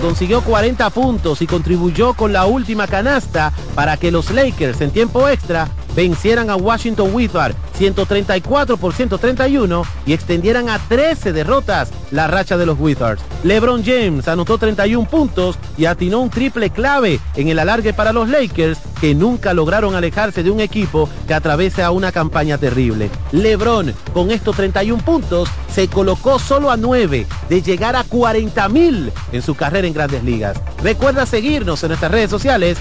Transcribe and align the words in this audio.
Consiguió 0.00 0.40
40 0.40 0.88
puntos 0.88 1.42
y 1.42 1.46
contribuyó 1.46 2.14
con 2.14 2.32
la 2.32 2.46
última 2.46 2.86
canasta 2.86 3.52
para 3.74 3.98
que 3.98 4.10
los 4.10 4.30
Lakers 4.30 4.80
en 4.80 4.90
tiempo 4.90 5.28
extra 5.28 5.68
vencieran 5.94 6.48
a 6.48 6.56
Washington 6.56 7.10
Wizards 7.12 7.54
134 7.74 8.78
por 8.78 8.94
131 8.94 9.82
y 10.06 10.14
extendieran 10.14 10.70
a 10.70 10.78
13 10.78 11.34
derrotas 11.34 11.90
la 12.10 12.26
racha 12.26 12.56
de 12.56 12.64
los 12.64 12.78
Wizards. 12.80 13.22
LeBron 13.44 13.84
James 13.84 14.28
anotó 14.28 14.56
31 14.56 15.06
puntos 15.10 15.58
y 15.76 15.84
atinó 15.84 16.20
un 16.20 16.30
triple 16.30 16.70
clave 16.70 17.20
en 17.34 17.48
el 17.48 17.58
alargue 17.58 17.92
para 17.92 18.14
los 18.14 18.30
Lakers 18.30 18.78
que 19.00 19.14
nunca 19.14 19.54
lograron 19.54 19.94
alejarse 19.94 20.42
de 20.42 20.50
un 20.50 20.60
equipo 20.60 21.08
que 21.26 21.34
atravesa 21.34 21.90
una 21.90 22.12
campaña 22.12 22.58
terrible. 22.58 23.10
LeBron 23.32 23.94
con 24.12 24.30
estos 24.30 24.56
31 24.56 25.02
puntos 25.04 25.48
se 25.72 25.88
colocó 25.88 26.38
solo 26.38 26.70
a 26.70 26.76
9 26.76 27.26
de 27.48 27.62
llegar 27.62 27.96
a 27.96 28.04
40 28.04 28.68
mil 28.68 29.12
en 29.32 29.42
su 29.42 29.54
carrera 29.54 29.86
en 29.86 29.94
grandes 29.94 30.24
ligas. 30.24 30.60
Recuerda 30.82 31.26
seguirnos 31.26 31.82
en 31.82 31.88
nuestras 31.88 32.12
redes 32.12 32.30
sociales 32.30 32.78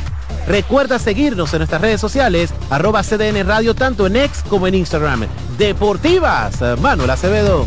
Recuerda 0.48 1.00
seguirnos 1.00 1.52
en 1.54 1.60
nuestras 1.60 1.82
redes 1.82 2.00
sociales, 2.00 2.54
arroba 2.70 3.02
CDN 3.02 3.48
Radio, 3.48 3.74
tanto 3.74 4.06
en 4.06 4.16
X 4.16 4.44
como 4.48 4.68
en 4.68 4.76
Instagram. 4.76 5.26
Deportivas, 5.58 6.62
Manuel 6.82 7.10
Acevedo. 7.10 7.66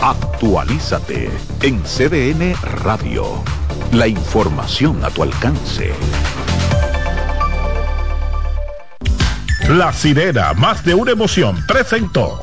Actualízate 0.00 1.30
en 1.62 1.82
CDN 1.82 2.54
Radio. 2.84 3.42
La 3.92 4.06
información 4.06 5.02
a 5.04 5.10
tu 5.10 5.22
alcance. 5.22 5.92
La 9.68 9.92
sirena, 9.92 10.54
más 10.54 10.82
de 10.82 10.94
una 10.94 11.10
emoción, 11.10 11.62
presentó. 11.66 12.40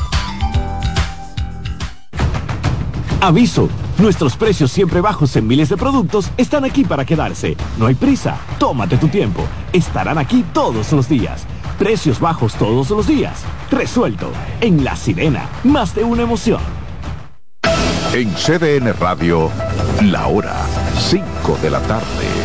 Aviso. 3.19 3.67
Nuestros 3.97 4.35
precios 4.37 4.71
siempre 4.71 5.01
bajos 5.01 5.35
en 5.35 5.47
miles 5.47 5.69
de 5.69 5.77
productos 5.77 6.29
están 6.37 6.65
aquí 6.65 6.83
para 6.83 7.03
quedarse. 7.03 7.57
No 7.79 7.87
hay 7.87 7.95
prisa. 7.95 8.37
Tómate 8.59 8.97
tu 8.97 9.07
tiempo. 9.07 9.43
Estarán 9.73 10.19
aquí 10.19 10.45
todos 10.53 10.91
los 10.91 11.09
días. 11.09 11.47
Precios 11.79 12.19
bajos 12.19 12.53
todos 12.53 12.91
los 12.91 13.07
días. 13.07 13.43
Resuelto. 13.71 14.29
En 14.61 14.83
La 14.83 14.95
Sirena. 14.95 15.49
Más 15.63 15.95
de 15.95 16.03
una 16.03 16.21
emoción. 16.21 16.61
En 18.13 18.31
CDN 18.35 18.93
Radio, 18.99 19.49
la 20.03 20.27
hora 20.27 20.55
5 21.09 21.57
de 21.63 21.69
la 21.71 21.79
tarde. 21.79 22.44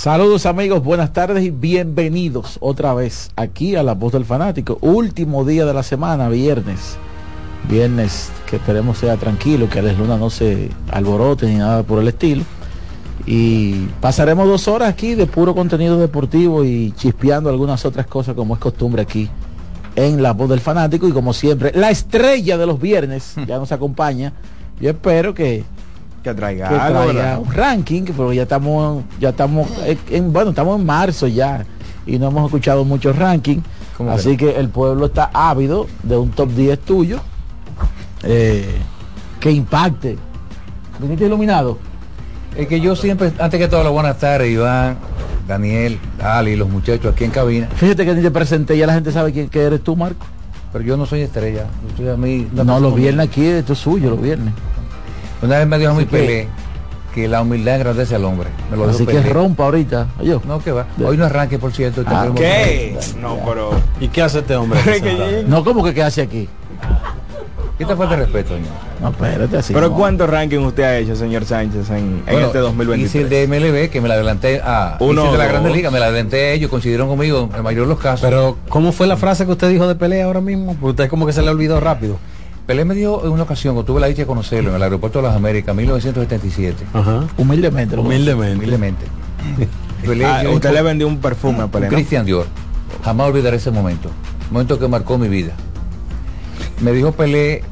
Saludos 0.00 0.46
amigos, 0.46 0.82
buenas 0.82 1.12
tardes 1.12 1.44
y 1.44 1.50
bienvenidos 1.50 2.56
otra 2.62 2.94
vez 2.94 3.30
aquí 3.36 3.76
a 3.76 3.82
La 3.82 3.92
Voz 3.92 4.14
del 4.14 4.24
Fanático. 4.24 4.78
Último 4.80 5.44
día 5.44 5.66
de 5.66 5.74
la 5.74 5.82
semana, 5.82 6.30
viernes. 6.30 6.96
Viernes 7.68 8.32
que 8.48 8.56
esperemos 8.56 8.96
sea 8.96 9.18
tranquilo, 9.18 9.68
que 9.68 9.82
Les 9.82 9.98
Luna 9.98 10.16
no 10.16 10.30
se 10.30 10.70
alborote 10.90 11.48
ni 11.48 11.56
nada 11.56 11.82
por 11.82 11.98
el 11.98 12.08
estilo. 12.08 12.44
Y 13.26 13.88
pasaremos 14.00 14.48
dos 14.48 14.68
horas 14.68 14.88
aquí 14.88 15.14
de 15.14 15.26
puro 15.26 15.54
contenido 15.54 15.98
deportivo 15.98 16.64
y 16.64 16.92
chispeando 16.92 17.50
algunas 17.50 17.84
otras 17.84 18.06
cosas 18.06 18.34
como 18.34 18.54
es 18.54 18.60
costumbre 18.60 19.02
aquí 19.02 19.28
en 19.96 20.22
La 20.22 20.32
Voz 20.32 20.48
del 20.48 20.60
Fanático. 20.60 21.08
Y 21.08 21.12
como 21.12 21.34
siempre, 21.34 21.72
la 21.74 21.90
estrella 21.90 22.56
de 22.56 22.64
los 22.64 22.80
viernes 22.80 23.34
ya 23.46 23.58
nos 23.58 23.70
acompaña. 23.70 24.32
Yo 24.80 24.88
espero 24.88 25.34
que 25.34 25.62
que 26.22 26.34
traiga, 26.34 27.38
un 27.38 27.52
ranking, 27.52 28.04
pero 28.04 28.32
ya 28.32 28.42
estamos, 28.42 29.04
ya 29.18 29.30
estamos 29.30 29.68
en, 30.10 30.32
bueno, 30.32 30.50
estamos 30.50 30.78
en 30.78 30.86
marzo 30.86 31.26
ya 31.26 31.64
y 32.06 32.18
no 32.18 32.28
hemos 32.28 32.46
escuchado 32.46 32.84
muchos 32.84 33.16
rankings. 33.16 33.64
Así 34.08 34.36
que? 34.36 34.58
el 34.58 34.70
pueblo 34.70 35.06
está 35.06 35.30
ávido 35.32 35.86
de 36.02 36.16
un 36.16 36.30
top 36.30 36.50
10 36.50 36.78
tuyo 36.80 37.20
eh, 38.22 38.78
que 39.38 39.50
impacte. 39.50 40.16
¿Viniste 40.98 41.26
iluminado? 41.26 41.78
Es 42.56 42.66
que 42.66 42.80
yo 42.80 42.96
siempre, 42.96 43.32
antes 43.38 43.60
que 43.60 43.68
todo, 43.68 43.84
la 43.84 43.90
buenas 43.90 44.18
tardes, 44.18 44.50
Iván, 44.50 44.96
Daniel, 45.46 45.98
Ali, 46.22 46.56
los 46.56 46.68
muchachos 46.68 47.12
aquí 47.12 47.24
en 47.24 47.30
cabina. 47.30 47.68
Fíjate 47.74 48.04
que 48.04 48.14
ni 48.14 48.22
te 48.22 48.30
presenté, 48.30 48.76
ya 48.76 48.86
la 48.86 48.94
gente 48.94 49.12
sabe 49.12 49.32
quién 49.32 49.48
que 49.48 49.60
eres 49.62 49.82
tú, 49.82 49.96
Marco. 49.96 50.26
Pero 50.72 50.84
yo 50.84 50.96
no 50.96 51.06
soy 51.06 51.22
estrella. 51.22 51.66
a 52.12 52.16
mí, 52.16 52.46
no, 52.52 52.80
los 52.80 52.94
viernes 52.94 53.28
aquí, 53.28 53.44
esto 53.44 53.72
es 53.72 53.78
suyo, 53.78 54.10
los 54.10 54.20
viernes. 54.20 54.54
Una 55.42 55.58
vez 55.58 55.66
me 55.66 55.78
dijo 55.78 55.94
mi 55.94 56.04
Pelé 56.04 56.48
que 57.14 57.26
la 57.26 57.42
humildad 57.42 57.76
engrandece 57.76 58.14
al 58.14 58.24
hombre. 58.24 58.48
Me 58.70 58.76
lo 58.76 58.88
Así 58.88 59.06
que 59.06 59.20
rompa 59.22 59.64
ahorita. 59.64 60.08
No, 60.46 60.62
que 60.62 60.72
va. 60.72 60.86
Hoy 61.04 61.16
no 61.16 61.24
arranque, 61.24 61.58
por 61.58 61.72
cierto. 61.72 62.02
Ah, 62.06 62.28
¿Qué? 62.34 62.96
No, 63.20 63.38
pero... 63.44 63.70
¿Y 64.00 64.08
qué 64.08 64.22
hace 64.22 64.40
este 64.40 64.54
hombre? 64.56 64.80
no, 65.46 65.64
¿cómo 65.64 65.82
que 65.82 65.94
qué 65.94 66.02
hace 66.02 66.22
aquí? 66.22 66.48
¿Qué 67.78 67.86
te 67.86 67.96
falta 67.96 68.14
de 68.14 68.24
respeto, 68.24 68.50
señor? 68.50 68.68
No, 69.00 69.08
espérate 69.08 69.56
así. 69.56 69.72
¿Pero 69.72 69.92
cuántos 69.94 70.28
rankings 70.28 70.62
usted 70.62 70.82
ha 70.82 70.98
hecho, 70.98 71.16
señor 71.16 71.46
Sánchez, 71.46 71.88
en, 71.88 72.22
este 72.26 72.58
2023? 72.58 73.08
Hice 73.08 73.22
el 73.22 73.28
de 73.30 73.46
MLB, 73.48 73.90
que 73.90 74.02
me 74.02 74.08
la 74.08 74.14
adelanté 74.14 74.60
a... 74.62 74.98
Uno 75.00 75.32
de 75.32 75.38
la 75.38 75.46
Grande 75.46 75.70
Liga, 75.70 75.90
me 75.90 75.98
la 75.98 76.06
adelanté 76.06 76.36
a 76.36 76.52
ellos, 76.52 76.68
coincidieron 76.68 77.08
conmigo 77.08 77.48
en 77.56 77.62
mayor 77.62 77.84
de 77.84 77.88
los 77.88 77.98
casos. 77.98 78.20
Pero, 78.20 78.58
¿cómo 78.68 78.92
fue 78.92 79.06
la 79.06 79.16
frase 79.16 79.46
que 79.46 79.52
usted 79.52 79.70
dijo 79.70 79.88
de 79.88 79.94
pelea 79.94 80.26
ahora 80.26 80.42
mismo? 80.42 80.74
Porque 80.74 80.90
usted 80.90 81.08
como 81.08 81.24
que 81.24 81.32
se 81.32 81.40
le 81.40 81.48
olvidó 81.48 81.80
rápido. 81.80 82.18
Pelé 82.70 82.84
me 82.84 82.94
dio 82.94 83.24
en 83.24 83.32
una 83.32 83.42
ocasión, 83.42 83.74
cuando 83.74 83.92
tuve 83.92 84.00
la 84.00 84.06
dicha 84.06 84.22
de 84.22 84.26
conocerlo 84.26 84.70
en 84.70 84.76
el 84.76 84.82
aeropuerto 84.84 85.18
de 85.18 85.26
las 85.26 85.34
Américas, 85.34 85.74
1977. 85.74 86.86
Ajá. 86.92 87.26
Humildemente. 87.36 87.96
Humildemente. 87.96 88.54
Humildemente. 88.54 89.06
ah, 90.24 90.44
usted 90.48 90.72
le 90.72 90.82
vendió 90.82 91.08
un 91.08 91.18
perfume 91.18 91.62
a 91.62 91.66
Pelé. 91.66 91.88
Cristian 91.88 92.24
Dior. 92.24 92.46
Jamás 93.02 93.26
olvidaré 93.26 93.56
ese 93.56 93.72
momento. 93.72 94.08
momento 94.52 94.78
que 94.78 94.86
marcó 94.86 95.18
mi 95.18 95.26
vida. 95.26 95.52
Me 96.80 96.92
dijo 96.92 97.10
Pelé, 97.10 97.64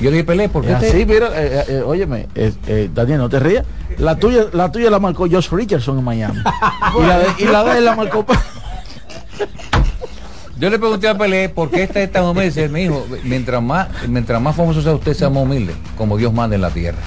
yo 0.00 0.10
le 0.10 0.18
dije 0.18 0.24
Pelé, 0.24 0.48
¿por 0.48 0.64
qué? 0.64 0.88
Sí, 0.88 1.04
mira, 1.04 1.30
eh, 1.34 1.64
eh, 1.66 1.82
óyeme, 1.84 2.28
eh, 2.36 2.88
Daniel, 2.94 3.18
no 3.18 3.28
te 3.28 3.40
rías. 3.40 3.66
La 3.98 4.14
tuya, 4.20 4.44
la 4.52 4.70
tuya 4.70 4.88
la 4.88 5.00
marcó 5.00 5.26
Josh 5.28 5.50
Richardson 5.50 5.98
en 5.98 6.04
Miami. 6.04 6.38
y, 6.96 7.02
la 7.02 7.18
de, 7.18 7.26
y 7.38 7.44
la 7.46 7.64
de 7.64 7.78
él 7.78 7.84
la 7.86 7.96
marcó. 7.96 8.24
Yo 10.58 10.70
le 10.70 10.78
pregunté 10.78 11.08
a 11.08 11.18
Pelé 11.18 11.48
por 11.48 11.70
qué 11.70 11.82
está 11.82 12.00
esta 12.00 12.22
humilde. 12.22 12.68
Me 12.68 12.80
dijo, 12.80 13.04
mientras 13.24 13.60
más, 13.60 13.88
mientras 14.08 14.40
más 14.40 14.54
famoso 14.54 14.82
sea 14.82 14.94
usted, 14.94 15.12
sea 15.14 15.28
más 15.28 15.42
humilde, 15.42 15.74
como 15.96 16.16
Dios 16.16 16.32
manda 16.32 16.54
en 16.54 16.62
la 16.62 16.70
tierra. 16.70 16.98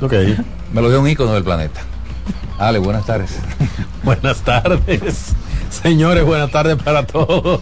Ok. 0.00 0.12
Me 0.72 0.82
lo 0.82 0.90
dio 0.90 1.00
un 1.00 1.08
ícono 1.08 1.32
del 1.32 1.42
planeta. 1.42 1.80
Ale, 2.58 2.78
buenas 2.78 3.06
tardes. 3.06 3.38
buenas 4.04 4.42
tardes. 4.42 5.32
Señores, 5.70 6.24
buenas 6.24 6.50
tardes 6.50 6.76
para 6.76 7.06
todos. 7.06 7.60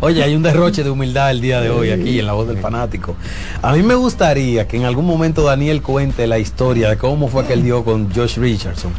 Oye, 0.00 0.22
hay 0.22 0.36
un 0.36 0.42
derroche 0.42 0.84
de 0.84 0.90
humildad 0.90 1.30
el 1.30 1.40
día 1.40 1.60
de 1.60 1.70
hoy 1.70 1.90
aquí 1.90 2.18
en 2.18 2.26
La 2.26 2.32
Voz 2.34 2.46
del 2.46 2.58
Fanático. 2.58 3.16
A 3.62 3.72
mí 3.72 3.82
me 3.82 3.94
gustaría 3.94 4.68
que 4.68 4.76
en 4.76 4.84
algún 4.84 5.06
momento 5.06 5.42
Daniel 5.42 5.82
cuente 5.82 6.26
la 6.26 6.38
historia 6.38 6.90
de 6.90 6.96
cómo 6.96 7.28
fue 7.28 7.44
que 7.46 7.54
él 7.54 7.62
dio 7.62 7.84
con 7.84 8.12
Josh 8.12 8.36
Richardson. 8.38 8.92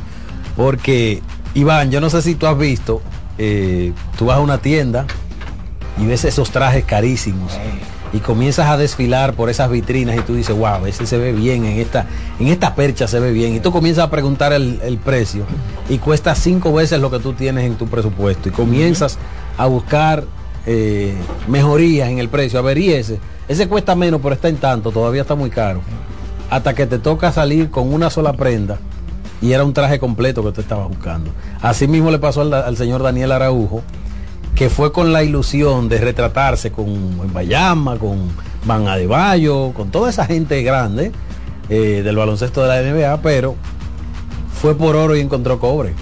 Porque, 0.57 1.21
Iván, 1.53 1.91
yo 1.91 2.01
no 2.01 2.09
sé 2.09 2.21
si 2.21 2.35
tú 2.35 2.47
has 2.47 2.57
visto, 2.57 3.01
eh, 3.37 3.93
tú 4.17 4.25
vas 4.25 4.37
a 4.37 4.41
una 4.41 4.57
tienda 4.57 5.05
y 5.97 6.05
ves 6.05 6.25
esos 6.25 6.51
trajes 6.51 6.83
carísimos 6.83 7.53
y 8.15 8.19
comienzas 8.19 8.69
a 8.69 8.77
desfilar 8.77 9.33
por 9.33 9.49
esas 9.49 9.69
vitrinas 9.69 10.15
y 10.15 10.21
tú 10.21 10.35
dices, 10.35 10.55
wow, 10.55 10.85
ese 10.85 11.05
se 11.05 11.17
ve 11.17 11.33
bien, 11.33 11.65
en 11.65 11.79
esta, 11.79 12.05
en 12.39 12.47
esta 12.47 12.73
percha 12.73 13.07
se 13.07 13.19
ve 13.19 13.31
bien. 13.31 13.55
Y 13.55 13.59
tú 13.59 13.71
comienzas 13.71 14.05
a 14.05 14.09
preguntar 14.09 14.53
el, 14.53 14.99
precio 15.03 15.43
y 15.89 15.97
cuesta 15.97 16.33
cinco 16.33 16.71
veces 16.71 17.01
lo 17.01 17.11
que 17.11 17.19
tú 17.19 17.33
tienes 17.33 17.65
en 17.65 17.75
tu 17.75 17.87
presupuesto. 17.87 18.47
Y 18.47 18.51
comienzas 18.53 19.17
a 19.57 19.65
buscar 19.65 20.23
eh, 20.65 21.13
mejorías 21.49 22.09
en 22.09 22.19
el 22.19 22.29
precio. 22.29 22.57
A 22.59 22.61
ver, 22.61 22.77
y 22.77 22.93
ese, 22.93 23.19
ese 23.49 23.67
cuesta 23.67 23.95
menos, 23.95 24.21
pero 24.21 24.35
está 24.35 24.47
en 24.47 24.57
tanto, 24.57 24.91
todavía 24.91 25.23
está 25.23 25.35
muy 25.35 25.49
caro. 25.49 25.81
Hasta 26.49 26.73
que 26.73 26.85
te 26.85 26.99
toca 26.99 27.33
salir 27.33 27.69
con 27.69 27.93
una 27.93 28.09
sola 28.09 28.31
prenda 28.31 28.77
y 29.41 29.51
era 29.51 29.65
un 29.65 29.73
traje 29.73 29.99
completo 29.99 30.41
que 30.41 30.53
tú 30.53 30.61
estabas 30.61 30.87
buscando. 30.87 31.31
Así 31.61 31.85
mismo 31.85 32.11
le 32.11 32.19
pasó 32.19 32.41
al, 32.41 32.53
al 32.53 32.77
señor 32.77 33.03
Daniel 33.03 33.33
Araujo 33.33 33.83
que 34.55 34.69
fue 34.69 34.93
con 34.93 35.11
la 35.11 35.21
ilusión 35.21 35.89
de 35.89 35.97
retratarse 35.97 36.71
con 36.71 37.33
Bayama, 37.33 37.97
con 37.97 38.29
Van 38.65 38.87
Adebayo, 38.87 39.73
con 39.73 39.91
toda 39.91 40.09
esa 40.09 40.25
gente 40.25 40.63
grande 40.63 41.11
eh, 41.69 42.01
del 42.03 42.15
baloncesto 42.15 42.63
de 42.63 42.67
la 42.69 42.81
NBA, 42.81 43.21
pero 43.21 43.55
fue 44.53 44.73
por 44.75 44.95
oro 44.95 45.15
y 45.15 45.19
encontró 45.19 45.59
cobre. 45.59 45.93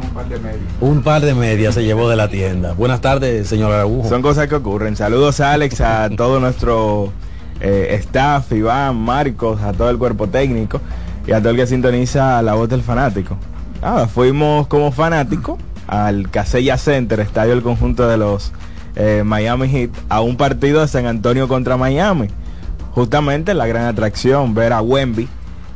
un 0.00 0.10
par 0.10 0.28
de 0.28 0.38
medias. 0.38 0.62
Un 0.80 1.02
par 1.02 1.22
de 1.22 1.34
medias 1.34 1.74
se 1.74 1.82
llevó 1.84 2.08
de 2.08 2.14
la 2.14 2.28
tienda. 2.28 2.74
Buenas 2.74 3.00
tardes, 3.00 3.48
señor 3.48 3.72
Araújo. 3.72 4.08
Son 4.08 4.22
cosas 4.22 4.46
que 4.46 4.54
ocurren. 4.54 4.94
Saludos 4.94 5.40
a 5.40 5.52
Alex, 5.52 5.80
a 5.80 6.08
todo 6.10 6.38
nuestro 6.38 7.12
eh, 7.60 7.96
staff, 8.00 8.52
Iván, 8.52 8.96
Marcos, 8.96 9.60
a 9.62 9.72
todo 9.72 9.90
el 9.90 9.98
cuerpo 9.98 10.28
técnico 10.28 10.80
y 11.26 11.32
a 11.32 11.40
todo 11.40 11.50
el 11.50 11.56
que 11.56 11.66
sintoniza 11.66 12.40
la 12.40 12.54
voz 12.54 12.68
del 12.68 12.82
fanático. 12.82 13.36
fuimos 14.14 14.68
como 14.68 14.92
fanáticos 14.92 15.58
al 15.88 16.30
Casella 16.30 16.76
Center, 16.78 17.18
estadio 17.18 17.50
del 17.50 17.62
conjunto 17.62 18.06
de 18.08 18.16
los 18.16 18.52
eh, 18.94 19.22
Miami 19.24 19.68
Heat, 19.68 19.90
a 20.08 20.20
un 20.20 20.36
partido 20.36 20.80
de 20.80 20.88
San 20.88 21.06
Antonio 21.06 21.48
contra 21.48 21.76
Miami. 21.76 22.28
Justamente 22.92 23.54
la 23.54 23.66
gran 23.66 23.86
atracción, 23.86 24.54
ver 24.54 24.72
a 24.72 24.82
Wemby, 24.82 25.28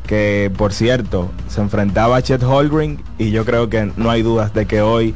que 0.06 0.52
por 0.56 0.72
cierto 0.72 1.30
se 1.48 1.60
enfrentaba 1.60 2.16
a 2.16 2.22
Chet 2.22 2.42
Holgren 2.42 3.02
y 3.18 3.30
yo 3.30 3.44
creo 3.44 3.68
que 3.68 3.90
no 3.96 4.10
hay 4.10 4.22
dudas 4.22 4.52
de 4.54 4.66
que 4.66 4.82
hoy 4.82 5.14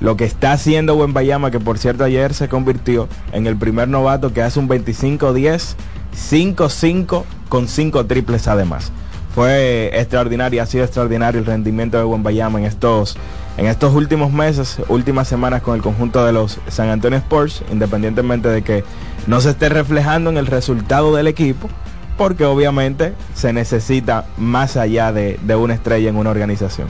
lo 0.00 0.16
que 0.16 0.24
está 0.24 0.52
haciendo 0.52 0.96
Wembayama, 0.96 1.50
que 1.50 1.60
por 1.60 1.78
cierto 1.78 2.04
ayer 2.04 2.32
se 2.34 2.48
convirtió 2.48 3.08
en 3.32 3.46
el 3.46 3.56
primer 3.56 3.88
novato 3.88 4.32
que 4.32 4.42
hace 4.42 4.60
un 4.60 4.68
25-10, 4.68 5.74
5-5 6.16 7.24
con 7.48 7.68
5 7.68 8.06
triples 8.06 8.46
además. 8.48 8.92
Fue 9.34 9.90
extraordinario, 9.92 10.62
ha 10.62 10.66
sido 10.66 10.84
extraordinario 10.84 11.40
el 11.40 11.46
rendimiento 11.46 11.98
de 11.98 12.04
Wembayama 12.04 12.60
en 12.60 12.66
estos, 12.66 13.16
en 13.58 13.66
estos 13.66 13.94
últimos 13.94 14.32
meses, 14.32 14.78
últimas 14.88 15.28
semanas 15.28 15.62
con 15.62 15.74
el 15.74 15.82
conjunto 15.82 16.24
de 16.24 16.32
los 16.32 16.58
San 16.68 16.88
Antonio 16.88 17.18
Sports, 17.18 17.62
independientemente 17.70 18.48
de 18.48 18.62
que 18.62 18.84
no 19.26 19.40
se 19.40 19.50
esté 19.50 19.68
reflejando 19.68 20.30
en 20.30 20.38
el 20.38 20.46
resultado 20.46 21.14
del 21.14 21.26
equipo, 21.26 21.68
porque 22.16 22.44
obviamente 22.44 23.12
se 23.34 23.52
necesita 23.52 24.26
más 24.38 24.76
allá 24.76 25.12
de, 25.12 25.38
de 25.42 25.56
una 25.56 25.74
estrella 25.74 26.08
en 26.08 26.16
una 26.16 26.30
organización. 26.30 26.88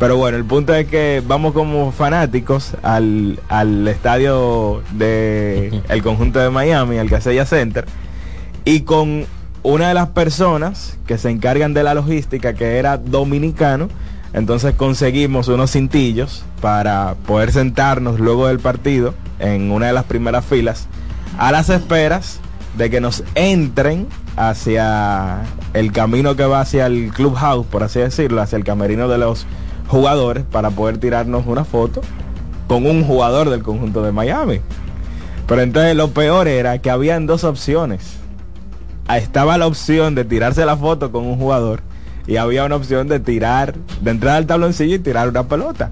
Pero 0.00 0.16
bueno, 0.16 0.38
el 0.38 0.46
punto 0.46 0.74
es 0.74 0.86
que 0.86 1.22
vamos 1.26 1.52
como 1.52 1.92
fanáticos 1.92 2.72
al, 2.82 3.38
estadio 3.86 4.82
de 4.92 5.82
el 5.90 6.02
conjunto 6.02 6.38
de 6.38 6.48
Miami, 6.48 6.96
al 6.96 7.10
Casella 7.10 7.44
Center, 7.44 7.84
y 8.64 8.80
con 8.80 9.26
una 9.62 9.88
de 9.88 9.94
las 9.94 10.08
personas 10.08 10.98
que 11.06 11.18
se 11.18 11.28
encargan 11.28 11.74
de 11.74 11.82
la 11.82 11.92
logística, 11.92 12.54
que 12.54 12.78
era 12.78 12.96
dominicano, 12.96 13.88
entonces 14.32 14.74
conseguimos 14.74 15.48
unos 15.48 15.72
cintillos 15.72 16.44
para 16.60 17.16
poder 17.26 17.52
sentarnos 17.52 18.20
luego 18.20 18.46
del 18.46 18.60
partido 18.60 19.14
en 19.38 19.70
una 19.70 19.86
de 19.86 19.92
las 19.92 20.04
primeras 20.04 20.44
filas, 20.44 20.86
a 21.38 21.50
las 21.50 21.68
esperas 21.68 22.40
de 22.76 22.90
que 22.90 23.00
nos 23.00 23.24
entren 23.34 24.06
hacia 24.36 25.42
el 25.74 25.92
camino 25.92 26.36
que 26.36 26.44
va 26.44 26.60
hacia 26.60 26.86
el 26.86 27.10
clubhouse, 27.12 27.66
por 27.66 27.82
así 27.82 27.98
decirlo, 27.98 28.40
hacia 28.40 28.56
el 28.56 28.64
camerino 28.64 29.08
de 29.08 29.18
los 29.18 29.46
jugadores 29.88 30.44
para 30.44 30.70
poder 30.70 30.98
tirarnos 30.98 31.46
una 31.46 31.64
foto 31.64 32.00
con 32.68 32.86
un 32.86 33.04
jugador 33.04 33.50
del 33.50 33.62
conjunto 33.62 34.02
de 34.02 34.12
Miami. 34.12 34.60
Pero 35.48 35.62
entonces 35.62 35.96
lo 35.96 36.10
peor 36.12 36.46
era 36.46 36.78
que 36.78 36.90
habían 36.90 37.26
dos 37.26 37.42
opciones. 37.42 38.18
Estaba 39.12 39.58
la 39.58 39.66
opción 39.66 40.14
de 40.14 40.24
tirarse 40.24 40.64
la 40.64 40.76
foto 40.76 41.10
con 41.10 41.26
un 41.26 41.36
jugador 41.36 41.82
y 42.26 42.36
había 42.36 42.64
una 42.64 42.76
opción 42.76 43.08
de 43.08 43.20
tirar, 43.20 43.74
de 44.00 44.10
entrar 44.10 44.36
al 44.36 44.46
tabloncillo 44.46 44.96
y 44.96 44.98
tirar 44.98 45.28
una 45.28 45.44
pelota. 45.44 45.90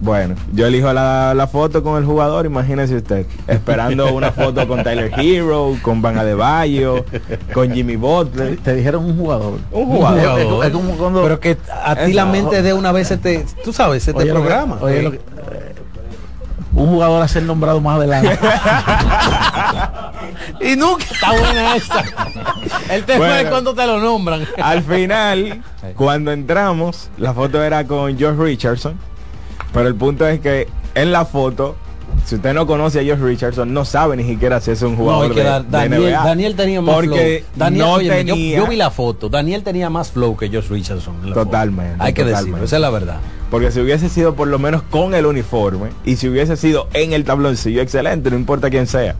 Bueno, 0.00 0.36
yo 0.52 0.66
elijo 0.66 0.92
la, 0.92 1.48
foto 1.50 1.82
con 1.82 1.98
el 1.98 2.04
jugador, 2.04 2.46
imagínese 2.46 2.96
usted, 2.96 3.26
esperando 3.48 4.12
una 4.14 4.30
foto 4.30 4.66
con 4.68 4.84
Tyler 4.84 5.10
Hero, 5.18 5.76
con 5.82 6.00
Van 6.00 6.18
Adebayo, 6.18 7.04
con 7.52 7.72
Jimmy 7.72 7.96
Butler. 7.96 8.58
Te, 8.58 8.74
dijeron 8.74 9.04
un 9.04 9.16
jugador. 9.16 9.58
Un 9.72 9.86
jugador. 9.86 10.64
Es, 10.64 10.70
como 10.70 10.96
cuando, 10.96 11.22
Pero 11.22 11.40
que 11.40 11.56
a 11.82 11.96
ti 11.96 12.12
la 12.12 12.26
mente 12.26 12.62
de 12.62 12.72
una 12.72 12.92
vez 12.92 13.08
te, 13.20 13.44
tú 13.64 13.72
sabes, 13.72 14.04
se 14.04 14.14
te 14.14 14.26
programa. 14.26 14.78
Un 16.78 16.88
jugador 16.88 17.22
a 17.22 17.28
ser 17.28 17.42
nombrado 17.42 17.80
más 17.80 17.96
adelante. 17.96 18.38
y 20.60 20.76
nunca 20.76 21.04
está 21.04 21.30
buena 21.32 21.76
esta. 21.76 22.04
El 22.90 23.04
tema 23.04 23.40
es 23.40 23.48
cuando 23.48 23.74
te 23.74 23.86
lo 23.86 23.98
nombran. 24.00 24.46
al 24.62 24.82
final, 24.82 25.62
cuando 25.96 26.32
entramos, 26.32 27.10
la 27.18 27.34
foto 27.34 27.62
era 27.62 27.86
con 27.86 28.16
George 28.16 28.42
Richardson 28.42 28.98
pero 29.72 29.88
el 29.88 29.94
punto 29.94 30.26
es 30.26 30.40
que 30.40 30.68
en 30.94 31.12
la 31.12 31.24
foto, 31.24 31.76
si 32.24 32.36
usted 32.36 32.54
no 32.54 32.66
conoce 32.66 33.00
a 33.00 33.02
Josh 33.02 33.22
Richardson, 33.22 33.72
no 33.72 33.84
sabe 33.84 34.16
ni 34.16 34.24
siquiera 34.24 34.60
si 34.60 34.70
es 34.70 34.82
un 34.82 34.96
jugador 34.96 35.34
de, 35.34 35.42
Daniel, 35.42 36.12
Daniel, 36.12 36.56
tenía 36.56 36.80
más 36.80 36.94
Porque 36.94 37.44
flow. 37.54 37.58
Daniel, 37.58 38.26
yo, 38.26 38.66
vi 38.66 38.76
la 38.76 38.90
foto. 38.90 39.28
Daniel 39.28 39.62
tenía 39.62 39.90
más 39.90 40.10
flow 40.10 40.36
que 40.36 40.48
Josh 40.48 40.68
Richardson. 40.68 41.32
totalmente. 41.32 41.96
Hay 41.98 42.12
que 42.12 42.24
decirlo, 42.24 42.62
esa 42.62 42.76
es 42.76 42.82
la 42.82 42.90
verdad. 42.90 43.18
Porque 43.50 43.70
si 43.70 43.80
hubiese 43.80 44.10
sido 44.10 44.34
por 44.34 44.48
lo 44.48 44.58
menos 44.58 44.82
con 44.82 45.14
el 45.14 45.24
uniforme 45.24 45.88
y 46.04 46.16
si 46.16 46.28
hubiese 46.28 46.56
sido 46.56 46.88
en 46.92 47.14
el 47.14 47.24
tabloncillo, 47.24 47.80
excelente, 47.80 48.30
no 48.30 48.36
importa 48.36 48.68
quién 48.68 48.86
sea. 48.86 49.16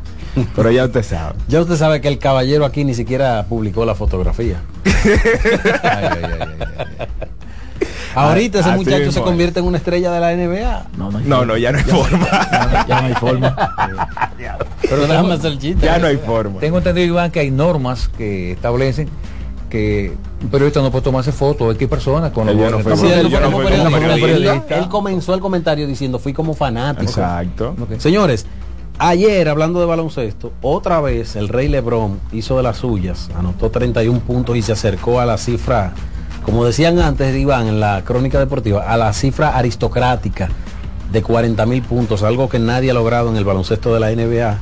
Pero 0.55 0.71
ya 0.71 0.85
usted 0.85 1.03
sabe. 1.03 1.35
ya 1.49 1.63
usted 1.63 1.77
sabe 1.77 2.01
que 2.01 2.09
el 2.09 2.19
caballero 2.19 2.65
aquí 2.65 2.85
ni 2.85 2.95
siquiera 2.95 3.47
publicó 3.49 3.85
la 3.85 3.95
fotografía. 3.95 4.61
Ahorita 8.19 8.61
ese 8.61 8.71
muchacho 8.73 9.13
se 9.13 9.23
convierte 9.23 9.61
en 9.61 9.67
una 9.67 9.79
estrella 9.79 10.11
de 10.11 10.21
la 10.21 10.35
NBA. 10.35 10.87
No, 10.97 11.11
no, 11.11 11.45
no, 11.45 11.57
ya 11.57 11.73
no 11.73 11.79
hay 11.79 11.85
forma. 11.85 12.29
ya, 12.89 13.01
no 13.01 13.07
hay 13.07 13.15
forma. 13.15 13.57
Pero 14.83 15.07
déjame 15.07 15.35
hacer 15.35 15.53
el 15.53 15.59
chiste. 15.59 15.87
Ya 15.87 15.99
no 15.99 16.07
hay 16.07 16.17
forma. 16.17 16.61
Tengo 16.61 16.79
entendido, 16.79 17.07
Iván, 17.07 17.31
que 17.31 17.41
hay 17.41 17.51
normas 17.51 18.09
que 18.09 18.53
establecen 18.53 19.09
que 19.69 20.15
un 20.43 20.49
periodista 20.49 20.81
no 20.81 20.91
puede 20.91 21.05
tomarse 21.05 21.31
fotos 21.33 21.75
X 21.75 21.89
personas 21.89 22.33
con 22.33 22.49
él, 22.49 22.59
él 22.59 22.73
comenzó 24.89 25.35
el 25.35 25.41
comentario 25.41 25.87
diciendo 25.87 26.19
fui 26.19 26.33
como 26.33 26.55
fanático. 26.55 27.03
Exacto. 27.03 27.77
Señores, 27.99 28.47
ayer 28.99 29.49
hablando 29.49 29.81
de 29.81 29.87
baloncesto, 29.87 30.53
otra 30.63 31.01
vez 31.01 31.37
el 31.37 31.49
Rey 31.49 31.69
Lebron 31.69 32.19
hizo 32.33 32.57
de 32.57 32.63
las 32.63 32.79
suyas, 32.79 33.29
anotó 33.37 33.71
31 33.71 34.21
puntos 34.21 34.57
y 34.57 34.63
se 34.63 34.73
acercó 34.73 35.21
a 35.21 35.27
la 35.27 35.39
cifra 35.39 35.93
como 36.49 36.65
decían 36.65 36.99
antes, 36.99 37.37
Iván, 37.37 37.67
en 37.67 37.79
la 37.79 38.03
crónica 38.07 38.39
deportiva, 38.39 38.91
a 38.91 38.97
la 38.97 39.13
cifra 39.13 39.59
aristocrática 39.59 40.49
de 41.13 41.23
40 41.23 41.67
mil 41.67 41.83
puntos, 41.83 42.23
algo 42.23 42.49
que 42.49 42.59
nadie 42.59 42.91
ha 42.91 42.95
logrado 42.95 43.29
en 43.29 43.37
el 43.37 43.45
baloncesto 43.45 43.93
de 43.93 44.01
la 44.01 44.11
NBA. 44.11 44.57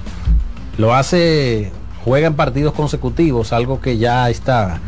Lo 0.79 0.97
hace, 0.97 1.71
juega 2.05 2.27
en 2.27 2.35
partidos 2.35 2.75
consecutivos, 2.75 3.53
algo 3.53 3.81
que 3.81 3.99
ya 3.99 4.29
está 4.31 4.81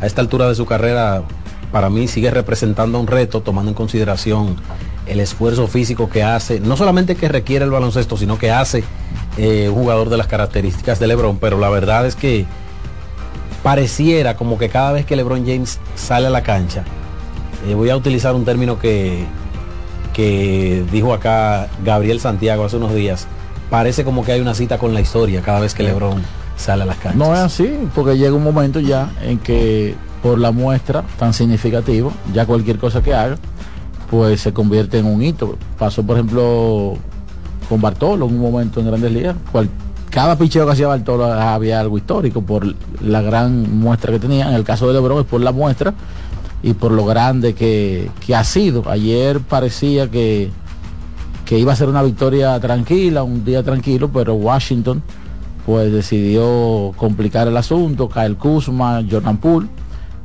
a 0.00 0.06
esta 0.06 0.22
altura 0.22 0.48
de 0.48 0.54
su 0.54 0.64
carrera, 0.64 1.24
para 1.72 1.90
mí 1.90 2.08
sigue 2.08 2.30
representando 2.30 2.98
un 2.98 3.06
reto, 3.06 3.42
tomando 3.42 3.70
en 3.70 3.74
consideración 3.74 4.56
el 5.06 5.20
esfuerzo 5.20 5.66
físico 5.66 6.08
que 6.08 6.22
hace, 6.22 6.58
no 6.58 6.78
solamente 6.78 7.16
que 7.16 7.28
requiere 7.28 7.66
el 7.66 7.70
baloncesto, 7.70 8.16
sino 8.16 8.38
que 8.38 8.50
hace 8.50 8.82
eh, 9.36 9.68
un 9.68 9.74
jugador 9.74 10.08
de 10.08 10.16
las 10.16 10.26
características 10.26 11.00
de 11.00 11.06
Lebron, 11.06 11.36
pero 11.36 11.60
la 11.60 11.68
verdad 11.68 12.06
es 12.06 12.16
que 12.16 12.46
pareciera 13.66 14.36
como 14.36 14.58
que 14.58 14.68
cada 14.68 14.92
vez 14.92 15.04
que 15.06 15.16
LeBron 15.16 15.44
James 15.44 15.80
sale 15.96 16.28
a 16.28 16.30
la 16.30 16.44
cancha, 16.44 16.84
eh, 17.66 17.74
voy 17.74 17.90
a 17.90 17.96
utilizar 17.96 18.32
un 18.36 18.44
término 18.44 18.78
que, 18.78 19.24
que 20.14 20.84
dijo 20.92 21.12
acá 21.12 21.66
Gabriel 21.84 22.20
Santiago 22.20 22.64
hace 22.64 22.76
unos 22.76 22.94
días, 22.94 23.26
parece 23.68 24.04
como 24.04 24.24
que 24.24 24.30
hay 24.30 24.40
una 24.40 24.54
cita 24.54 24.78
con 24.78 24.94
la 24.94 25.00
historia 25.00 25.42
cada 25.42 25.58
vez 25.58 25.74
que 25.74 25.82
LeBron 25.82 26.22
sale 26.56 26.84
a 26.84 26.86
las 26.86 26.96
canchas. 26.98 27.16
No 27.16 27.34
es 27.34 27.40
así, 27.40 27.76
porque 27.92 28.16
llega 28.16 28.34
un 28.34 28.44
momento 28.44 28.78
ya 28.78 29.10
en 29.20 29.40
que 29.40 29.96
por 30.22 30.38
la 30.38 30.52
muestra 30.52 31.02
tan 31.18 31.34
significativa, 31.34 32.12
ya 32.32 32.46
cualquier 32.46 32.78
cosa 32.78 33.02
que 33.02 33.14
haga, 33.14 33.34
pues 34.08 34.42
se 34.42 34.52
convierte 34.52 35.00
en 35.00 35.06
un 35.06 35.20
hito. 35.24 35.58
Pasó, 35.76 36.04
por 36.04 36.14
ejemplo, 36.14 36.94
con 37.68 37.80
Bartolo 37.80 38.26
en 38.26 38.34
un 38.36 38.40
momento 38.42 38.78
en 38.78 38.86
Grandes 38.86 39.10
Ligas 39.10 39.34
cada 40.16 40.38
picheo 40.38 40.64
que 40.64 40.72
hacía 40.72 40.86
Bartolo 40.86 41.26
había 41.26 41.78
algo 41.78 41.98
histórico 41.98 42.40
por 42.40 42.74
la 43.02 43.20
gran 43.20 43.78
muestra 43.80 44.10
que 44.12 44.18
tenía. 44.18 44.48
En 44.48 44.54
el 44.54 44.64
caso 44.64 44.86
de 44.86 44.94
Lebron 44.94 45.18
es 45.18 45.26
por 45.26 45.42
la 45.42 45.52
muestra 45.52 45.92
y 46.62 46.72
por 46.72 46.90
lo 46.92 47.04
grande 47.04 47.54
que, 47.54 48.08
ha 48.34 48.42
sido. 48.42 48.88
Ayer 48.88 49.40
parecía 49.40 50.10
que, 50.10 50.50
que 51.44 51.58
iba 51.58 51.74
a 51.74 51.76
ser 51.76 51.90
una 51.90 52.02
victoria 52.02 52.58
tranquila, 52.60 53.24
un 53.24 53.44
día 53.44 53.62
tranquilo, 53.62 54.10
pero 54.10 54.32
Washington 54.36 55.02
pues 55.66 55.92
decidió 55.92 56.94
complicar 56.96 57.46
el 57.48 57.56
asunto. 57.58 58.08
Kyle 58.08 58.38
Kuzma, 58.38 59.04
Jordan 59.10 59.36
Poole, 59.36 59.68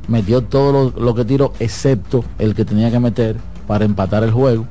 metió 0.08 0.40
todo 0.40 0.72
lo, 0.72 1.00
lo 1.04 1.14
que 1.14 1.26
tiró, 1.26 1.52
excepto 1.60 2.24
el 2.38 2.54
que 2.54 2.64
tenía 2.64 2.90
que 2.90 2.98
meter 2.98 3.36
para 3.66 3.84
empatar 3.84 4.24
el 4.24 4.30
juego. 4.30 4.66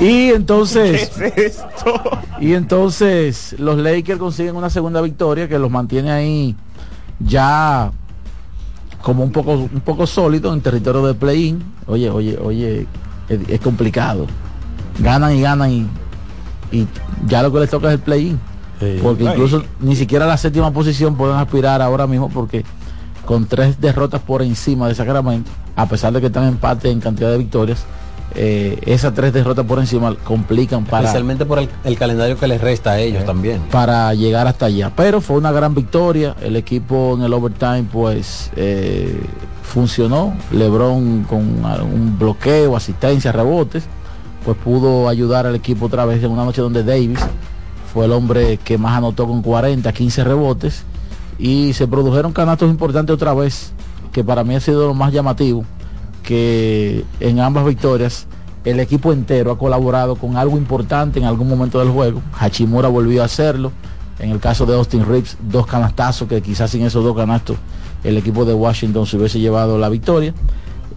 Y 0.00 0.30
entonces 0.30 1.12
y 2.40 2.54
entonces 2.54 3.54
los 3.58 3.78
Lakers 3.78 4.18
consiguen 4.18 4.56
una 4.56 4.70
segunda 4.70 5.00
victoria 5.00 5.48
que 5.48 5.58
los 5.58 5.70
mantiene 5.70 6.10
ahí 6.10 6.56
ya 7.20 7.90
como 9.02 9.22
un 9.22 9.30
poco 9.30 9.52
un 9.52 9.80
poco 9.84 10.06
sólido 10.06 10.52
en 10.52 10.60
territorio 10.60 11.06
de 11.06 11.14
play-in. 11.14 11.62
Oye 11.86 12.10
oye 12.10 12.36
oye 12.38 12.86
es, 13.28 13.60
complicado. 13.60 14.26
Ganan 14.98 15.36
y 15.36 15.40
ganan 15.42 15.70
y, 15.70 15.86
y, 16.72 16.88
ya 17.26 17.42
lo 17.42 17.52
que 17.52 17.60
les 17.60 17.70
toca 17.70 17.88
es 17.88 17.94
el 17.94 18.00
play-in. 18.00 18.40
Porque 19.02 19.24
incluso 19.24 19.62
ni 19.80 19.96
siquiera 19.96 20.26
la 20.26 20.36
séptima 20.36 20.70
posición 20.72 21.16
pueden 21.16 21.36
aspirar 21.36 21.80
ahora 21.80 22.06
mismo 22.06 22.28
porque 22.28 22.64
con 23.26 23.46
tres 23.46 23.80
derrotas 23.80 24.22
por 24.22 24.40
encima 24.42 24.88
de 24.88 24.94
Sacramento 24.94 25.50
a 25.74 25.86
pesar 25.86 26.12
de 26.14 26.20
que 26.20 26.28
están 26.28 26.44
en 26.44 26.50
empate 26.50 26.90
en 26.90 27.00
cantidad 27.00 27.30
de 27.30 27.38
victorias 27.38 27.84
eh, 28.38 28.78
esas 28.84 29.14
tres 29.14 29.32
derrotas 29.32 29.64
por 29.64 29.78
encima 29.78 30.14
complican 30.14 30.84
para... 30.84 31.04
Especialmente 31.04 31.46
por 31.46 31.58
el, 31.58 31.98
calendario 31.98 32.38
que 32.38 32.46
les 32.46 32.60
resta 32.60 32.92
a 32.92 32.98
ellos 32.98 33.24
también. 33.24 33.62
Para 33.70 34.12
llegar 34.12 34.46
hasta 34.46 34.66
allá. 34.66 34.92
Pero 34.94 35.22
fue 35.22 35.36
una 35.36 35.52
gran 35.52 35.74
victoria. 35.74 36.36
El 36.42 36.56
equipo 36.56 37.14
en 37.16 37.22
el 37.22 37.32
overtime 37.32 37.84
pues 37.90 38.50
eh, 38.56 39.18
funcionó. 39.62 40.36
Lebron 40.52 41.22
con 41.24 41.40
un 41.40 42.16
bloqueo, 42.18 42.76
asistencia, 42.76 43.32
rebotes. 43.32 43.84
Pues 44.44 44.56
pudo 44.58 45.08
ayudar 45.08 45.46
al 45.46 45.54
equipo 45.54 45.86
otra 45.86 46.04
vez 46.04 46.22
en 46.22 46.30
una 46.30 46.44
noche 46.44 46.60
donde 46.60 46.84
Davis 46.84 47.20
fue 47.92 48.04
el 48.04 48.12
hombre 48.12 48.58
que 48.58 48.76
más 48.76 48.98
anotó 48.98 49.26
con 49.26 49.40
40, 49.40 49.90
15 49.90 50.24
rebotes. 50.24 50.84
Y 51.38 51.72
se 51.74 51.86
produjeron 51.86 52.32
canastos 52.32 52.70
importantes 52.70 53.14
otra 53.14 53.34
vez, 53.34 53.72
que 54.12 54.24
para 54.24 54.44
mí 54.44 54.54
ha 54.54 54.60
sido 54.60 54.86
lo 54.86 54.94
más 54.94 55.12
llamativo 55.12 55.64
que 56.22 57.04
en 57.20 57.40
ambas 57.40 57.64
victorias 57.64 58.26
el 58.64 58.80
equipo 58.80 59.12
entero 59.12 59.52
ha 59.52 59.58
colaborado 59.58 60.16
con 60.16 60.36
algo 60.36 60.58
importante 60.58 61.20
en 61.20 61.24
algún 61.24 61.48
momento 61.48 61.78
del 61.78 61.90
juego. 61.90 62.20
Hachimura 62.36 62.88
volvió 62.88 63.22
a 63.22 63.26
hacerlo. 63.26 63.70
En 64.18 64.30
el 64.30 64.40
caso 64.40 64.66
de 64.66 64.74
Austin 64.74 65.06
Reeves, 65.06 65.36
dos 65.40 65.66
canastazos 65.66 66.26
que 66.26 66.42
quizás 66.42 66.70
sin 66.70 66.82
esos 66.82 67.04
dos 67.04 67.14
canastos 67.14 67.56
el 68.02 68.16
equipo 68.16 68.44
de 68.44 68.54
Washington 68.54 69.06
se 69.06 69.16
hubiese 69.18 69.38
llevado 69.38 69.78
la 69.78 69.88
victoria. 69.88 70.34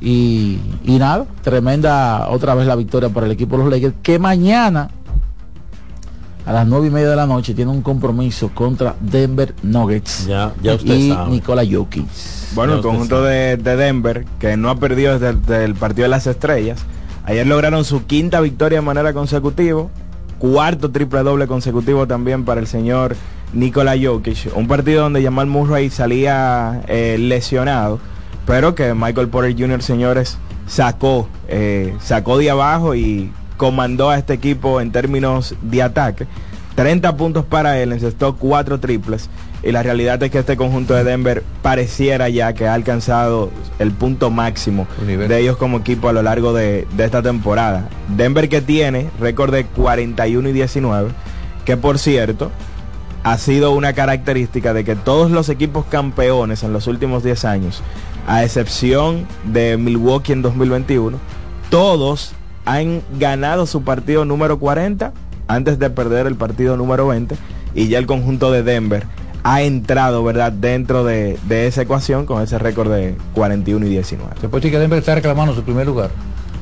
Y, 0.01 0.57
nada, 0.85 1.27
tremenda 1.43 2.29
otra 2.29 2.55
vez 2.55 2.65
la 2.65 2.75
victoria 2.75 3.09
para 3.09 3.27
el 3.27 3.33
equipo 3.33 3.57
de 3.57 3.63
los 3.63 3.71
Lakers, 3.71 3.95
que 4.01 4.17
mañana 4.17 4.89
a 6.49 6.51
las 6.51 6.65
nueve 6.65 6.87
y 6.87 6.89
media 6.89 7.11
de 7.11 7.15
la 7.15 7.27
noche 7.27 7.53
tiene 7.53 7.69
un 7.69 7.83
compromiso 7.83 8.49
contra 8.55 8.95
Denver 8.99 9.53
Nuggets 9.61 10.25
ya, 10.25 10.51
ya 10.63 10.73
usted 10.73 10.95
y 10.95 11.15
Nikola 11.29 11.61
Jokic. 11.63 12.07
Bueno, 12.55 12.73
el 12.73 12.81
conjunto 12.81 13.21
de, 13.21 13.55
Denver, 13.57 14.25
que 14.39 14.57
no 14.57 14.71
ha 14.71 14.75
perdido 14.77 15.19
desde, 15.19 15.63
el 15.63 15.75
partido 15.75 16.05
de 16.05 16.09
las 16.09 16.25
estrellas, 16.25 16.83
ayer 17.25 17.45
lograron 17.45 17.85
su 17.85 18.07
quinta 18.07 18.41
victoria 18.41 18.79
de 18.79 18.81
manera 18.81 19.13
consecutiva, 19.13 19.89
cuarto 20.39 20.89
triple 20.89 21.21
doble 21.21 21.45
consecutivo 21.45 22.07
también 22.07 22.45
para 22.45 22.59
el 22.59 22.65
señor 22.65 23.15
Nikola 23.53 23.93
Jokic, 24.01 24.51
un 24.55 24.67
partido 24.67 25.03
donde 25.03 25.21
Jamal 25.21 25.45
Murray 25.45 25.91
salía 25.91 26.81
eh, 26.87 27.17
lesionado, 27.19 27.99
pero 28.47 28.73
que 28.73 28.95
Michael 28.95 29.27
Porter 29.27 29.55
Jr., 29.55 29.83
señores, 29.83 30.39
sacó, 30.65 31.27
eh, 31.47 31.95
sacó 32.01 32.39
de 32.39 32.49
abajo 32.49 32.95
y 32.95 33.31
comandó 33.59 34.09
a 34.09 34.17
este 34.17 34.33
equipo 34.33 34.79
en 34.79 34.93
términos 34.93 35.53
de 35.61 35.83
ataque. 35.83 36.27
30 36.75 37.17
puntos 37.17 37.43
para 37.43 37.77
él, 37.77 37.91
encestó 37.91 38.37
cuatro 38.37 38.79
triples 38.79 39.29
y 39.63 39.73
la 39.73 39.83
realidad 39.83 40.23
es 40.23 40.31
que 40.31 40.39
este 40.39 40.55
conjunto 40.55 40.93
de 40.93 41.03
Denver 41.03 41.43
pareciera 41.61 42.29
ya 42.29 42.53
que 42.53 42.69
ha 42.69 42.73
alcanzado 42.73 43.49
el 43.79 43.91
punto 43.91 44.29
máximo 44.29 44.87
de 45.05 45.37
ellos 45.37 45.57
como 45.57 45.79
equipo 45.79 46.07
a 46.07 46.13
lo 46.13 46.21
largo 46.21 46.53
de, 46.53 46.87
esta 46.97 47.21
temporada. 47.21 47.89
Denver 48.15 48.47
que 48.47 48.61
tiene 48.61 49.09
récord 49.19 49.51
de 49.51 49.65
41 49.65 50.47
y 50.47 50.53
19, 50.53 51.09
que 51.65 51.75
por 51.75 51.99
cierto 51.99 52.51
ha 53.23 53.37
sido 53.37 53.73
una 53.73 53.91
característica 53.91 54.73
de 54.73 54.85
que 54.85 54.95
todos 54.95 55.31
los 55.31 55.49
equipos 55.49 55.83
campeones 55.83 56.63
en 56.63 56.71
los 56.71 56.87
últimos 56.87 57.23
10 57.23 57.43
años, 57.43 57.83
a 58.25 58.45
excepción 58.45 59.27
de 59.43 59.75
Milwaukee 59.75 60.31
en 60.31 60.43
2021, 60.43 61.19
todos 61.69 62.35
han 62.69 63.01
ganado 63.17 63.65
su 63.65 63.81
partido 63.81 64.25
número 64.25 64.59
40 64.59 65.11
antes 65.47 65.79
de 65.79 65.89
perder 65.89 66.27
el 66.27 66.35
partido 66.35 66.77
número 66.77 67.07
20 67.07 67.35
y 67.73 67.87
ya 67.87 67.97
el 67.97 68.05
conjunto 68.05 68.51
de 68.51 68.61
Denver 68.61 69.05
ha 69.43 69.63
entrado, 69.63 70.23
¿verdad?, 70.23 70.51
dentro 70.51 71.03
de, 71.03 71.39
esa 71.49 71.81
ecuación 71.81 72.27
con 72.27 72.43
ese 72.43 72.59
récord 72.59 72.91
de 72.91 73.15
41 73.33 73.85
y 73.87 73.89
19. 73.89 74.33
¿Se 74.39 74.49
puede 74.49 74.61
decir 74.61 74.71
que 74.71 74.79
Denver 74.79 74.99
está 74.99 75.15
reclamando 75.15 75.55
su 75.55 75.63
primer 75.63 75.87
lugar? 75.87 76.11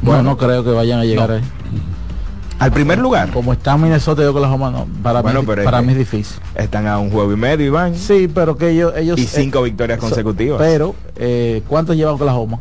Bueno, 0.02 0.24
no 0.24 0.38
creo 0.38 0.64
que 0.64 0.70
vayan 0.70 1.00
a 1.00 1.04
llegar 1.04 1.32
ahí. 1.32 1.42
Al 2.60 2.72
primer 2.72 3.00
lugar. 3.00 3.32
Como 3.32 3.52
está 3.52 3.78
Minnesota 3.78 4.24
y 4.24 4.26
Oklahoma, 4.26 4.72
no. 4.72 4.88
Para, 5.04 5.22
mí, 5.22 5.46
para 5.64 5.82
mí 5.82 5.92
es 5.92 5.98
difícil. 5.98 6.38
Están 6.56 6.88
a 6.88 6.98
un 7.00 7.12
juego 7.12 7.34
y 7.34 7.36
medio, 7.36 7.66
Iván. 7.66 7.96
Sí, 7.96 8.30
pero 8.34 8.58
que 8.58 8.70
ellos... 8.70 8.94
ellos 8.96 9.20
y 9.20 9.26
cinco 9.26 9.60
eh, 9.60 9.64
victorias 9.66 10.00
consecutivas. 10.00 10.60
pero, 10.60 10.96
eh, 11.18 11.62
¿cuántos 11.68 11.96
lleva 11.96 12.14
Oklahoma? 12.14 12.60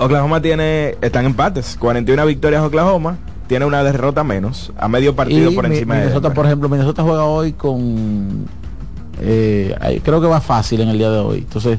Oklahoma 0.00 0.40
tiene, 0.40 0.96
están 1.02 1.26
empates, 1.26 1.76
41 1.78 2.24
victorias 2.24 2.62
Oklahoma, 2.62 3.18
tiene 3.46 3.66
una 3.66 3.84
derrota 3.84 4.24
menos, 4.24 4.72
a 4.78 4.88
medio 4.88 5.14
partido 5.14 5.52
por 5.52 5.66
encima 5.66 5.96
de 5.96 6.00
Minnesota, 6.00 6.32
por 6.32 6.46
ejemplo, 6.46 6.68
Minnesota 6.70 7.02
juega 7.02 7.24
hoy 7.24 7.52
con, 7.52 8.46
eh, 9.20 10.00
creo 10.02 10.20
que 10.20 10.26
va 10.26 10.40
fácil 10.40 10.80
en 10.80 10.88
el 10.88 10.96
día 10.96 11.10
de 11.10 11.18
hoy. 11.18 11.38
Entonces, 11.40 11.78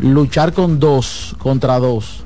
luchar 0.00 0.52
con 0.52 0.80
dos 0.80 1.36
contra 1.38 1.78
dos 1.78 2.24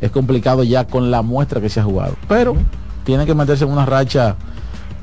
es 0.00 0.10
complicado 0.10 0.64
ya 0.64 0.86
con 0.86 1.10
la 1.10 1.20
muestra 1.20 1.60
que 1.60 1.68
se 1.68 1.80
ha 1.80 1.84
jugado. 1.84 2.16
Pero 2.26 2.56
tiene 3.04 3.26
que 3.26 3.34
meterse 3.34 3.64
en 3.64 3.70
una 3.70 3.84
racha 3.84 4.36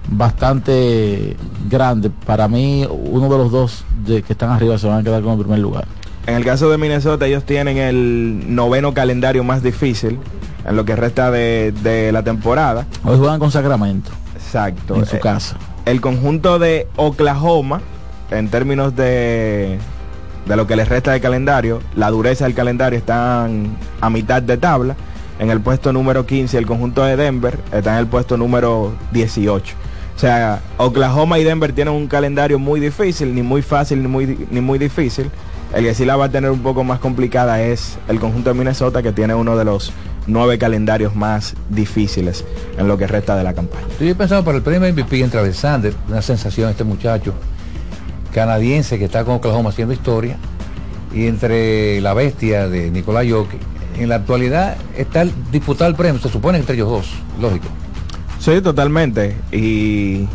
bastante 0.10 1.38
grande. 1.70 2.10
Para 2.10 2.48
mí, 2.48 2.88
uno 2.90 3.30
de 3.30 3.38
los 3.38 3.52
dos 3.52 3.86
de 4.06 4.24
que 4.24 4.34
están 4.34 4.50
arriba 4.50 4.78
se 4.78 4.88
van 4.88 5.00
a 5.00 5.04
quedar 5.04 5.22
con 5.22 5.34
el 5.34 5.40
primer 5.40 5.60
lugar. 5.60 5.86
En 6.30 6.36
el 6.36 6.46
caso 6.46 6.70
de 6.70 6.78
Minnesota, 6.78 7.26
ellos 7.26 7.44
tienen 7.44 7.80
el 7.80 8.54
noveno 8.54 8.94
calendario 8.94 9.44
más 9.44 9.64
difícil 9.64 10.20
en 10.64 10.76
lo 10.76 10.86
que 10.86 10.96
resta 10.96 11.32
de, 11.32 12.12
la 12.14 12.22
temporada. 12.22 12.86
Hoy 13.04 13.18
juegan 13.18 13.40
con 13.40 13.50
Sacramento. 13.50 14.12
Exacto. 14.36 14.96
En 14.96 15.08
su 15.08 15.16
eh, 15.16 15.20
casa. 15.20 15.58
El 15.86 16.02
conjunto 16.02 16.60
de 16.60 16.88
Oklahoma, 16.98 17.82
en 18.30 18.48
términos 18.50 18.96
de, 18.96 19.80
de 20.46 20.56
lo 20.56 20.68
que 20.68 20.76
les 20.76 20.88
resta 20.88 21.14
de 21.14 21.20
calendario, 21.20 21.82
la 21.96 22.12
dureza 22.12 22.44
del 22.46 22.54
calendario 22.54 23.00
están 23.00 23.76
a 24.00 24.12
mitad 24.12 24.44
de 24.44 24.58
tabla. 24.58 24.96
En 25.40 25.50
el 25.50 25.62
puesto 25.62 25.92
número 25.94 26.28
15, 26.28 26.60
el 26.60 26.68
conjunto 26.68 27.04
de 27.06 27.18
Denver 27.18 27.58
está 27.72 27.94
en 27.94 28.02
el 28.02 28.06
puesto 28.06 28.38
número 28.38 28.94
18. 29.14 29.76
O 30.16 30.20
sea, 30.20 30.62
Oklahoma 30.78 31.40
y 31.40 31.44
Denver 31.44 31.74
tienen 31.74 31.96
un 31.96 32.06
calendario 32.06 32.60
muy 32.60 32.80
difícil, 32.80 33.34
ni 33.34 33.42
muy 33.42 33.64
fácil 33.64 34.04
ni 34.04 34.08
muy, 34.08 34.48
ni 34.52 34.62
muy 34.62 34.78
difícil. 34.78 35.32
El 35.74 35.84
que 35.84 35.94
sí 35.94 36.04
la 36.04 36.16
va 36.16 36.26
a 36.26 36.30
tener 36.30 36.50
un 36.50 36.62
poco 36.62 36.84
más 36.84 37.00
complicada 37.00 37.62
es 37.62 38.00
el 38.08 38.20
conjunto 38.20 38.50
de 38.50 38.56
Minnesota, 38.56 39.04
que 39.04 39.12
tiene 39.12 39.36
uno 39.36 39.56
de 39.56 39.66
los 39.66 39.94
nueve 40.26 40.58
calendarios 40.58 41.16
más 41.16 41.56
difíciles 41.70 42.44
en 42.78 42.88
lo 42.88 42.98
que 42.98 43.06
resta 43.06 43.36
de 43.36 43.44
la 43.44 43.54
campaña. 43.54 43.86
Estoy 43.92 44.14
pensando 44.16 44.44
por 44.44 44.56
el 44.56 44.62
premio 44.62 44.92
MVP 44.92 45.22
entre 45.22 45.40
Alexander, 45.40 45.94
una 46.08 46.22
sensación 46.22 46.70
este 46.70 46.84
muchacho 46.84 47.34
canadiense 48.34 48.98
que 48.98 49.06
está 49.06 49.24
con 49.24 49.36
Oklahoma 49.36 49.70
haciendo 49.70 49.94
historia, 49.94 50.38
y 51.14 51.28
entre 51.28 52.02
la 52.02 52.14
bestia 52.14 52.68
de 52.68 52.92
Nicolás 52.92 53.26
Jokic. 53.30 53.60
En 53.98 54.10
la 54.10 54.16
actualidad 54.16 54.78
está 54.98 55.22
el, 55.22 55.34
disputado 55.52 55.90
el 55.90 55.96
premio, 55.96 56.22
se 56.22 56.30
supone 56.30 56.58
entre 56.58 56.76
ellos 56.76 56.90
dos, 56.90 57.12
lógico. 57.40 57.68
Sí, 58.40 58.62
totalmente. 58.62 59.36
Y 59.52 60.28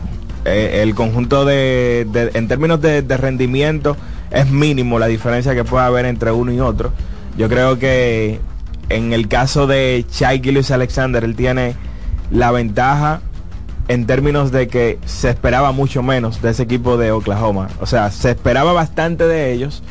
eh, 0.45 0.81
el 0.83 0.95
conjunto 0.95 1.45
de, 1.45 2.07
en 2.35 2.49
términos 2.49 2.81
de 2.81 3.17
rendimiento, 3.17 3.97
es 4.35 4.51
mínimo 4.51 4.99
la 4.99 5.07
diferencia 5.07 5.55
que 5.55 5.65
puede 5.65 5.85
haber 5.85 6.05
entre 6.07 6.33
uno 6.33 6.53
y 6.53 6.61
otro. 6.61 6.93
Yo 7.39 7.49
creo 7.49 7.79
que 7.79 8.41
en 8.89 9.13
el 9.13 9.29
caso 9.29 9.67
de 9.67 10.05
Chai 10.11 10.43
Gillis 10.43 10.71
Alexander, 10.71 11.25
él 11.25 11.37
tiene 11.37 11.75
la 12.31 12.51
ventaja 12.51 13.21
en 13.89 14.07
términos 14.07 14.51
de 14.51 14.69
que 14.69 14.99
se 15.05 15.31
esperaba 15.31 15.73
mucho 15.73 16.03
menos 16.03 16.43
de 16.43 16.51
ese 16.51 16.65
equipo 16.65 16.97
de 16.97 17.13
Oklahoma. 17.13 17.69
O 17.81 17.87
sea, 17.87 18.11
se 18.11 18.31
esperaba 18.31 18.73
bastante 18.73 19.27
de 19.27 19.53
ellos, 19.53 19.83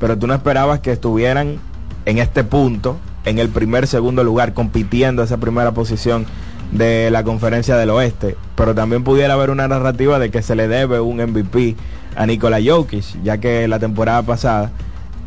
pero 0.00 0.18
tú 0.18 0.26
no 0.26 0.34
esperabas 0.34 0.80
que 0.80 0.92
estuvieran 0.92 1.58
en 2.04 2.18
este 2.18 2.44
punto, 2.44 2.98
en 3.24 3.38
el 3.38 3.50
primer, 3.50 3.86
segundo 3.86 4.24
lugar, 4.24 4.52
compitiendo 4.52 5.22
esa 5.22 5.36
primera 5.36 5.72
posición 5.72 6.26
de 6.72 7.10
la 7.10 7.22
conferencia 7.22 7.76
del 7.76 7.90
oeste. 7.90 8.36
Pero 8.56 8.74
también 8.74 9.04
pudiera 9.04 9.34
haber 9.34 9.50
una 9.50 9.68
narrativa 9.68 10.18
de 10.18 10.30
que 10.30 10.42
se 10.42 10.56
le 10.56 10.66
debe 10.66 11.00
un 11.00 11.18
MVP 11.18 11.76
a 12.16 12.26
Nikola 12.26 12.58
Jokic, 12.64 13.04
ya 13.22 13.38
que 13.38 13.68
la 13.68 13.78
temporada 13.78 14.22
pasada 14.22 14.70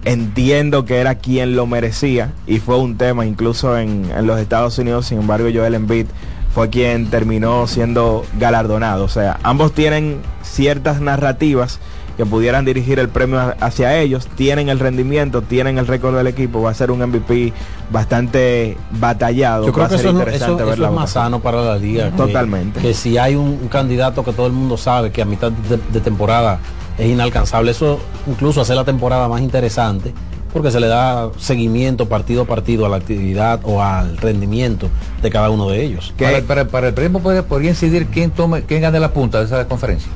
entiendo 0.05 0.85
que 0.85 0.97
era 0.97 1.15
quien 1.15 1.55
lo 1.55 1.65
merecía 1.65 2.31
y 2.45 2.59
fue 2.59 2.77
un 2.77 2.97
tema 2.97 3.25
incluso 3.25 3.77
en, 3.77 4.07
los 4.25 4.39
Estados 4.39 4.77
Unidos, 4.77 5.07
sin 5.07 5.19
embargo 5.19 5.49
Joel 5.53 5.73
Embiid 5.73 6.05
fue 6.53 6.69
quien 6.69 7.09
terminó 7.09 7.67
siendo 7.67 8.23
galardonado. 8.39 9.03
O 9.03 9.09
sea, 9.09 9.39
ambos 9.43 9.73
tienen 9.73 10.21
ciertas 10.41 11.01
narrativas 11.01 11.79
que 12.17 12.25
pudieran 12.25 12.65
dirigir 12.65 12.99
el 12.99 13.09
premio 13.09 13.53
hacia 13.59 13.97
ellos, 13.97 14.27
tienen 14.35 14.69
el 14.69 14.79
rendimiento, 14.79 15.41
tienen 15.41 15.77
el 15.77 15.87
récord 15.87 16.15
del 16.15 16.27
equipo, 16.27 16.61
va 16.61 16.71
a 16.71 16.73
ser 16.73 16.91
un 16.91 16.99
MVP 16.99 17.53
bastante 17.91 18.77
batallado. 18.91 19.65
Yo 19.65 19.73
creo 19.73 19.89
que 19.89 19.95
eso, 19.95 20.73
es 20.73 20.79
más 20.91 21.11
sano 21.11 21.41
para 21.41 21.61
la 21.61 21.77
liga. 21.77 22.11
Totalmente. 22.11 22.79
Que, 22.79 22.93
si 22.93 23.17
hay 23.17 23.35
un, 23.35 23.67
candidato 23.67 24.23
que 24.23 24.31
todo 24.31 24.47
el 24.47 24.53
mundo 24.53 24.77
sabe 24.77 25.11
que 25.11 25.21
a 25.21 25.25
mitad 25.25 25.51
de, 25.51 25.99
temporada 25.99 26.59
es 26.97 27.07
inalcanzable, 27.07 27.71
eso 27.71 27.99
incluso 28.27 28.61
hace 28.61 28.75
la 28.75 28.85
temporada 28.85 29.27
más 29.27 29.41
interesante 29.41 30.13
porque 30.53 30.71
se 30.71 30.79
le 30.79 30.87
da 30.87 31.31
seguimiento 31.37 32.07
partido 32.07 32.43
a 32.43 32.45
partido 32.45 32.85
a 32.85 32.89
la 32.89 32.95
actividad 32.95 33.59
o 33.63 33.83
al 33.83 34.15
rendimiento 34.15 34.87
de 35.21 35.29
cada 35.29 35.49
uno 35.49 35.67
de 35.69 35.83
ellos. 35.83 36.13
Para, 36.47 36.87
el 36.87 36.93
premio 36.93 37.19
podría 37.19 37.69
incidir 37.71 38.07
quién 38.07 38.31
tome, 38.31 38.61
quién 38.61 38.81
gane 38.81 38.97
la 39.01 39.11
punta 39.11 39.39
de 39.39 39.45
esa 39.47 39.67
conferencia. 39.67 40.09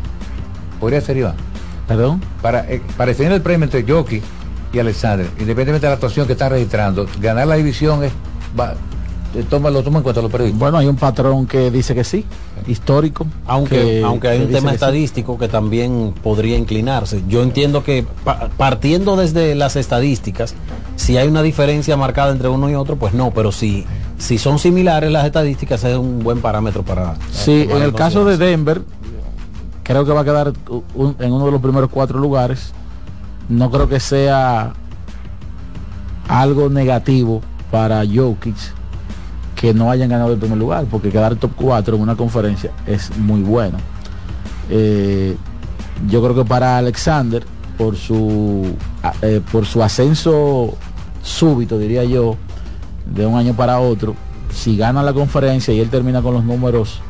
Podría 0.80 1.02
ser 1.02 1.18
Iván. 1.18 1.49
Perdón. 1.90 2.22
Para, 2.42 2.72
eh, 2.72 2.82
para 2.96 3.10
definir 3.10 3.34
el 3.34 3.42
premio 3.42 3.66
entre 3.66 3.84
Jockey 3.84 4.22
y 4.72 4.80
Alexander, 4.80 5.26
independientemente 5.26 5.88
de 5.88 5.90
la 5.90 5.96
actuación 5.96 6.26
que 6.28 6.34
están 6.34 6.52
registrando, 6.52 7.06
ganar 7.20 7.48
la 7.48 7.56
división 7.56 8.04
es 8.06 8.14
toma, 9.50 9.70
lo 9.70 9.84
toma 9.84 9.98
en 9.98 10.04
cuenta 10.04 10.22
los 10.22 10.32
periodistas. 10.32 10.60
Bueno, 10.60 10.78
hay 10.78 10.88
un 10.88 10.96
patrón 10.96 11.46
que 11.46 11.72
dice 11.72 11.94
que 11.94 12.04
sí, 12.04 12.26
histórico. 12.68 13.28
Aunque, 13.46 14.02
aunque 14.04 14.28
hay 14.28 14.42
un 14.42 14.52
tema 14.52 14.74
estadístico 14.74 15.38
que 15.38 15.48
también 15.48 16.14
podría 16.24 16.58
inclinarse. 16.58 17.24
Yo 17.28 17.44
entiendo 17.44 17.84
que 17.84 18.06
partiendo 18.58 19.16
desde 19.16 19.56
las 19.56 19.76
estadísticas, 19.76 20.56
si 20.96 21.18
hay 21.18 21.28
una 21.28 21.42
diferencia 21.42 21.96
marcada 21.98 22.32
entre 22.32 22.50
uno 22.50 22.70
y 22.70 22.76
otro, 22.76 22.96
pues 22.96 23.14
no, 23.14 23.32
pero 23.32 23.52
si, 23.52 23.86
si 24.18 24.38
son 24.38 24.60
similares 24.60 25.12
las 25.12 25.26
estadísticas 25.26 25.84
es 25.84 25.98
un 25.98 26.20
buen 26.20 26.42
parámetro 26.42 26.84
para... 26.84 27.16
Sí, 27.32 27.68
en 27.70 27.82
el 27.82 27.94
caso 27.94 28.26
de 28.26 28.38
Denver, 28.38 28.82
creo 29.90 30.06
que 30.06 30.12
va 30.12 30.22
a 30.22 30.24
quedar 30.24 30.54
en 31.20 31.34
uno 31.34 31.46
de 31.48 31.52
los 31.52 31.62
primeros 31.62 31.90
cuatro 31.90 32.20
lugares. 32.20 32.74
No 33.50 33.72
creo 33.72 33.90
que 33.90 34.00
sea 34.00 34.74
algo 36.28 36.70
negativo 36.70 37.42
para 37.72 38.04
Jokic 38.06 38.56
que 39.56 39.74
no 39.74 39.90
hayan 39.90 40.10
ganado 40.10 40.32
el 40.32 40.38
primer 40.38 40.60
lugar, 40.60 40.86
porque 40.92 41.10
quedar 41.10 41.36
top 41.38 41.54
4 41.56 41.96
en 41.96 42.04
una 42.04 42.16
conferencia 42.16 42.70
es 42.86 43.18
muy 43.18 43.42
bueno. 43.42 43.80
Eh, 44.70 45.36
yo 46.08 46.22
creo 46.22 46.36
que 46.36 46.46
para 46.46 46.78
Alexander, 46.78 47.44
por 47.76 47.96
su, 47.96 48.76
eh, 49.24 49.42
por 49.52 49.66
su 49.66 49.82
ascenso 49.82 50.76
súbito, 51.24 51.80
diría 51.80 52.04
yo, 52.04 52.38
de 53.08 53.26
un 53.26 53.40
año 53.40 53.56
para 53.56 53.80
otro, 53.80 54.14
si 54.54 54.78
gana 54.78 55.02
la 55.02 55.14
conferencia 55.14 55.74
y 55.74 55.80
él 55.80 55.90
termina 55.90 56.22
con 56.22 56.36
los 56.36 56.44
números 56.44 57.02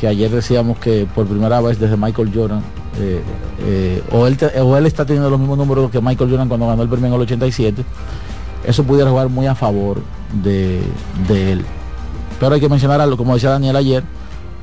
que 0.00 0.08
ayer 0.08 0.30
decíamos 0.30 0.78
que 0.78 1.06
por 1.14 1.26
primera 1.26 1.60
vez 1.60 1.78
desde 1.78 1.94
Michael 1.94 2.32
Jordan, 2.34 2.62
eh, 2.98 4.02
o, 4.10 4.26
él 4.26 4.38
o 4.62 4.76
él 4.78 4.86
está 4.86 5.04
teniendo 5.04 5.28
los 5.28 5.38
mismos 5.38 5.58
números 5.58 5.90
que 5.90 6.00
Michael 6.00 6.30
Jordan 6.30 6.48
cuando 6.48 6.66
ganó 6.66 6.82
el 6.82 6.88
premio 6.88 7.08
en 7.08 7.14
el 7.14 7.20
87, 7.20 7.84
eso 8.66 8.82
pudiera 8.84 9.10
jugar 9.10 9.28
muy 9.28 9.46
a 9.46 9.54
favor 9.54 10.00
de, 10.42 10.80
él. 11.28 11.66
Pero 12.40 12.54
hay 12.54 12.60
que 12.62 12.70
mencionar, 12.70 12.98
a, 13.02 13.06
como 13.14 13.34
decía 13.34 13.50
Daniel 13.50 13.76
ayer, 13.76 14.02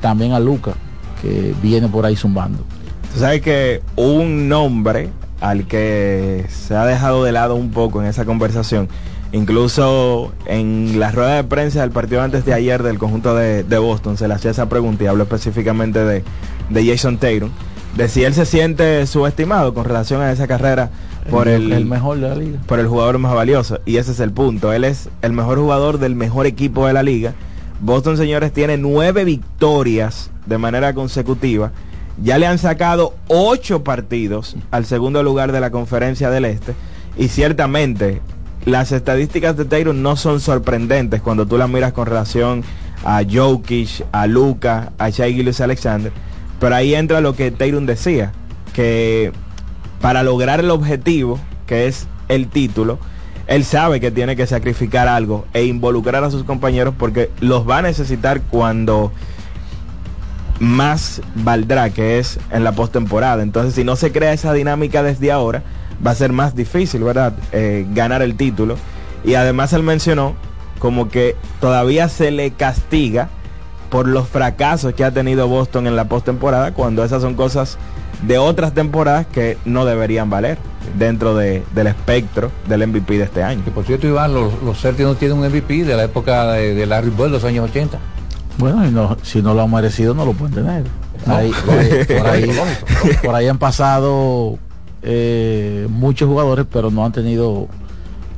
también 0.01 0.33
a 0.33 0.39
Luca, 0.39 0.73
que 1.21 1.53
viene 1.61 1.87
por 1.87 2.03
ahí 2.03 2.15
zumbando. 2.15 2.63
Tú 3.13 3.19
sabes 3.19 3.41
que 3.41 3.83
un 3.95 4.49
nombre 4.49 5.11
al 5.39 5.67
que 5.67 6.47
se 6.49 6.75
ha 6.75 6.87
dejado 6.87 7.23
de 7.23 7.31
lado 7.31 7.53
un 7.53 7.69
poco 7.69 8.01
en 8.01 8.07
esa 8.07 8.25
conversación, 8.25 8.89
incluso 9.31 10.31
en 10.45 10.99
la 10.99 11.11
rueda 11.11 11.35
de 11.35 11.43
prensa 11.43 11.81
del 11.81 11.91
partido 11.91 12.21
antes 12.21 12.45
de 12.45 12.53
ayer 12.53 12.83
del 12.83 12.97
conjunto 12.97 13.35
de, 13.35 13.77
Boston, 13.77 14.17
se 14.17 14.27
le 14.27 14.33
hacía 14.33 14.51
esa 14.51 14.69
pregunta 14.69 15.03
y 15.03 15.07
hablo 15.07 15.23
específicamente 15.23 16.03
de, 16.03 16.23
de 16.69 16.85
Jason 16.85 17.17
Tatum, 17.17 17.49
de 17.95 18.07
si 18.09 18.23
él 18.23 18.33
se 18.33 18.45
siente 18.45 19.05
subestimado 19.07 19.73
con 19.73 19.85
relación 19.85 20.21
a 20.21 20.31
esa 20.31 20.47
carrera 20.47 20.89
por 21.29 21.47
el, 21.47 21.85
mejor 21.85 22.19
de 22.19 22.29
la 22.29 22.35
liga. 22.35 22.59
Por 22.65 22.79
el 22.79 22.87
jugador 22.87 23.17
más 23.17 23.33
valioso. 23.33 23.79
Y 23.85 23.97
ese 23.97 24.11
es 24.11 24.19
el 24.19 24.31
punto. 24.31 24.71
Él 24.71 24.83
es 24.83 25.09
el 25.21 25.33
mejor 25.33 25.59
jugador 25.59 25.99
del 25.99 26.15
mejor 26.15 26.45
equipo 26.45 26.87
de 26.87 26.93
la 26.93 27.03
liga. 27.03 27.33
Boston, 27.81 28.17
señores, 28.17 28.53
tiene 28.53 28.77
nueve 28.77 29.25
victorias 29.25 30.31
de 30.45 30.57
manera 30.57 30.93
consecutiva. 30.93 31.71
Ya 32.21 32.37
le 32.37 32.47
han 32.47 32.57
sacado 32.57 33.13
ocho 33.27 33.83
partidos 33.83 34.55
al 34.71 34.85
segundo 34.85 35.21
lugar 35.21 35.51
de 35.51 35.59
la 35.59 35.69
conferencia 35.69 36.29
del 36.29 36.45
Este. 36.45 36.73
Y 37.17 37.27
ciertamente 37.27 38.21
las 38.67 38.91
estadísticas 38.91 39.55
de 39.55 39.63
Taylor 39.63 39.95
no 39.95 40.17
son 40.17 40.41
sorprendentes 40.41 41.21
cuando 41.21 41.45
tú 41.45 41.57
las 41.57 41.69
miras 41.69 41.93
con 41.93 42.05
relación 42.05 42.65
a 43.05 43.21
Jokic, 43.23 44.05
a 44.11 44.27
Luca, 44.27 44.91
a 44.97 45.09
Shai 45.09 45.39
Alexander. 45.61 46.11
Pero 46.59 46.75
ahí 46.75 46.93
entra 46.93 47.21
lo 47.21 47.33
que 47.33 47.49
Taylor 47.49 47.81
decía, 47.83 48.33
que 48.73 49.31
para 50.01 50.21
lograr 50.21 50.59
el 50.59 50.69
objetivo, 50.69 51.39
que 51.65 51.87
es 51.87 52.07
el 52.27 52.49
título, 52.49 52.99
él 53.47 53.63
sabe 53.63 54.01
que 54.01 54.11
tiene 54.11 54.35
que 54.35 54.45
sacrificar 54.45 55.07
algo 55.07 55.45
e 55.53 55.63
involucrar 55.63 56.25
a 56.25 56.29
sus 56.29 56.43
compañeros 56.43 56.93
porque 56.99 57.31
los 57.39 57.67
va 57.67 57.77
a 57.77 57.81
necesitar 57.83 58.41
cuando 58.41 59.13
más 60.59 61.21
valdrá, 61.35 61.89
que 61.91 62.19
es 62.19 62.37
en 62.51 62.65
la 62.65 62.73
postemporada. 62.73 63.43
Entonces, 63.43 63.75
si 63.75 63.85
no 63.85 63.95
se 63.95 64.11
crea 64.11 64.33
esa 64.33 64.51
dinámica 64.51 65.03
desde 65.03 65.31
ahora, 65.31 65.63
va 66.05 66.11
a 66.11 66.15
ser 66.15 66.31
más 66.31 66.55
difícil, 66.55 67.03
¿verdad? 67.03 67.33
Eh, 67.51 67.85
ganar 67.93 68.21
el 68.21 68.35
título. 68.35 68.75
Y 69.23 69.35
además 69.35 69.73
él 69.73 69.83
mencionó 69.83 70.35
como 70.79 71.09
que 71.09 71.35
todavía 71.59 72.07
se 72.09 72.31
le 72.31 72.51
castiga 72.51 73.29
por 73.89 74.07
los 74.07 74.27
fracasos 74.27 74.93
que 74.93 75.03
ha 75.03 75.11
tenido 75.11 75.47
Boston 75.47 75.87
en 75.87 75.95
la 75.95 76.05
postemporada, 76.05 76.73
cuando 76.73 77.03
esas 77.03 77.21
son 77.21 77.35
cosas 77.35 77.77
de 78.23 78.37
otras 78.37 78.73
temporadas 78.73 79.27
que 79.27 79.57
no 79.65 79.85
deberían 79.85 80.29
valer 80.29 80.57
dentro 80.97 81.35
de, 81.35 81.63
del 81.73 81.87
espectro 81.87 82.51
del 82.67 82.87
MVP 82.87 83.17
de 83.17 83.23
este 83.23 83.43
año. 83.43 83.61
por 83.73 83.85
cierto, 83.85 84.07
Iván, 84.07 84.33
los, 84.33 84.61
los 84.63 84.79
Celtics 84.79 85.07
no 85.07 85.15
tienen 85.15 85.37
un 85.37 85.47
MVP 85.47 85.83
de 85.83 85.95
la 85.95 86.03
época 86.03 86.53
de, 86.53 86.85
Larry 86.85 87.11
Bird, 87.11 87.29
los 87.29 87.43
años 87.43 87.69
80. 87.69 87.97
Bueno, 88.57 88.87
y 88.87 88.91
no, 88.91 89.15
si 89.21 89.41
no 89.41 89.53
lo 89.53 89.61
han 89.61 89.71
merecido, 89.71 90.13
no 90.13 90.25
lo 90.25 90.33
pueden 90.33 90.55
tener. 90.55 90.83
por, 93.23 93.35
ahí, 93.35 93.47
han 93.47 93.57
pasado 93.57 94.57
eh, 95.09 95.87
muchos 95.89 96.27
jugadores, 96.27 96.65
pero 96.71 96.91
no 96.91 97.05
han 97.05 97.13
tenido 97.13 97.67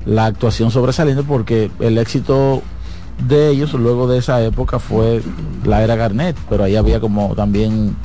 la 0.05 0.27
actuación 0.27 0.69
sobresaliente 0.69 1.23
porque 1.23 1.71
el 1.79 1.97
éxito 1.97 2.62
de 3.27 3.49
ellos 3.49 3.73
luego 3.73 4.08
de 4.08 4.19
esa 4.19 4.41
época 4.43 4.79
fue 4.79 5.21
la 5.65 5.84
era 5.84 5.95
Garnett, 5.95 6.38
pero 6.47 6.63
ahí 6.63 6.75
había 6.75 6.99
como 6.99 7.36
también 7.36 7.95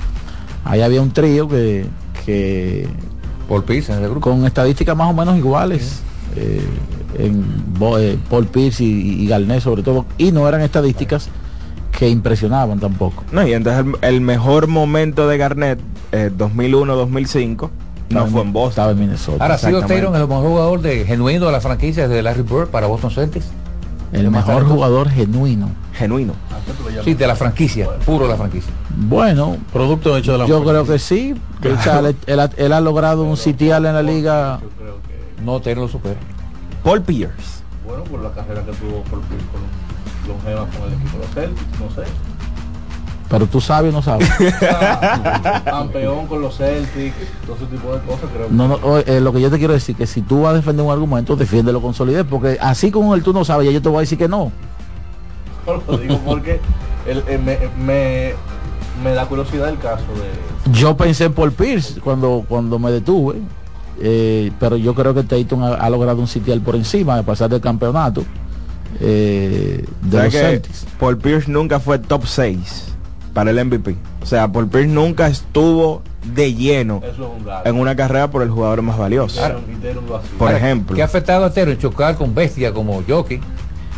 Ahí 0.65 0.81
había 0.81 1.03
un 1.03 1.13
trío 1.13 1.47
que, 1.47 1.87
que 2.25 2.89
Paul 3.49 3.65
Pierce 3.65 3.93
en 3.93 4.03
el 4.03 4.11
grupo. 4.11 4.31
con 4.31 4.45
estadísticas 4.47 4.97
más 4.97 5.11
o 5.11 5.13
menos 5.13 5.37
iguales. 5.37 6.01
Eh, 6.37 6.65
en 7.19 7.45
eh, 7.99 8.19
Paul 8.29 8.47
Pierce 8.47 8.83
y, 8.83 9.31
y, 9.31 9.61
sobre 9.61 9.83
todo, 9.83 10.07
y 10.19 10.33
no 10.33 10.49
eran 10.49 10.63
estadísticas 10.63 11.29
que 11.97 12.09
impresionaban 12.09 12.81
tampoco. 12.81 13.23
No, 13.31 13.47
y 13.47 13.53
entonces 13.53 13.95
el, 14.01 14.21
mejor 14.21 14.67
momento 14.67 15.29
de 15.29 15.39
Garnett, 15.39 15.79
2001-2005, 16.13 17.71
eh, 18.21 18.25
no, 18.25 18.27
fue 18.27 18.43
en 18.43 18.53
Boston. 18.53 18.71
Estaba 18.71 18.91
en 18.93 18.99
Minnesota. 18.99 19.45
Ahora, 19.45 19.59
sido 19.59 19.83
Taylor 19.83 20.15
el 20.15 20.29
mejor 20.29 20.47
jugador 20.47 20.81
de 20.81 21.05
genuino 21.05 21.47
de 21.47 21.53
la 21.53 21.61
franquicia 21.61 22.09
de 22.09 22.23
Larry 22.23 22.43
Bird 22.43 22.69
para 22.69 22.87
Boston 22.87 23.11
Celtics. 23.11 23.47
El 24.13 24.31
mejor 24.31 24.65
jugador 24.65 25.09
genuino. 25.09 25.71
Genuino. 25.93 26.35
Sí, 27.05 27.15
de 27.15 27.27
la 27.27 27.37
franquicia, 27.37 27.89
puro 28.07 28.25
de 28.25 28.31
la 28.31 28.37
franquicia. 28.37 28.73
Bueno, 28.97 29.57
producto 29.73 30.17
hecho 30.17 30.33
de 30.33 30.39
la 30.39 30.47
Yo 30.47 30.65
creo 30.65 30.87
que 30.87 30.99
sí. 30.99 31.35
él, 32.27 32.73
ha, 32.73 32.81
logrado 32.81 33.25
un 33.25 33.37
sitial 33.37 33.87
en 33.87 33.95
la 33.95 34.03
liga. 34.03 34.61
No, 35.45 35.61
te 35.61 35.75
lo 35.75 35.89
supera. 35.89 36.17
Paul 36.83 37.03
Pierce. 37.03 37.63
Bueno, 37.85 38.05
por 38.05 38.23
la 38.23 38.31
carrera 38.31 38.65
que 38.65 38.73
tuvo 38.73 39.03
Paul 39.11 39.21
Pierce 39.23 39.47
con 39.53 39.61
los, 40.27 40.45
los 40.57 40.77
con 40.77 40.89
el 40.89 40.95
equipo 40.95 41.19
de 41.19 41.25
los 41.25 41.35
Celtics, 41.35 41.81
no 41.81 41.91
sé. 41.91 42.11
Pero 43.29 43.47
tú 43.47 43.61
sabes 43.61 43.93
o 43.93 43.97
no 43.97 44.03
sabes. 44.03 44.29
Campeón 45.65 46.27
con 46.27 46.43
los 46.43 46.57
Celtics, 46.57 47.15
todo 47.47 47.57
ese 47.57 47.67
tipo 47.67 47.93
de 47.93 48.01
cosas, 48.01 48.31
creo. 48.33 48.49
No, 48.51 48.69
no, 48.69 48.99
eh, 48.99 49.21
lo 49.21 49.33
que 49.33 49.41
yo 49.41 49.51
te 49.51 49.59
quiero 49.59 49.73
decir 49.73 49.97
que 49.97 50.07
si 50.07 50.23
tú 50.23 50.43
vas 50.43 50.53
a 50.53 50.57
defender 50.57 50.85
un 50.85 50.93
argumento, 50.93 51.35
defiéndelo 51.35 51.81
con 51.81 51.95
solidez, 51.95 52.27
porque 52.29 52.59
así 52.61 52.91
como 52.91 53.15
el 53.15 53.23
tú 53.23 53.33
no 53.33 53.45
sabes, 53.45 53.67
ya 53.67 53.73
yo 53.73 53.83
te 53.83 53.89
voy 53.89 53.99
a 53.99 54.01
decir 54.01 54.19
que 54.19 54.29
no. 54.29 54.53
lo 55.89 55.99
digo 55.99 56.19
porque 56.25 56.61
me, 57.79 58.35
me, 59.03 59.15
da 59.15 59.27
curiosidad 59.27 59.71
el 59.71 59.79
caso 59.79 60.05
de. 60.15 60.73
Yo 60.79 60.97
pensé 60.97 61.25
en 61.25 61.33
Paul 61.33 61.53
Pierce 61.53 62.01
cuando, 62.01 62.45
cuando 62.49 62.79
me 62.79 62.91
detuve. 62.91 63.37
Eh, 64.01 64.51
pero 64.59 64.77
yo 64.77 64.93
creo 64.93 65.15
que 65.15 65.23
Tatum 65.23 65.63
ha, 65.63 65.89
logrado 65.89 66.19
un 66.19 66.27
sitial 66.27 66.61
por 66.61 66.75
encima 66.75 67.15
de 67.15 67.23
pasar 67.23 67.49
del 67.49 67.61
campeonato 67.61 68.25
eh, 69.01 69.85
de 70.03 70.25
los 70.25 70.33
Celtics. 70.33 70.87
Paul 70.99 71.17
Pierce 71.17 71.49
nunca 71.49 71.79
fue 71.79 72.01
top 72.01 72.27
6 72.27 72.94
para 73.35 73.51
el 73.51 73.63
MVP. 73.63 73.97
O 74.23 74.27
sea, 74.27 74.51
Paul 74.51 74.69
Pierce 74.69 74.89
nunca 74.89 75.27
estuvo 75.27 76.03
de 76.35 76.55
lleno 76.55 77.03
en 77.65 77.79
una 77.79 77.95
carrera 77.95 78.31
por 78.31 78.43
el 78.43 78.49
jugador 78.49 78.81
más 78.81 78.97
valioso. 78.97 79.43
Por 80.39 80.55
ejemplo. 80.55 80.97
¿Qué 80.97 81.03
ha 81.03 81.05
afectado 81.05 81.45
a 81.45 81.53
Tero 81.53 81.73
en 81.73 81.79
chocar 81.79 82.17
con 82.17 82.35
bestia 82.35 82.73
como 82.73 83.03
Jockey, 83.07 83.41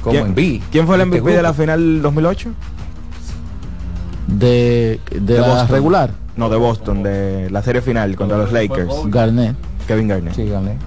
como 0.03 0.19
en 0.19 0.35
B? 0.35 0.61
¿Quién 0.73 0.87
fue 0.87 0.97
el 0.97 1.07
MVP 1.07 1.19
este 1.19 1.37
de 1.37 1.43
la 1.43 1.55
final 1.55 2.03
2008? 2.03 2.51
De, 4.27 4.99
de, 5.13 5.39
la 5.39 5.67
regular. 5.67 6.11
No, 6.37 6.49
de 6.49 6.57
Boston, 6.57 7.05
de 7.05 7.49
la 7.51 7.63
serie 7.63 7.81
final 7.81 8.17
contra 8.17 8.37
los 8.39 8.51
Lakers. 8.51 8.93
Garnett. 9.07 9.55
Kevin 9.87 10.09
Garnett. 10.09 10.35
Sí, 10.35 10.49
Garnett. 10.49 10.79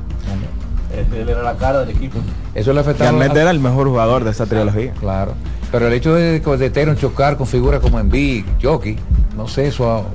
Él 1.16 1.30
era 1.30 1.44
la 1.44 1.56
cara 1.56 1.80
del 1.86 1.96
equipo. 1.96 2.20
Eso 2.54 2.74
le 2.74 2.82
afectaba. 2.82 3.12
Garnett 3.12 3.38
era 3.38 3.52
el 3.52 3.60
mejor 3.60 3.88
jugador 3.88 4.24
de 4.24 4.32
esa 4.32 4.48
trilogía. 4.48 4.92
Claro. 5.00 5.34
Pero 5.72 5.88
el 5.88 5.94
hecho 5.94 6.16
de, 6.16 6.40
de 6.40 6.70
Teron 6.70 6.98
chocar 6.98 7.38
con 7.38 7.46
figuras 7.46 7.80
como 7.80 8.00
en 8.00 8.10
Big, 8.10 8.46
Jockey, 8.62 8.98
no 9.38 9.48
sé, 9.48 9.68
eso 9.68 10.06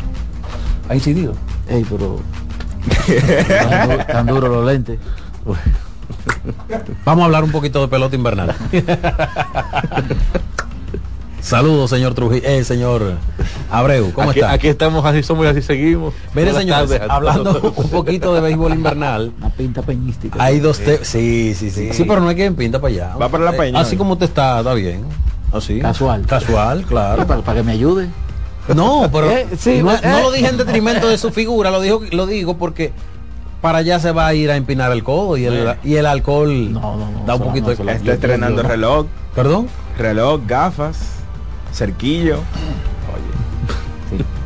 ha, 0.88 0.94
incidido. 0.94 1.34
Ey, 1.68 1.84
pero 1.88 2.20
tan, 4.06 4.26
duro 4.26 4.48
los 4.48 4.66
lentes. 4.66 4.98
Vamos 7.04 7.22
a 7.22 7.26
hablar 7.26 7.44
un 7.44 7.52
poquito 7.52 7.80
de 7.80 7.88
pelota 7.88 8.16
invernal. 8.16 8.54
Saludos, 11.40 11.90
señor 11.90 12.14
Trujillo, 12.14 12.42
eh, 12.48 12.64
señor 12.64 13.18
Abreu, 13.70 14.12
¿cómo 14.14 14.30
aquí, 14.30 14.40
está? 14.40 14.52
Aquí 14.52 14.66
estamos, 14.66 15.04
así 15.04 15.22
somos 15.22 15.44
y 15.44 15.48
así 15.48 15.60
seguimos. 15.60 16.14
Mire, 16.34 16.54
señor, 16.54 16.88
hablando 17.08 17.74
un 17.76 17.90
poquito 17.90 18.34
de 18.34 18.40
béisbol 18.40 18.72
invernal. 18.72 19.30
Una 19.38 19.50
pinta 19.50 19.82
peñística. 19.82 20.42
Hay 20.42 20.60
dos 20.60 20.78
Sí, 21.02 21.54
sí, 21.54 21.70
sí. 21.70 21.92
Sí, 21.92 22.04
pero 22.04 22.20
no 22.20 22.28
hay 22.28 22.36
que 22.36 22.50
pinta 22.50 22.80
para 22.80 22.94
allá. 22.94 23.16
Va 23.16 23.28
para 23.28 23.44
la 23.44 23.52
peña. 23.52 23.78
Así 23.78 23.96
como 23.96 24.16
te 24.16 24.24
está, 24.24 24.60
está 24.60 24.72
bien. 24.72 25.04
Así. 25.54 25.78
Casual. 25.78 26.26
Casual, 26.26 26.84
claro. 26.84 27.26
Para, 27.26 27.54
que 27.54 27.62
me 27.62 27.72
ayude. 27.72 28.08
No, 28.74 29.08
pero 29.12 29.30
Eh, 29.30 29.46
sí, 29.56 29.82
no, 29.82 29.92
eh, 29.92 30.00
no 30.02 30.22
lo 30.22 30.34
eh. 30.34 30.38
dije 30.38 30.48
en 30.48 30.56
detrimento 30.56 31.08
de 31.08 31.16
su 31.16 31.30
figura, 31.30 31.70
lo 31.70 31.80
digo, 31.80 32.02
lo 32.10 32.26
digo 32.26 32.56
porque 32.56 32.92
para 33.60 33.78
allá 33.78 34.00
se 34.00 34.10
va 34.10 34.26
a 34.26 34.34
ir 34.34 34.50
a 34.50 34.56
empinar 34.56 34.90
el 34.90 35.04
codo 35.04 35.36
y 35.36 35.44
el, 35.44 35.76
y 35.84 35.94
el 35.94 36.06
alcohol 36.06 36.72
da 37.26 37.36
un 37.36 37.42
poquito 37.42 37.74
de 37.74 37.92
Está 37.92 38.12
estrenando 38.14 38.62
reloj. 38.62 39.06
¿Perdón? 39.34 39.68
Reloj, 39.96 40.40
gafas, 40.46 40.98
cerquillo. 41.72 42.40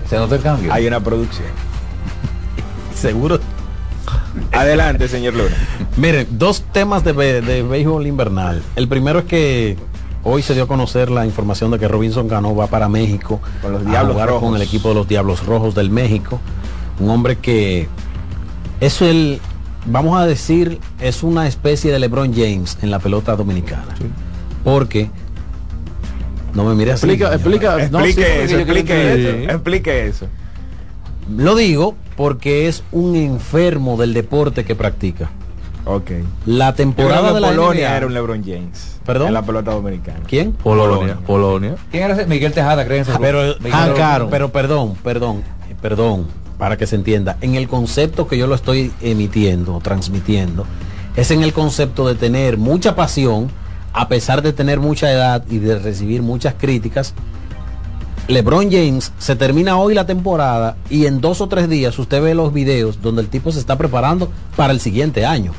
Se 0.09 0.17
nota 0.17 0.37
el 0.37 0.43
cambio. 0.43 0.73
Hay 0.73 0.87
una 0.87 1.01
producción. 1.01 1.49
Seguro. 2.95 3.41
Adelante, 4.53 5.09
señor 5.09 5.35
Luna. 5.35 5.57
Miren, 5.97 6.27
dos 6.31 6.63
temas 6.73 7.05
de, 7.05 7.13
de 7.43 7.63
béisbol 7.63 8.07
invernal. 8.07 8.63
El 8.77 8.89
primero 8.89 9.21
es 9.21 9.25
que 9.27 9.77
hoy 10.29 10.43
se 10.43 10.55
dio 10.55 10.65
a 10.65 10.67
conocer 10.69 11.11
la 11.11 11.25
información 11.27 11.71
de 11.71 11.79
que 11.79 11.89
Robinson 11.89 12.29
Cano 12.29 12.55
va 12.55 12.67
para 12.67 12.89
México 12.89 13.41
Con 13.63 13.73
los 13.73 13.83
a 13.87 13.91
Diablos 13.91 14.13
jugar 14.15 14.29
Rojos. 14.29 14.43
con 14.49 14.57
el 14.57 14.63
equipo 14.63 14.89
de 14.91 14.95
los 14.95 15.09
Diablos 15.09 15.45
Rojos 15.47 15.75
del 15.75 15.91
México. 15.91 16.41
Un 17.01 17.11
hombre 17.11 17.37
que 17.37 17.89
es 18.81 19.03
el, 19.03 19.41
vamos 19.87 20.21
a 20.21 20.27
decir, 20.27 20.81
es 21.01 21.23
una 21.23 21.47
especie 21.47 21.93
de 21.93 21.99
LeBron 21.99 22.33
James 22.35 22.79
en 22.83 22.91
la 22.91 22.99
pelota 22.99 23.37
dominicana. 23.37 23.95
Porque 24.65 25.11
no 26.55 26.65
me 26.65 26.75
mire 26.75 26.93
así. 26.93 27.07
Explica, 27.07 27.35
explica. 27.35 27.89
no, 27.91 28.01
Explique 28.01 28.45
eso, 28.45 28.57
explique 28.59 29.13
eso. 29.15 29.51
Explique 29.53 30.07
eso. 30.09 30.27
Lo 31.37 31.55
digo 31.55 31.95
porque 32.17 32.69
es 32.69 32.83
un 32.91 33.15
enfermo 33.15 33.97
del 33.97 34.15
deporte 34.15 34.65
que 34.65 34.75
practica. 34.75 35.31
Ok. 35.89 36.11
La 36.45 36.75
temporada 36.75 37.33
de 37.33 37.41
la 37.41 37.49
Polonia 37.49 37.89
NBA 37.89 37.97
era 37.97 38.07
un 38.07 38.15
LeBron 38.15 38.45
James. 38.45 39.01
¿Perdón? 39.07 39.29
En 39.29 39.35
la 39.35 39.43
pelota 39.43 39.71
dominicana. 39.73 40.21
¿Quién? 40.27 40.53
Polonia. 40.53 41.17
Polonia. 41.27 41.77
¿Quién 41.91 42.03
era 42.05 42.15
ese? 42.15 42.27
Miguel 42.27 42.53
Tejada, 42.53 42.85
creen 42.85 43.07
Pero, 43.19 43.41
Miguel- 43.61 43.95
pero, 43.97 44.29
pero 44.29 44.49
perdón, 44.53 44.95
perdón, 45.03 45.43
perdón, 45.81 46.27
para 46.59 46.77
que 46.77 46.87
se 46.87 46.95
entienda. 46.97 47.39
En 47.41 47.55
el 47.55 47.69
concepto 47.69 48.29
que 48.29 48.37
yo 48.37 48.47
lo 48.47 48.55
estoy 48.55 48.93
emitiendo, 49.01 49.77
o 49.77 49.81
transmitiendo, 49.81 50.67
es 51.17 51.31
en 51.31 51.43
el 51.43 51.55
concepto 51.55 52.07
de 52.07 52.17
tener 52.17 52.59
mucha 52.59 52.95
pasión, 52.95 53.49
a 53.95 54.09
pesar 54.09 54.43
de 54.43 54.53
tener 54.53 54.81
mucha 54.81 55.11
edad 55.11 55.43
y 55.49 55.57
de 55.59 55.79
recibir 55.79 56.21
muchas 56.21 56.53
críticas. 56.59 57.15
LeBron 58.29 58.71
James 58.71 59.11
se 59.17 59.37
termina 59.37 59.79
hoy 59.79 59.95
la 59.95 60.05
temporada 60.05 60.77
y 60.91 61.07
en 61.07 61.23
dos 61.23 61.41
o 61.41 61.49
tres 61.49 61.67
días 61.71 61.99
usted 61.99 62.23
ve 62.23 62.35
los 62.35 62.53
videos 62.53 63.01
donde 63.01 63.23
el 63.23 63.29
tipo 63.29 63.51
se 63.53 63.59
está 63.59 63.79
preparando 63.79 64.31
para 64.55 64.75
el 64.75 64.81
siguiente 64.81 65.25
año. 65.25 65.53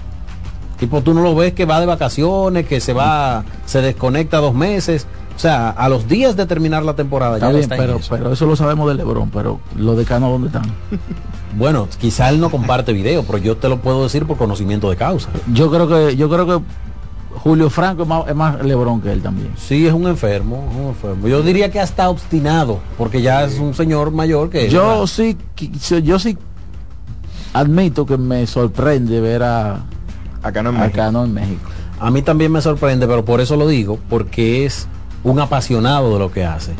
Tipo, 0.80 1.02
tú 1.02 1.14
no 1.14 1.22
lo 1.22 1.36
ves 1.36 1.54
que 1.54 1.66
va 1.66 1.80
de 1.80 1.86
vacaciones, 1.86 2.66
que 2.66 2.80
se 2.80 2.94
va, 2.94 3.44
se 3.66 3.82
desconecta 3.82 4.38
dos 4.38 4.54
meses. 4.54 5.08
O 5.36 5.40
sea, 5.40 5.70
a 5.70 5.88
los 5.88 6.08
días 6.08 6.36
de 6.36 6.46
terminar 6.46 6.84
la 6.84 6.96
temporada 6.96 7.36
Está 7.36 7.48
ya 7.48 7.52
bien, 7.52 7.64
está 7.64 7.78
pero, 7.78 7.98
eso. 7.98 8.08
pero 8.10 8.34
eso 8.34 8.46
lo 8.46 8.56
sabemos 8.56 8.90
de 8.90 8.96
Lebron, 8.96 9.30
pero 9.30 9.60
los 9.78 9.98
de 9.98 10.06
Cano, 10.06 10.30
¿dónde 10.30 10.48
están? 10.48 10.64
Bueno, 11.58 11.88
quizá 12.00 12.30
él 12.30 12.40
no 12.40 12.52
comparte 12.52 12.94
video, 12.94 13.24
pero 13.24 13.40
yo 13.40 13.58
te 13.58 13.68
lo 13.70 13.80
puedo 13.80 14.04
decir 14.04 14.26
por 14.28 14.38
conocimiento 14.38 14.88
de 14.90 14.96
causa. 14.96 15.30
Yo 15.52 15.72
creo 15.72 15.88
que, 15.88 16.16
yo 16.16 16.30
creo 16.30 16.46
que 16.46 16.64
Julio 17.40 17.72
Franco 17.72 18.04
es 18.04 18.08
más, 18.08 18.28
es 18.28 18.36
más 18.36 18.64
Lebron 18.64 19.02
que 19.02 19.12
él 19.12 19.22
también. 19.22 19.52
Sí, 19.58 19.88
es 19.88 19.94
un 19.94 20.08
enfermo, 20.08 20.72
un 20.80 20.90
enfermo. 20.90 21.28
Yo 21.28 21.42
diría 21.42 21.72
que 21.72 21.80
hasta 21.80 22.08
obstinado, 22.10 22.80
porque 23.00 23.24
ya 23.24 23.46
es 23.46 23.58
un 23.58 23.74
señor 23.74 24.12
mayor 24.12 24.52
que... 24.52 24.70
Yo 24.70 25.08
sí, 25.08 25.38
yo 26.04 26.20
sí 26.20 26.38
admito 27.54 28.06
que 28.06 28.18
me 28.18 28.46
sorprende 28.46 29.20
ver 29.22 29.42
a, 29.42 29.80
Acá 30.44 30.64
no 30.64 30.70
en 30.70 30.78
a 30.78 30.80
México. 30.80 30.96
Cano 30.96 31.26
en 31.26 31.34
México. 31.34 31.70
A 32.00 32.12
mí 32.12 32.22
también 32.22 32.52
me 32.52 32.62
sorprende, 32.62 33.08
pero 33.08 33.26
por 33.26 33.42
eso 33.42 33.56
lo 33.56 33.68
digo, 33.68 34.00
porque 34.10 34.66
es 34.66 34.88
un 35.24 35.40
apasionado 35.40 36.14
de 36.14 36.20
lo 36.20 36.32
que 36.32 36.46
hace. 36.46 36.74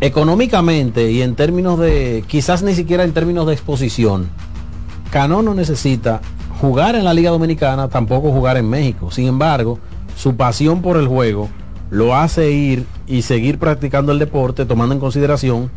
Económicamente 0.00 1.10
y 1.10 1.22
en 1.22 1.34
términos 1.34 1.78
de, 1.78 2.24
quizás 2.26 2.62
ni 2.62 2.74
siquiera 2.74 3.04
en 3.04 3.12
términos 3.12 3.46
de 3.46 3.52
exposición, 3.52 4.28
Cano 5.10 5.42
no 5.42 5.54
necesita 5.54 6.20
jugar 6.60 6.96
en 6.96 7.04
la 7.04 7.14
Liga 7.14 7.30
Dominicana, 7.30 7.88
tampoco 7.88 8.32
jugar 8.32 8.56
en 8.56 8.68
México. 8.68 9.10
Sin 9.10 9.26
embargo, 9.26 9.78
su 10.16 10.36
pasión 10.36 10.82
por 10.82 10.96
el 10.96 11.06
juego 11.06 11.48
lo 11.90 12.16
hace 12.16 12.50
ir 12.50 12.84
y 13.06 13.22
seguir 13.22 13.58
practicando 13.58 14.12
el 14.12 14.18
deporte, 14.18 14.66
tomando 14.66 14.94
en 14.94 15.00
consideración 15.00 15.70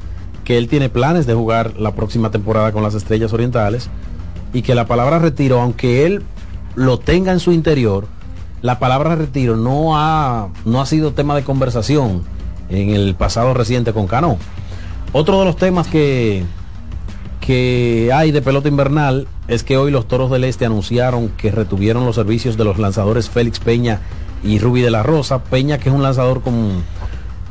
que 0.44 0.58
él 0.58 0.68
tiene 0.68 0.90
planes 0.90 1.26
de 1.28 1.34
jugar 1.34 1.80
la 1.80 1.94
próxima 1.94 2.32
temporada 2.32 2.72
con 2.72 2.84
las 2.84 2.96
Estrellas 2.96 3.32
Orientales 3.32 3.90
y 4.54 4.64
que 4.64 4.76
la 4.76 4.88
palabra 4.88 5.20
retiro, 5.20 5.62
aunque 5.62 6.06
él 6.06 6.24
lo 6.76 7.00
tenga 7.00 7.32
en 7.32 7.40
su 7.40 7.52
interior, 7.52 8.08
la 8.62 8.80
palabra 8.80 9.16
retiro 9.16 9.56
no 9.56 9.98
ha, 9.98 10.50
no 10.66 10.82
ha 10.82 10.86
sido 10.86 11.14
tema 11.14 11.36
de 11.36 11.44
conversación 11.44 12.24
en 12.70 12.92
el 12.92 13.16
pasado 13.16 13.54
reciente 13.54 13.94
con 13.94 14.08
Cano. 14.08 14.38
Otro 15.14 15.40
de 15.40 15.46
los 15.46 15.58
temas 15.58 15.88
que, 15.88 16.46
que 17.42 18.12
hay 18.14 18.32
de 18.32 18.42
pelota 18.42 18.68
invernal 18.68 19.28
es 19.48 19.64
que 19.64 19.78
hoy 19.78 19.92
los 19.92 20.08
Toros 20.08 20.32
del 20.32 20.44
Este 20.44 20.66
anunciaron 20.66 21.30
que 21.30 21.52
retuvieron 21.52 22.06
los 22.06 22.16
servicios 22.16 22.56
de 22.56 22.64
los 22.64 22.78
lanzadores 22.78 23.30
Félix 23.30 23.60
Peña 23.60 24.00
y 24.44 24.60
Ruby 24.60 24.82
de 24.82 24.92
la 24.92 25.04
Rosa. 25.04 25.44
Peña 25.44 25.78
que 25.80 25.90
es 25.90 25.96
un 25.96 26.04
lanzador 26.04 26.42
con 26.42 26.84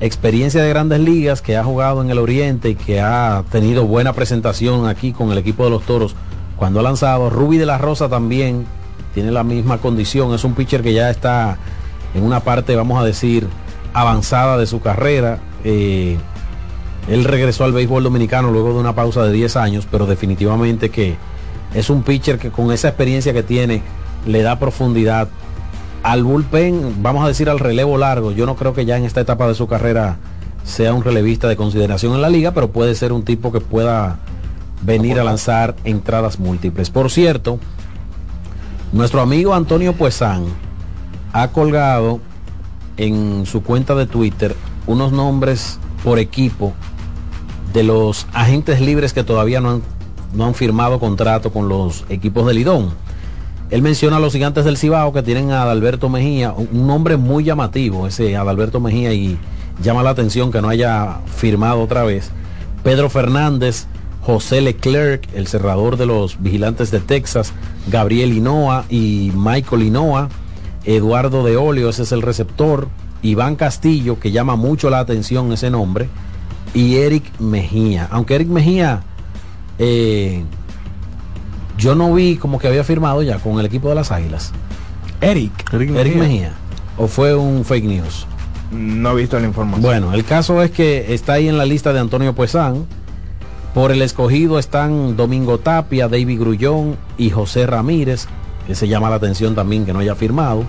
experiencia 0.01 0.63
de 0.63 0.69
grandes 0.71 1.01
ligas, 1.01 1.43
que 1.43 1.57
ha 1.57 1.65
jugado 1.65 2.03
en 2.03 2.11
el 2.11 2.19
Oriente 2.19 2.71
y 2.71 2.75
que 2.77 3.01
ha 3.01 3.45
tenido 3.51 3.85
buena 3.85 4.13
presentación 4.15 4.87
aquí 4.87 5.13
con 5.13 5.31
el 5.33 5.39
equipo 5.39 5.65
de 5.65 5.71
los 5.71 5.83
Toros 5.83 6.15
cuando 6.57 6.81
ha 6.81 6.83
lanzado. 6.83 7.29
Ruby 7.29 7.59
de 7.59 7.67
la 7.67 7.79
Rosa 7.79 8.09
también 8.09 8.65
tiene 9.15 9.31
la 9.31 9.45
misma 9.45 9.79
condición, 9.79 10.35
es 10.35 10.45
un 10.45 10.55
pitcher 10.55 10.83
que 10.83 10.93
ya 10.93 11.11
está 11.11 11.59
en 12.15 12.23
una 12.23 12.41
parte, 12.41 12.77
vamos 12.77 13.01
a 13.01 13.05
decir, 13.05 13.47
avanzada 13.93 14.57
de 14.59 14.67
su 14.67 14.81
carrera. 14.81 15.39
Eh, 15.65 16.17
él 17.09 17.25
regresó 17.25 17.65
al 17.65 17.73
béisbol 17.73 18.05
dominicano 18.05 18.51
luego 18.51 18.73
de 18.73 18.81
una 18.81 18.95
pausa 18.95 19.25
de 19.25 19.33
10 19.33 19.57
años, 19.57 19.89
pero 19.91 20.07
definitivamente 20.07 20.91
que 20.91 21.17
es 21.75 21.91
un 21.91 22.03
pitcher 22.03 22.39
que 22.39 22.51
con 22.51 22.73
esa 22.73 22.89
experiencia 22.89 23.33
que 23.33 23.43
tiene 23.43 23.83
le 24.27 24.43
da 24.43 24.59
profundidad 24.59 25.29
al 26.03 26.25
bullpen, 26.25 27.03
vamos 27.03 27.25
a 27.25 27.29
decir 27.29 27.51
al 27.51 27.59
relevo 27.59 27.99
largo. 27.99 28.33
Yo 28.33 28.47
no 28.47 28.57
creo 28.57 28.75
que 28.75 28.85
ya 28.85 28.97
en 28.97 29.05
esta 29.05 29.21
etapa 29.21 29.47
de 29.49 29.55
su 29.55 29.67
carrera 29.67 30.17
sea 30.65 30.95
un 30.95 31.05
relevista 31.05 31.49
de 31.49 31.57
consideración 31.57 32.15
en 32.15 32.23
la 32.23 32.29
liga, 32.29 32.53
pero 32.53 32.71
puede 32.71 32.95
ser 32.95 33.13
un 33.13 33.25
tipo 33.25 33.53
que 33.53 33.61
pueda 33.61 34.19
venir 34.83 35.19
a 35.21 35.25
lanzar 35.25 35.75
entradas 35.85 36.39
múltiples. 36.39 36.91
Por 36.91 37.11
cierto, 37.11 37.59
nuestro 38.93 39.21
amigo 39.21 39.55
Antonio 39.55 39.93
Puesán 39.93 40.45
ha 41.33 41.49
colgado 41.49 42.21
en 42.97 43.47
su 43.47 43.63
cuenta 43.63 43.95
de 43.95 44.07
Twitter 44.07 44.57
unos 44.87 45.13
nombres 45.13 45.79
por 46.03 46.19
equipo 46.19 46.73
de 47.73 47.85
los 47.85 48.27
agentes 48.33 48.81
libres 48.81 49.13
que 49.13 49.23
todavía 49.23 49.61
no 49.61 49.71
han, 49.71 49.83
no 50.35 50.47
han 50.47 50.55
firmado 50.55 50.99
contrato 50.99 51.53
con 51.53 51.69
los 51.69 52.05
equipos 52.09 52.47
del 52.47 52.57
Lidón. 52.57 52.91
Él 53.71 53.83
menciona 53.83 54.17
a 54.17 54.21
los 54.21 54.33
gigantes 54.33 54.65
del 54.65 54.77
Cibao 54.77 55.13
que 55.13 55.23
tienen 55.23 55.53
a 55.53 55.63
Adalberto 55.63 56.09
Mejía, 56.09 56.53
un 56.53 56.89
nombre 56.89 57.17
muy 57.17 57.45
llamativo, 57.45 58.09
ese 58.09 58.37
Adalberto 58.37 58.81
Mejía, 58.81 59.13
y 59.13 59.39
llama 59.81 60.03
la 60.03 60.11
atención 60.11 60.51
que 60.51 60.61
no 60.61 60.69
haya 60.69 61.19
firmado 61.27 61.81
otra 61.81 62.03
vez. 62.03 62.33
Pedro 62.83 63.09
Fernández, 63.09 63.87
José 64.23 64.61
Leclerc, 64.61 65.29
el 65.35 65.47
cerrador 65.47 65.97
de 65.97 66.07
los 66.07 66.41
vigilantes 66.43 66.91
de 66.91 67.01
Texas, 67.01 67.53
Gabriel 67.89 68.33
Hinoa 68.33 68.85
y 68.89 69.33
Michael 69.35 69.83
Hinoa, 69.83 70.29
Eduardo 70.85 71.45
de 71.45 71.57
Olio, 71.57 71.89
ese 71.89 72.03
es 72.03 72.13
el 72.13 72.23
receptor, 72.23 72.89
Iván 73.23 73.57
Castillo, 73.57 74.19
que 74.19 74.31
llama 74.31 74.57
mucho 74.57 74.91
la 74.91 74.99
atención 74.99 75.53
ese 75.53 75.71
nombre, 75.71 76.09
y 76.75 76.97
Eric 76.97 77.25
Mejía. 77.39 78.09
Aunque 78.11 78.35
Eric 78.35 78.49
Mejía, 78.49 79.03
eh, 79.79 80.45
yo 81.79 81.95
no 81.95 82.13
vi 82.15 82.37
como 82.37 82.59
que 82.59 82.69
había 82.69 82.85
firmado 82.85 83.23
ya 83.23 83.39
con 83.39 83.59
el 83.59 83.67
equipo 83.67 83.89
de 83.89 83.95
las 83.95 84.13
Águilas. 84.13 84.53
Eric. 85.21 85.53
Eric 85.73 86.17
Mejía. 86.17 86.53
¿O 86.97 87.07
fue 87.07 87.35
un 87.35 87.65
fake 87.65 87.85
news? 87.85 88.27
No 88.71 89.13
he 89.13 89.23
visto 89.23 89.39
la 89.41 89.47
información. 89.47 89.83
Bueno, 89.83 90.13
el 90.13 90.25
caso 90.25 90.63
es 90.63 90.71
que 90.71 91.13
está 91.15 91.35
ahí 91.35 91.49
en 91.49 91.59
la 91.59 91.65
lista 91.65 91.93
de 91.93 91.99
Antonio 91.99 92.35
Puesán. 92.35 92.87
Por 93.75 93.93
el 93.93 94.03
escogido 94.03 94.59
están 94.59 95.17
Domingo 95.17 95.59
Tapia, 95.59 96.09
David 96.09 96.41
Grullón 96.41 96.97
y 97.17 97.31
José 97.31 97.67
Ramírez, 97.67 98.27
que 98.67 98.75
se 98.75 98.89
llama 98.89 99.11
la 99.11 99.17
atención 99.17 99.55
también 99.55 99.85
que 99.87 99.93
no 99.93 100.01
haya 100.01 100.15
firmado. 100.17 100.65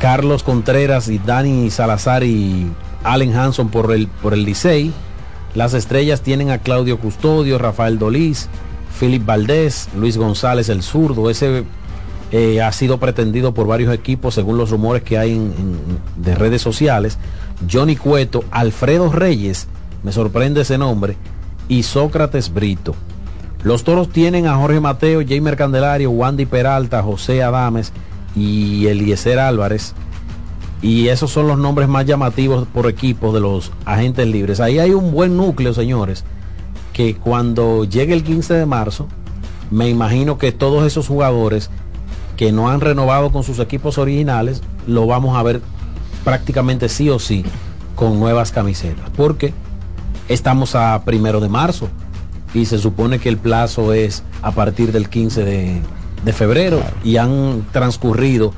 Carlos 0.00 0.42
Contreras 0.42 1.08
y 1.08 1.18
Dani 1.18 1.70
Salazar 1.70 2.24
y 2.24 2.66
Allen 3.04 3.34
Hanson 3.36 3.68
por 3.68 3.92
el, 3.92 4.06
por 4.06 4.32
el 4.32 4.44
Licey. 4.44 4.92
Las 5.54 5.74
estrellas 5.74 6.22
tienen 6.22 6.50
a 6.50 6.58
Claudio 6.58 6.98
Custodio, 6.98 7.58
Rafael 7.58 7.98
Dolís, 7.98 8.48
Philip 8.98 9.24
Valdés, 9.26 9.88
Luis 9.96 10.16
González 10.16 10.68
el 10.70 10.82
zurdo. 10.82 11.28
Ese 11.30 11.64
eh, 12.30 12.62
ha 12.62 12.72
sido 12.72 12.98
pretendido 12.98 13.52
por 13.52 13.66
varios 13.66 13.92
equipos 13.92 14.34
según 14.34 14.56
los 14.56 14.70
rumores 14.70 15.02
que 15.02 15.18
hay 15.18 15.32
en- 15.32 15.52
en- 15.58 16.22
de 16.22 16.34
redes 16.34 16.62
sociales. 16.62 17.18
Johnny 17.70 17.96
Cueto, 17.96 18.44
Alfredo 18.50 19.10
Reyes, 19.12 19.66
me 20.04 20.12
sorprende 20.12 20.60
ese 20.60 20.78
nombre, 20.78 21.16
y 21.68 21.82
Sócrates 21.82 22.52
Brito. 22.52 22.94
Los 23.62 23.84
toros 23.84 24.08
tienen 24.08 24.46
a 24.46 24.56
Jorge 24.56 24.80
Mateo, 24.80 25.20
Jamer 25.26 25.56
Candelario, 25.56 26.10
Wandy 26.10 26.46
Peralta, 26.46 27.02
José 27.02 27.42
Adames 27.42 27.92
y 28.34 28.86
Eliezer 28.86 29.38
Álvarez. 29.38 29.94
y 30.80 31.08
esos 31.08 31.32
son 31.32 31.48
los 31.48 31.58
nombres 31.58 31.88
más 31.88 32.06
llamativos 32.06 32.68
por 32.72 32.88
equipo 32.88 33.32
de 33.32 33.40
los 33.40 33.72
agentes 33.84 34.28
libres. 34.28 34.60
Ahí 34.60 34.78
hay 34.78 34.92
un 34.92 35.10
buen 35.10 35.36
núcleo, 35.36 35.74
señores, 35.74 36.24
que 36.92 37.16
cuando 37.16 37.84
llegue 37.84 38.14
el 38.14 38.22
15 38.22 38.54
de 38.54 38.66
marzo, 38.66 39.08
me 39.72 39.88
imagino 39.88 40.38
que 40.38 40.52
todos 40.52 40.86
esos 40.86 41.08
jugadores 41.08 41.68
que 42.36 42.52
no 42.52 42.70
han 42.70 42.80
renovado 42.80 43.32
con 43.32 43.42
sus 43.42 43.58
equipos 43.58 43.98
originales, 43.98 44.62
lo 44.86 45.06
vamos 45.08 45.36
a 45.36 45.42
ver 45.42 45.60
prácticamente 46.24 46.88
sí 46.88 47.10
o 47.10 47.18
sí 47.18 47.44
con 47.96 48.20
nuevas 48.20 48.52
camisetas. 48.52 49.10
Porque 49.16 49.52
estamos 50.28 50.74
a 50.74 51.02
primero 51.04 51.40
de 51.40 51.48
marzo 51.48 51.88
y 52.54 52.66
se 52.66 52.78
supone 52.78 53.18
que 53.18 53.28
el 53.28 53.36
plazo 53.36 53.92
es 53.92 54.22
a 54.42 54.52
partir 54.52 54.92
del 54.92 55.08
15 55.08 55.44
de, 55.44 55.82
febrero 56.32 56.82
y 57.04 57.16
han 57.16 57.66
transcurrido 57.72 58.52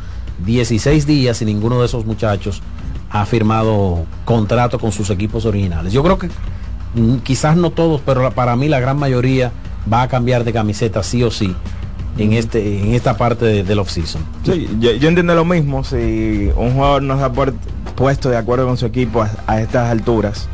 16 0.45 1.07
días 1.07 1.41
y 1.41 1.45
ninguno 1.45 1.79
de 1.79 1.87
esos 1.87 2.05
muchachos 2.05 2.63
ha 3.11 3.25
firmado 3.27 4.07
contrato 4.25 4.81
con 4.81 4.91
sus 4.91 5.09
equipos 5.11 5.45
originales. 5.45 5.93
Yo 5.93 6.03
creo 6.03 6.19
que 6.19 6.29
mm, 6.95 7.19
quizás 7.19 7.57
no 7.57 7.71
todos, 7.71 8.01
pero 8.05 8.29
para 8.33 8.57
mí 8.57 8.69
la 8.69 8.81
gran 8.81 8.99
mayoría 8.99 9.53
va 9.93 10.03
a 10.03 10.09
cambiar 10.09 10.43
de 10.43 10.53
camiseta 10.53 11.05
sí 11.05 11.23
o 11.23 11.31
sí 11.31 11.55
en 12.19 12.33
este 12.33 12.81
en 12.81 12.95
esta 12.95 13.17
parte 13.17 13.45
de, 13.45 13.65
del 13.65 13.79
off-season. 13.79 14.23
Sí, 14.45 14.69
yo, 14.79 14.91
entiendo 14.91 15.35
lo 15.35 15.45
mismo. 15.45 15.85
Si 15.85 16.51
un 16.57 16.75
jugador 16.75 17.03
no 17.03 17.19
se 17.19 17.25
ha 17.25 17.33
puesto 17.95 18.31
de 18.31 18.37
acuerdo 18.37 18.67
con 18.67 18.77
su 18.77 18.87
equipo 18.87 19.25
a, 19.47 19.61
estas 19.61 19.91
alturas, 19.91 20.49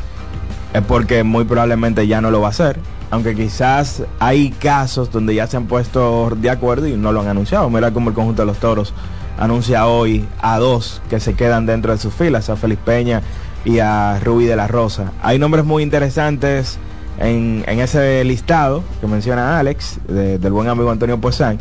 es 0.73 0.81
porque 0.83 1.23
muy 1.23 1.45
probablemente 1.45 2.07
ya 2.07 2.21
no 2.21 2.31
lo 2.31 2.41
va 2.41 2.47
a 2.47 2.51
hacer. 2.51 2.79
Aunque 3.09 3.35
quizás 3.35 4.03
hay 4.19 4.49
casos 4.49 5.11
donde 5.11 5.33
ya 5.33 5.47
se 5.47 5.55
han 5.55 5.67
puesto 5.67 6.29
de 6.35 6.49
acuerdo 6.49 6.87
y 6.87 6.97
no 6.97 7.11
lo 7.11 7.21
han 7.21 7.27
anunciado. 7.27 7.69
Mira 7.69 7.91
como 7.91 8.09
el 8.09 8.15
conjunto 8.15 8.41
de 8.41 8.47
los 8.47 8.57
toros 8.57 8.93
anuncia 9.37 9.87
hoy 9.87 10.27
a 10.41 10.57
dos 10.57 11.01
que 11.09 11.19
se 11.19 11.33
quedan 11.35 11.65
dentro 11.65 11.91
de 11.91 11.99
sus 11.99 12.13
filas, 12.13 12.49
a 12.49 12.55
Félix 12.55 12.81
Peña 12.83 13.21
y 13.63 13.79
a 13.79 14.19
Rubí 14.19 14.45
de 14.45 14.55
la 14.55 14.67
Rosa. 14.67 15.11
Hay 15.21 15.39
nombres 15.39 15.63
muy 15.63 15.83
interesantes 15.83 16.79
en, 17.19 17.63
ese 17.67 18.23
listado 18.23 18.83
que 18.99 19.07
menciona 19.07 19.59
Alex, 19.59 19.99
del 20.07 20.51
buen 20.51 20.67
amigo 20.67 20.91
Antonio 20.91 21.19
Poisson. 21.19 21.59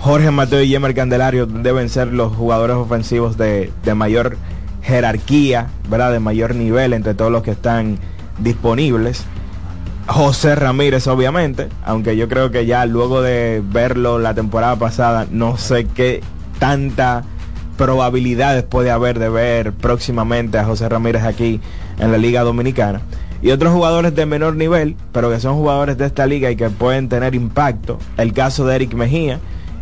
Jorge 0.00 0.30
Mateo 0.30 0.62
y 0.62 0.68
Yemer 0.68 0.94
Candelario 0.94 1.46
deben 1.46 1.88
ser 1.88 2.08
los 2.08 2.34
jugadores 2.34 2.76
ofensivos 2.76 3.36
de, 3.36 3.72
de 3.84 3.94
mayor 3.94 4.36
jerarquía, 4.82 5.68
¿verdad? 5.90 6.12
De 6.12 6.20
mayor 6.20 6.54
nivel 6.54 6.92
entre 6.92 7.14
todos 7.14 7.32
los 7.32 7.42
que 7.42 7.50
están 7.52 7.98
disponibles. 8.38 9.24
José 10.06 10.54
Ramírez, 10.54 11.06
obviamente, 11.08 11.68
aunque 11.84 12.16
yo 12.16 12.28
creo 12.28 12.50
que 12.50 12.64
ya 12.64 12.86
luego 12.86 13.22
de 13.22 13.62
verlo 13.64 14.18
la 14.18 14.34
temporada 14.34 14.76
pasada, 14.76 15.26
no 15.30 15.56
sé 15.56 15.86
qué 15.86 16.22
tanta 16.58 17.24
probabilidades 17.76 18.62
puede 18.62 18.90
haber 18.90 19.18
de 19.18 19.28
ver 19.28 19.72
próximamente 19.72 20.58
a 20.58 20.64
José 20.64 20.88
Ramírez 20.88 21.24
aquí 21.24 21.60
en 21.98 22.12
la 22.12 22.18
Liga 22.18 22.42
Dominicana. 22.42 23.02
Y 23.42 23.50
otros 23.50 23.72
jugadores 23.72 24.14
de 24.14 24.26
menor 24.26 24.56
nivel, 24.56 24.96
pero 25.12 25.30
que 25.30 25.40
son 25.40 25.56
jugadores 25.56 25.98
de 25.98 26.06
esta 26.06 26.26
liga 26.26 26.50
y 26.50 26.56
que 26.56 26.70
pueden 26.70 27.08
tener 27.08 27.34
impacto. 27.34 27.98
El 28.16 28.32
caso 28.32 28.66
de 28.66 28.76
Eric 28.76 28.94
Mejía, 28.94 29.40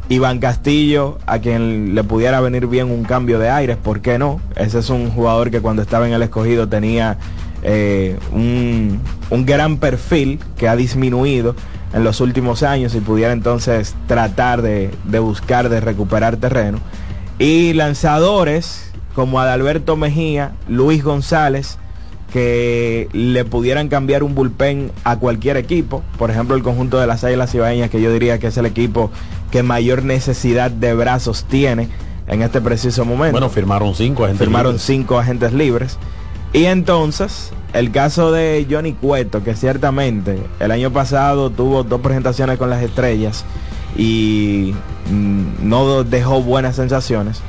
Iván 0.09 0.39
Castillo, 0.39 1.19
a 1.27 1.39
quien 1.39 1.95
le 1.95 2.03
pudiera 2.03 2.41
venir 2.41 2.67
bien 2.67 2.91
un 2.91 3.05
cambio 3.05 3.39
de 3.39 3.51
aires, 3.51 3.77
¿por 3.77 4.01
qué 4.01 4.19
no? 4.19 4.41
Ese 4.57 4.81
es 4.81 4.91
un 4.91 5.11
jugador 5.11 5.51
que 5.51 5.61
cuando 5.61 5.83
estaba 5.83 6.07
en 6.07 6.15
el 6.15 6.23
escogido 6.23 6.69
tenía 6.69 7.17
eh, 7.65 8.19
un, 8.33 9.01
gran 9.45 9.79
perfil 9.79 10.39
que 10.57 10.69
ha 10.69 10.77
disminuido 10.77 11.57
en 11.93 12.05
los 12.05 12.21
últimos 12.21 12.63
años 12.63 12.95
y 12.95 13.01
pudiera 13.01 13.33
entonces 13.33 13.95
tratar 14.07 14.63
de, 14.63 14.91
de 15.05 15.19
buscar 15.19 15.69
de 15.69 15.81
recuperar 15.81 16.37
terreno. 16.37 16.79
Y 17.39 17.73
lanzadores 17.73 18.93
como 19.15 19.41
Adalberto 19.41 19.97
Mejía, 19.97 20.53
Luis 20.69 21.03
González, 21.03 21.79
que 22.33 23.09
le 23.13 23.45
pudieran 23.45 23.89
cambiar 23.89 24.25
un 24.25 24.35
bullpen 24.35 24.91
a 25.05 25.19
cualquier 25.19 25.57
equipo. 25.57 26.03
Por 26.19 26.31
ejemplo, 26.31 26.57
el 26.57 26.65
conjunto 26.65 26.99
de 26.99 27.07
las 27.07 27.23
Águilas 27.23 27.55
Ibaeñas, 27.55 27.91
que 27.91 28.03
yo 28.03 28.13
diría 28.13 28.39
que 28.39 28.49
es 28.49 28.57
el 28.57 28.67
equipo 28.67 29.11
que 29.53 29.63
mayor 29.63 30.03
necesidad 30.03 30.71
de 30.73 30.95
brazos 30.95 31.45
tiene 31.45 31.89
en 32.27 32.43
este 32.43 32.61
preciso 32.61 33.05
momento. 33.05 33.33
Bueno, 33.33 33.51
firmaron 33.51 33.95
cinco 33.95 34.25
agentes 34.25 34.41
Firmaron 34.41 34.73
libres. 34.73 34.87
cinco 34.87 35.19
agentes 35.19 35.53
libres. 35.53 35.97
Y 36.55 36.67
entonces, 36.67 37.51
el 37.73 37.91
caso 37.91 38.31
de 38.31 38.65
Johnny 38.71 38.93
Cueto, 38.93 39.43
que 39.43 39.57
ciertamente 39.57 40.39
el 40.61 40.71
año 40.71 40.93
pasado 40.93 41.51
tuvo 41.51 41.83
dos 41.83 42.01
presentaciones 42.01 42.59
con 42.59 42.71
las 42.71 42.81
estrellas 42.81 43.45
y 43.97 44.73
mm, 45.11 45.69
no 45.69 46.05
dejó 46.05 46.43
buenas 46.43 46.77
sensaciones, 46.77 47.41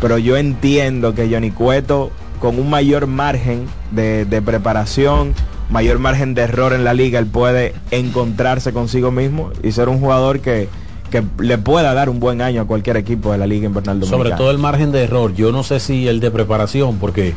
pero 0.00 0.16
yo 0.16 0.38
entiendo 0.38 1.14
que 1.14 1.28
Johnny 1.30 1.50
Cueto 1.50 2.10
con 2.40 2.58
un 2.58 2.70
mayor 2.70 3.06
margen 3.06 3.66
de, 3.90 4.42
preparación, 4.42 5.34
mayor 5.68 5.98
margen 5.98 6.32
de 6.32 6.42
error 6.42 6.72
en 6.72 6.84
la 6.84 6.94
liga, 6.94 7.18
él 7.18 7.26
puede 7.26 7.74
encontrarse 7.90 8.72
consigo 8.72 9.10
mismo 9.10 9.50
y 9.62 9.72
ser 9.72 9.90
un 9.90 10.00
jugador 10.00 10.40
que, 10.40 10.70
que 11.10 11.22
le 11.38 11.58
pueda 11.58 11.92
dar 11.92 12.08
un 12.08 12.18
buen 12.18 12.40
año 12.40 12.62
a 12.62 12.64
cualquier 12.66 12.96
equipo 12.96 13.30
de 13.30 13.36
la 13.36 13.46
liga 13.46 13.66
invernal 13.66 14.00
dominicana. 14.00 14.24
Sobre 14.24 14.36
todo 14.38 14.50
el 14.50 14.58
margen 14.58 14.90
de 14.90 15.04
error, 15.04 15.34
yo 15.34 15.52
no 15.52 15.62
sé 15.64 15.80
si 15.80 16.08
el 16.08 16.20
de 16.20 16.30
preparación, 16.30 16.96
porque 16.96 17.34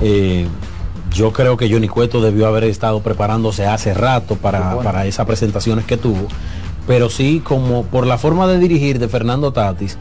eh, 0.00 0.46
yo 1.12 1.32
creo 1.32 1.56
que 1.56 1.70
Johnny 1.70 1.88
Cueto 1.88 2.20
debió 2.20 2.46
haber 2.46 2.64
estado 2.64 3.00
preparándose 3.00 3.66
hace 3.66 3.94
rato 3.94 4.36
para, 4.36 5.06
esas 5.06 5.26
presentaciones 5.26 5.84
que 5.84 5.96
tuvo. 5.96 6.28
Pero 6.86 7.10
sí, 7.10 7.40
como 7.44 7.84
por 7.84 8.06
la 8.06 8.18
forma 8.18 8.46
de 8.46 8.58
dirigir 8.58 8.98
de 8.98 9.08
Fernando 9.08 9.52
Tatis 9.52 9.98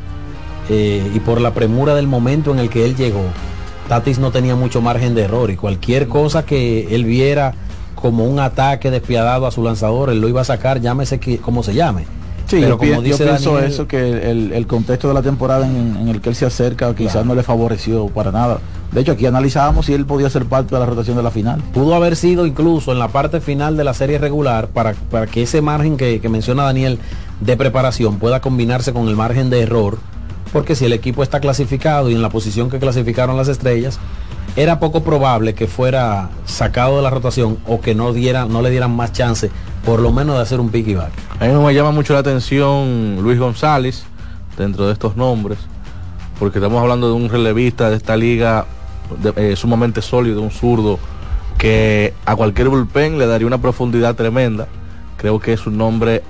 eh, 0.69 1.09
y 1.13 1.19
por 1.19 1.41
la 1.41 1.53
premura 1.53 1.95
del 1.95 2.07
momento 2.07 2.51
en 2.51 2.59
el 2.59 2.69
que 2.69 2.85
él 2.85 2.95
llegó, 2.95 3.23
Tatis 3.87 4.19
no 4.19 4.31
tenía 4.31 4.55
mucho 4.55 4.81
margen 4.81 5.15
de 5.15 5.23
error 5.23 5.49
y 5.49 5.55
cualquier 5.55 6.07
cosa 6.07 6.45
que 6.45 6.93
él 6.93 7.05
viera 7.05 7.53
como 7.95 8.25
un 8.25 8.39
ataque 8.39 8.91
despiadado 8.91 9.47
a 9.47 9.51
su 9.51 9.63
lanzador, 9.63 10.09
él 10.09 10.21
lo 10.21 10.29
iba 10.29 10.41
a 10.41 10.45
sacar, 10.45 10.79
llámese 10.81 11.19
que, 11.19 11.39
como 11.39 11.63
se 11.63 11.73
llame. 11.73 12.05
Sí, 12.47 12.59
pero 12.61 12.77
como 12.77 13.01
dice 13.01 13.17
yo 13.17 13.25
pienso 13.25 13.59
eso, 13.59 13.87
que 13.87 14.31
el, 14.31 14.67
contexto 14.67 15.09
de 15.09 15.13
la 15.13 15.21
temporada 15.21 15.67
en, 15.67 16.07
el 16.07 16.21
que 16.21 16.29
él 16.29 16.35
se 16.35 16.45
acerca 16.45 16.95
quizás 16.95 17.25
no 17.25 17.35
le 17.35 17.43
favoreció 17.43 18.07
para 18.07 18.31
nada. 18.31 18.59
De 18.91 19.01
hecho, 19.01 19.11
aquí 19.11 19.25
analizábamos 19.25 19.85
si 19.85 19.93
él 19.93 20.05
podía 20.05 20.29
ser 20.29 20.45
parte 20.45 20.73
de 20.73 20.79
la 20.79 20.85
rotación 20.85 21.17
de 21.17 21.23
la 21.23 21.31
final. 21.31 21.61
Pudo 21.73 21.93
haber 21.93 22.15
sido 22.15 22.45
incluso 22.45 22.93
en 22.93 22.99
la 22.99 23.09
parte 23.09 23.41
final 23.41 23.75
de 23.75 23.83
la 23.83 23.93
serie 23.93 24.17
regular 24.17 24.69
para, 24.69 24.93
para 24.93 25.27
que 25.27 25.43
ese 25.43 25.61
margen 25.61 25.97
que, 25.97 26.21
que 26.21 26.29
menciona 26.29 26.63
Daniel 26.63 26.99
de 27.41 27.57
preparación 27.57 28.17
pueda 28.17 28.39
combinarse 28.39 28.93
con 28.93 29.09
el 29.09 29.17
margen 29.17 29.49
de 29.49 29.61
error, 29.61 29.97
porque 30.53 30.75
si 30.75 30.85
el 30.85 30.93
equipo 30.93 31.23
está 31.23 31.41
clasificado 31.41 32.09
y 32.09 32.15
en 32.15 32.21
la 32.21 32.29
posición 32.29 32.69
que 32.69 32.79
clasificaron 32.79 33.35
las 33.35 33.49
estrellas, 33.49 33.99
era 34.55 34.79
poco 34.79 35.03
probable 35.03 35.53
que 35.53 35.67
fuera 35.67 36.29
sacado 36.45 36.97
de 36.97 37.03
la 37.03 37.09
rotación 37.09 37.57
o 37.67 37.81
que 37.81 37.93
no, 37.93 38.13
diera, 38.13 38.45
no 38.45 38.61
le 38.61 38.71
dieran 38.71 38.95
más 38.95 39.11
chance, 39.11 39.51
por 39.87 40.01
lo 40.01 40.11
menos 40.11 40.35
de 40.35 40.41
hacer 40.41 40.59
un 40.59 40.67
pick 40.67 40.85
y 40.89 40.95
back. 40.95 41.13
A 41.39 41.45
mí 41.45 41.53
me 41.53 41.73
llama 41.73 41.91
mucho 41.91 42.11
la 42.11 42.19
atención 42.19 43.19
Luis 43.21 43.39
González 43.39 44.03
dentro 44.57 44.85
de 44.85 44.91
estos 44.91 45.15
nombres, 45.15 45.59
porque 46.39 46.57
estamos 46.57 46.81
hablando 46.81 47.07
de 47.07 47.13
un 47.13 47.29
relevista 47.29 47.89
de 47.89 47.95
esta 47.95 48.17
liga 48.17 48.65
eh, 49.37 49.55
sumamente 49.55 50.01
sólido, 50.01 50.41
un 50.41 50.51
zurdo 50.51 50.99
que 51.57 52.13
a 52.25 52.35
cualquier 52.35 52.67
bullpen 52.67 53.17
le 53.17 53.27
daría 53.27 53.47
una 53.47 53.59
profundidad 53.59 54.15
tremenda. 54.15 54.67
Creo 55.15 55.39
que 55.39 55.53
es 55.53 55.65
un 55.65 55.77
nombre 55.77 56.21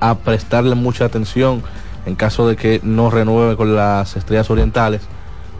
a 0.00 0.14
prestarle 0.14 0.74
mucha 0.74 1.04
atención 1.04 1.62
en 2.06 2.14
caso 2.14 2.48
de 2.48 2.56
que 2.56 2.80
no 2.82 3.10
renueve 3.10 3.54
con 3.54 3.76
las 3.76 4.16
estrellas 4.16 4.48
orientales 4.48 5.02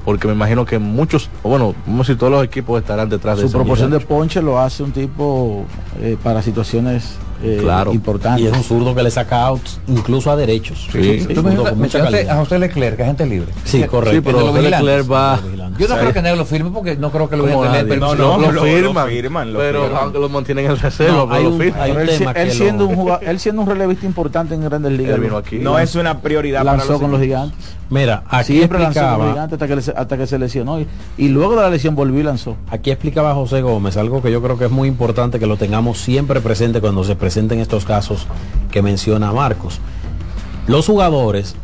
porque 0.05 0.29
me 0.29 0.35
imagino 0.35 0.67
que 0.67 0.79
muchos, 0.79 1.31
bueno, 1.43 1.75
vamos 1.87 2.01
a 2.01 2.03
decir, 2.09 2.19
todos 2.19 2.33
los 2.33 2.45
equipos 2.45 2.81
estarán 2.81 3.09
detrás 3.09 3.39
de 3.39 3.45
Su 3.45 3.53
proporción 3.53 3.91
de 3.91 4.01
ponche 4.01 4.43
lo 4.43 4.61
hace 4.61 4.83
un 4.83 4.93
tipo 4.93 5.65
eh, 6.01 6.19
para 6.23 6.43
situaciones 6.43 7.17
eh, 7.45 7.59
claro. 7.61 7.93
importante. 7.93 8.43
Y 8.43 8.47
es 8.47 8.53
un 8.53 8.63
zurdo 8.63 8.95
que 8.95 9.03
le 9.03 9.11
saca 9.11 9.43
outs 9.47 9.81
incluso 9.89 10.31
a 10.31 10.37
derechos. 10.37 10.89
Sí. 10.91 11.27
a 12.29 12.37
José 12.37 12.59
Leclerc, 12.59 12.97
que 12.97 13.03
es 13.03 13.09
gente 13.09 13.27
libre. 13.27 13.53
Sí, 13.65 13.83
correcto. 13.85 14.17
Sí, 14.17 14.21
pero 14.25 14.47
José 14.49 14.63
Leclerc 14.63 15.11
va. 15.11 15.41
Yo 15.79 15.89
no 15.89 15.97
creo 15.97 16.13
que 16.13 16.23
nadie 16.23 16.37
lo 16.37 16.45
firme 16.45 16.71
porque 16.71 16.97
no 16.97 17.11
creo 17.11 17.29
que 17.29 17.37
lo 17.37 17.47
voy 17.47 17.69
a 17.69 17.73
tener. 17.73 17.99
No, 17.99 18.15
no, 18.15 18.53
lo, 18.53 18.63
firman, 18.63 19.53
pero 19.57 19.97
aunque 19.97 20.19
lo 20.19 20.29
mantienen 20.29 20.67
en 20.67 20.79
reserva, 20.79 21.29
pero 21.29 21.51
lo 21.51 21.59
firman. 21.59 22.37
Él 22.37 22.51
siendo 22.53 22.87
un 22.87 22.95
jugador, 22.95 23.25
él 23.25 23.39
siendo 23.41 23.63
un 23.63 23.69
relevista 23.69 24.07
importante 24.07 24.55
en 24.55 24.63
Grandes 24.63 24.93
Ligas. 24.93 25.19
No 25.61 25.79
es 25.79 25.95
una 25.95 26.21
prioridad 26.21 26.65
lanzó 26.65 26.99
con 26.99 27.11
los 27.11 27.21
gigantes. 27.21 27.75
Mira, 27.91 28.25
aquí 28.29 28.57
siempre 28.57 28.79
lanzó 28.79 29.01
con 29.01 29.19
los 29.19 29.29
gigantes 29.29 29.63
hasta 29.63 29.69
que, 29.69 30.01
hasta 30.01 30.17
que 30.17 30.27
se 30.27 30.39
lesionó 30.39 30.79
y, 31.19 31.29
luego 31.29 31.57
de 31.57 31.63
la 31.63 31.71
lesión 31.71 31.95
volvió 31.95 32.21
y 32.21 32.23
lanzó. 32.23 32.57
Aquí 32.71 32.91
explicaba 32.91 33.35
José 33.35 33.63
Gómez 33.63 33.97
algo 33.97 34.23
que 34.23 34.31
yo 34.31 34.43
creo 34.43 34.59
que 34.59 34.67
es 34.67 34.71
muy 34.71 34.89
importante 34.89 35.39
que 35.39 35.47
lo 35.47 35.57
tengamos 35.57 35.99
siempre 35.99 36.41
presente 36.41 36.81
cuando 36.81 37.05
se 37.05 37.17
presenten 37.35 37.59
estos 37.59 37.85
casos 37.85 38.29
que 38.71 38.81
menciona 38.81 39.33
Marcos. 39.33 39.81
Los 40.69 40.87
jugadores 40.87 41.57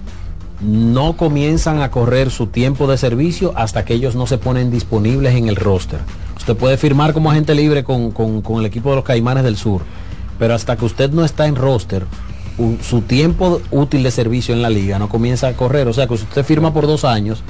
no 0.60 1.16
comienzan 1.16 1.80
a 1.80 1.92
correr 1.92 2.32
su 2.32 2.48
tiempo 2.48 2.88
de 2.88 2.98
servicio 2.98 3.52
hasta 3.54 3.84
que 3.84 3.94
ellos 3.94 4.16
no 4.16 4.26
se 4.26 4.36
ponen 4.36 4.72
disponibles 4.72 5.36
en 5.36 5.46
el 5.46 5.54
roster. 5.54 6.00
Usted 6.36 6.56
puede 6.56 6.76
firmar 6.76 7.12
como 7.12 7.30
agente 7.30 7.54
libre 7.54 7.84
con, 7.84 8.12
el 8.58 8.66
equipo 8.66 8.90
de 8.90 8.96
los 8.96 9.04
Caimanes 9.04 9.44
del 9.44 9.56
Sur, 9.56 9.82
pero 10.40 10.54
hasta 10.54 10.76
que 10.76 10.86
usted 10.86 11.12
no 11.12 11.24
está 11.24 11.46
en 11.46 11.54
roster, 11.54 12.04
su 12.82 13.02
tiempo 13.02 13.62
útil 13.70 14.02
de 14.02 14.10
servicio 14.10 14.52
en 14.52 14.62
la 14.62 14.70
liga 14.70 14.98
no 14.98 15.08
comienza 15.08 15.46
a 15.46 15.52
correr. 15.52 15.86
O 15.86 15.92
sea 15.92 16.08
que 16.08 16.16
si 16.16 16.24
usted 16.24 16.44
firma 16.44 16.74
por 16.74 16.88
dos 16.88 17.04
años, 17.04 17.44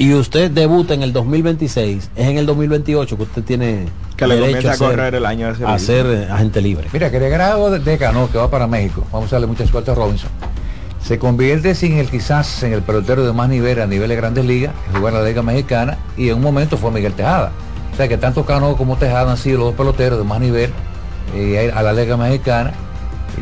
y 0.00 0.14
usted 0.14 0.50
debuta 0.50 0.94
en 0.94 1.02
el 1.02 1.12
2026, 1.12 2.10
es 2.16 2.26
en 2.26 2.38
el 2.38 2.46
2028 2.46 3.16
que 3.18 3.22
usted 3.22 3.42
tiene 3.44 3.86
Que 4.16 4.26
le 4.26 4.36
derecho 4.36 4.56
comienza 4.56 4.72
a 4.72 4.76
ser- 4.76 4.88
correr 4.96 5.14
el 5.14 5.26
año 5.26 5.46
de 5.48 5.52
servicio. 5.56 5.68
a 5.68 5.78
ser 5.78 6.06
eh, 6.06 6.28
agente 6.30 6.62
libre. 6.62 6.88
Mira, 6.92 7.10
que 7.10 7.20
de 7.20 7.28
grado 7.28 7.70
de, 7.70 7.80
de 7.80 7.98
Cano, 7.98 8.28
que 8.32 8.38
va 8.38 8.50
para 8.50 8.66
México, 8.66 9.06
vamos 9.12 9.30
a 9.30 9.36
darle 9.36 9.46
mucha 9.46 9.66
suerte 9.66 9.90
a 9.90 9.94
Robinson, 9.94 10.30
se 11.04 11.18
convierte 11.18 11.74
sin 11.74 11.98
el 11.98 12.08
quizás 12.08 12.62
en 12.62 12.72
el 12.72 12.80
pelotero 12.82 13.26
de 13.26 13.32
más 13.34 13.48
nivel 13.50 13.80
a 13.80 13.86
nivel 13.86 14.08
de 14.08 14.16
grandes 14.16 14.44
ligas, 14.46 14.72
que 14.86 14.96
jugó 14.96 15.08
en 15.08 15.14
la 15.14 15.22
Liga 15.22 15.42
Mexicana, 15.42 15.98
y 16.16 16.28
en 16.30 16.36
un 16.36 16.42
momento 16.42 16.76
fue 16.78 16.90
Miguel 16.90 17.12
Tejada. 17.12 17.52
O 17.92 17.96
sea 17.96 18.08
que 18.08 18.16
tanto 18.16 18.46
Cano 18.46 18.76
como 18.76 18.96
Tejada 18.96 19.30
han 19.30 19.36
sido 19.36 19.58
los 19.58 19.66
dos 19.68 19.74
peloteros 19.76 20.18
de 20.18 20.24
más 20.24 20.40
nivel 20.40 20.70
eh, 21.34 21.70
a 21.74 21.82
la 21.82 21.92
Liga 21.92 22.16
Mexicana, 22.16 22.72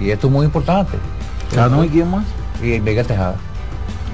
y 0.03 0.11
esto 0.11 0.27
es 0.27 0.33
muy 0.33 0.44
importante. 0.44 0.97
¿Cano 1.55 1.85
y 1.85 1.88
quién 1.88 2.11
más? 2.11 2.25
Y 2.62 2.81
Miguel 2.81 3.07
Tejada. 3.07 3.37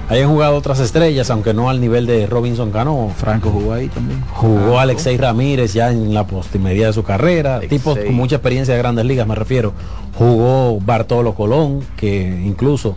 Hayan 0.07 0.29
jugado 0.29 0.55
otras 0.55 0.79
estrellas, 0.79 1.31
aunque 1.31 1.53
no 1.53 1.69
al 1.69 1.81
nivel 1.81 2.05
de 2.05 2.27
Robinson 2.27 2.71
Cano. 2.71 3.11
Franco 3.17 3.49
jugó 3.49 3.73
ahí 3.73 3.87
también. 3.87 4.23
Jugó 4.33 4.57
Franco. 4.57 4.79
Alexei 4.79 5.17
Ramírez 5.17 5.73
ya 5.73 5.91
en 5.91 6.13
la 6.13 6.27
postimería 6.27 6.87
de 6.87 6.93
su 6.93 7.03
carrera, 7.03 7.55
Alexei. 7.55 7.79
tipos 7.79 7.97
con 7.97 8.13
mucha 8.13 8.35
experiencia 8.35 8.75
de 8.75 8.79
grandes 8.79 9.05
ligas, 9.05 9.27
me 9.27 9.33
refiero. 9.33 9.73
Jugó 10.15 10.79
Bartolo 10.79 11.33
Colón, 11.33 11.79
que 11.97 12.21
incluso 12.45 12.95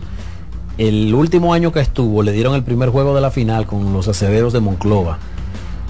el 0.77 1.13
último 1.13 1.53
año 1.53 1.71
que 1.71 1.79
estuvo 1.79 2.21
le 2.21 2.31
dieron 2.31 2.53
el 2.53 2.63
primer 2.63 2.89
juego 2.89 3.15
de 3.15 3.21
la 3.21 3.31
final 3.31 3.65
con 3.65 3.91
los 3.91 4.07
acederos 4.07 4.53
de 4.53 4.59
Monclova. 4.59 5.17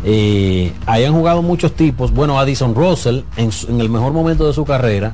Eh, 0.05 0.71
hayan 0.85 1.13
jugado 1.13 1.41
muchos 1.41 1.73
tipos. 1.73 2.13
Bueno, 2.13 2.39
Addison 2.39 2.73
Russell, 2.73 3.21
en 3.35 3.81
el 3.81 3.89
mejor 3.89 4.13
momento 4.13 4.47
de 4.47 4.53
su 4.53 4.63
carrera, 4.63 5.13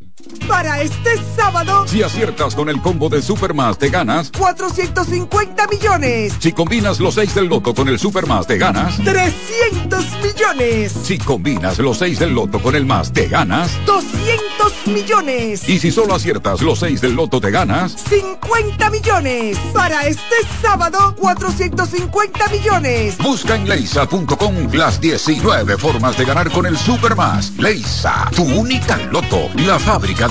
Para 0.47 0.81
este 0.81 1.09
sábado, 1.35 1.87
Si 1.87 2.03
aciertas 2.03 2.55
con 2.55 2.69
el 2.69 2.81
combo 2.81 3.09
de 3.09 3.21
Supermas 3.21 3.77
te 3.77 3.89
ganas. 3.89 4.31
450 4.31 5.67
millones, 5.67 6.33
Si 6.39 6.51
combinas 6.51 6.99
los 6.99 7.15
6 7.15 7.35
del 7.35 7.45
loto 7.47 7.73
con 7.73 7.87
el 7.87 7.99
Supermas 7.99 8.47
te 8.47 8.57
ganas. 8.57 8.97
300 9.03 10.05
millones, 10.23 10.93
Si 11.03 11.17
combinas 11.17 11.77
los 11.79 11.97
6 11.99 12.19
del 12.19 12.33
loto 12.33 12.59
con 12.61 12.75
el 12.75 12.85
más 12.85 13.13
te 13.13 13.27
ganas. 13.27 13.71
200 13.85 14.87
millones, 14.87 15.67
Y 15.69 15.79
si 15.79 15.91
solo 15.91 16.15
aciertas 16.15 16.61
los 16.61 16.79
6 16.79 17.01
del 17.01 17.13
loto 17.13 17.39
te 17.39 17.51
ganas. 17.51 17.95
50 18.09 18.89
millones. 18.89 19.57
Para 19.73 20.07
este 20.07 20.35
sábado, 20.61 21.15
450 21.17 22.47
millones. 22.49 23.17
Busca 23.17 23.55
en 23.55 23.67
leisa.com 23.69 24.55
las 24.73 24.99
19 24.99 25.77
formas 25.77 26.17
de 26.17 26.25
ganar 26.25 26.51
con 26.51 26.65
el 26.65 26.77
Supermas. 26.77 27.51
Leisa, 27.57 28.29
tu 28.35 28.43
única 28.43 28.97
loto, 29.11 29.49
la 29.55 29.79
fábrica 29.79 30.27
de 30.27 30.30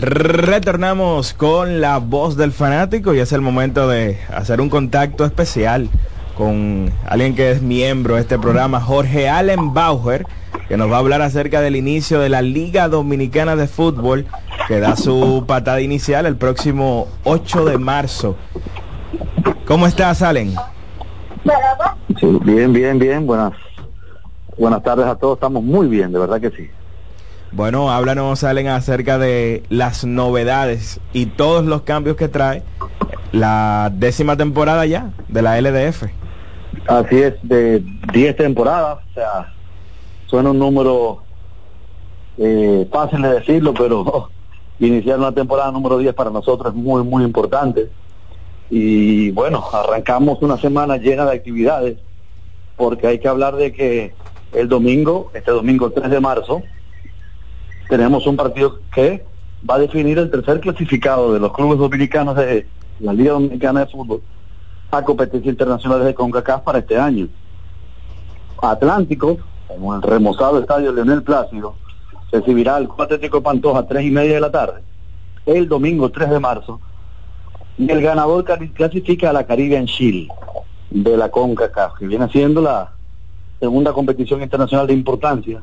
Retornamos 0.00 1.34
con 1.34 1.82
la 1.82 1.98
voz 1.98 2.38
del 2.38 2.52
fanático 2.52 3.12
y 3.12 3.18
es 3.18 3.32
el 3.32 3.42
momento 3.42 3.86
de 3.86 4.18
hacer 4.34 4.62
un 4.62 4.70
contacto 4.70 5.26
especial 5.26 5.90
con 6.38 6.90
alguien 7.06 7.36
que 7.36 7.50
es 7.50 7.60
miembro 7.60 8.14
de 8.14 8.22
este 8.22 8.38
programa, 8.38 8.80
Jorge 8.80 9.28
Allen 9.28 9.74
Bauer, 9.74 10.24
que 10.68 10.78
nos 10.78 10.90
va 10.90 10.96
a 10.96 10.98
hablar 11.00 11.20
acerca 11.20 11.60
del 11.60 11.76
inicio 11.76 12.18
de 12.18 12.30
la 12.30 12.40
Liga 12.40 12.88
Dominicana 12.88 13.56
de 13.56 13.66
Fútbol, 13.66 14.24
que 14.68 14.80
da 14.80 14.96
su 14.96 15.44
patada 15.46 15.82
inicial 15.82 16.24
el 16.24 16.36
próximo 16.36 17.06
8 17.24 17.66
de 17.66 17.76
marzo. 17.76 18.36
¿Cómo 19.66 19.86
estás, 19.86 20.22
Allen? 20.22 20.54
Bien, 22.42 22.72
bien, 22.72 22.98
bien. 22.98 23.26
Buenas, 23.26 23.52
buenas 24.56 24.82
tardes 24.82 25.04
a 25.04 25.16
todos. 25.16 25.36
Estamos 25.36 25.62
muy 25.62 25.88
bien, 25.88 26.10
de 26.10 26.20
verdad 26.20 26.40
que 26.40 26.50
sí. 26.52 26.70
Bueno, 27.52 27.90
háblanos, 27.90 28.44
Allen, 28.44 28.68
acerca 28.68 29.18
de 29.18 29.64
las 29.70 30.04
novedades 30.04 31.00
y 31.12 31.26
todos 31.26 31.64
los 31.64 31.82
cambios 31.82 32.16
que 32.16 32.28
trae 32.28 32.62
la 33.32 33.90
décima 33.92 34.36
temporada 34.36 34.86
ya 34.86 35.10
de 35.26 35.42
la 35.42 35.60
LDF. 35.60 36.04
Así 36.86 37.16
es, 37.16 37.34
de 37.42 37.82
10 38.12 38.36
temporadas, 38.36 38.98
o 39.10 39.14
sea, 39.14 39.52
suena 40.26 40.50
un 40.50 40.60
número 40.60 41.24
eh, 42.38 42.88
fácil 42.90 43.22
de 43.22 43.34
decirlo, 43.40 43.74
pero 43.74 44.30
iniciar 44.78 45.18
una 45.18 45.32
temporada 45.32 45.72
número 45.72 45.98
10 45.98 46.14
para 46.14 46.30
nosotros 46.30 46.72
es 46.72 46.80
muy, 46.80 47.02
muy 47.02 47.24
importante. 47.24 47.90
Y 48.70 49.32
bueno, 49.32 49.64
arrancamos 49.72 50.40
una 50.40 50.56
semana 50.56 50.98
llena 50.98 51.24
de 51.24 51.34
actividades, 51.34 51.98
porque 52.76 53.08
hay 53.08 53.18
que 53.18 53.26
hablar 53.26 53.56
de 53.56 53.72
que 53.72 54.14
el 54.52 54.68
domingo, 54.68 55.32
este 55.34 55.50
domingo 55.50 55.90
3 55.90 56.10
de 56.10 56.20
marzo, 56.20 56.62
tenemos 57.90 58.24
un 58.28 58.36
partido 58.36 58.78
que 58.94 59.26
va 59.68 59.74
a 59.74 59.78
definir 59.80 60.16
el 60.16 60.30
tercer 60.30 60.60
clasificado 60.60 61.34
de 61.34 61.40
los 61.40 61.52
clubes 61.52 61.76
dominicanos 61.76 62.36
de 62.36 62.64
la 63.00 63.12
Liga 63.12 63.32
Dominicana 63.32 63.80
de 63.80 63.86
Fútbol 63.86 64.22
a 64.92 65.02
competencias 65.02 65.52
internacionales 65.52 66.06
de 66.06 66.14
CONCACAF 66.14 66.62
para 66.62 66.78
este 66.78 66.96
año. 66.96 67.28
Atlántico, 68.62 69.38
en 69.68 69.84
el 69.84 70.02
remozado 70.02 70.60
estadio 70.60 70.92
Leonel 70.92 71.24
Plácido, 71.24 71.74
recibirá 72.30 72.76
al 72.76 72.88
Atlético 72.96 73.42
Pantoja 73.42 73.80
a 73.80 73.86
tres 73.86 74.04
y 74.04 74.10
media 74.10 74.34
de 74.34 74.40
la 74.40 74.52
tarde, 74.52 74.82
el 75.46 75.68
domingo 75.68 76.10
3 76.10 76.30
de 76.30 76.38
marzo, 76.38 76.80
y 77.76 77.90
el 77.90 78.00
ganador 78.02 78.44
clasifica 78.72 79.30
a 79.30 79.32
la 79.32 79.44
Caribbean 79.44 79.86
Shield 79.86 80.30
de 80.90 81.16
la 81.16 81.28
CONCACAF, 81.28 81.98
que 81.98 82.06
viene 82.06 82.28
siendo 82.30 82.60
la 82.60 82.92
segunda 83.58 83.92
competición 83.92 84.42
internacional 84.42 84.86
de 84.86 84.92
importancia 84.92 85.60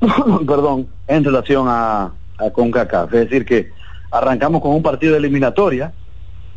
perdón, 0.46 0.88
en 1.06 1.24
relación 1.24 1.66
a, 1.68 2.12
a 2.38 2.50
CONCACAF. 2.50 3.12
Es 3.14 3.28
decir, 3.28 3.44
que 3.44 3.70
arrancamos 4.10 4.62
con 4.62 4.72
un 4.72 4.82
partido 4.82 5.12
de 5.12 5.18
eliminatoria 5.18 5.92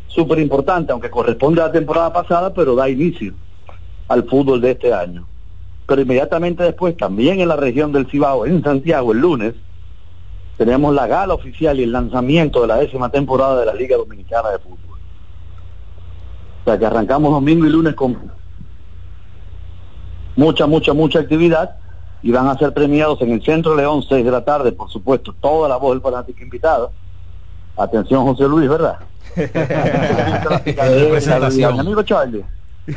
súper 0.08 0.38
importante, 0.40 0.92
aunque 0.92 1.10
corresponde 1.10 1.60
a 1.60 1.66
la 1.66 1.72
temporada 1.72 2.12
pasada, 2.12 2.52
pero 2.52 2.74
da 2.74 2.88
inicio 2.88 3.34
al 4.08 4.24
fútbol 4.24 4.60
de 4.60 4.72
este 4.72 4.92
año. 4.92 5.26
Pero 5.86 6.02
inmediatamente 6.02 6.62
después, 6.62 6.96
también 6.96 7.40
en 7.40 7.48
la 7.48 7.56
región 7.56 7.92
del 7.92 8.06
Cibao, 8.06 8.46
en 8.46 8.62
Santiago, 8.62 9.12
el 9.12 9.18
lunes, 9.18 9.54
tenemos 10.56 10.94
la 10.94 11.06
gala 11.06 11.34
oficial 11.34 11.78
y 11.78 11.84
el 11.84 11.92
lanzamiento 11.92 12.60
de 12.60 12.66
la 12.66 12.76
décima 12.76 13.08
temporada 13.08 13.60
de 13.60 13.66
la 13.66 13.74
Liga 13.74 13.96
Dominicana 13.96 14.50
de 14.50 14.58
Fútbol. 14.58 14.98
O 16.60 16.64
sea 16.64 16.78
que 16.78 16.86
arrancamos 16.86 17.32
domingo 17.32 17.66
y 17.66 17.70
lunes 17.70 17.94
con 17.94 18.30
mucha, 20.36 20.66
mucha, 20.66 20.92
mucha 20.92 21.20
actividad 21.20 21.76
y 22.22 22.30
van 22.30 22.48
a 22.48 22.58
ser 22.58 22.74
premiados 22.74 23.20
en 23.22 23.32
el 23.32 23.42
Centro 23.42 23.74
León 23.74 24.04
6 24.06 24.24
de 24.24 24.30
la 24.30 24.44
tarde, 24.44 24.72
por 24.72 24.90
supuesto, 24.90 25.34
toda 25.40 25.68
la 25.68 25.76
voz 25.76 25.92
del 25.92 26.02
fanático 26.02 26.42
invitado. 26.42 26.92
Atención 27.76 28.24
José 28.24 28.44
Luis, 28.44 28.68
¿verdad? 28.68 28.98
amigo 31.78 32.02
Charlie. 32.02 32.44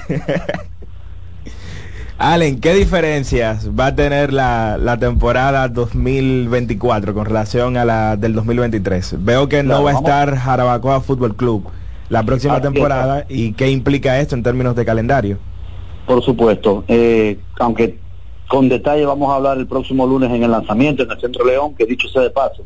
Allen, 2.17 2.61
¿qué 2.61 2.73
diferencias 2.73 3.69
va 3.77 3.87
a 3.87 3.95
tener 3.95 4.31
la, 4.31 4.77
la, 4.77 4.97
temporada 4.97 5.67
2024 5.67 7.13
con 7.13 7.25
relación 7.25 7.75
a 7.75 7.85
la 7.85 8.17
del 8.17 8.33
2023? 8.33 9.25
Veo 9.25 9.49
que 9.49 9.63
no 9.63 9.83
va 9.83 9.91
a 9.91 9.95
estar 9.95 10.35
Jarabacoa 10.35 11.01
Fútbol 11.01 11.35
Club 11.35 11.69
la 12.09 12.23
próxima 12.23 12.61
temporada 12.61 13.25
y 13.27 13.53
qué 13.53 13.69
implica 13.69 14.19
esto 14.19 14.35
en 14.35 14.43
términos 14.43 14.75
de 14.75 14.85
calendario. 14.85 15.37
Por 16.05 16.23
supuesto, 16.23 16.83
eh, 16.87 17.39
aunque 17.59 17.97
con 18.53 18.69
detalle 18.69 19.03
vamos 19.03 19.31
a 19.31 19.37
hablar 19.37 19.57
el 19.57 19.65
próximo 19.65 20.05
lunes 20.05 20.29
en 20.29 20.43
el 20.43 20.51
lanzamiento 20.51 21.01
en 21.01 21.09
el 21.09 21.19
Centro 21.19 21.43
León, 21.43 21.73
que 21.73 21.87
dicho 21.87 22.07
sea 22.07 22.21
de 22.21 22.29
paso, 22.29 22.63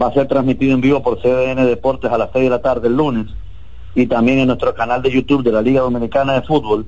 va 0.00 0.06
a 0.06 0.14
ser 0.14 0.26
transmitido 0.26 0.72
en 0.72 0.80
vivo 0.80 1.02
por 1.02 1.20
CDN 1.20 1.66
Deportes 1.66 2.10
a 2.10 2.16
las 2.16 2.30
6 2.32 2.44
de 2.44 2.48
la 2.48 2.62
tarde 2.62 2.88
el 2.88 2.96
lunes 2.96 3.26
y 3.94 4.06
también 4.06 4.38
en 4.38 4.46
nuestro 4.46 4.72
canal 4.74 5.02
de 5.02 5.10
YouTube 5.10 5.42
de 5.42 5.52
la 5.52 5.60
Liga 5.60 5.82
Dominicana 5.82 6.32
de 6.32 6.40
Fútbol. 6.40 6.86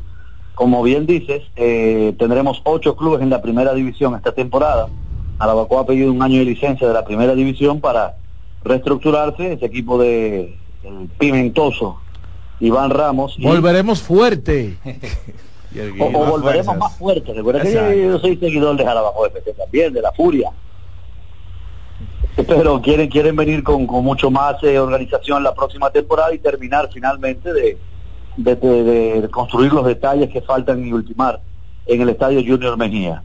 Como 0.54 0.82
bien 0.82 1.04
dices, 1.04 1.42
eh, 1.54 2.14
tendremos 2.18 2.62
ocho 2.64 2.96
clubes 2.96 3.20
en 3.20 3.28
la 3.28 3.42
primera 3.42 3.74
división 3.74 4.14
esta 4.14 4.32
temporada. 4.32 4.88
Arabacoa 5.38 5.82
ha 5.82 5.86
pedido 5.86 6.10
un 6.10 6.22
año 6.22 6.38
de 6.38 6.46
licencia 6.46 6.88
de 6.88 6.94
la 6.94 7.04
primera 7.04 7.34
división 7.34 7.82
para 7.82 8.16
reestructurarse. 8.64 9.52
Ese 9.52 9.66
equipo 9.66 9.98
de 9.98 10.56
el 10.82 11.10
Pimentoso, 11.18 11.98
Iván 12.58 12.88
Ramos. 12.88 13.36
Volveremos 13.38 14.00
fuerte. 14.00 14.78
o, 16.00 16.04
o 16.06 16.26
volveremos 16.26 16.76
más 16.76 16.96
fuerte. 16.96 17.32
Recuerda 17.32 17.62
que 17.62 18.02
yo 18.02 18.18
soy 18.18 18.36
seguidor 18.36 18.76
de 18.76 18.84
Jarabacoa 18.84 19.28
FC 19.28 19.52
también, 19.54 19.92
de 19.92 20.02
la 20.02 20.12
Furia. 20.12 20.50
Pero 22.36 22.80
quieren 22.82 23.08
quieren 23.08 23.36
venir 23.36 23.62
con, 23.62 23.86
con 23.86 24.04
mucho 24.04 24.30
más 24.30 24.56
eh, 24.64 24.78
organización 24.78 25.42
la 25.42 25.54
próxima 25.54 25.90
temporada 25.90 26.34
y 26.34 26.38
terminar 26.38 26.90
finalmente 26.92 27.52
de, 27.52 27.78
de, 28.36 28.56
de, 28.56 29.20
de, 29.20 29.28
construir 29.30 29.72
los 29.72 29.86
detalles 29.86 30.30
que 30.30 30.42
faltan 30.42 30.84
y 30.84 30.92
ultimar 30.92 31.40
en 31.86 32.00
el 32.00 32.08
estadio 32.08 32.40
Junior 32.40 32.76
Mejía. 32.76 33.22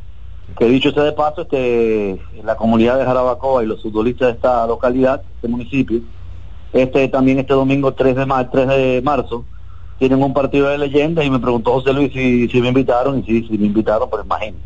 Que 0.57 0.65
dicho 0.65 0.91
sea 0.91 1.03
de 1.03 1.11
paso, 1.11 1.41
este, 1.41 2.19
la 2.43 2.55
comunidad 2.55 2.97
de 2.99 3.05
Jarabacoa 3.05 3.63
y 3.63 3.67
los 3.67 3.81
futbolistas 3.81 4.27
de 4.27 4.33
esta 4.33 4.65
localidad, 4.67 5.21
este 5.35 5.47
municipio, 5.47 6.01
este 6.73 7.07
también 7.07 7.39
este 7.39 7.53
domingo 7.53 7.93
3 7.93 8.15
de, 8.15 8.25
mar, 8.25 8.49
3 8.51 8.67
de 8.67 9.01
marzo, 9.03 9.45
tienen 9.99 10.23
un 10.23 10.33
partido 10.33 10.69
de 10.69 10.77
leyenda 10.77 11.23
y 11.23 11.29
me 11.29 11.39
preguntó 11.39 11.73
José 11.73 11.93
Luis 11.93 12.11
si, 12.13 12.47
si 12.47 12.61
me 12.61 12.69
invitaron 12.69 13.19
y 13.19 13.23
sí, 13.23 13.47
si 13.47 13.57
me 13.57 13.67
invitaron, 13.67 14.09
pero 14.09 14.23
imagínense. 14.23 14.65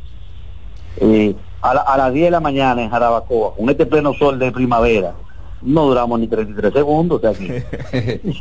Eh, 0.98 1.36
a, 1.62 1.74
la, 1.74 1.82
a, 1.82 1.98
las 1.98 2.14
10 2.14 2.26
de 2.26 2.32
la 2.32 2.40
mañana 2.40 2.84
en 2.84 2.90
Jarabacoa, 2.90 3.56
con 3.56 3.70
este 3.70 3.86
pleno 3.86 4.14
sol 4.14 4.38
de 4.38 4.52
primavera, 4.52 5.14
no 5.64 5.86
duramos 5.86 6.20
ni 6.20 6.28
33 6.28 6.72
segundos, 6.72 7.22
o 7.24 7.34
sea 7.34 7.34
que... 7.34 8.22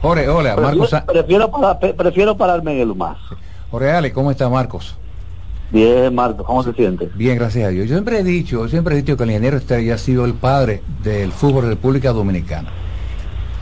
Jorge, 0.00 0.28
hola, 0.28 0.56
Marcos. 0.56 0.94
Prefiero, 1.06 1.50
para, 1.50 1.78
prefiero 1.78 2.36
pararme 2.36 2.72
en 2.72 2.88
el 2.88 2.94
más. 2.94 3.18
Jorge 3.70 3.90
Ale, 3.90 4.12
¿cómo 4.12 4.30
está 4.30 4.48
Marcos? 4.48 4.96
Bien, 5.70 6.14
Marcos, 6.14 6.46
¿cómo 6.46 6.62
se 6.62 6.72
siente? 6.72 7.10
Bien, 7.14 7.36
gracias 7.36 7.66
a 7.66 7.68
Dios. 7.68 7.86
Yo 7.88 7.94
siempre 7.94 8.18
he 8.18 8.24
dicho, 8.24 8.66
siempre 8.68 8.94
he 8.94 8.98
dicho 8.98 9.16
que 9.16 9.24
el 9.24 9.30
ingeniero 9.30 9.56
Estrella 9.56 9.94
ha 9.94 9.98
sido 9.98 10.24
el 10.24 10.34
padre 10.34 10.82
del 11.02 11.32
fútbol 11.32 11.64
de 11.64 11.70
República 11.70 12.12
Dominicana. 12.12 12.70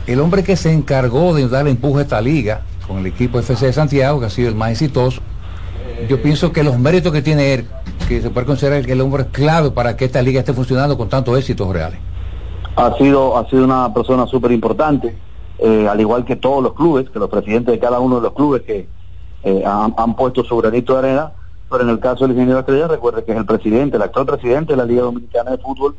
El 0.09 0.21
hombre 0.21 0.43
que 0.43 0.55
se 0.55 0.73
encargó 0.73 1.35
de 1.35 1.47
darle 1.47 1.69
empuje 1.69 1.99
a 1.99 2.01
esta 2.01 2.19
liga 2.19 2.61
con 2.87 2.97
el 2.97 3.05
equipo 3.05 3.37
FC 3.37 3.67
de 3.67 3.73
Santiago, 3.73 4.19
que 4.19 4.25
ha 4.25 4.31
sido 4.31 4.49
el 4.49 4.55
más 4.55 4.71
exitoso, 4.71 5.21
yo 6.09 6.19
pienso 6.19 6.51
que 6.51 6.63
los 6.63 6.79
méritos 6.79 7.13
que 7.13 7.21
tiene 7.21 7.53
él, 7.53 7.67
que 8.07 8.19
se 8.19 8.31
puede 8.31 8.47
considerar 8.47 8.83
que 8.83 8.93
el 8.93 9.01
hombre 9.01 9.27
clave 9.27 9.69
para 9.69 9.95
que 9.95 10.05
esta 10.05 10.23
liga 10.23 10.39
esté 10.39 10.51
funcionando 10.51 10.97
con 10.97 11.09
tantos 11.09 11.37
éxitos 11.37 11.71
reales. 11.71 11.99
Ha 12.75 12.97
sido, 12.97 13.37
ha 13.37 13.47
sido 13.51 13.63
una 13.63 13.93
persona 13.93 14.25
súper 14.25 14.51
importante, 14.51 15.15
eh, 15.59 15.87
al 15.87 16.01
igual 16.01 16.25
que 16.25 16.35
todos 16.35 16.63
los 16.63 16.73
clubes, 16.73 17.07
que 17.11 17.19
los 17.19 17.29
presidentes 17.29 17.71
de 17.71 17.77
cada 17.77 17.99
uno 17.99 18.15
de 18.15 18.23
los 18.23 18.33
clubes 18.33 18.63
que 18.63 18.87
eh, 19.43 19.63
han, 19.63 19.93
han, 19.95 20.15
puesto 20.15 20.43
su 20.43 20.57
granito 20.57 20.93
de 20.93 21.07
arena, 21.07 21.33
pero 21.69 21.83
en 21.83 21.89
el 21.89 21.99
caso 21.99 22.25
del 22.25 22.31
ingeniero 22.31 22.61
Estrella, 22.61 22.87
recuerde 22.87 23.23
que 23.23 23.33
es 23.33 23.37
el 23.37 23.45
presidente, 23.45 23.97
el 23.97 24.01
actual 24.01 24.25
presidente 24.25 24.73
de 24.73 24.77
la 24.77 24.85
Liga 24.85 25.03
Dominicana 25.03 25.51
de 25.51 25.59
Fútbol, 25.59 25.95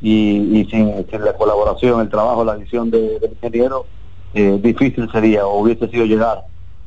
y, 0.00 0.60
y 0.60 0.64
sin, 0.66 1.06
sin, 1.10 1.24
la 1.24 1.34
colaboración, 1.34 2.00
el 2.00 2.08
trabajo, 2.08 2.44
la 2.44 2.56
visión 2.56 2.90
de, 2.90 3.18
del 3.18 3.32
ingeniero, 3.32 3.86
eh, 4.34 4.58
difícil 4.62 5.10
sería 5.10 5.46
o 5.46 5.60
hubiese 5.60 5.88
sido 5.88 6.04
llegar 6.04 6.44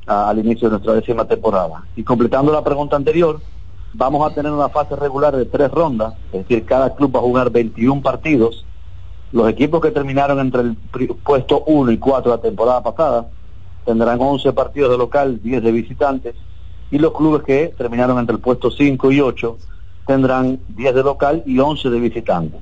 a, 0.07 0.29
al 0.29 0.39
inicio 0.39 0.67
de 0.67 0.73
nuestra 0.73 0.93
décima 0.93 1.25
temporada. 1.25 1.83
Y 1.95 2.03
completando 2.03 2.51
la 2.51 2.63
pregunta 2.63 2.95
anterior, 2.95 3.39
vamos 3.93 4.29
a 4.29 4.33
tener 4.33 4.51
una 4.51 4.69
fase 4.69 4.95
regular 4.95 5.35
de 5.35 5.45
tres 5.45 5.69
rondas, 5.71 6.13
es 6.31 6.47
decir, 6.47 6.65
cada 6.65 6.95
club 6.95 7.15
va 7.15 7.19
a 7.19 7.23
jugar 7.23 7.51
21 7.51 8.01
partidos. 8.01 8.65
Los 9.31 9.49
equipos 9.49 9.81
que 9.81 9.91
terminaron 9.91 10.39
entre 10.39 10.61
el 10.61 10.75
puesto 11.23 11.63
1 11.65 11.91
y 11.91 11.97
4 11.97 12.31
la 12.31 12.41
temporada 12.41 12.83
pasada 12.83 13.27
tendrán 13.85 14.19
11 14.21 14.53
partidos 14.53 14.91
de 14.91 14.97
local, 14.97 15.39
10 15.41 15.63
de 15.63 15.71
visitantes, 15.71 16.35
y 16.91 16.99
los 16.99 17.13
clubes 17.13 17.43
que 17.43 17.73
terminaron 17.75 18.19
entre 18.19 18.35
el 18.35 18.41
puesto 18.41 18.69
5 18.69 19.11
y 19.11 19.21
8 19.21 19.57
tendrán 20.05 20.59
10 20.69 20.95
de 20.95 21.03
local 21.03 21.43
y 21.45 21.59
11 21.59 21.89
de 21.89 21.99
visitantes. 21.99 22.61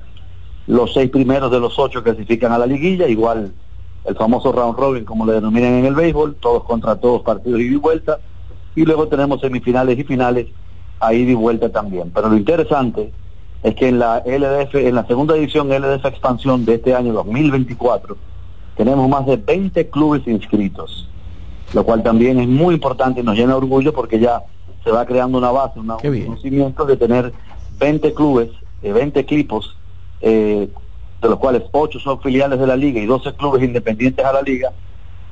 Los 0.66 0.92
seis 0.94 1.10
primeros 1.10 1.50
de 1.50 1.60
los 1.60 1.78
ocho 1.78 2.02
clasifican 2.02 2.52
a 2.52 2.58
la 2.58 2.66
liguilla, 2.66 3.08
igual 3.08 3.52
el 4.04 4.14
famoso 4.16 4.52
round 4.52 4.76
robin 4.78 5.04
como 5.04 5.26
le 5.26 5.32
denominan 5.34 5.74
en 5.74 5.84
el 5.86 5.94
béisbol, 5.94 6.36
todos 6.36 6.64
contra 6.64 6.96
todos 6.96 7.22
partidos 7.22 7.60
ida 7.60 7.72
y 7.74 7.76
vuelta, 7.76 8.20
y 8.74 8.84
luego 8.84 9.08
tenemos 9.08 9.40
semifinales 9.40 9.98
y 9.98 10.04
finales 10.04 10.46
a 11.00 11.12
ida 11.14 11.32
y 11.32 11.34
vuelta 11.34 11.68
también. 11.70 12.10
Pero 12.14 12.28
lo 12.28 12.36
interesante 12.36 13.12
es 13.62 13.74
que 13.74 13.88
en 13.88 13.98
la 13.98 14.22
LDF, 14.24 14.74
en 14.74 14.94
la 14.94 15.06
segunda 15.06 15.36
edición 15.36 15.70
LDF 15.72 16.04
Expansión 16.06 16.64
de 16.64 16.74
este 16.74 16.94
año 16.94 17.12
2024, 17.12 18.16
tenemos 18.76 19.08
más 19.08 19.26
de 19.26 19.36
20 19.36 19.88
clubes 19.90 20.22
inscritos, 20.26 21.08
lo 21.72 21.84
cual 21.84 22.02
también 22.02 22.40
es 22.40 22.48
muy 22.48 22.74
importante 22.74 23.20
y 23.20 23.24
nos 23.24 23.36
llena 23.36 23.52
de 23.52 23.58
orgullo 23.58 23.92
porque 23.92 24.18
ya 24.18 24.42
se 24.82 24.90
va 24.90 25.04
creando 25.06 25.38
una 25.38 25.50
base, 25.50 25.78
una- 25.78 25.96
un 25.96 26.00
conocimiento 26.26 26.84
de 26.84 26.96
tener 26.96 27.32
20 27.78 28.14
clubes, 28.14 28.48
eh, 28.82 28.92
20 28.92 29.20
equipos, 29.20 29.76
eh, 30.22 30.68
de 31.20 31.28
los 31.28 31.38
cuales 31.38 31.62
8 31.70 31.98
son 32.00 32.20
filiales 32.20 32.58
de 32.58 32.66
la 32.66 32.76
liga 32.76 33.00
y 33.00 33.06
12 33.06 33.34
clubes 33.34 33.62
independientes 33.62 34.24
a 34.24 34.32
la 34.32 34.42
liga. 34.42 34.72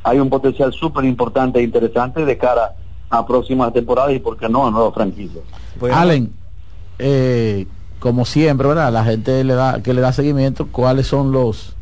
Hay 0.03 0.19
un 0.19 0.29
potencial 0.29 0.73
súper 0.73 1.05
importante 1.05 1.59
e 1.59 1.63
interesante 1.63 2.25
de 2.25 2.39
cara 2.39 2.75
a 3.09 3.27
próximas 3.27 3.73
temporadas 3.73 4.13
y, 4.15 4.19
por 4.21 4.37
qué 4.37 4.49
no, 4.49 4.67
a 4.67 4.71
nuevas 4.71 4.95
franquicias. 4.95 5.43
Allen, 5.93 6.33
eh, 6.99 7.67
como 7.99 8.25
siempre, 8.25 8.69
¿verdad? 8.69 8.93
La 8.93 9.05
gente 9.05 9.43
le 9.43 9.55
da, 9.55 9.83
que 9.83 9.93
le 9.93 10.01
da 10.01 10.13
seguimiento, 10.13 10.69
¿cuáles 10.71 11.07
son 11.07 11.33
los 11.33 11.77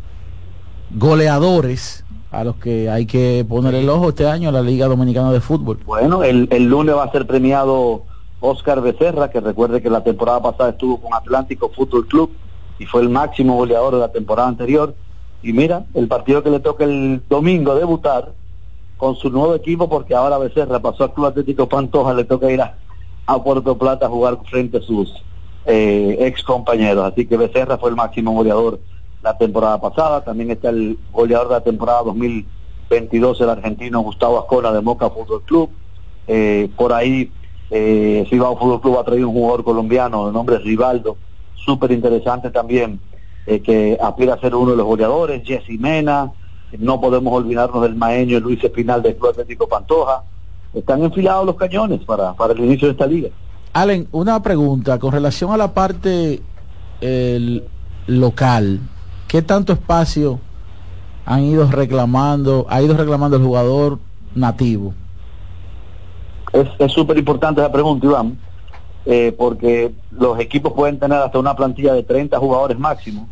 goleadores 0.90 2.04
a 2.30 2.44
los 2.44 2.56
que 2.56 2.90
hay 2.90 3.06
que 3.06 3.44
poner 3.48 3.74
el 3.74 3.88
ojo 3.88 4.10
este 4.10 4.26
año 4.26 4.48
a 4.48 4.52
la 4.52 4.62
Liga 4.62 4.86
Dominicana 4.86 5.32
de 5.32 5.40
Fútbol? 5.40 5.78
Bueno, 5.84 6.24
el, 6.24 6.48
el 6.50 6.64
lunes 6.64 6.94
va 6.94 7.04
a 7.04 7.12
ser 7.12 7.26
premiado 7.26 8.04
Oscar 8.40 8.80
Becerra, 8.80 9.30
que 9.30 9.40
recuerde 9.40 9.82
que 9.82 9.90
la 9.90 10.02
temporada 10.02 10.40
pasada 10.40 10.70
estuvo 10.70 10.98
con 10.98 11.12
Atlántico 11.12 11.70
Fútbol 11.74 12.06
Club 12.06 12.30
y 12.78 12.86
fue 12.86 13.02
el 13.02 13.08
máximo 13.08 13.56
goleador 13.56 13.94
de 13.94 14.00
la 14.00 14.12
temporada 14.12 14.48
anterior. 14.48 14.94
Y 15.42 15.52
mira, 15.52 15.84
el 15.94 16.08
partido 16.08 16.42
que 16.42 16.50
le 16.50 16.60
toca 16.60 16.84
el 16.84 17.22
domingo 17.28 17.74
debutar 17.74 18.32
con 18.96 19.14
su 19.16 19.30
nuevo 19.30 19.54
equipo, 19.54 19.88
porque 19.88 20.14
ahora 20.14 20.38
Becerra 20.38 20.80
pasó 20.80 21.04
al 21.04 21.12
Club 21.12 21.26
Atlético 21.26 21.68
Pantoja, 21.68 22.14
le 22.14 22.24
toca 22.24 22.50
ir 22.50 22.60
a, 22.60 22.76
a 23.26 23.42
Puerto 23.42 23.78
Plata 23.78 24.06
a 24.06 24.08
jugar 24.08 24.38
frente 24.50 24.78
a 24.78 24.82
sus 24.82 25.12
eh, 25.66 26.16
ex 26.20 26.42
compañeros. 26.42 27.04
Así 27.04 27.26
que 27.26 27.36
Becerra 27.36 27.78
fue 27.78 27.90
el 27.90 27.96
máximo 27.96 28.32
goleador 28.32 28.80
la 29.22 29.36
temporada 29.36 29.80
pasada. 29.80 30.24
También 30.24 30.50
está 30.50 30.70
el 30.70 30.98
goleador 31.12 31.48
de 31.48 31.54
la 31.54 31.60
temporada 31.60 32.02
2022, 32.04 33.40
el 33.40 33.50
argentino 33.50 34.00
Gustavo 34.00 34.38
Ascona 34.38 34.72
de 34.72 34.80
Moca 34.80 35.10
Fútbol 35.10 35.42
Club. 35.42 35.70
Eh, 36.26 36.68
por 36.76 36.92
ahí, 36.92 37.30
eh, 37.70 38.26
Cibao 38.28 38.58
Fútbol 38.58 38.80
Club 38.80 38.98
ha 38.98 39.04
traído 39.04 39.28
un 39.28 39.34
jugador 39.34 39.64
colombiano 39.64 40.26
de 40.26 40.32
nombre 40.32 40.58
Rivaldo, 40.58 41.16
súper 41.64 41.92
interesante 41.92 42.50
también, 42.50 43.00
eh, 43.46 43.60
que 43.60 43.98
aspira 44.00 44.34
a 44.34 44.40
ser 44.40 44.54
uno 44.54 44.72
de 44.72 44.76
los 44.76 44.86
goleadores. 44.86 45.42
Jessy 45.44 45.78
Mena, 45.78 46.32
no 46.78 47.00
podemos 47.00 47.32
olvidarnos 47.32 47.82
del 47.82 47.94
maeño 47.94 48.40
Luis 48.40 48.62
Espinal 48.62 49.02
del 49.02 49.16
Club 49.16 49.30
Atlético 49.30 49.68
Pantoja. 49.68 50.22
Están 50.74 51.02
enfilados 51.02 51.46
los 51.46 51.56
cañones 51.56 52.04
para, 52.04 52.34
para 52.34 52.52
el 52.52 52.60
inicio 52.60 52.88
de 52.88 52.92
esta 52.92 53.06
liga. 53.06 53.30
Allen, 53.72 54.08
una 54.12 54.42
pregunta 54.42 54.98
con 54.98 55.12
relación 55.12 55.52
a 55.52 55.56
la 55.56 55.72
parte 55.72 56.42
el, 57.00 57.64
local. 58.08 58.80
¿Qué 59.28 59.42
tanto 59.42 59.72
espacio 59.72 60.40
han 61.24 61.44
ido 61.44 61.70
reclamando, 61.70 62.66
ha 62.68 62.82
ido 62.82 62.96
reclamando 62.96 63.36
el 63.36 63.44
jugador 63.44 63.98
nativo? 64.34 64.94
Es 66.52 66.66
es 66.78 66.92
súper 66.92 67.18
importante 67.18 67.60
la 67.60 67.70
pregunta, 67.70 68.06
Iván, 68.06 68.38
eh, 69.10 69.32
porque 69.32 69.90
los 70.10 70.38
equipos 70.38 70.74
pueden 70.74 70.98
tener 70.98 71.18
hasta 71.18 71.38
una 71.38 71.56
plantilla 71.56 71.94
de 71.94 72.02
30 72.02 72.38
jugadores 72.38 72.78
máximo, 72.78 73.26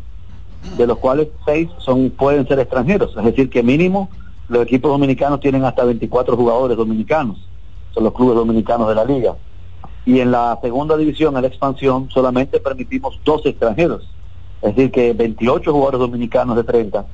de 0.75 0.87
los 0.87 0.97
cuales 0.97 1.27
6 1.45 1.69
son, 1.77 2.09
pueden 2.09 2.47
ser 2.47 2.59
extranjeros. 2.59 3.15
Es 3.15 3.23
decir, 3.23 3.47
que 3.47 3.61
mínimo 3.61 4.09
los 4.49 4.63
equipos 4.63 4.89
dominicanos 4.89 5.39
tienen 5.39 5.65
hasta 5.65 5.83
24 5.83 6.35
jugadores 6.35 6.77
dominicanos, 6.77 7.47
son 7.93 8.05
los 8.05 8.13
clubes 8.13 8.35
dominicanos 8.35 8.89
de 8.89 8.95
la 8.95 9.05
liga. 9.05 9.35
Y 10.03 10.19
en 10.19 10.31
la 10.31 10.57
segunda 10.63 10.97
división, 10.97 11.35
en 11.35 11.43
la 11.43 11.47
expansión, 11.47 12.09
solamente 12.09 12.59
permitimos 12.59 13.19
dos 13.23 13.45
extranjeros. 13.45 14.09
Es 14.63 14.75
decir, 14.75 14.89
que 14.89 15.13
28 15.13 15.71
jugadores 15.71 15.99
dominicanos 15.99 16.55
de 16.55 16.63
30 16.63 17.05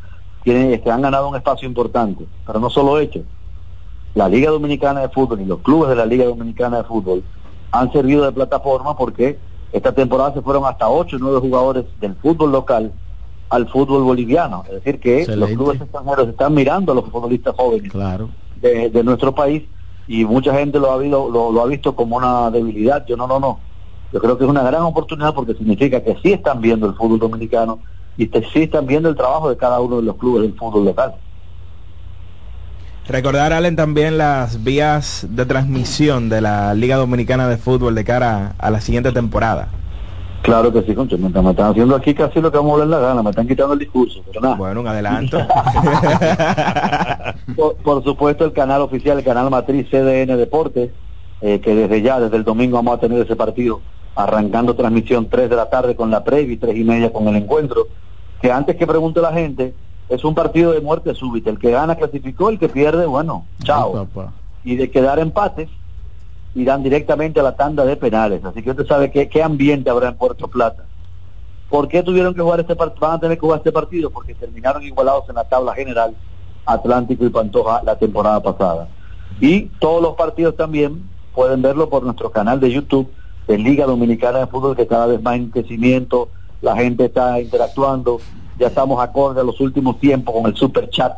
tienen, 0.45 0.79
que 0.79 0.89
han 0.89 1.01
ganado 1.01 1.27
un 1.27 1.35
espacio 1.35 1.67
importante. 1.67 2.25
Pero 2.47 2.61
no 2.61 2.69
solo 2.69 2.97
ellos. 2.97 3.25
La 4.15 4.29
Liga 4.29 4.51
Dominicana 4.51 5.01
de 5.01 5.09
Fútbol 5.09 5.41
y 5.41 5.45
los 5.45 5.59
clubes 5.59 5.89
de 5.89 5.97
la 5.97 6.05
Liga 6.05 6.23
Dominicana 6.23 6.77
de 6.77 6.83
Fútbol 6.85 7.23
han 7.73 7.91
servido 7.91 8.23
de 8.23 8.31
plataforma 8.31 8.95
porque 8.95 9.37
esta 9.71 9.91
temporada 9.91 10.31
se 10.33 10.41
fueron 10.41 10.63
hasta 10.65 10.87
8 10.87 11.15
o 11.15 11.19
9 11.19 11.39
jugadores 11.39 11.85
del 11.99 12.15
fútbol 12.15 12.51
local 12.51 12.93
al 13.49 13.67
fútbol 13.67 14.03
boliviano. 14.03 14.63
Es 14.67 14.75
decir, 14.75 14.99
que 14.99 15.25
los 15.35 15.49
clubes 15.49 15.81
extranjeros 15.81 16.27
están 16.27 16.53
mirando 16.53 16.91
a 16.91 16.95
los 16.95 17.05
futbolistas 17.09 17.55
jóvenes 17.55 17.91
Claro. 17.91 18.29
de, 18.61 18.89
de 18.91 19.03
nuestro 19.03 19.33
país 19.33 19.63
y 20.07 20.23
mucha 20.23 20.53
gente 20.53 20.79
lo 20.79 20.91
ha, 20.91 20.97
visto, 20.97 21.29
lo, 21.29 21.51
lo 21.51 21.61
ha 21.61 21.65
visto 21.65 21.95
como 21.95 22.17
una 22.17 22.51
debilidad. 22.51 23.05
Yo 23.07 23.17
no, 23.17 23.25
no, 23.25 23.39
no. 23.39 23.59
Yo 24.11 24.19
creo 24.19 24.37
que 24.37 24.43
es 24.43 24.49
una 24.49 24.61
gran 24.61 24.83
oportunidad 24.83 25.33
porque 25.33 25.55
significa 25.55 25.99
que 26.03 26.15
sí 26.21 26.33
están 26.33 26.61
viendo 26.61 26.85
el 26.85 26.93
fútbol 26.93 27.17
dominicano 27.17 27.79
y 28.15 28.27
que 28.27 28.43
sí 28.53 28.63
están 28.63 28.85
viendo 28.85 29.09
el 29.09 29.15
trabajo 29.15 29.49
de 29.49 29.57
cada 29.57 29.79
uno 29.79 29.95
de 29.95 30.03
los 30.03 30.15
clubes 30.17 30.43
del 30.43 30.53
fútbol 30.53 30.85
local. 30.85 31.15
Recordar, 33.07 33.51
Allen, 33.51 33.75
también 33.75 34.17
las 34.17 34.63
vías 34.63 35.27
de 35.29 35.45
transmisión 35.45 36.29
de 36.29 36.39
la 36.39 36.73
Liga 36.73 36.95
Dominicana 36.95 37.49
de 37.49 37.57
Fútbol 37.57 37.95
de 37.95 38.05
cara 38.05 38.55
a 38.57 38.69
la 38.71 38.79
siguiente 38.79 39.11
temporada. 39.11 39.67
Claro 40.41 40.71
que 40.71 40.81
sí, 40.83 40.95
concho, 40.95 41.17
me 41.17 41.27
están 41.27 41.45
haciendo 41.45 41.95
aquí 41.95 42.13
casi 42.13 42.39
lo 42.39 42.49
que 42.49 42.57
vamos 42.57 42.71
a 42.71 42.83
hablar 42.83 43.01
la 43.01 43.07
gana, 43.07 43.23
me 43.23 43.29
están 43.29 43.47
quitando 43.47 43.73
el 43.73 43.79
discurso, 43.79 44.21
pero 44.25 44.39
nada. 44.41 44.55
Bueno, 44.55 44.81
un 44.81 44.87
adelanto. 44.87 45.37
por, 47.57 47.75
por 47.77 48.03
supuesto, 48.03 48.45
el 48.45 48.53
canal 48.53 48.81
oficial, 48.81 49.17
el 49.17 49.25
canal 49.25 49.49
matriz 49.49 49.87
CDN 49.89 50.37
Deportes, 50.37 50.91
eh, 51.41 51.59
que 51.59 51.75
desde 51.75 52.01
ya, 52.01 52.21
desde 52.21 52.37
el 52.37 52.45
domingo 52.45 52.77
vamos 52.77 52.97
a 52.97 52.99
tener 53.01 53.21
ese 53.21 53.35
partido, 53.35 53.81
arrancando 54.15 54.75
transmisión 54.75 55.27
3 55.29 55.49
de 55.49 55.55
la 55.57 55.69
tarde 55.69 55.95
con 55.95 56.09
la 56.09 56.23
previa 56.23 56.53
y 56.53 56.57
3 56.57 56.75
y 56.75 56.83
media 56.85 57.11
con 57.11 57.27
el 57.27 57.35
encuentro, 57.35 57.87
que 58.41 58.49
antes 58.49 58.77
que 58.77 58.87
pregunte 58.87 59.21
la 59.21 59.33
gente, 59.33 59.73
es 60.13 60.23
un 60.23 60.35
partido 60.35 60.71
de 60.71 60.81
muerte 60.81 61.13
súbita, 61.15 61.49
el 61.49 61.57
que 61.57 61.71
gana 61.71 61.95
clasificó, 61.95 62.49
el 62.49 62.59
que 62.59 62.69
pierde, 62.69 63.05
bueno, 63.05 63.45
chao. 63.63 64.07
Y 64.63 64.75
de 64.75 64.91
quedar 64.91 65.19
empates, 65.19 65.69
irán 66.55 66.83
directamente 66.83 67.39
a 67.39 67.43
la 67.43 67.55
tanda 67.55 67.83
de 67.83 67.95
penales, 67.95 68.45
así 68.45 68.61
que 68.61 68.71
usted 68.71 68.85
sabe 68.85 69.09
qué, 69.09 69.27
qué 69.27 69.41
ambiente 69.41 69.89
habrá 69.89 70.09
en 70.09 70.15
Puerto 70.15 70.47
Plata. 70.47 70.85
¿Por 71.69 71.87
qué 71.87 72.03
tuvieron 72.03 72.35
que 72.35 72.41
jugar 72.41 72.59
este 72.59 72.75
partido? 72.75 73.07
Van 73.07 73.17
a 73.17 73.19
tener 73.19 73.37
que 73.37 73.41
jugar 73.41 73.57
este 73.57 73.71
partido 73.71 74.11
porque 74.11 74.35
terminaron 74.35 74.83
igualados 74.83 75.27
en 75.29 75.35
la 75.35 75.43
tabla 75.45 75.73
general 75.73 76.15
Atlántico 76.65 77.25
y 77.25 77.29
Pantoja 77.29 77.81
la 77.83 77.97
temporada 77.97 78.39
pasada. 78.41 78.87
Y 79.41 79.63
todos 79.79 80.01
los 80.01 80.13
partidos 80.13 80.55
también 80.55 81.09
pueden 81.33 81.63
verlo 81.63 81.89
por 81.89 82.03
nuestro 82.03 82.31
canal 82.31 82.59
de 82.59 82.71
YouTube 82.71 83.09
de 83.47 83.57
Liga 83.57 83.87
Dominicana 83.87 84.39
de 84.39 84.47
Fútbol 84.47 84.75
que 84.75 84.85
cada 84.85 85.07
vez 85.07 85.21
más 85.21 85.35
en 85.35 85.49
crecimiento, 85.49 86.29
la 86.61 86.75
gente 86.75 87.05
está 87.05 87.41
interactuando, 87.41 88.19
ya 88.59 88.67
estamos 88.67 89.01
acorde 89.01 89.41
a 89.41 89.43
los 89.43 89.59
últimos 89.59 89.99
tiempos 89.99 90.33
con 90.35 90.45
el 90.45 90.55
super 90.55 90.89
chat 90.89 91.13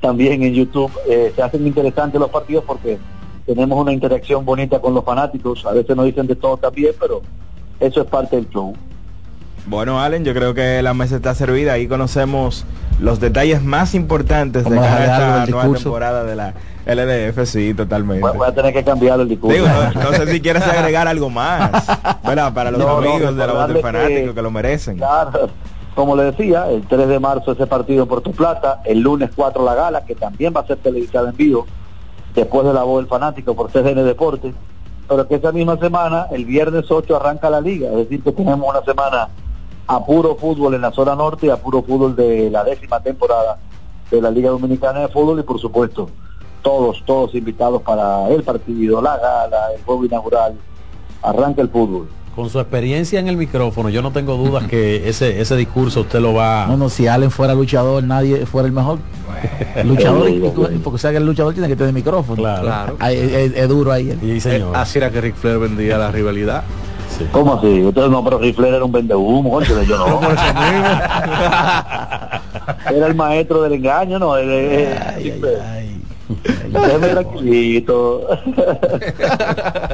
también 0.00 0.42
en 0.42 0.54
YouTube. 0.54 0.92
Eh, 1.08 1.32
se 1.34 1.42
hacen 1.42 1.66
interesantes 1.66 2.20
los 2.20 2.30
partidos 2.30 2.64
porque 2.66 2.98
tenemos 3.46 3.78
una 3.80 3.92
interacción 3.92 4.44
bonita 4.44 4.78
con 4.80 4.94
los 4.94 5.04
fanáticos, 5.04 5.64
a 5.66 5.72
veces 5.72 5.96
nos 5.96 6.06
dicen 6.06 6.26
de 6.26 6.36
todo 6.36 6.56
también, 6.56 6.92
pero 7.00 7.22
eso 7.80 8.00
es 8.02 8.06
parte 8.06 8.36
del 8.36 8.48
show. 8.50 8.74
Bueno, 9.66 10.00
Allen, 10.00 10.24
yo 10.24 10.32
creo 10.32 10.54
que 10.54 10.80
la 10.82 10.94
mesa 10.94 11.16
está 11.16 11.34
servida. 11.34 11.74
Ahí 11.74 11.86
conocemos 11.88 12.64
los 13.00 13.20
detalles 13.20 13.62
más 13.62 13.94
importantes 13.94 14.64
de 14.64 14.70
Vamos 14.70 14.86
a 14.86 15.04
esta 15.04 15.46
nueva 15.46 15.74
temporada 15.76 16.24
de 16.24 16.36
la 16.36 16.54
LDF, 16.86 17.44
sí, 17.46 17.74
totalmente. 17.74 18.22
Voy, 18.22 18.38
voy 18.38 18.48
a 18.48 18.54
tener 18.54 18.72
que 18.72 18.82
cambiar 18.82 19.20
el 19.20 19.28
discurso. 19.28 19.54
Digo, 19.54 19.66
no, 19.68 20.10
no 20.10 20.12
sé 20.14 20.26
si 20.32 20.40
quieres 20.42 20.62
agregar 20.62 21.06
algo 21.06 21.28
más, 21.28 21.86
¿verdad? 22.24 22.54
Para 22.54 22.70
los 22.70 22.80
No, 22.80 22.86
no, 23.00 23.10
amigos 23.10 23.36
de 23.36 23.46
la 23.46 23.52
voz 23.52 23.68
del 23.68 23.82
fanático 23.82 24.28
que- 24.28 24.34
que, 24.36 24.42
lo 24.42 24.50
merecen. 24.50 24.96
Claro, 24.96 25.50
como 25.98 26.14
le 26.14 26.30
decía, 26.30 26.70
el 26.70 26.86
3 26.86 27.08
de 27.08 27.18
marzo 27.18 27.50
ese 27.50 27.66
partido 27.66 28.04
en 28.04 28.08
Puerto 28.08 28.30
Plata, 28.30 28.82
el 28.84 29.00
lunes 29.00 29.30
4 29.34 29.64
la 29.64 29.74
gala, 29.74 30.04
que 30.04 30.14
también 30.14 30.52
va 30.56 30.60
a 30.60 30.66
ser 30.68 30.76
televisada 30.76 31.30
en 31.30 31.36
vivo, 31.36 31.66
después 32.36 32.64
de 32.64 32.72
la 32.72 32.84
voz 32.84 33.00
del 33.00 33.08
fanático 33.08 33.56
por 33.56 33.72
CDN 33.72 34.04
Deportes, 34.04 34.54
pero 35.08 35.26
que 35.26 35.34
esa 35.34 35.50
misma 35.50 35.76
semana, 35.76 36.28
el 36.30 36.44
viernes 36.44 36.88
8 36.88 37.16
arranca 37.16 37.50
la 37.50 37.60
liga, 37.60 37.88
es 37.88 37.96
decir, 37.96 38.22
que 38.22 38.30
tenemos 38.30 38.70
una 38.70 38.80
semana 38.82 39.28
a 39.88 40.04
puro 40.04 40.36
fútbol 40.36 40.74
en 40.74 40.82
la 40.82 40.92
zona 40.92 41.16
norte 41.16 41.50
a 41.50 41.56
puro 41.56 41.82
fútbol 41.82 42.14
de 42.14 42.48
la 42.48 42.62
décima 42.62 43.00
temporada 43.00 43.58
de 44.08 44.22
la 44.22 44.30
Liga 44.30 44.50
Dominicana 44.50 45.00
de 45.00 45.08
Fútbol 45.08 45.40
y 45.40 45.42
por 45.42 45.58
supuesto 45.58 46.10
todos, 46.62 47.02
todos 47.06 47.34
invitados 47.34 47.82
para 47.82 48.28
el 48.28 48.44
partido, 48.44 49.02
la 49.02 49.16
gala, 49.16 49.72
el 49.74 49.82
juego 49.82 50.04
inaugural, 50.04 50.54
arranca 51.22 51.60
el 51.60 51.70
fútbol. 51.70 52.08
Con 52.38 52.48
su 52.50 52.60
experiencia 52.60 53.18
en 53.18 53.26
el 53.26 53.36
micrófono, 53.36 53.88
yo 53.88 54.00
no 54.00 54.12
tengo 54.12 54.36
dudas 54.36 54.62
que 54.68 55.08
ese, 55.08 55.40
ese 55.40 55.56
discurso 55.56 56.02
usted 56.02 56.20
lo 56.20 56.34
va... 56.34 56.66
No, 56.68 56.76
no, 56.76 56.88
si 56.88 57.08
Allen 57.08 57.32
fuera 57.32 57.52
luchador, 57.52 58.04
nadie 58.04 58.46
fuera 58.46 58.68
el 58.68 58.72
mejor. 58.72 59.00
luchador, 59.82 60.30
y- 60.30 60.36
y- 60.36 60.78
porque 60.84 60.98
sabe 61.00 61.14
que 61.14 61.18
el 61.18 61.26
luchador 61.26 61.52
tiene 61.54 61.66
que 61.66 61.74
tener 61.74 61.92
micrófono. 61.92 62.36
Claro. 62.40 62.94
Ahí, 63.00 63.16
Es, 63.16 63.32
es- 63.32 63.56
es 63.56 63.68
duro 63.68 63.90
ahí. 63.90 64.16
Eh, 64.22 64.64
así 64.72 64.98
era 64.98 65.10
que 65.10 65.20
Ric 65.20 65.34
Flair 65.34 65.58
vendía 65.58 65.98
la 65.98 66.12
rivalidad. 66.12 66.62
¿Cómo 67.32 67.54
así? 67.54 67.66
Entonces 67.66 68.12
no, 68.12 68.22
pero 68.22 68.38
Rifler 68.38 68.72
era 68.74 68.84
un 68.84 68.92
vendehumo, 68.92 69.60
yo 69.60 69.74
no. 69.98 70.20
Era 72.88 73.06
el 73.08 73.14
maestro 73.16 73.62
del 73.62 73.72
engaño, 73.72 74.20
no. 74.20 74.36
Déjeme 76.70 77.08
tranquilito. 77.08 78.26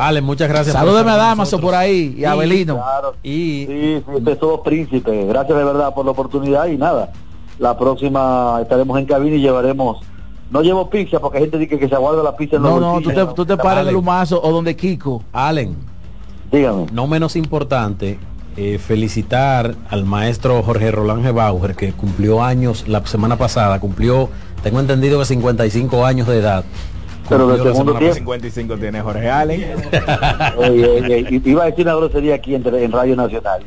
Ale, 0.01 0.20
muchas 0.20 0.49
gracias. 0.49 0.74
Salúdeme 0.74 1.11
a 1.12 1.16
Damaso 1.16 1.61
por 1.61 1.74
ahí 1.74 2.14
y 2.18 2.24
a 2.24 2.32
Abelino. 2.32 2.76
Claro. 2.76 3.14
Y 3.22 3.66
Sí, 3.66 4.03
sí, 4.07 4.12
ustedes 4.14 4.39
todos 4.39 4.61
príncipes. 4.61 5.28
Gracias 5.28 5.57
de 5.57 5.64
verdad 5.64 5.95
por 5.95 6.05
la 6.05 6.11
oportunidad 6.12 6.66
y 6.66 6.76
nada. 6.76 7.12
La 7.59 7.78
próxima 7.78 8.59
estaremos 8.62 8.99
en 8.99 9.07
cabina 9.07 9.37
y 9.37 9.41
llevaremos. 9.41 9.99
No 10.51 10.61
llevo 10.62 10.91
pizza 10.91 11.20
porque 11.20 11.39
hay 11.39 11.45
gente 11.45 11.59
dice 11.59 11.78
que 11.78 11.89
se 11.89 11.95
aguarda 11.95 12.22
la 12.22 12.37
pizza 12.37 12.57
en 12.57 12.62
los 12.62 12.72
No, 12.72 12.80
no, 12.80 12.87
tú 13.01 13.05
bolsillos. 13.05 13.28
te, 13.28 13.35
tú 13.35 13.47
te 13.47 13.57
paras 13.57 13.82
en 13.85 13.89
el 13.89 13.97
humazo 13.97 14.41
o 14.43 14.51
donde 14.53 14.76
Kiko. 14.76 15.22
Allen. 15.32 15.76
Dígame. 16.53 16.87
No 16.93 17.07
menos 17.07 17.35
importante, 17.35 18.18
eh, 18.57 18.78
felicitar 18.78 19.74
al 19.89 20.05
maestro 20.05 20.62
Jorge 20.62 20.91
Roland 20.93 21.28
Bauer, 21.32 21.74
que 21.74 21.93
cumplió 21.93 22.43
años 22.43 22.87
la 22.87 23.05
semana 23.07 23.37
pasada, 23.37 23.80
cumplió, 23.80 24.28
tengo 24.65 24.81
entendido 24.81 25.19
que 25.21 25.25
55 25.27 26.05
años 26.05 26.27
de 26.27 26.39
edad. 26.41 26.65
Pero 27.29 27.47
de 27.47 27.55
Cumplió 27.55 27.65
la 27.65 27.71
segundo 27.73 27.95
tiempo. 27.99 28.15
55 28.17 28.77
tiene 28.77 29.01
Jorge 29.01 29.31
Allen. 29.31 29.65
Oye, 30.59 30.87
oye, 30.87 31.27
y- 31.31 31.51
iba 31.51 31.62
a 31.62 31.67
decir 31.67 31.87
una 31.87 31.95
grosería 31.95 32.35
aquí 32.35 32.55
en, 32.55 32.67
en 32.75 32.93
Radio 32.93 33.17
Nacional. 33.17 33.62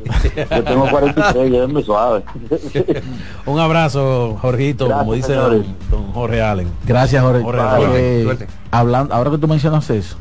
Yo 0.51 0.63
tengo 0.63 0.87
43, 0.89 1.49
llévenme 1.51 1.81
suave. 1.81 2.23
Un 3.47 3.59
abrazo, 3.59 4.37
Jorgito, 4.41 4.87
como 4.91 5.13
dice 5.13 5.33
don, 5.33 5.65
don 5.89 6.11
Jorge 6.13 6.39
Allen. 6.41 6.67
Gracias, 6.85 7.23
Jorge. 7.23 7.41
Jorge 7.41 8.19
Eh. 8.19 8.23
Suerte. 8.25 8.47
hablando, 8.69 9.13
ahora 9.15 9.31
que 9.31 9.37
tú 9.39 9.47
mencionas 9.47 9.89
eso, 9.89 10.17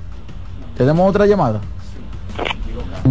¿tenemos 0.79 1.07
otra 1.11 1.27
llamada? 1.27 1.61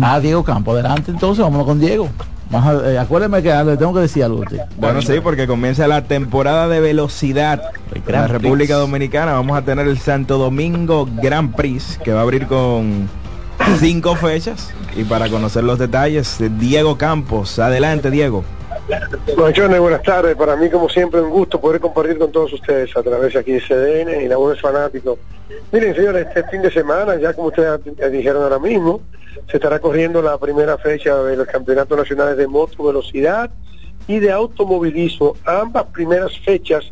Ah, 0.01 0.20
Diego 0.20 0.43
Campo, 0.43 0.72
adelante 0.72 1.11
entonces, 1.11 1.43
vámonos 1.43 1.68
con 1.68 1.80
Diego. 1.80 2.09
Más 2.49 2.83
eh, 2.83 2.99
acuérdeme 2.99 3.41
que 3.41 3.51
le 3.51 3.77
tengo 3.77 3.93
que 3.93 4.01
decir 4.01 4.23
algo 4.23 4.37
a 4.37 4.41
usted. 4.41 4.59
Bueno, 4.77 5.01
sí, 5.01 5.19
porque 5.21 5.47
comienza 5.47 5.87
la 5.87 6.03
temporada 6.03 6.67
de 6.67 6.79
velocidad 6.79 7.61
en 7.93 8.03
la 8.11 8.27
República 8.27 8.75
Prix. 8.75 8.79
Dominicana. 8.79 9.33
Vamos 9.33 9.57
a 9.57 9.63
tener 9.63 9.87
el 9.87 9.97
Santo 9.97 10.37
Domingo 10.37 11.07
Grand 11.21 11.55
Prix, 11.55 11.99
que 12.03 12.13
va 12.13 12.19
a 12.19 12.23
abrir 12.23 12.47
con 12.47 13.09
cinco 13.79 14.15
fechas. 14.15 14.71
Y 14.95 15.03
para 15.03 15.27
conocer 15.29 15.63
los 15.63 15.79
detalles, 15.79 16.37
Diego 16.59 16.97
Campos. 16.97 17.59
Adelante, 17.59 18.11
Diego. 18.11 18.43
Buenas 19.79 20.03
tardes. 20.03 20.36
Para 20.36 20.55
mí, 20.55 20.69
como 20.69 20.89
siempre, 20.89 21.21
un 21.21 21.31
gusto 21.31 21.59
poder 21.59 21.79
compartir 21.79 22.17
con 22.17 22.31
todos 22.31 22.53
ustedes 22.53 22.95
a 22.95 23.01
través 23.01 23.33
de 23.33 23.39
aquí 23.39 23.51
de 23.53 23.61
CDN 23.61 24.21
y 24.21 24.27
la 24.27 24.38
voz 24.38 24.61
fanático. 24.61 25.17
Miren, 25.71 25.95
señores, 25.95 26.27
este 26.27 26.43
fin 26.49 26.61
de 26.61 26.71
semana, 26.71 27.15
ya 27.15 27.33
como 27.33 27.47
ustedes 27.47 27.79
dijeron 28.11 28.43
ahora 28.43 28.59
mismo, 28.59 29.01
se 29.49 29.57
estará 29.57 29.79
corriendo 29.79 30.21
la 30.21 30.38
primera 30.38 30.77
fecha 30.77 31.15
de 31.23 31.36
los 31.36 31.47
campeonatos 31.47 31.97
nacionales 31.97 32.38
de 32.38 32.47
moto 32.47 32.83
velocidad 32.83 33.49
y 34.07 34.19
de 34.19 34.31
automovilismo. 34.31 35.36
Ambas 35.45 35.86
primeras 35.86 36.38
fechas, 36.39 36.91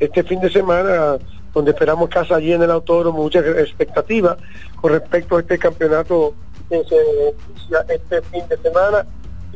este 0.00 0.22
fin 0.22 0.40
de 0.40 0.50
semana, 0.50 1.18
donde 1.52 1.70
esperamos 1.70 2.08
casa 2.08 2.38
llena 2.38 2.56
en 2.56 2.62
el 2.62 2.70
autódromo, 2.70 3.22
mucha 3.22 3.40
expectativa 3.40 4.36
con 4.80 4.92
respecto 4.92 5.36
a 5.36 5.40
este 5.40 5.58
campeonato 5.58 6.34
que 6.68 6.82
se 6.84 6.96
inicia 7.50 7.84
este 7.88 8.22
fin 8.22 8.42
de 8.48 8.56
semana 8.58 9.06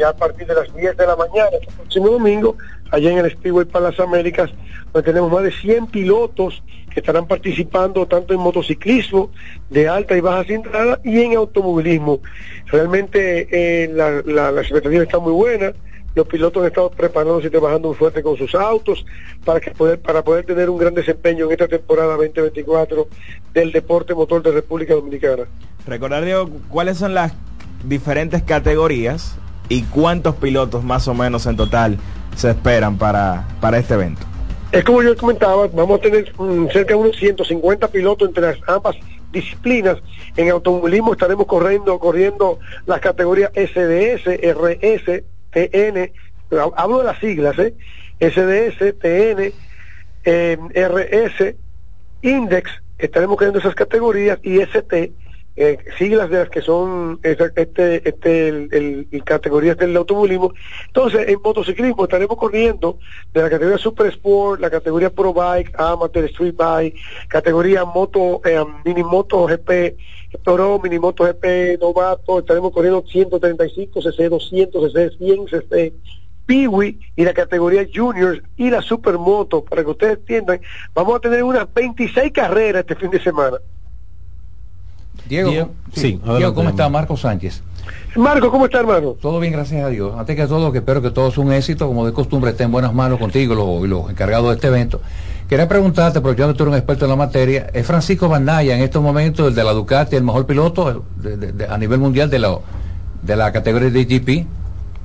ya 0.01 0.09
a 0.09 0.16
partir 0.16 0.46
de 0.46 0.55
las 0.55 0.74
10 0.74 0.96
de 0.96 1.07
la 1.07 1.14
mañana, 1.14 1.51
el 1.61 1.66
próximo 1.74 2.09
domingo, 2.09 2.57
allá 2.90 3.11
en 3.12 3.18
el 3.18 3.30
Speedway 3.30 3.66
para 3.66 3.90
las 3.90 4.01
Américas, 4.01 4.51
donde 4.92 5.07
tenemos 5.07 5.30
más 5.30 5.42
de 5.42 5.53
100 5.53 5.88
pilotos 5.88 6.62
que 6.92 7.01
estarán 7.01 7.26
participando 7.26 8.07
tanto 8.07 8.32
en 8.32 8.40
motociclismo 8.40 9.30
de 9.68 9.88
alta 9.88 10.16
y 10.16 10.20
baja 10.20 10.44
cilindrada 10.44 10.98
y 11.05 11.20
en 11.20 11.36
automovilismo. 11.36 12.20
Realmente 12.66 13.46
eh, 13.53 13.88
la, 13.92 14.22
la, 14.24 14.51
la 14.51 14.61
expectativa 14.62 15.03
está 15.03 15.18
muy 15.18 15.32
buena. 15.32 15.72
Los 16.14 16.26
pilotos 16.26 16.62
han 16.62 16.68
estado 16.68 16.90
preparándose 16.90 17.46
y 17.46 17.51
trabajando 17.51 17.88
muy 17.88 17.96
fuerte 17.96 18.22
con 18.22 18.36
sus 18.36 18.55
autos 18.57 19.07
para 19.44 19.61
que 19.61 19.70
poder 19.70 20.01
para 20.01 20.24
poder 20.24 20.44
tener 20.44 20.68
un 20.68 20.78
gran 20.78 20.94
desempeño 20.94 21.44
en 21.46 21.53
esta 21.53 21.68
temporada 21.68 22.16
2024 22.16 23.07
del 23.53 23.70
deporte 23.70 24.14
motor 24.14 24.42
de 24.42 24.51
República 24.51 24.94
Dominicana. 24.94 25.44
Recordar, 25.86 26.24
Diego, 26.24 26.51
cuáles 26.68 26.98
son 26.98 27.14
las 27.14 27.32
diferentes 27.84 28.42
categorías 28.42 29.36
y 29.71 29.83
cuántos 29.85 30.35
pilotos 30.35 30.85
más 30.85 31.09
o 31.09 31.14
menos 31.14 31.47
en 31.47 31.57
total 31.57 31.97
se 32.37 32.51
esperan 32.51 32.99
para, 32.99 33.47
para 33.62 33.79
este 33.79 33.95
evento. 33.95 34.21
Es 34.73 34.85
como 34.85 35.03
yo 35.03 35.16
comentaba, 35.16 35.66
vamos 35.68 35.99
a 36.01 36.03
tener 36.03 36.33
mm, 36.39 36.66
cerca 36.68 36.95
de 36.95 37.01
unos 37.01 37.16
150 37.16 37.89
pilotos 37.89 38.29
entre 38.29 38.57
ambas 38.66 38.97
disciplinas. 39.33 39.97
En 40.37 40.51
automovilismo 40.51 41.12
estaremos 41.12 41.47
corriendo, 41.47 41.99
corriendo 41.99 42.59
las 42.87 43.01
categorías 43.01 43.51
SDS, 43.55 44.27
RS, 44.43 45.23
TN, 45.51 46.12
hab- 46.51 46.75
hablo 46.77 46.99
de 46.99 47.05
las 47.05 47.18
siglas, 47.18 47.59
¿eh? 47.59 47.75
SDS, 48.21 48.99
TN, 49.01 49.53
eh, 50.25 50.59
RS, 50.75 51.57
Index, 52.23 52.71
estaremos 52.99 53.37
corriendo 53.37 53.61
esas 53.61 53.75
categorías 53.75 54.39
y 54.43 54.61
ST, 54.61 55.12
eh, 55.57 55.78
siglas 55.98 56.30
de 56.30 56.38
las 56.38 56.48
que 56.48 56.62
son 56.62 57.18
este, 57.22 58.09
este, 58.09 58.48
el, 58.48 59.07
categorías 59.24 59.76
del 59.76 59.96
automovilismo. 59.96 60.53
Entonces, 60.86 61.28
en 61.28 61.40
motociclismo 61.42 62.05
estaremos 62.05 62.36
corriendo 62.36 62.98
de 63.32 63.42
la 63.42 63.51
categoría 63.51 63.78
Super 63.78 64.07
Sport, 64.07 64.61
la 64.61 64.70
categoría 64.70 65.11
Pro 65.11 65.34
Bike, 65.34 65.72
Amateur, 65.78 66.24
Street 66.26 66.55
Bike, 66.57 66.96
categoría 67.28 67.84
Moto, 67.84 68.40
eh, 68.44 68.64
Mini 68.84 69.03
Moto 69.03 69.46
GP, 69.46 69.96
Pro, 70.44 70.78
Mini 70.82 70.98
Moto 70.98 71.24
GP, 71.24 71.78
Novato, 71.80 72.38
estaremos 72.38 72.72
corriendo 72.72 73.05
135 73.07 74.01
cc, 74.03 74.28
200 74.28 74.92
cc, 74.92 75.11
100 75.18 75.48
cc, 75.48 75.92
Peewee 76.46 76.98
y 77.16 77.24
la 77.24 77.34
categoría 77.34 77.86
Juniors 77.92 78.42
y 78.57 78.70
la 78.70 78.82
Supermoto, 78.82 79.64
para 79.64 79.84
que 79.84 79.90
ustedes 79.90 80.18
entiendan, 80.18 80.61
vamos 80.94 81.16
a 81.16 81.20
tener 81.20 81.42
unas 81.42 81.72
26 81.72 82.32
carreras 82.32 82.80
este 82.80 82.96
fin 82.96 83.11
de 83.11 83.20
semana. 83.20 83.59
Diego, 85.31 85.51
Diego, 85.51 85.70
sí, 85.95 86.01
sí, 86.01 86.20
Diego, 86.37 86.55
¿cómo 86.55 86.68
está. 86.68 86.89
Marco 86.89 87.16
Sánchez? 87.16 87.62
Marco, 88.16 88.51
¿cómo 88.51 88.66
está 88.66 88.81
hermano? 88.81 89.12
Todo 89.20 89.41
bien, 89.41 89.53
gracias 89.53 89.85
a 89.85 89.89
Dios. 89.89 90.12
Antes 90.18 90.37
que 90.37 90.47
todo, 90.47 90.70
que 90.72 90.78
espero 90.78 91.01
que 91.01 91.11
todo 91.11 91.31
sea 91.31 91.43
un 91.45 91.53
éxito, 91.53 91.87
como 91.87 92.05
de 92.05 92.12
costumbre, 92.12 92.51
esté 92.51 92.64
en 92.64 92.72
buenas 92.72 92.93
manos 92.93 93.18
contigo 93.18 93.55
los, 93.55 93.85
y 93.85 93.89
los 93.89 94.11
encargados 94.11 94.49
de 94.49 94.55
este 94.57 94.66
evento. 94.66 95.01
Quería 95.49 95.66
preguntarte, 95.68 96.20
porque 96.20 96.41
yo 96.41 96.47
no 96.47 96.55
tú 96.55 96.64
eres 96.64 96.72
un 96.72 96.78
experto 96.78 97.05
en 97.07 97.11
la 97.11 97.16
materia, 97.16 97.70
¿es 97.72 97.87
Francisco 97.87 98.28
Bandaya 98.28 98.74
en 98.76 98.83
estos 98.83 99.03
momentos 99.03 99.49
el 99.49 99.55
de 99.55 99.64
la 99.64 99.72
Ducati 99.72 100.14
el 100.16 100.22
mejor 100.24 100.47
piloto 100.47 101.05
de- 101.16 101.37
de- 101.37 101.53
de- 101.53 101.66
a 101.66 101.78
nivel 101.78 101.99
mundial 102.01 102.28
de 102.28 102.39
la, 102.39 102.59
de 103.22 103.37
la 103.37 103.51
categoría 103.53 103.91
de 103.91 104.05
GP? 104.05 104.47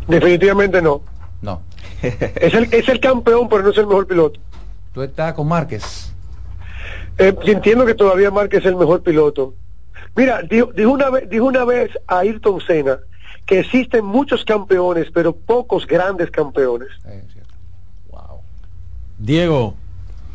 Definitivamente 0.08 0.82
no. 0.82 1.02
No. 1.42 1.62
Es 2.02 2.54
el, 2.54 2.68
es 2.74 2.88
el 2.90 3.00
campeón, 3.00 3.48
pero 3.50 3.64
no 3.64 3.70
es 3.70 3.78
el 3.78 3.88
mejor 3.88 4.06
piloto. 4.08 4.40
Tú 4.94 5.02
estás 5.02 5.34
con 5.34 5.48
Márquez. 5.48 6.12
Eh, 7.18 7.34
entiendo 7.46 7.86
que 7.86 7.94
todavía 7.96 8.30
Márquez 8.32 8.60
es 8.62 8.66
el 8.68 8.76
mejor 8.76 9.02
piloto. 9.02 9.54
Mira, 10.16 10.42
dijo, 10.42 10.72
dijo 10.74 10.92
una 10.92 11.10
vez, 11.10 11.30
dijo 11.30 11.46
una 11.46 11.66
vez 11.66 11.92
a 12.08 12.20
Ayrton 12.20 12.62
Senna 12.62 13.00
que 13.46 13.60
existen 13.60 14.04
muchos 14.04 14.44
campeones, 14.44 15.08
pero 15.14 15.36
pocos 15.36 15.86
grandes 15.86 16.32
campeones. 16.32 16.90
Diego. 19.18 19.76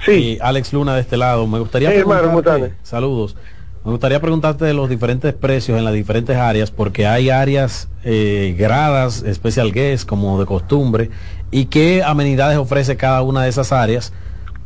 Sí. 0.05 0.13
Y 0.13 0.39
Alex 0.41 0.73
Luna 0.73 0.95
de 0.95 1.03
este 1.03 1.17
lado. 1.17 1.47
Me 1.47 1.59
gustaría 1.59 1.91
Sí, 1.91 1.97
hermano, 1.97 2.23
preguntarte-. 2.23 2.75
Saludos. 2.83 3.37
Me 3.85 3.91
gustaría 3.93 4.21
preguntarte 4.21 4.65
de 4.65 4.75
los 4.75 4.89
diferentes 4.91 5.33
precios 5.33 5.79
en 5.79 5.85
las 5.85 5.95
diferentes 5.95 6.37
áreas, 6.37 6.71
porque 6.71 7.07
hay 7.07 7.31
áreas 7.31 7.89
eh, 8.05 8.55
gradas, 8.59 9.25
special 9.33 9.73
guest, 9.73 10.07
como 10.07 10.39
de 10.39 10.45
costumbre, 10.45 11.11
y 11.51 11.67
qué 11.67 12.03
amenidades 12.03 12.59
ofrece 12.59 12.97
cada 12.99 13.23
una 13.23 13.45
de 13.45 13.49
esas 13.49 13.73
áreas 13.73 14.13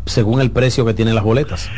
según 0.07 0.41
el 0.41 0.51
precio 0.51 0.85
que 0.85 0.95
tienen 0.95 1.15
las 1.15 1.25
boletas. 1.25 1.69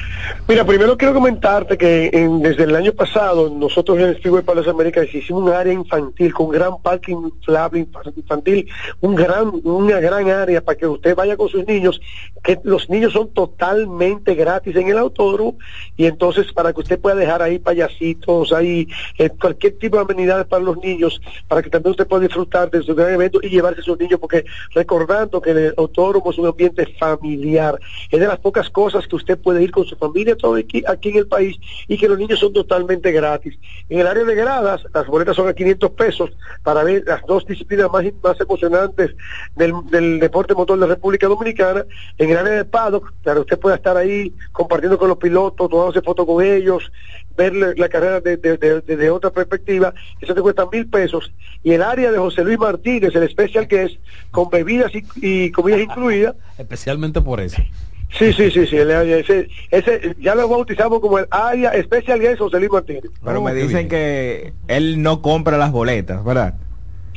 Mira, 0.49 0.65
primero 0.65 0.97
quiero 0.97 1.15
comentarte 1.15 1.77
que 1.79 2.11
en- 2.13 2.41
desde 2.43 2.65
el 2.65 2.75
año 2.77 2.93
pasado 2.93 3.49
nosotros 3.51 3.99
en 3.99 4.07
el 4.07 4.17
Speedway 4.17 4.43
para 4.43 4.61
las 4.61 4.69
Américas 4.69 5.07
hicimos 5.13 5.43
un 5.43 5.53
área 5.53 5.73
infantil 5.73 6.33
con 6.35 6.49
gran 6.51 6.81
parque 6.83 7.13
inflable 7.13 7.87
infa- 7.87 8.13
infantil, 8.17 8.69
un 9.01 9.15
gran, 9.15 9.53
una 9.65 10.01
gran 10.01 10.29
área 10.31 10.61
para 10.61 10.77
que 10.79 10.87
usted 10.87 11.15
vaya 11.15 11.37
con 11.37 11.49
sus 11.49 11.67
niños, 11.67 12.01
que 12.45 12.59
los 12.65 12.89
niños 12.91 13.13
son 13.13 13.29
totalmente 13.33 14.35
gratis 14.35 14.75
en 14.77 14.89
el 14.89 14.99
autódromo 14.99 15.57
y 15.97 16.07
entonces 16.07 16.53
para 16.53 16.73
que 16.73 16.81
usted 16.81 16.99
pueda 17.01 17.17
dejar 17.17 17.43
ahí 17.43 17.59
payasitos, 17.59 18.53
ahí 18.53 18.87
eh, 19.19 19.31
cualquier 19.31 19.79
tipo 19.79 19.97
de 19.97 20.03
amenidades 20.03 20.47
para 20.47 20.63
los 20.63 20.77
niños, 20.79 21.21
para 21.49 21.63
que 21.63 21.71
también 21.71 21.93
usted 21.93 22.07
pueda 22.07 22.23
disfrutar 22.23 22.71
de 22.71 22.83
su 22.83 22.95
gran 22.95 23.13
evento 23.15 23.39
y 23.43 23.49
llevarse 23.49 23.81
a 23.81 23.85
sus 23.85 23.99
niños, 23.99 24.19
porque 24.21 24.45
recordando 24.75 25.41
que 25.41 25.51
el 25.51 25.75
autódromo 25.77 26.31
es 26.31 26.39
un 26.39 26.47
ambiente 26.47 26.87
familiar, 26.99 27.79
es 28.17 28.21
de 28.23 28.27
las 28.29 28.39
pocas 28.39 28.69
cosas 28.71 29.07
que 29.07 29.17
usted 29.17 29.39
puede 29.39 29.63
ir 29.63 29.71
con 29.71 29.85
su 29.85 29.97
familia 29.97 30.37
todo 30.37 30.55
aquí, 30.57 30.83
aquí 30.87 31.11
en 31.11 31.17
el 31.19 31.27
país 31.27 31.57
y 31.89 31.97
que 31.97 32.09
los 32.09 32.19
niños 32.19 32.39
son 32.39 32.53
totalmente 32.53 33.13
gratis. 33.13 33.59
En 33.89 34.01
el 34.01 34.07
área 34.07 34.25
de 34.25 34.35
gradas, 34.35 34.83
las 34.93 35.07
boletas 35.07 35.37
son 35.37 35.49
a 35.49 35.55
500 35.55 35.91
pesos 35.93 36.31
para 36.63 36.83
ver 36.85 37.05
las 37.07 37.25
dos 37.27 37.47
disciplinas 37.47 37.91
más, 37.91 38.05
más 38.23 38.41
emocionantes 38.41 39.15
del, 39.55 39.73
del 39.91 40.19
deporte 40.21 40.55
motor 40.55 40.79
de 40.79 40.87
República 40.87 41.27
Dominicana. 41.27 41.85
En 42.19 42.31
el 42.31 42.37
área 42.37 42.53
de 42.55 42.65
paddock, 42.65 43.13
claro, 43.23 43.41
usted 43.43 43.59
puede 43.59 43.77
estar 43.77 43.97
ahí 43.97 44.33
compartiendo 44.53 44.99
con 44.99 45.09
los 45.09 45.19
pilotos, 45.19 45.69
tomándose 45.71 46.03
fotos 46.03 46.27
con 46.27 46.45
ellos, 46.45 46.91
ver 47.37 47.55
la, 47.55 47.73
la 47.77 47.89
carrera 47.89 48.21
desde 48.21 48.57
de, 48.57 48.81
de- 48.81 48.97
de 48.97 49.11
otra 49.11 49.31
perspectiva, 49.31 49.93
eso 50.21 50.35
te 50.35 50.41
cuesta 50.41 50.67
mil 50.73 50.87
pesos. 50.89 51.31
Y 51.63 51.73
el 51.73 51.83
área 51.83 52.11
de 52.11 52.19
José 52.19 52.43
Luis 52.45 52.59
Martínez, 52.59 53.15
el 53.15 53.25
especial 53.25 53.69
que 53.69 53.83
es 53.85 53.99
con 54.31 54.49
bebidas 54.49 54.91
y, 54.95 55.05
y 55.21 55.51
comidas 55.51 55.81
incluidas, 55.83 56.35
Especialmente 56.59 57.21
por 57.21 57.41
eso. 57.41 57.61
Sí, 58.11 58.33
sí, 58.33 58.51
sí, 58.51 58.67
sí, 58.67 58.77
el 58.77 58.91
área- 58.93 59.19
ese, 59.19 59.49
ese 59.71 60.15
ya 60.21 60.35
lo 60.35 60.49
bautizamos 60.49 61.01
como 61.01 61.19
el 61.19 61.27
área 61.31 61.71
especial 61.71 62.21
guest 62.21 62.39
José 62.39 62.59
Luis 62.59 62.71
Martínez. 62.71 63.03
Pero 63.25 63.41
Oh, 63.41 63.45
me 63.45 63.53
dicen 63.53 63.71
bien. 63.71 63.89
que 63.89 64.53
él 64.69 65.03
no 65.03 65.21
compra 65.23 65.59
las 65.59 65.73
boletas, 65.73 66.25
¿verdad? 66.25 66.55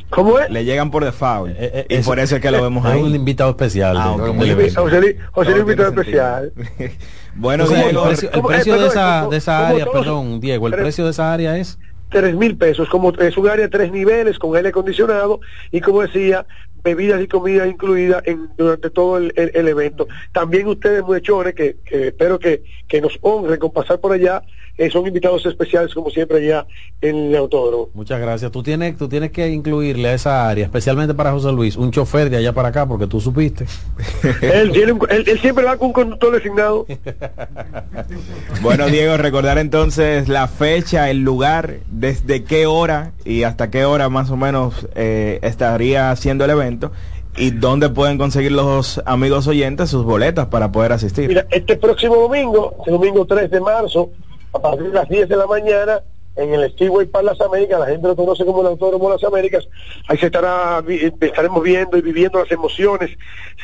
¿Cómo 0.09 0.39
es? 0.39 0.49
Le 0.49 0.65
llegan 0.65 0.89
por 0.89 1.05
default. 1.05 1.53
Eh, 1.55 1.85
y 1.87 1.97
por 1.99 2.17
eso 2.19 2.35
es 2.35 2.41
que 2.41 2.49
lo 2.49 2.63
vemos 2.63 2.83
Es 2.85 2.91
ahí. 2.93 3.01
un 3.03 3.13
invitado 3.13 3.51
especial. 3.51 3.95
Ah, 3.95 4.15
de- 4.19 4.31
Muy. 4.31 4.49
José 4.73 4.99
Luis, 4.99 5.15
José 5.31 5.49
Luis 5.51 5.61
invitado 5.61 5.89
especial. 5.89 6.51
bueno, 7.35 7.65
el 7.65 7.69
Diego, 7.69 8.03
precio, 8.05 8.29
el 8.29 8.35
¿cómo- 8.35 8.47
precio 8.47 8.75
eh, 8.75 8.79
de 8.79 8.87
esa, 8.87 9.19
como- 9.19 9.31
de 9.31 9.37
esa 9.37 9.67
área, 9.67 9.85
todos- 9.85 9.99
perdón, 9.99 10.39
Diego, 10.39 10.65
el 10.67 10.71
Pero- 10.71 10.83
precio 10.83 11.05
de 11.05 11.11
esa 11.11 11.31
área 11.31 11.57
es 11.57 11.77
tres 12.09 12.33
mil 12.35 12.57
pesos, 12.57 12.89
como 12.89 13.13
es 13.13 13.37
un 13.37 13.47
área 13.47 13.65
de 13.65 13.69
tres 13.69 13.91
niveles 13.91 14.39
con 14.39 14.55
aire 14.57 14.69
acondicionado 14.69 15.41
y 15.71 15.79
como 15.79 16.01
decía, 16.01 16.47
bebidas 16.83 17.21
y 17.21 17.27
comida 17.27 17.67
incluidas 17.67 18.23
en, 18.25 18.49
durante 18.57 18.89
todo 18.89 19.17
el, 19.17 19.33
el- 19.35 19.51
el 19.53 19.67
evento. 19.67 20.07
También 20.31 20.67
ustedes, 20.67 21.03
muchachones, 21.03 21.53
que, 21.55 21.77
que 21.85 22.07
espero 22.07 22.39
que, 22.39 22.63
que 22.87 23.01
nos 23.01 23.17
honren 23.21 23.59
con 23.59 23.71
pasar 23.71 23.99
por 23.99 24.11
allá, 24.11 24.43
eh, 24.77 24.89
son 24.89 25.05
invitados 25.07 25.45
especiales 25.45 25.93
como 25.93 26.09
siempre 26.09 26.37
allá 26.37 26.65
en 27.01 27.15
el 27.15 27.35
autódromo. 27.35 27.89
Muchas 27.93 28.19
gracias. 28.19 28.51
Tú 28.51 28.63
tienes, 28.63 28.97
tú 28.97 29.07
tienes 29.09 29.31
que 29.31 29.49
incluirle 29.49 30.09
a 30.09 30.13
esa 30.13 30.49
área, 30.49 30.65
especialmente 30.65 31.13
para 31.13 31.31
José 31.31 31.51
Luis, 31.51 31.75
un 31.77 31.91
chofer 31.91 32.29
de 32.29 32.37
allá 32.37 32.53
para 32.53 32.69
acá, 32.69 32.87
porque 32.87 33.07
tú 33.07 33.19
supiste. 33.21 33.65
él, 34.41 34.71
tiene 34.71 34.93
un- 34.93 35.07
él- 35.09 35.25
él 35.27 35.39
siempre 35.39 35.63
va 35.65 35.77
con 35.77 35.87
un 35.87 35.93
conductor 35.93 36.33
designado. 36.33 36.85
bueno, 38.61 38.87
Diego, 38.87 39.17
recordar 39.17 39.57
entonces 39.57 40.27
la 40.27 40.47
fecha, 40.47 41.09
el 41.09 41.19
lugar, 41.19 41.77
desde 41.89 42.43
qué 42.43 42.65
hora 42.65 43.11
y 43.25 43.43
hasta 43.43 43.69
qué 43.69 43.85
hora 43.85 44.09
más 44.09 44.29
o 44.31 44.37
menos 44.37 44.87
eh, 44.95 45.39
estaría 45.41 46.11
haciendo 46.11 46.45
el 46.45 46.51
evento 46.51 46.91
y 47.37 47.51
dónde 47.51 47.89
pueden 47.89 48.17
conseguir 48.17 48.51
los 48.51 49.01
amigos 49.05 49.47
oyentes 49.47 49.89
sus 49.89 50.03
boletas 50.03 50.47
para 50.47 50.71
poder 50.71 50.91
asistir. 50.91 51.27
Mira, 51.27 51.45
este 51.51 51.77
próximo 51.77 52.15
domingo, 52.15 52.75
este 52.79 52.91
domingo 52.91 53.25
3 53.25 53.49
de 53.51 53.59
marzo, 53.61 54.09
a 54.53 54.59
partir 54.59 54.87
de 54.87 54.93
las 54.93 55.09
10 55.09 55.29
de 55.29 55.35
la 55.37 55.47
mañana, 55.47 56.01
en 56.35 56.53
el 56.53 56.69
Speedway 56.71 57.05
para 57.07 57.23
las 57.25 57.41
Américas, 57.41 57.79
la 57.79 57.87
gente 57.87 58.07
lo 58.07 58.15
conoce 58.15 58.45
como 58.45 58.61
el 58.61 58.67
Autódromo 58.67 59.09
de 59.09 59.15
las 59.15 59.23
Américas, 59.25 59.67
ahí 60.07 60.17
se 60.17 60.27
estará, 60.27 60.81
eh, 60.87 61.11
estaremos 61.19 61.61
viendo 61.61 61.97
y 61.97 62.01
viviendo 62.01 62.39
las 62.39 62.51
emociones, 62.51 63.09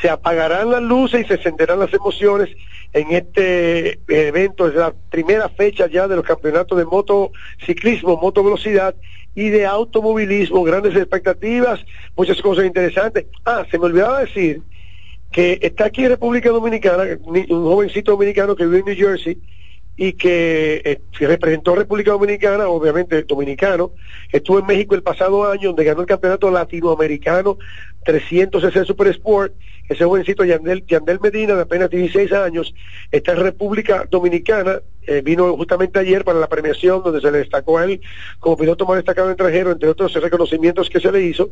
se 0.01 0.09
apagarán 0.09 0.71
las 0.71 0.81
luces 0.81 1.21
y 1.21 1.27
se 1.27 1.35
encenderán 1.35 1.79
las 1.79 1.93
emociones 1.93 2.49
en 2.91 3.11
este 3.11 3.89
eh, 3.91 3.99
evento, 4.07 4.67
es 4.67 4.75
la 4.75 4.93
primera 5.09 5.47
fecha 5.47 5.87
ya 5.87 6.07
de 6.07 6.17
los 6.17 6.25
campeonatos 6.25 6.77
de 6.77 6.85
motociclismo, 6.85 8.17
motovelocidad 8.17 8.95
y 9.35 9.49
de 9.49 9.65
automovilismo, 9.65 10.63
grandes 10.63 10.95
expectativas, 10.95 11.79
muchas 12.15 12.41
cosas 12.41 12.65
interesantes. 12.65 13.25
Ah, 13.45 13.65
se 13.69 13.77
me 13.79 13.85
olvidaba 13.85 14.19
decir 14.21 14.61
que 15.31 15.59
está 15.61 15.85
aquí 15.85 16.03
en 16.03 16.11
República 16.11 16.49
Dominicana, 16.49 17.03
ni- 17.31 17.45
un 17.51 17.63
jovencito 17.65 18.11
dominicano 18.11 18.55
que 18.55 18.65
vive 18.65 18.79
en 18.79 18.85
New 18.85 18.95
Jersey 18.95 19.37
y 19.97 20.13
que 20.13 20.81
eh, 20.83 21.01
representó 21.19 21.73
a 21.73 21.77
República 21.77 22.11
Dominicana, 22.11 22.67
obviamente 22.67 23.23
dominicano, 23.23 23.91
estuvo 24.31 24.59
en 24.59 24.65
México 24.65 24.95
el 24.95 25.03
pasado 25.03 25.49
año 25.49 25.69
donde 25.69 25.85
ganó 25.85 26.01
el 26.01 26.07
campeonato 26.07 26.51
latinoamericano 26.51 27.57
300 28.03 28.61
cc 28.61 28.85
Super 28.85 29.07
Sport, 29.07 29.53
ese 29.87 30.03
jovencito 30.03 30.43
Yandel, 30.43 30.85
Yandel 30.85 31.19
Medina 31.19 31.55
de 31.55 31.61
apenas 31.61 31.89
16 31.89 32.31
años, 32.33 32.73
está 33.11 33.31
en 33.33 33.39
República 33.39 34.05
Dominicana, 34.09 34.81
eh, 35.07 35.21
vino 35.21 35.55
justamente 35.55 35.99
ayer 35.99 36.23
para 36.23 36.39
la 36.39 36.47
premiación 36.47 37.01
donde 37.03 37.21
se 37.21 37.31
le 37.31 37.39
destacó 37.39 37.77
a 37.77 37.85
él 37.85 38.01
como 38.39 38.57
piloto 38.57 38.85
más 38.85 38.97
destacado 38.97 39.29
extranjero, 39.29 39.71
entre 39.71 39.89
otros 39.89 40.13
reconocimientos 40.13 40.89
que 40.89 40.99
se 40.99 41.11
le 41.11 41.21
hizo, 41.21 41.51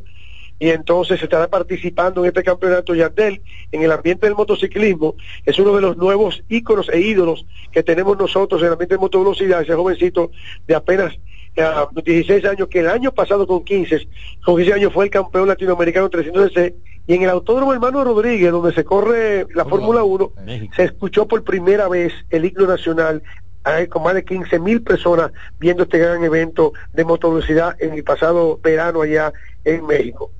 y 0.59 0.69
entonces 0.69 1.21
estará 1.21 1.47
participando 1.47 2.21
en 2.21 2.27
este 2.27 2.43
campeonato 2.43 2.95
Yandel 2.95 3.41
en 3.71 3.81
el 3.81 3.91
ambiente 3.91 4.27
del 4.27 4.35
motociclismo. 4.35 5.15
Es 5.45 5.59
uno 5.59 5.75
de 5.75 5.81
los 5.81 5.97
nuevos 5.97 6.43
íconos 6.49 6.89
e 6.89 6.99
ídolos 6.99 7.45
que 7.71 7.83
tenemos 7.83 8.17
nosotros 8.17 8.61
en 8.61 8.67
el 8.67 8.73
ambiente 8.73 8.95
de 8.95 8.99
motovelocidad 8.99 9.61
ese 9.61 9.73
jovencito 9.73 10.31
de 10.67 10.75
apenas 10.75 11.13
eh, 11.55 11.65
16 12.03 12.45
años 12.45 12.67
que 12.67 12.79
el 12.79 12.89
año 12.89 13.11
pasado 13.11 13.45
con 13.45 13.63
15 13.63 14.07
con 14.43 14.55
15 14.55 14.73
años 14.73 14.93
fue 14.93 15.05
el 15.05 15.11
campeón 15.11 15.47
latinoamericano 15.47 16.09
300cc 16.09 16.73
y 17.05 17.13
en 17.13 17.21
el 17.21 17.29
autódromo 17.29 17.73
hermano 17.73 18.03
Rodríguez 18.03 18.51
donde 18.51 18.73
se 18.73 18.83
corre 18.83 19.45
la 19.53 19.63
Fórmula 19.63 20.03
1 20.03 20.31
se 20.75 20.83
escuchó 20.83 21.27
por 21.27 21.43
primera 21.43 21.87
vez 21.87 22.11
el 22.31 22.45
himno 22.45 22.65
nacional 22.65 23.21
hay 23.63 23.87
con 23.87 24.03
más 24.03 24.13
de 24.13 24.25
15 24.25 24.59
mil 24.59 24.81
personas 24.81 25.31
viendo 25.59 25.83
este 25.83 25.97
gran 25.97 26.23
evento 26.23 26.73
de 26.93 27.05
motovelocidad 27.05 27.75
en 27.79 27.93
el 27.93 28.03
pasado 28.03 28.59
verano 28.61 29.01
allá 29.01 29.31
en 29.63 29.85
México. 29.85 30.31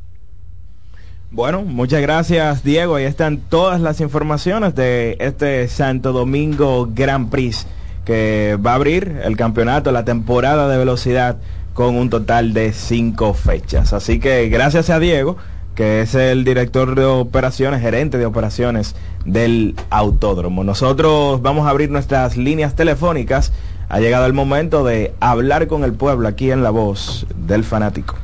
Bueno, 1.34 1.64
muchas 1.64 2.00
gracias 2.00 2.64
Diego. 2.64 2.94
Ahí 2.94 3.06
están 3.06 3.38
todas 3.38 3.82
las 3.82 4.02
informaciones 4.02 4.76
de 4.76 5.18
este 5.20 5.68
Santo 5.68 6.14
Domingo 6.14 6.88
Grand 6.94 7.32
Prix 7.32 7.66
que 8.06 8.56
va 8.64 8.74
a 8.74 8.76
abrir 8.76 9.20
el 9.24 9.36
campeonato, 9.36 9.92
la 9.92 10.06
temporada 10.06 10.68
de 10.68 10.78
velocidad 10.78 11.38
con 11.74 11.96
un 11.96 12.12
total 12.12 12.54
de 12.54 12.72
cinco 12.72 13.34
fechas. 13.34 13.94
Así 13.94 14.20
que 14.20 14.48
gracias 14.50 14.92
a 14.92 15.00
Diego, 15.00 15.38
que 15.74 16.02
es 16.02 16.14
el 16.14 16.44
director 16.44 16.94
de 16.94 17.06
operaciones, 17.06 17.82
gerente 17.82 18.20
de 18.20 18.28
operaciones 18.28 18.96
del 19.26 19.74
autódromo. 19.90 20.64
Nosotros 20.64 21.42
vamos 21.42 21.66
a 21.66 21.72
abrir 21.72 21.90
nuestras 21.90 22.38
líneas 22.38 22.76
telefónicas. 22.76 23.52
Ha 23.90 24.00
llegado 24.00 24.28
el 24.28 24.34
momento 24.34 24.84
de 24.84 25.16
hablar 25.20 25.66
con 25.66 25.84
el 25.84 25.94
pueblo 25.94 26.28
aquí 26.28 26.52
en 26.52 26.62
la 26.62 26.70
voz 26.70 27.26
del 27.36 27.64
fanático. 27.64 28.18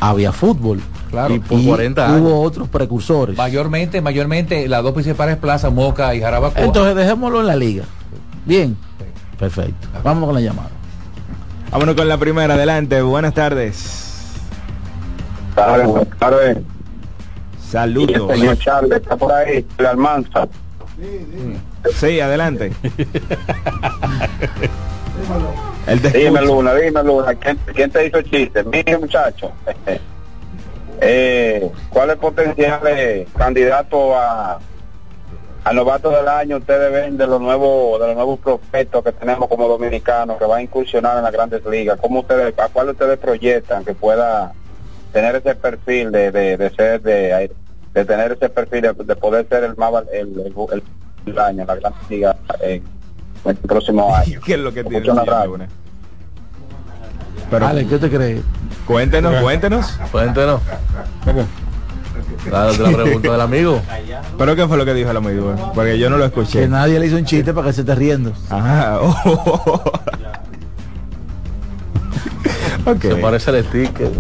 había 0.01 0.33
fútbol. 0.33 0.81
Claro. 1.11 1.35
y, 1.35 1.41
Por 1.41 1.61
y 1.61 1.67
40 1.67 2.07
años. 2.09 2.21
hubo 2.23 2.41
otros 2.41 2.69
precursores. 2.69 3.37
Mayormente, 3.37 4.01
mayormente 4.01 4.67
las 4.67 4.83
dos 4.83 4.93
principales 4.93 5.37
plazas, 5.37 5.71
Moca 5.73 6.15
y 6.15 6.21
Jarabacoa. 6.21 6.63
Entonces 6.65 6.95
dejémoslo 6.97 7.41
en 7.41 7.47
la 7.49 7.57
liga. 7.57 7.85
Bien. 8.47 8.77
Perfecto. 9.39 9.89
Vamos 10.03 10.25
con 10.25 10.35
la 10.35 10.41
llamada. 10.41 10.71
Vámonos 11.71 11.95
con 11.97 12.09
la 12.09 12.17
primera, 12.17 12.55
adelante, 12.55 13.03
buenas 13.03 13.35
tardes. 13.35 14.12
Buenas 15.55 16.09
tardes. 16.19 16.59
Saludos. 17.61 18.31
El 18.31 18.37
señor 18.39 18.59
Charles 18.59 18.93
está 19.01 19.17
por 19.17 19.33
ahí, 19.33 19.67
la 19.79 19.91
Almanza. 19.91 20.49
Sí, 21.95 22.21
adelante. 22.21 22.73
El 25.87 26.01
Dime. 26.01 26.43
Luna, 26.43 26.75
dime, 26.75 27.03
Luna. 27.03 27.35
¿Quién, 27.35 27.59
quién 27.75 27.91
te 27.91 28.07
hizo 28.07 28.19
el 28.19 28.31
chiste? 28.31 28.63
Mire, 28.65 28.99
muchacho. 28.99 29.53
eh, 31.01 31.71
¿Cuál 31.91 32.11
es 32.11 32.15
el 32.15 32.21
potencial 32.21 32.83
de 32.83 33.27
candidato 33.37 34.17
a, 34.17 34.61
a 35.65 35.73
novato 35.73 36.11
del 36.11 36.29
año? 36.29 36.59
Ustedes 36.59 36.93
ven 36.93 37.17
de 37.17 37.27
los 37.27 37.41
nuevos 37.41 38.01
de 38.01 38.07
los 38.07 38.17
nuevos 38.17 38.39
prospectos 38.39 39.03
que 39.03 39.13
tenemos 39.13 39.49
como 39.49 39.67
dominicanos 39.67 40.39
que 40.39 40.45
va 40.45 40.59
a 40.59 40.63
incursionar 40.63 41.19
en 41.19 41.25
las 41.25 41.33
grandes 41.33 41.65
ligas. 41.67 41.99
¿Cómo 42.01 42.21
ustedes, 42.21 42.57
¿A 42.59 42.69
cuál 42.69 42.91
ustedes 42.91 43.19
proyectan 43.19 43.85
que 43.85 43.95
pueda 43.95 44.53
tener 45.13 45.37
ese 45.37 45.55
perfil 45.55 46.11
de, 46.13 46.31
de, 46.31 46.57
de 46.57 46.71
ser 46.71 47.01
de, 47.03 47.51
de 47.95 48.05
tener 48.05 48.33
ese 48.33 48.49
perfil 48.49 48.83
de, 48.83 48.93
de 48.93 49.17
poder 49.17 49.47
ser 49.49 49.65
el 49.65 49.77
más 49.77 49.93
el, 50.13 50.29
el, 50.41 50.55
el- 50.73 50.83
el 51.27 51.39
año 51.39 51.65
la 51.65 51.77
gran 51.77 51.93
liga 52.11 52.37
en 52.61 52.83
el 53.45 53.57
próximo 53.57 54.15
año? 54.17 54.41
¿Qué 54.45 54.55
es 54.55 54.59
lo 54.61 54.73
que 54.73 54.83
tiene 54.85 55.07
la? 55.07 55.47
Pero 57.51 57.67
Ale, 57.67 57.87
¿qué 57.87 57.99
te 57.99 58.09
crees? 58.11 58.41
cuéntenos, 58.87 59.41
cuéntenos. 59.43 59.99
Cuéntenos. 60.11 60.61
Dale 62.51 62.71
otra 62.73 62.93
pregunta 63.05 63.33
del 63.33 63.41
amigo. 63.41 63.81
¿Pero 64.39 64.57
qué 64.57 64.67
fue 64.67 64.77
lo 64.77 64.85
que 64.85 64.95
dijo 64.95 65.11
el 65.11 65.17
amigo? 65.17 65.55
Porque 65.75 65.99
yo 65.99 66.11
no 66.11 66.17
lo 66.17 66.25
escuché. 66.25 66.61
Que 66.61 66.69
nadie 66.69 66.99
le 66.99 67.07
hizo 67.07 67.17
un 67.17 67.25
chiste 67.25 67.53
para 67.55 67.69
que 67.69 67.73
se 67.75 67.83
esté 67.83 67.95
riendo. 67.95 68.33
Ajá. 68.51 68.99
oh. 69.03 69.83
Ok. 72.87 73.03
Se 73.03 73.17
parece 73.17 73.51
al 73.51 73.65
sticker. 73.65 74.11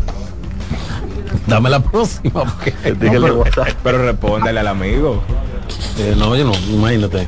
Dame 1.46 1.70
la 1.70 1.80
próxima. 1.80 2.44
Porque 2.44 2.72
de 2.94 3.30
WhatsApp. 3.32 3.68
Pero 3.82 3.98
respóndele 4.04 4.60
al 4.60 4.68
amigo. 4.68 5.22
Eh, 5.98 6.14
no, 6.18 6.34
yo 6.36 6.44
no, 6.44 6.52
imagínate. 6.70 7.26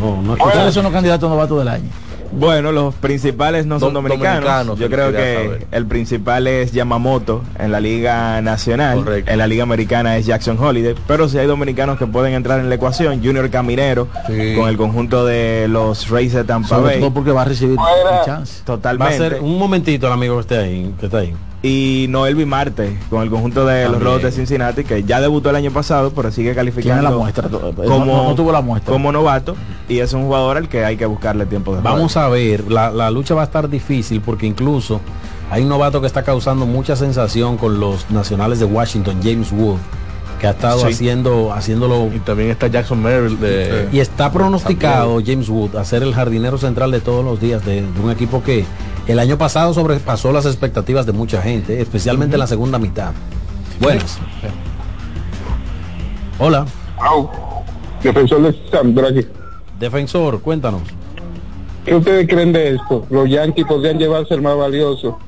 No, 0.00 0.20
no, 0.22 0.36
¿Cuáles 0.36 0.74
son 0.74 0.84
los 0.84 0.92
candidatos 0.92 1.28
novatos 1.30 1.58
del 1.58 1.68
año? 1.68 1.88
Bueno, 2.32 2.70
los 2.70 2.94
principales 2.94 3.66
no 3.66 3.80
son 3.80 3.90
Dom- 3.90 3.94
dominicanos. 3.94 4.34
dominicanos, 4.44 4.78
Yo 4.78 4.86
sí, 4.86 4.92
creo 4.92 5.10
que 5.10 5.34
saber. 5.34 5.66
el 5.72 5.86
principal 5.86 6.46
es 6.46 6.70
Yamamoto 6.70 7.42
en 7.58 7.72
la 7.72 7.80
Liga 7.80 8.40
Nacional. 8.40 9.04
En 9.26 9.36
la 9.38 9.48
Liga 9.48 9.64
Americana 9.64 10.16
es 10.16 10.26
Jackson 10.26 10.56
Holiday. 10.62 10.94
Pero 11.08 11.28
si 11.28 11.38
hay 11.38 11.48
dominicanos 11.48 11.98
que 11.98 12.06
pueden 12.06 12.34
entrar 12.34 12.60
en 12.60 12.68
la 12.68 12.74
ecuación, 12.76 13.20
Junior 13.24 13.50
Caminero 13.50 14.06
con 14.56 14.68
el 14.68 14.76
conjunto 14.76 15.24
de 15.26 15.66
los 15.68 16.08
Rays 16.08 16.32
de 16.32 16.44
Tampa 16.44 16.68
Sobre 16.68 16.82
Bay. 16.84 17.00
todo 17.00 17.12
porque 17.12 17.32
va 17.32 17.42
a 17.42 17.46
recibir 17.46 17.76
chance. 18.24 18.62
Totalmente. 18.64 19.18
Va 19.18 19.26
a 19.26 19.30
ser 19.30 19.40
un 19.42 19.58
momentito 19.58 20.06
el 20.06 20.12
amigo 20.12 20.36
que 20.36 20.40
esté 20.42 20.58
ahí, 20.58 20.94
que 21.00 21.06
está 21.06 21.18
ahí. 21.18 21.34
Y 21.62 22.06
Noel 22.08 22.46
Marte 22.46 22.96
con 23.10 23.22
el 23.22 23.28
conjunto 23.28 23.66
de 23.66 23.86
los. 23.88 24.02
Rojos 24.02 24.22
de 24.22 24.32
Cincinnati, 24.32 24.82
que 24.82 25.02
ya 25.04 25.20
debutó 25.20 25.50
el 25.50 25.56
año 25.56 25.70
pasado, 25.70 26.10
pero 26.14 26.30
sigue 26.32 26.54
calificando 26.54 27.02
Tiene 27.02 27.10
la 27.14 27.16
muestra, 27.22 27.48
no- 27.50 27.60
como, 27.74 28.04
no- 28.06 28.24
no 28.30 28.34
tuvo 28.34 28.50
la 28.50 28.62
muestra. 28.62 28.90
como 28.92 29.12
novato. 29.12 29.56
Y 29.88 29.98
es 29.98 30.12
un 30.14 30.22
jugador 30.24 30.56
al 30.56 30.68
que 30.70 30.84
hay 30.86 30.96
que 30.96 31.04
buscarle 31.04 31.44
tiempo 31.44 31.74
de. 31.76 31.82
Vamos 31.82 32.16
a 32.16 32.28
ver, 32.28 32.70
la, 32.72 32.90
la 32.90 33.10
lucha 33.10 33.34
va 33.34 33.42
a 33.42 33.44
estar 33.44 33.68
difícil 33.68 34.22
porque 34.22 34.46
incluso 34.46 35.00
hay 35.50 35.62
un 35.62 35.68
novato 35.68 36.00
que 36.00 36.06
está 36.06 36.22
causando 36.22 36.64
mucha 36.64 36.96
sensación 36.96 37.58
con 37.58 37.78
los 37.78 38.10
nacionales 38.10 38.58
de 38.58 38.64
Washington, 38.64 39.18
James 39.22 39.52
Wood, 39.52 39.76
que 40.40 40.46
ha 40.46 40.50
estado 40.52 40.78
Sí. 40.80 40.86
haciendo, 40.94 41.52
haciéndolo. 41.52 42.06
Y 42.14 42.20
también 42.20 42.48
está 42.50 42.68
Jackson 42.68 43.02
Merrill 43.02 43.38
de... 43.38 43.86
Y 43.92 43.98
está 44.00 44.32
pronosticado 44.32 45.20
James 45.22 45.50
Wood 45.50 45.76
a 45.76 45.84
ser 45.84 46.02
el 46.04 46.14
jardinero 46.14 46.56
central 46.56 46.90
de 46.90 47.00
todos 47.00 47.22
los 47.22 47.38
días 47.38 47.62
de, 47.66 47.82
de 47.82 48.00
un 48.02 48.10
equipo 48.10 48.42
que 48.42 48.64
el 49.06 49.18
año 49.18 49.38
pasado 49.38 49.74
sobrepasó 49.74 50.32
las 50.32 50.46
expectativas 50.46 51.06
de 51.06 51.12
mucha 51.12 51.42
gente, 51.42 51.80
especialmente 51.80 52.36
en 52.36 52.40
la 52.40 52.46
segunda 52.46 52.78
mitad. 52.78 53.12
Buenas. 53.80 54.18
Hola. 56.38 56.66
Defensor 58.02 58.42
de 58.42 58.70
Sandro 58.70 59.06
aquí. 59.08 59.26
Defensor, 59.78 60.40
cuéntanos. 60.40 60.82
¿Qué 61.84 61.94
ustedes 61.94 62.28
creen 62.28 62.52
de 62.52 62.74
esto? 62.74 63.06
Los 63.10 63.28
Yankees 63.28 63.66
podrían 63.66 63.98
llevarse 63.98 64.34
el 64.34 64.42
más 64.42 64.56
valioso, 64.56 65.18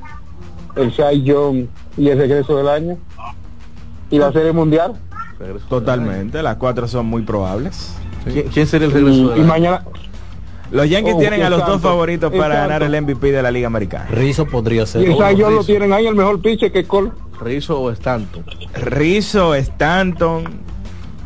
el 0.77 0.93
Cy 0.93 1.23
Young 1.23 1.67
y 1.97 2.09
el 2.09 2.19
regreso 2.19 2.57
del 2.57 2.69
año 2.69 2.99
y 4.11 4.19
la 4.19 4.33
Serie 4.33 4.53
Mundial. 4.53 4.95
Totalmente, 5.69 6.43
las 6.43 6.57
cuatro 6.57 6.87
son 6.87 7.07
muy 7.07 7.23
probables. 7.23 7.95
¿Quién, 8.25 8.49
quién 8.49 8.67
sería 8.67 8.87
el 8.87 8.93
regreso 8.93 9.19
Y, 9.19 9.29
de 9.31 9.41
y 9.41 9.43
mañana 9.43 9.85
Los 10.73 10.89
Yankees 10.89 11.15
Oh, 11.15 11.19
tienen 11.19 11.43
a 11.43 11.51
los 11.51 11.65
dos 11.67 11.81
favoritos 11.81 12.31
para 12.33 12.55
exacto. 12.55 12.69
ganar 12.71 12.83
el 12.83 13.03
MVP 13.03 13.31
de 13.31 13.43
la 13.43 13.51
Liga 13.51 13.67
Americana. 13.67 14.07
Rizzo 14.11 14.47
podría 14.47 14.87
ser. 14.87 15.03
y 15.03 15.05
el 15.05 15.13
Oh, 15.13 15.31
Young 15.31 15.53
lo 15.55 15.65
tienen 15.65 15.93
ahí 15.93 16.07
el 16.07 16.15
mejor 16.15 16.41
pitcher 16.41 16.73
que 16.73 16.85
Cole. 16.85 17.11
Rizzo 17.41 17.81
o 17.81 17.91
Stanton. 17.91 18.43
Rizzo, 18.75 19.55
Stanton, 19.55 20.45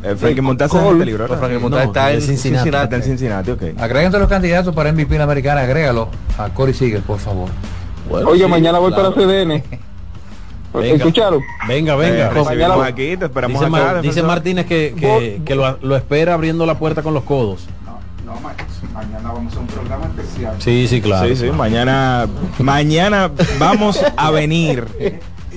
eh, 0.03 0.15
Frankie 0.17 0.41
Montaza 0.41 0.77
Cole. 0.77 0.87
es 0.87 0.93
este 0.95 1.05
libro. 1.05 1.27
Frankie 1.27 1.59
Montaza 1.59 1.83
No, 1.85 1.89
está 1.91 2.11
en 2.13 2.21
Cincinnati. 2.21 2.63
Cincinnati. 2.63 2.83
Está 2.83 2.95
en 2.97 3.03
Cincinnati, 3.03 3.51
ok. 3.51 3.63
Agregando 3.79 4.19
los 4.19 4.27
candidatos 4.27 4.75
para 4.75 4.91
MVP 4.91 5.13
en 5.15 5.19
la 5.19 5.23
americana, 5.23 5.61
agrégalo 5.61 6.09
a 6.37 6.49
Corey 6.49 6.73
Seager, 6.73 7.01
por 7.01 7.19
favor. 7.19 7.49
Bueno, 8.09 8.29
Oye, 8.29 8.43
sí, 8.43 8.49
mañana 8.49 8.79
voy 8.79 8.91
claro. 8.91 9.13
para 9.13 9.25
CDN. 9.25 9.63
Venga. 10.73 10.95
¿Escucharon? 10.95 11.41
Venga, 11.67 11.93
Eh, 11.93 11.97
venga. 12.29 12.43
Mañana- 12.43 12.85
aquí, 12.85 13.15
te 13.17 13.25
esperamos 13.25 13.59
Dice, 13.61 13.65
acá. 13.65 13.69
Mar- 13.85 13.95
dice 14.01 14.07
defensor. 14.15 14.27
Martínez 14.27 14.65
que, 14.65 14.93
que- 14.99 15.41
que 15.43 15.55
lo, 15.55 15.77
lo 15.81 15.95
espera 15.95 16.33
abriendo 16.33 16.65
la 16.65 16.77
puerta 16.77 17.01
con 17.01 17.13
los 17.13 17.23
codos. 17.23 17.65
No, 18.27 18.33
mañana 18.93 19.31
vamos 19.31 19.55
a 19.55 19.59
un 19.61 19.67
programa 19.67 20.05
especial. 20.07 20.55
Sí, 20.59 20.85
sí, 20.89 20.99
claro. 20.99 21.29
Sí, 21.29 21.37
sí, 21.37 21.49
mañana, 21.49 22.27
mañana 22.59 23.31
vamos 23.57 24.03
a 24.17 24.31
venir 24.31 24.85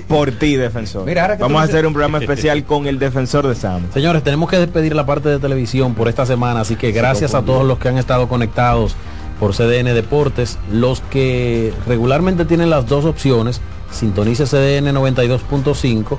por 0.07 0.31
ti, 0.31 0.55
defensor. 0.55 1.05
Mira, 1.05 1.23
ahora 1.23 1.35
que 1.35 1.43
vamos 1.43 1.61
a 1.61 1.65
hacer 1.65 1.85
un 1.85 1.91
programa 1.91 2.19
especial 2.19 2.63
con 2.63 2.87
el 2.87 2.97
defensor 2.97 3.45
de 3.45 3.55
Sam. 3.55 3.91
Señores, 3.93 4.23
tenemos 4.23 4.49
que 4.49 4.57
despedir 4.57 4.95
la 4.95 5.05
parte 5.05 5.27
de 5.27 5.39
televisión 5.39 5.95
por 5.95 6.07
esta 6.07 6.25
semana, 6.25 6.61
así 6.61 6.77
que 6.77 6.93
gracias 6.93 7.35
a 7.35 7.41
todos 7.41 7.65
los 7.65 7.77
que 7.77 7.89
han 7.89 7.97
estado 7.97 8.29
conectados 8.29 8.95
por 9.37 9.53
CDN 9.53 9.93
Deportes. 9.93 10.57
Los 10.71 11.01
que 11.01 11.73
regularmente 11.85 12.45
tienen 12.45 12.69
las 12.69 12.87
dos 12.87 13.03
opciones, 13.03 13.59
sintonice 13.91 14.45
CDN 14.45 14.95
92.5 14.95 16.17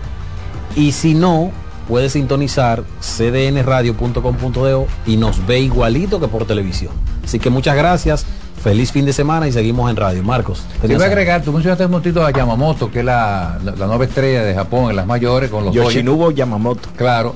y 0.77 0.93
si 0.93 1.15
no, 1.15 1.51
puede 1.89 2.09
sintonizar 2.09 2.85
cdnradio.com.do 3.01 4.87
y 5.07 5.17
nos 5.17 5.47
ve 5.47 5.61
igualito 5.61 6.21
que 6.21 6.29
por 6.29 6.45
televisión. 6.47 6.93
Así 7.25 7.39
que 7.39 7.51
muchas 7.51 7.77
gracias, 7.77 8.27
feliz 8.63 8.93
fin 8.93 9.05
de 9.05 9.13
semana 9.13 9.47
y 9.49 9.53
seguimos 9.53 9.91
en 9.91 9.97
radio. 9.97 10.23
Marcos. 10.23 10.63
Te 10.81 10.87
voy 10.95 11.03
a 11.03 11.07
agregar, 11.07 11.43
tú 11.43 11.53
mencionaste 11.53 11.85
un 11.85 11.91
momentito 11.93 12.25
a 12.25 12.31
Yamamoto, 12.31 12.91
que 12.91 13.01
es 13.01 13.05
la, 13.05 13.59
la- 13.65 13.73
la 13.77 13.87
nueva 13.87 14.05
estrella 14.05 14.43
de 14.43 14.55
Japón 14.55 14.91
en 14.91 14.97
las 14.97 15.07
mayores 15.07 15.51
con 15.51 15.65
los. 15.65 15.75
Yoshinobu 15.75 16.33
Yamamoto. 16.33 16.89
Claro. 16.97 17.35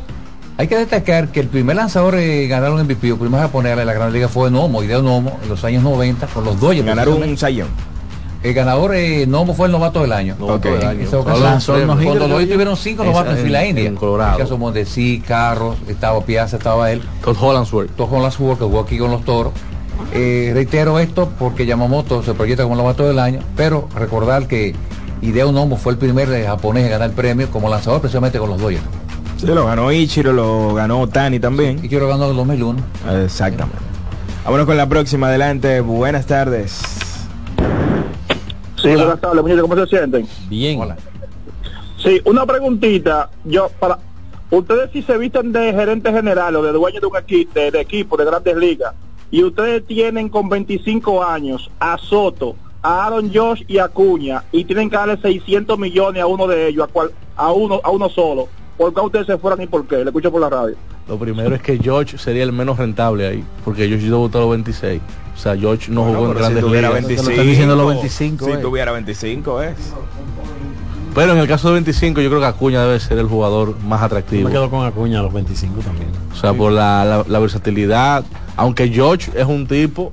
Hay 0.58 0.68
que 0.68 0.76
destacar 0.76 1.28
que 1.28 1.40
el 1.40 1.48
primer 1.48 1.76
lanzador 1.76 2.14
en 2.14 2.48
ganar 2.48 2.70
un 2.72 2.80
MVP, 2.82 3.08
el 3.08 3.16
primer 3.16 3.40
japonés 3.40 3.76
en 3.78 3.86
la 3.86 3.92
Gran 3.92 4.10
Liga 4.10 4.26
fue 4.26 4.50
Nomo, 4.50 4.82
Hideo 4.82 5.02
Nomo, 5.02 5.38
en 5.42 5.50
los 5.50 5.62
años 5.64 5.82
90 5.82 6.26
con 6.28 6.44
los 6.44 6.58
Dodgers. 6.58 6.86
Ganaron 6.86 7.22
un 7.22 7.36
sayón. 7.36 7.68
El 8.42 8.54
ganador 8.54 8.94
eh, 8.94 9.26
Nomo 9.26 9.54
fue 9.54 9.66
el 9.66 9.72
novato 9.72 10.00
del 10.02 10.12
año. 10.12 10.36
Novato 10.38 10.68
Ok. 10.68 10.74
del 10.78 10.86
año. 10.86 11.00
En 11.00 11.10
no-hitter, 11.10 11.86
cuando 12.04 12.28
los 12.28 12.48
tuvieron 12.48 12.76
cinco 12.76 13.04
novatos 13.04 13.32
en, 13.32 13.38
en- 13.38 13.44
fila 13.44 13.64
india. 13.64 13.84
en 13.86 13.96
Colorado. 13.96 14.40
En 14.54 14.58
Mondesi, 14.60 15.22
Carros, 15.26 15.76
estaba 15.88 16.20
Piazza, 16.20 16.56
estaba 16.56 16.90
él. 16.92 17.02
Todd 17.24 17.36
Hollandsworth. 17.40 17.90
Todd 17.96 18.12
Hollandsworth, 18.12 18.58
que 18.58 18.64
jugó 18.64 18.80
aquí 18.80 18.98
con 18.98 19.10
los 19.10 19.24
toros. 19.24 19.52
Eh, 20.12 20.50
reitero 20.54 20.98
esto 20.98 21.30
porque 21.38 21.66
Yamamoto 21.66 22.22
se 22.22 22.34
proyecta 22.34 22.62
como 22.62 22.76
novato 22.76 23.06
del 23.08 23.18
año, 23.18 23.40
pero 23.56 23.88
recordar 23.94 24.46
que 24.46 24.74
Hideo 25.22 25.50
Nomo 25.52 25.76
fue 25.78 25.92
el 25.92 25.98
primer 25.98 26.30
eh, 26.32 26.44
japonés 26.46 26.84
en 26.84 26.90
ganar 26.90 27.08
el 27.08 27.14
premio 27.16 27.50
como 27.50 27.68
lanzador 27.70 28.00
precisamente 28.00 28.38
con 28.38 28.50
los 28.50 28.60
Dodgers. 28.60 28.82
Sí, 29.38 29.46
lo 29.46 29.66
ganó 29.66 29.90
Ichiro, 29.92 30.32
lo 30.32 30.74
ganó 30.74 31.06
Tani 31.08 31.40
también. 31.40 31.80
Y 31.82 31.88
quiero 31.88 32.08
ganar 32.08 32.28
el 32.30 32.36
2001. 32.36 32.78
Exactamente. 33.24 33.78
Vámonos 34.44 34.66
con 34.66 34.76
la 34.76 34.86
próxima. 34.88 35.26
Adelante. 35.28 35.80
Buenas 35.80 36.26
tardes. 36.26 36.80
Sí, 38.86 38.94
buenas 38.94 39.20
tardes, 39.20 39.42
muchachos, 39.42 39.62
¿cómo 39.62 39.76
se 39.76 39.86
sienten? 39.86 40.28
Bien. 40.48 40.80
Sí, 41.98 42.20
una 42.24 42.46
preguntita. 42.46 43.30
Yo, 43.44 43.68
para 43.80 43.98
ustedes 44.50 44.92
si 44.92 45.02
se 45.02 45.18
visten 45.18 45.50
de 45.50 45.72
gerente 45.72 46.12
general 46.12 46.54
o 46.54 46.62
de 46.62 46.70
dueño 46.70 47.00
de 47.00 47.06
un 47.06 47.16
equipo, 47.16 47.52
de, 47.54 47.72
de 47.72 47.80
equipo 47.80 48.16
de 48.16 48.24
grandes 48.24 48.56
ligas, 48.56 48.94
y 49.32 49.42
ustedes 49.42 49.84
tienen 49.86 50.28
con 50.28 50.48
25 50.48 51.24
años 51.24 51.68
a 51.80 51.98
Soto, 51.98 52.54
a 52.80 53.06
Aaron 53.06 53.32
Josh 53.34 53.64
y 53.66 53.78
a 53.78 53.88
Cuña, 53.88 54.44
y 54.52 54.64
tienen 54.64 54.88
que 54.88 54.94
darle 54.94 55.16
600 55.16 55.76
millones 55.76 56.22
a 56.22 56.26
uno 56.28 56.46
de 56.46 56.68
ellos, 56.68 56.88
a, 56.88 56.92
cual, 56.92 57.10
a 57.34 57.50
uno 57.50 57.80
a 57.82 57.90
uno 57.90 58.08
solo. 58.08 58.48
¿Por 58.76 58.94
qué 58.94 59.00
ustedes 59.00 59.26
se 59.26 59.36
fueran 59.38 59.60
y 59.62 59.66
por 59.66 59.84
qué? 59.88 59.96
Le 59.96 60.04
escucho 60.04 60.30
por 60.30 60.40
la 60.40 60.50
radio. 60.50 60.76
Lo 61.08 61.18
primero 61.18 61.54
es 61.56 61.62
que 61.62 61.76
George 61.78 62.18
sería 62.18 62.44
el 62.44 62.52
menos 62.52 62.78
rentable 62.78 63.26
ahí, 63.26 63.44
porque 63.64 63.88
George 63.88 64.06
debutó 64.06 64.38
a 64.38 64.40
los 64.42 64.50
26. 64.50 65.00
O 65.36 65.38
sea, 65.38 65.54
George 65.56 65.92
no 65.92 66.02
Bueno, 66.02 66.18
jugó 66.18 66.30
en 66.30 66.34
pero 66.34 66.46
si 66.46 66.52
grandes 66.52 66.64
tuviera 66.64 66.88
ligas. 66.88 67.02
25, 67.06 67.30
están 67.30 67.46
diciendo 67.46 67.76
los 67.76 67.88
25, 67.88 68.44
Si 68.46 68.50
eh. 68.52 68.56
tuviera 68.56 68.92
25 68.92 69.62
es. 69.62 69.76
Pero 71.14 71.32
en 71.32 71.38
el 71.38 71.48
caso 71.48 71.68
de 71.68 71.74
25, 71.74 72.20
yo 72.20 72.28
creo 72.28 72.40
que 72.40 72.46
Acuña 72.46 72.82
debe 72.82 73.00
ser 73.00 73.18
el 73.18 73.26
jugador 73.26 73.78
más 73.80 74.00
Yo 74.00 74.06
atractivo. 74.06 74.44
me 74.48 74.50
quedo 74.50 74.68
con 74.70 74.84
Acuña 74.86 75.20
a 75.20 75.22
los 75.22 75.32
25 75.32 75.80
también. 75.80 76.08
O 76.32 76.36
sea, 76.36 76.52
por 76.52 76.72
la, 76.72 77.04
la- 77.04 77.24
la 77.26 77.38
versatilidad. 77.38 78.24
Aunque 78.56 78.88
George 78.88 79.30
es 79.34 79.46
un 79.46 79.66
tipo 79.66 80.12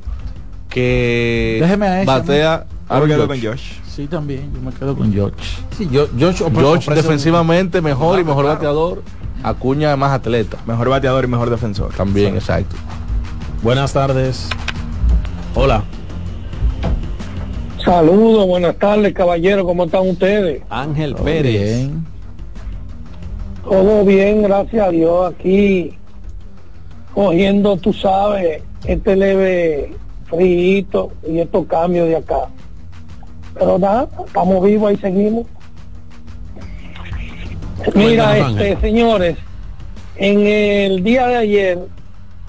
que 0.70 1.58
Déjeme 1.62 1.88
a 1.88 1.98
ese, 2.02 2.06
batea. 2.06 2.66
Yo 2.90 3.00
me 3.02 3.08
quedo 3.08 3.28
George. 3.28 3.42
con 3.42 3.52
Josh. 3.52 3.64
Sí, 3.88 4.08
también. 4.08 4.52
Yo 4.54 4.62
me 4.62 4.72
quedo 4.72 4.96
con 4.96 5.14
George. 5.14 5.36
Sí, 5.78 5.88
yo, 5.92 6.08
George, 6.18 6.44
George 6.54 6.94
defensivamente 6.94 7.82
mejor 7.82 8.20
y 8.20 8.24
mejor 8.24 8.44
Claro. 8.46 8.56
bateador. 8.58 9.04
Acuña 9.44 9.92
es 9.92 9.98
más 9.98 10.12
atleta. 10.12 10.58
Mejor 10.66 10.90
bateador 10.90 11.26
y 11.26 11.28
mejor 11.28 11.50
defensor. 11.50 11.94
También, 11.94 12.36
exacto. 12.36 12.76
Buenas 13.62 13.94
tardes. 13.94 14.48
Hola. 15.56 15.84
Saludos, 17.84 18.48
buenas 18.48 18.76
tardes, 18.78 19.14
caballero, 19.14 19.66
¿cómo 19.66 19.84
están 19.84 20.10
ustedes? 20.10 20.64
Ángel 20.70 21.14
Todo 21.14 21.26
Pérez. 21.26 21.52
bien. 21.52 22.06
Todo 23.64 24.04
bien, 24.04 24.42
gracias 24.42 24.88
a 24.88 24.90
Dios, 24.90 25.34
aquí 25.34 25.94
cogiendo, 27.14 27.78
tú 27.78 27.94
sabes, 27.94 28.64
este 28.86 29.16
leve 29.16 29.94
frío 30.26 31.12
y 31.28 31.40
estos 31.40 31.68
cambios 31.68 32.08
de 32.08 32.16
acá. 32.16 32.48
Pero 33.54 33.78
nada, 33.78 34.10
estamos 34.26 34.66
vivos, 34.66 34.90
ahí 34.90 34.98
seguimos. 34.98 35.46
Mira, 37.94 38.38
este, 38.40 38.78
señores, 38.82 39.38
en 40.16 40.48
el 40.48 41.04
día 41.04 41.28
de 41.28 41.36
ayer, 41.36 41.80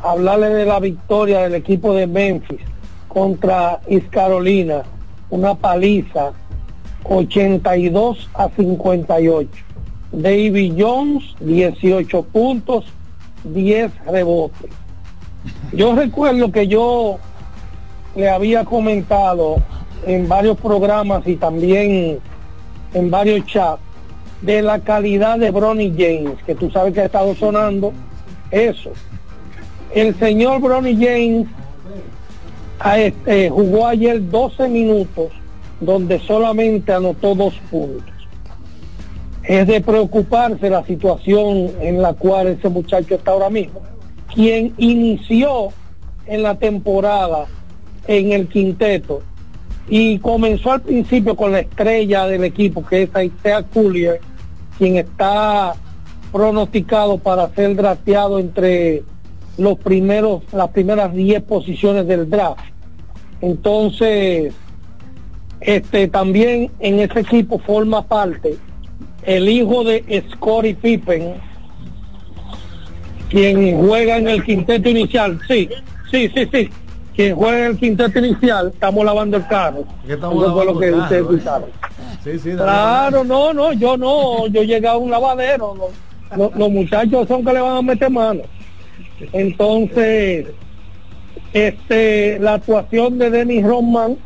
hablarle 0.03 0.49
de 0.49 0.65
la 0.65 0.81
victoria 0.81 1.41
del 1.43 1.55
equipo 1.57 1.93
de 1.93 2.07
Memphis 2.07 2.61
contra 3.15 3.81
East 3.87 4.11
Carolina, 4.11 4.83
una 5.31 5.55
paliza 5.55 6.33
82 7.05 8.29
a 8.35 8.49
58. 8.49 9.49
David 10.11 10.75
Jones, 10.77 11.23
18 11.41 12.23
puntos, 12.25 12.85
10 13.45 13.93
rebotes. 14.07 14.71
Yo 15.73 15.95
recuerdo 15.95 16.51
que 16.51 16.67
yo 16.67 17.19
le 18.17 18.29
había 18.29 18.65
comentado 18.65 19.63
en 20.07 20.29
varios 20.29 20.59
programas 20.59 21.27
y 21.27 21.37
también 21.37 22.19
en 22.95 23.11
varios 23.11 23.47
chats 23.47 23.81
de 24.43 24.61
la 24.61 24.81
calidad 24.81 25.39
de 25.39 25.51
Bronny 25.51 25.91
James, 25.97 26.43
que 26.45 26.55
tú 26.55 26.71
sabes 26.71 26.95
que 26.95 27.01
ha 27.01 27.07
estado 27.07 27.35
sonando 27.35 27.93
eso. 28.51 28.91
el 29.95 30.15
señor 30.19 30.61
Bronny 30.61 30.95
James 30.95 31.47
este, 32.97 33.51
jugó 33.51 33.87
ayer 33.87 34.29
12 34.31 34.69
minutos 34.69 35.33
donde 35.81 36.19
solamente 36.21 36.93
anotó 36.93 37.35
dos 37.35 37.55
puntos. 37.71 38.13
Es 39.43 39.67
de 39.67 39.81
preocuparse 39.81 40.71
la 40.71 40.85
situación 40.85 41.71
en 41.81 42.01
la 42.01 42.15
cual 42.15 42.49
ese 42.49 42.69
muchacho 42.69 43.15
está 43.17 43.33
ahora 43.33 43.51
mismo. 43.51 43.83
Quien 44.35 44.73
inició 44.79 45.69
en 46.27 46.43
la 46.43 46.55
temporada 46.55 47.47
en 48.07 48.33
el 48.33 48.49
quinteto 48.49 49.23
y 49.89 50.19
comenzó 50.19 50.73
al 50.73 50.81
principio 50.81 51.37
con 51.37 51.53
la 51.53 51.61
estrella 51.61 52.27
del 52.27 52.45
equipo 52.45 52.85
que 52.87 53.03
es 53.03 53.11
Isaiah 53.11 53.63
Collier, 53.63 54.21
quien 54.79 54.97
está 54.97 55.75
pronosticado 56.33 57.19
para 57.19 57.49
ser 57.55 57.77
drafteado 57.77 58.39
entre 58.39 59.05
los 59.59 59.79
primeros, 59.79 60.43
las 60.53 60.69
primeras 60.71 61.15
10 61.15 61.43
posiciones 61.43 62.07
del 62.07 62.29
draft. 62.29 62.65
Entonces, 63.41 64.55
este 65.61 66.09
también 66.09 66.71
en 66.81 67.01
ese 67.01 67.21
equipo 67.21 67.59
forma 67.59 68.03
parte 68.03 68.57
el 69.25 69.49
hijo 69.49 69.85
de 69.85 70.25
Scottie 70.33 70.75
Pippen, 70.75 71.35
quien 73.31 73.87
juega 73.87 74.19
en 74.19 74.29
el 74.29 74.45
quinteto 74.45 74.89
inicial. 74.89 75.41
Sí, 75.49 75.69
sí, 76.11 76.31
sí, 76.35 76.49
sí. 76.53 76.71
Quien 77.17 77.37
juega 77.37 77.59
en 77.61 77.65
el 77.73 77.79
quinteto 77.79 78.19
inicial, 78.19 78.71
estamos 78.75 79.05
lavando 79.05 79.37
el 79.37 79.47
carro. 79.47 79.85
Eso 80.07 80.53
fue 80.53 80.65
lo 80.65 80.79
que 80.79 80.93
ustedes 80.93 81.23
escucharon. 81.23 81.69
Sí, 82.23 82.39
sí, 82.39 82.53
Claro, 82.53 83.25
no, 83.25 83.53
no, 83.53 83.73
yo 83.73 83.97
no, 83.97 84.47
yo 84.49 84.63
llegué 84.63 84.89
a 84.89 84.97
un 84.97 85.11
lavadero, 85.11 85.75
no. 85.75 86.37
Los, 86.37 86.55
los 86.57 86.71
muchachos 86.71 87.29
son 87.29 87.45
que 87.45 87.53
le 87.53 87.61
van 87.61 87.77
a 87.77 87.83
meter 87.83 88.11
mano. 88.11 88.43
Entonces, 89.33 90.47
este, 91.53 92.39
la 92.39 92.55
actuación 92.55 93.19
de 93.19 93.31
Denis 93.31 93.65
Rodman 93.65 94.17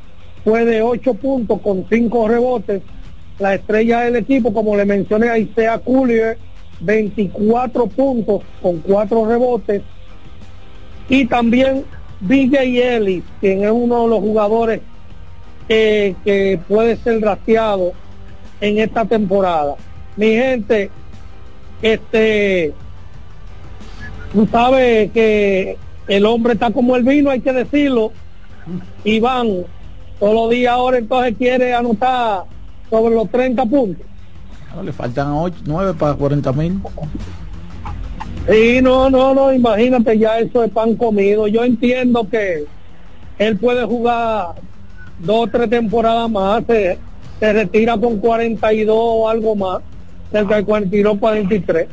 fue 0.45 0.65
de 0.65 0.83
8 0.83 1.15
puntos 1.15 1.61
con 1.61 1.87
5 1.89 2.29
rebotes. 2.29 2.83
La 3.39 3.55
estrella 3.55 4.01
del 4.01 4.17
equipo, 4.17 4.53
como 4.53 4.77
le 4.77 4.85
mencioné, 4.85 5.29
a 5.29 5.39
Isaiah 5.39 5.79
Collier, 5.79 6.39
24 6.81 7.87
puntos 7.87 8.43
con 8.63 8.79
4 8.79 9.27
rebotes. 9.27 9.83
Y 11.09 11.27
también 11.27 11.85
BJ 12.21 12.63
Ellis, 12.97 13.25
quien 13.41 13.65
es 13.65 13.71
uno 13.71 14.03
de 14.03 14.09
los 14.09 14.21
jugadores 14.21 14.81
que, 15.69 16.59
puede 16.67 16.97
ser 16.97 17.21
drafteado 17.21 17.93
en 18.61 18.79
esta 18.79 19.05
temporada. 19.05 19.77
Mi 20.17 20.29
gente, 20.29 20.91
este, 21.83 22.73
tú 24.33 24.47
sabes 24.51 25.11
que 25.13 25.77
el 26.07 26.27
hombre 26.27 26.55
está 26.55 26.71
como 26.71 26.97
el 26.97 27.05
vino, 27.05 27.31
hay 27.31 27.41
que 27.41 27.53
decirlo. 27.53 28.13
Iván, 29.05 29.65
todos 30.19 30.35
los 30.35 30.51
días 30.51 30.73
ahora 30.73 30.99
entonces 30.99 31.35
quiere 31.37 31.75
anotar 31.75 32.45
sobre 32.91 33.15
los 33.15 33.31
30 33.31 33.65
puntos. 33.67 34.07
No, 34.75 34.83
le 34.83 34.93
faltan 34.93 35.33
8, 35.33 35.57
9 35.65 35.95
para 35.99 36.15
40 36.15 36.53
mil. 36.53 36.81
Y 38.49 38.81
no, 38.81 39.11
no, 39.11 39.35
no, 39.35 39.53
imagínate 39.53 40.19
ya 40.19 40.39
eso 40.39 40.65
es 40.65 40.71
pan 40.71 40.95
comido. 40.95 41.47
Yo 41.49 41.65
entiendo 41.65 42.29
que 42.29 42.65
él 43.39 43.59
puede 43.59 43.85
jugar 43.85 44.55
dos 45.19 45.47
o 45.47 45.47
tres 45.49 45.69
temporadas 45.71 46.31
más, 46.31 46.65
se, 46.67 46.99
se 47.41 47.53
retira 47.53 47.99
con 47.99 48.19
42 48.19 48.97
o 48.99 49.29
algo 49.29 49.55
más, 49.55 49.79
cerca 50.33 50.57
de 50.57 50.65
42, 50.65 51.19
43. 51.19 51.89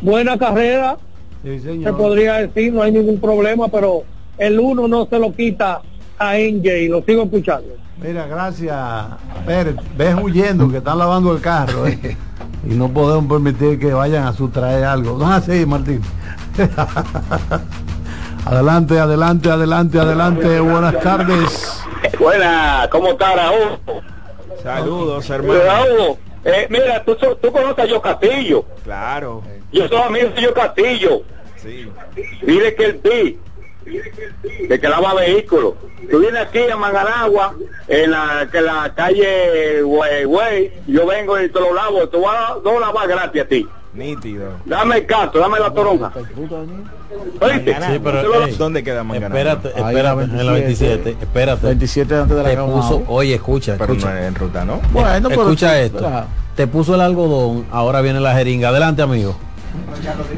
Buena 0.00 0.36
carrera, 0.36 0.98
se 1.42 1.92
podría 1.92 2.34
decir, 2.34 2.72
no 2.72 2.82
hay 2.82 2.92
ningún 2.92 3.20
problema, 3.20 3.68
pero 3.68 4.02
el 4.38 4.58
uno 4.60 4.86
no 4.86 5.06
se 5.06 5.18
lo 5.18 5.32
quita 5.32 5.80
a 6.18 6.34
NJ, 6.36 6.88
lo 6.88 7.02
sigo 7.02 7.24
escuchando. 7.24 7.68
Mira, 8.00 8.26
gracias. 8.26 8.76
Pérez, 9.46 9.76
ves 9.96 10.14
huyendo 10.20 10.68
que 10.70 10.78
están 10.78 10.98
lavando 10.98 11.32
el 11.34 11.40
carro. 11.40 11.86
¿eh? 11.86 12.16
y 12.68 12.74
no 12.74 12.88
podemos 12.88 13.26
permitir 13.26 13.78
que 13.78 13.92
vayan 13.92 14.24
a 14.26 14.32
sustraer 14.32 14.84
algo. 14.84 15.18
No 15.18 15.24
es 15.36 15.48
así, 15.48 15.66
Martín. 15.66 16.00
adelante, 18.44 18.98
adelante, 18.98 19.50
adelante, 19.50 19.98
adelante. 19.98 20.60
Buenas 20.60 21.00
tardes. 21.00 21.82
Buena, 22.18 22.88
¿cómo 22.90 23.08
está 23.08 23.34
Raúl? 23.36 23.78
Saludos, 24.62 25.28
hermano. 25.30 25.60
Raúl, 25.64 26.16
eh, 26.44 26.66
mira, 26.70 27.02
tú, 27.04 27.16
so- 27.20 27.36
tú 27.36 27.50
conoces 27.52 27.78
a 27.80 27.86
Yo 27.86 28.00
Castillo. 28.00 28.64
Claro. 28.84 29.42
Yo 29.72 29.88
soy 29.88 29.98
amigo 29.98 30.28
de 30.30 30.42
Yo 30.42 30.54
Castillo. 30.54 31.22
Sí. 31.56 31.88
Dile 32.42 32.74
que 32.74 32.84
el 32.86 33.00
ti, 33.00 33.38
de 34.68 34.80
que 34.80 34.88
lava 34.88 35.14
vehículos. 35.14 35.74
Tú 36.10 36.18
vienes 36.18 36.42
aquí 36.42 36.58
a 36.58 36.76
Manganagua, 36.76 37.54
en 37.88 38.10
la, 38.10 38.48
que 38.50 38.60
la 38.60 38.92
calle 38.94 39.82
Güey, 39.82 40.24
Güey, 40.24 40.72
yo 40.88 41.06
vengo 41.06 41.40
y 41.40 41.48
te 41.48 41.60
lo 41.60 41.72
lavo, 41.72 42.08
te 42.08 42.16
voy 42.16 42.34
a 42.34 42.80
lavas 42.80 43.06
gratis 43.08 43.42
a 43.42 43.44
ti. 43.46 43.66
Nítido. 43.94 44.52
Dame 44.64 44.96
el 44.98 45.06
caso, 45.06 45.38
dame 45.38 45.60
la 45.60 45.70
toronja. 45.72 46.10
¿Oíste? 47.40 47.74
Sí, 47.74 48.00
pero, 48.02 48.44
ey, 48.46 48.54
¿Dónde 48.54 48.82
queda 48.82 49.04
Manganagua? 49.04 49.38
Espérate, 49.38 49.68
espérate, 49.80 50.22
en 50.22 50.46
la 50.46 50.52
27, 50.52 51.16
espérate. 51.20 51.66
27 51.66 52.14
antes 52.14 52.36
de 52.36 52.42
la 52.42 52.48
Te 52.48 52.56
puso, 52.56 53.02
oye, 53.08 53.34
escucha, 53.34 53.76
Pero 53.78 53.92
escucha. 53.92 54.12
no 54.12 54.18
es 54.18 54.24
en 54.26 54.34
ruta, 54.34 54.64
¿no? 54.64 54.80
Bueno, 54.92 55.28
pero- 55.28 55.42
escucha 55.42 55.80
esto. 55.80 55.98
Espera. 55.98 56.26
Te 56.56 56.66
puso 56.66 56.94
el 56.94 57.00
algodón, 57.02 57.66
ahora 57.70 58.00
viene 58.00 58.20
la 58.20 58.34
jeringa. 58.34 58.68
Adelante, 58.70 59.02
amigo. 59.02 59.36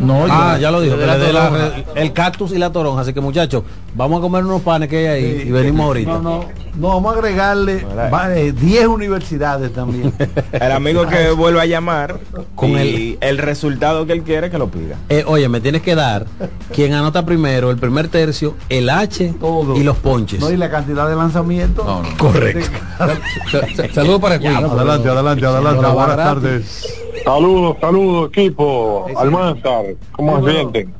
No, 0.01 0.27
ah, 0.29 0.59
ya 0.61 0.71
lo 0.71 0.81
dijo. 0.81 0.97
de 0.97 1.07
la 1.07 1.17
la 1.17 1.73
el 1.95 2.13
cactus 2.13 2.53
y 2.53 2.59
la 2.59 2.71
toronja. 2.71 3.03
Así 3.03 3.13
que, 3.13 3.21
muchachos, 3.21 3.63
vamos 3.95 4.19
a 4.19 4.23
comer 4.23 4.45
unos 4.45 4.63
panes 4.63 4.89
que 4.89 4.99
hay 4.99 5.07
ahí 5.07 5.45
y 5.47 5.51
venimos 5.51 5.87
ahorita. 5.87 6.13
No, 6.13 6.23
no, 6.23 6.45
no, 6.77 6.89
vamos 6.89 7.15
a 7.15 7.19
agregarle 7.19 7.85
va, 8.13 8.35
eh, 8.35 8.53
10 8.53 8.87
universidades 8.87 9.73
también. 9.73 10.13
El 10.53 10.73
amigo 10.73 11.07
que 11.07 11.31
vuelva 11.31 11.63
a 11.63 11.67
llamar 11.67 12.19
Con 12.55 12.71
y 12.71 13.17
el... 13.21 13.39
resultado 13.39 14.07
que 14.07 14.13
él 14.13 14.23
quiere 14.23 14.51
que 14.51 14.59
lo 14.59 14.69
pida. 14.69 14.97
Eh, 15.09 15.25
oye, 15.27 15.49
me 15.49 15.61
tienes 15.61 15.83
que 15.83 15.95
dar 15.95 16.27
quien 16.73 16.93
anota 16.95 17.25
primero, 17.25 17.71
el 17.71 17.77
primer 17.77 18.09
tercio, 18.09 18.55
el 18.69 18.91
H 18.91 19.35
y 19.77 19.83
los 19.83 19.97
ponches. 19.99 20.41
No, 20.41 20.51
y 20.51 20.57
la 20.57 20.71
cantidad 20.71 21.09
de 21.09 21.17
lanzamientos. 21.17 21.87
Correcto. 22.19 22.79
Saludos 23.95 24.21
para 24.21 24.39
Queen. 24.39 24.57
Adelante, 24.57 25.09
adelante, 25.09 25.47
adelante. 25.47 25.87
Buenas 25.87 26.17
tardes. 26.17 27.04
Saludos, 27.25 27.77
saludos, 27.81 28.29
equipo. 28.31 29.07
Almanzar, 29.17 29.85
¿cómo 30.13 30.45
se 30.45 30.53
sienten? 30.53 30.95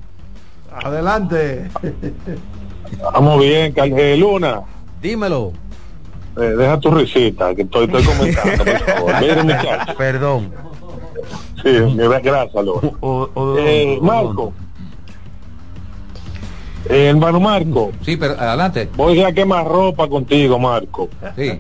Adelante. 0.73 1.71
Estamos 2.91 3.39
bien, 3.41 3.73
Cal- 3.73 3.93
eh, 3.99 4.17
Luna. 4.17 4.63
Dímelo. 5.03 5.53
eh, 6.37 6.41
deja 6.41 6.81
tu 6.81 6.91
risita, 6.91 7.55
que 7.55 7.63
estoy, 7.63 7.85
estoy 7.85 8.03
comentando, 8.05 8.65
por 8.65 8.79
favor. 8.81 9.13
Perdón. 9.99 10.53
Sí, 11.63 11.69
me 11.95 12.09
da. 12.09 12.21
Eh, 13.59 13.99
Marco. 14.03 14.53
Eh, 16.89 17.07
hermano 17.09 17.41
Marco. 17.41 17.93
Sí, 18.03 18.17
pero 18.17 18.35
adelante. 18.39 18.89
Voy 18.97 19.23
a 19.23 19.33
quemar 19.33 19.67
ropa 19.67 20.09
contigo, 20.09 20.59
Marco. 20.59 21.09
Sí. 21.37 21.59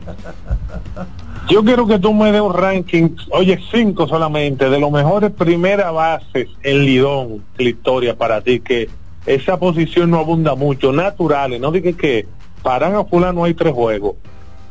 Yo 1.49 1.63
quiero 1.63 1.87
que 1.87 1.99
tú 1.99 2.15
me 2.15 2.33
des 2.33 2.41
un 2.41 2.55
ranking, 2.55 3.11
oye, 3.31 3.61
cinco 3.71 4.09
solamente, 4.09 4.71
de 4.71 4.79
los 4.79 4.91
mejores 4.91 5.31
primeras 5.31 5.93
bases 5.93 6.49
en 6.63 6.85
Lidón, 6.87 7.45
la 7.59 7.69
historia 7.69 8.17
para 8.17 8.41
ti, 8.41 8.61
que 8.61 8.89
esa 9.27 9.59
posición 9.59 10.11
no 10.11 10.19
abunda 10.19 10.55
mucho, 10.55 10.93
naturales, 10.93 11.61
no 11.61 11.71
dije 11.71 11.95
que 11.95 12.27
paran 12.63 12.95
a 12.95 13.05
fulano 13.05 13.45
hay 13.45 13.55
tres 13.55 13.75
juegos. 13.75 14.15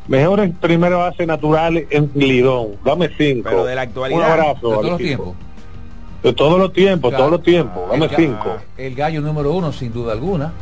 Mejores 0.08 0.52
primeras 0.60 0.98
bases 0.98 1.26
naturales 1.26 1.86
en 1.90 2.10
Lidón, 2.14 2.72
dame 2.84 3.08
cinco. 3.16 3.48
Pero 3.50 3.64
de 3.64 3.74
la 3.74 3.82
actualidad. 3.82 4.18
Un 4.18 4.24
abrazo. 4.24 4.54
De 4.54 4.74
todos 4.76 4.84
los 4.84 4.98
tiempos. 4.98 5.34
De 6.24 6.32
todos 6.32 6.58
los 6.58 6.72
tiempos, 6.72 7.08
Claro. 7.10 7.24
todos 7.24 7.32
los 7.32 7.42
tiempos, 7.42 7.90
dame 7.90 8.06
El 8.06 8.16
cinco. 8.16 8.56
El 8.76 8.94
gallo 8.96 9.20
número 9.20 9.52
uno, 9.52 9.72
sin 9.72 9.92
duda 9.92 10.12
alguna. 10.12 10.52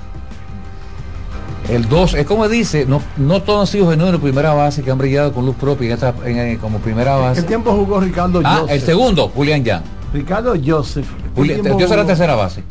El 1.72 1.88
dos, 1.88 2.14
es 2.14 2.26
como 2.26 2.48
dice, 2.48 2.84
no, 2.86 3.00
no 3.16 3.40
todos 3.42 3.60
han 3.62 3.66
sido 3.66 3.88
genuinos 3.90 4.20
primera 4.20 4.52
base 4.52 4.82
que 4.82 4.90
han 4.90 4.98
brillado 4.98 5.32
con 5.32 5.46
luz 5.46 5.56
propia 5.56 5.86
en 5.86 5.92
esta, 5.94 6.14
en- 6.24 6.58
como 6.58 6.78
primera 6.78 7.14
¿Qué 7.16 7.20
base. 7.22 7.42
tiempo 7.44 7.72
jugó 7.72 7.98
Ricardo 8.00 8.40
Ah, 8.44 8.58
Joseph? 8.60 8.74
el 8.74 8.80
segundo, 8.82 9.28
Julián 9.34 9.64
Yang. 9.64 9.82
Ricardo 10.12 10.54
Joseph. 10.64 11.06
¿Qué 11.34 11.40
Juli- 11.40 11.56
yo 11.56 11.72
jugó? 11.72 12.04
tercera 12.06 12.34
base. 12.34 12.62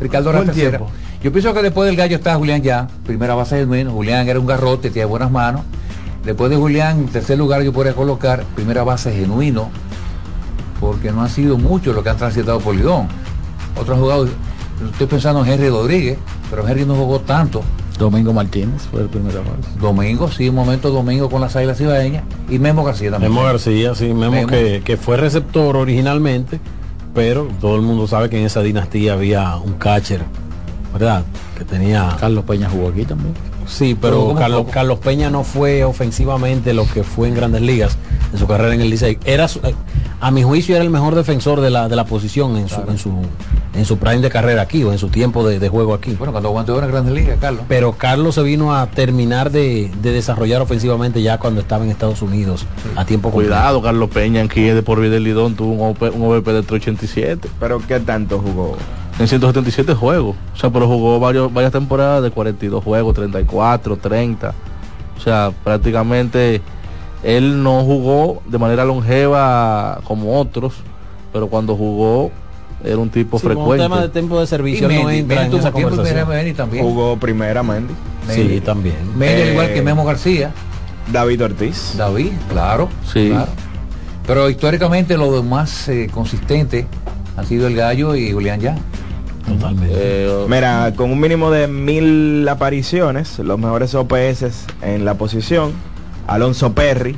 Ricardo 0.00 0.30
era 0.30 0.42
tercera. 0.44 0.70
tiempo. 0.78 0.90
Yo 1.22 1.32
pienso 1.32 1.52
que 1.52 1.62
después 1.62 1.86
del 1.86 1.96
gallo 1.96 2.16
está 2.16 2.34
Julián 2.36 2.62
ya, 2.62 2.88
primera 3.04 3.34
base 3.34 3.66
menos. 3.66 3.92
Julián 3.92 4.26
era 4.28 4.40
un 4.40 4.46
garrote, 4.46 4.90
tiene 4.90 5.04
buenas 5.06 5.30
manos. 5.30 5.60
Después 6.24 6.48
de 6.50 6.56
Julián, 6.56 6.98
en 7.00 7.06
tercer 7.08 7.36
lugar 7.36 7.62
yo 7.62 7.72
podría 7.74 7.92
colocar 7.94 8.42
primera 8.54 8.84
base 8.84 9.12
genuino, 9.12 9.68
porque 10.80 11.12
no 11.12 11.22
han 11.22 11.28
sido 11.28 11.58
muchos 11.58 11.94
los 11.94 12.02
que 12.02 12.10
han 12.10 12.16
transitado 12.16 12.58
por 12.60 12.74
Lidón. 12.74 13.08
Otros 13.78 13.98
jugadores, 13.98 14.32
estoy 14.92 15.06
pensando 15.06 15.44
en 15.44 15.52
Henry 15.52 15.68
Rodríguez, 15.68 16.18
pero 16.50 16.66
Henry 16.66 16.84
no 16.86 16.94
jugó 16.94 17.20
tanto. 17.20 17.62
Domingo 17.98 18.32
Martínez 18.32 18.82
fue 18.90 19.02
el 19.02 19.08
primera 19.08 19.40
base. 19.40 19.78
Domingo, 19.80 20.30
sí, 20.30 20.48
un 20.48 20.54
momento 20.54 20.90
Domingo 20.90 21.30
con 21.30 21.40
las 21.40 21.56
águilas 21.56 21.78
cibaeñas. 21.78 22.24
Y 22.48 22.58
Memo 22.58 22.84
García 22.84 23.10
también. 23.10 23.32
Memo 23.32 23.44
García, 23.44 23.94
sí, 23.94 24.06
Memo, 24.06 24.32
Memo. 24.32 24.48
Que, 24.48 24.82
que 24.84 24.96
fue 24.96 25.16
receptor 25.16 25.76
originalmente, 25.76 26.60
pero 27.14 27.48
todo 27.60 27.76
el 27.76 27.82
mundo 27.82 28.06
sabe 28.06 28.28
que 28.28 28.38
en 28.38 28.46
esa 28.46 28.62
dinastía 28.62 29.14
había 29.14 29.56
un 29.56 29.74
catcher 29.74 30.24
¿verdad? 30.98 31.24
Que 31.58 31.64
tenía... 31.64 32.16
Carlos 32.18 32.44
Peña 32.44 32.70
jugó 32.70 32.88
aquí 32.88 33.04
también. 33.04 33.34
Sí, 33.66 33.96
pero 34.00 34.20
¿Cómo, 34.20 34.34
Carlos? 34.34 34.66
Carlos 34.70 34.98
Peña 34.98 35.28
no 35.28 35.44
fue 35.44 35.84
ofensivamente 35.84 36.72
lo 36.72 36.86
que 36.86 37.02
fue 37.02 37.28
en 37.28 37.34
grandes 37.34 37.60
ligas 37.60 37.98
en 38.32 38.38
su 38.38 38.46
carrera 38.46 38.74
en 38.74 38.80
el 38.80 38.90
Licey. 38.90 39.18
Era 39.24 39.48
su- 39.48 39.60
eh, 39.60 39.74
a 40.20 40.30
mi 40.30 40.42
juicio 40.42 40.74
era 40.74 40.82
el 40.84 40.90
mejor 40.90 41.14
defensor 41.14 41.60
de 41.60 41.70
la, 41.70 41.88
de 41.88 41.96
la 41.96 42.04
posición 42.04 42.56
en 42.56 42.68
su, 42.68 42.80
en 42.88 42.98
su 42.98 43.12
en 43.74 43.84
su 43.84 43.98
prime 43.98 44.20
de 44.22 44.30
carrera 44.30 44.62
aquí 44.62 44.82
o 44.84 44.92
en 44.92 44.96
su 44.98 45.08
tiempo 45.08 45.46
de, 45.46 45.58
de 45.58 45.68
juego 45.68 45.92
aquí. 45.92 46.14
Bueno, 46.14 46.32
cuando 46.32 46.48
aguantó 46.48 46.82
en 46.82 46.88
grandes 46.90 47.12
ligas, 47.12 47.36
Carlos. 47.38 47.62
Pero 47.68 47.92
Carlos 47.92 48.34
se 48.36 48.42
vino 48.42 48.74
a 48.74 48.86
terminar 48.86 49.50
de, 49.50 49.90
de 50.00 50.12
desarrollar 50.12 50.62
ofensivamente 50.62 51.20
ya 51.20 51.36
cuando 51.38 51.60
estaba 51.60 51.84
en 51.84 51.90
Estados 51.90 52.22
Unidos 52.22 52.64
a 52.96 53.04
tiempo 53.04 53.30
completo. 53.30 53.52
Cuidado, 53.54 53.82
Carlos 53.82 54.08
Peña 54.08 54.42
aquí 54.42 54.62
de 54.62 54.82
por 54.82 54.98
vida 55.00 55.10
del 55.12 55.24
Lidón 55.24 55.56
tuvo 55.56 55.72
un, 55.74 55.90
OP, 55.90 56.02
un 56.14 56.22
OVP 56.22 56.52
de 56.54 56.62
387. 56.62 57.50
¿Pero 57.60 57.82
qué 57.86 58.00
tanto 58.00 58.38
jugó? 58.38 58.76
En 59.18 59.28
177 59.28 59.94
juegos. 59.94 60.36
O 60.54 60.56
sea, 60.56 60.70
pero 60.70 60.86
jugó 60.88 61.20
varios, 61.20 61.52
varias 61.52 61.72
temporadas 61.72 62.22
de 62.22 62.30
42 62.30 62.82
juegos, 62.82 63.14
34, 63.14 63.96
30. 63.98 64.54
O 65.18 65.20
sea, 65.20 65.52
prácticamente 65.64 66.62
él 67.22 67.62
no 67.62 67.82
jugó 67.84 68.42
de 68.46 68.58
manera 68.58 68.84
longeva 68.84 70.00
como 70.04 70.38
otros, 70.38 70.74
pero 71.32 71.48
cuando 71.48 71.76
jugó 71.76 72.30
era 72.84 72.98
un 72.98 73.10
tipo 73.10 73.38
Sí, 73.38 73.44
con 73.46 73.56
un 73.56 73.62
frecuente. 73.64 73.84
tema 73.84 74.00
de 74.02 74.08
tiempo 74.10 74.38
de 74.38 74.46
servicio 74.46 74.90
Y 74.90 74.94
no 75.02 75.10
entra 75.10 75.40
Mendy 75.40 75.56
en 75.56 75.60
esa 75.60 75.72
conversación. 75.72 76.28
Mendy 76.28 76.52
también. 76.52 76.84
Jugó 76.84 77.16
primera 77.16 77.62
Mendy. 77.62 77.94
Sí, 78.28 78.60
también. 78.64 78.96
Mendy, 79.16 79.42
al 79.42 79.48
Eh, 79.48 79.52
igual 79.52 79.72
que 79.72 79.82
Memo 79.82 80.04
García. 80.04 80.52
David 81.12 81.42
Ortiz. 81.44 81.94
David, 81.96 82.32
claro. 82.50 82.88
Sí. 83.12 83.28
claro. 83.30 83.48
Pero 84.26 84.50
históricamente 84.50 85.16
lo 85.16 85.42
más 85.42 85.88
eh, 85.88 86.08
consistente 86.12 86.86
han 87.36 87.46
sido 87.46 87.66
el 87.68 87.76
Gallo 87.76 88.14
y 88.16 88.32
Julián 88.32 88.60
ya. 88.60 88.76
Totalmente. 89.46 89.94
Eh, 89.96 90.46
Mira, 90.48 90.92
con 90.96 91.10
un 91.12 91.20
mínimo 91.20 91.50
de 91.52 91.68
mil 91.68 92.46
apariciones, 92.48 93.38
los 93.38 93.58
mejores 93.58 93.94
OPS 93.94 94.66
en 94.82 95.04
la 95.04 95.14
posición, 95.14 95.72
Alonso 96.26 96.72
Perry. 96.72 97.16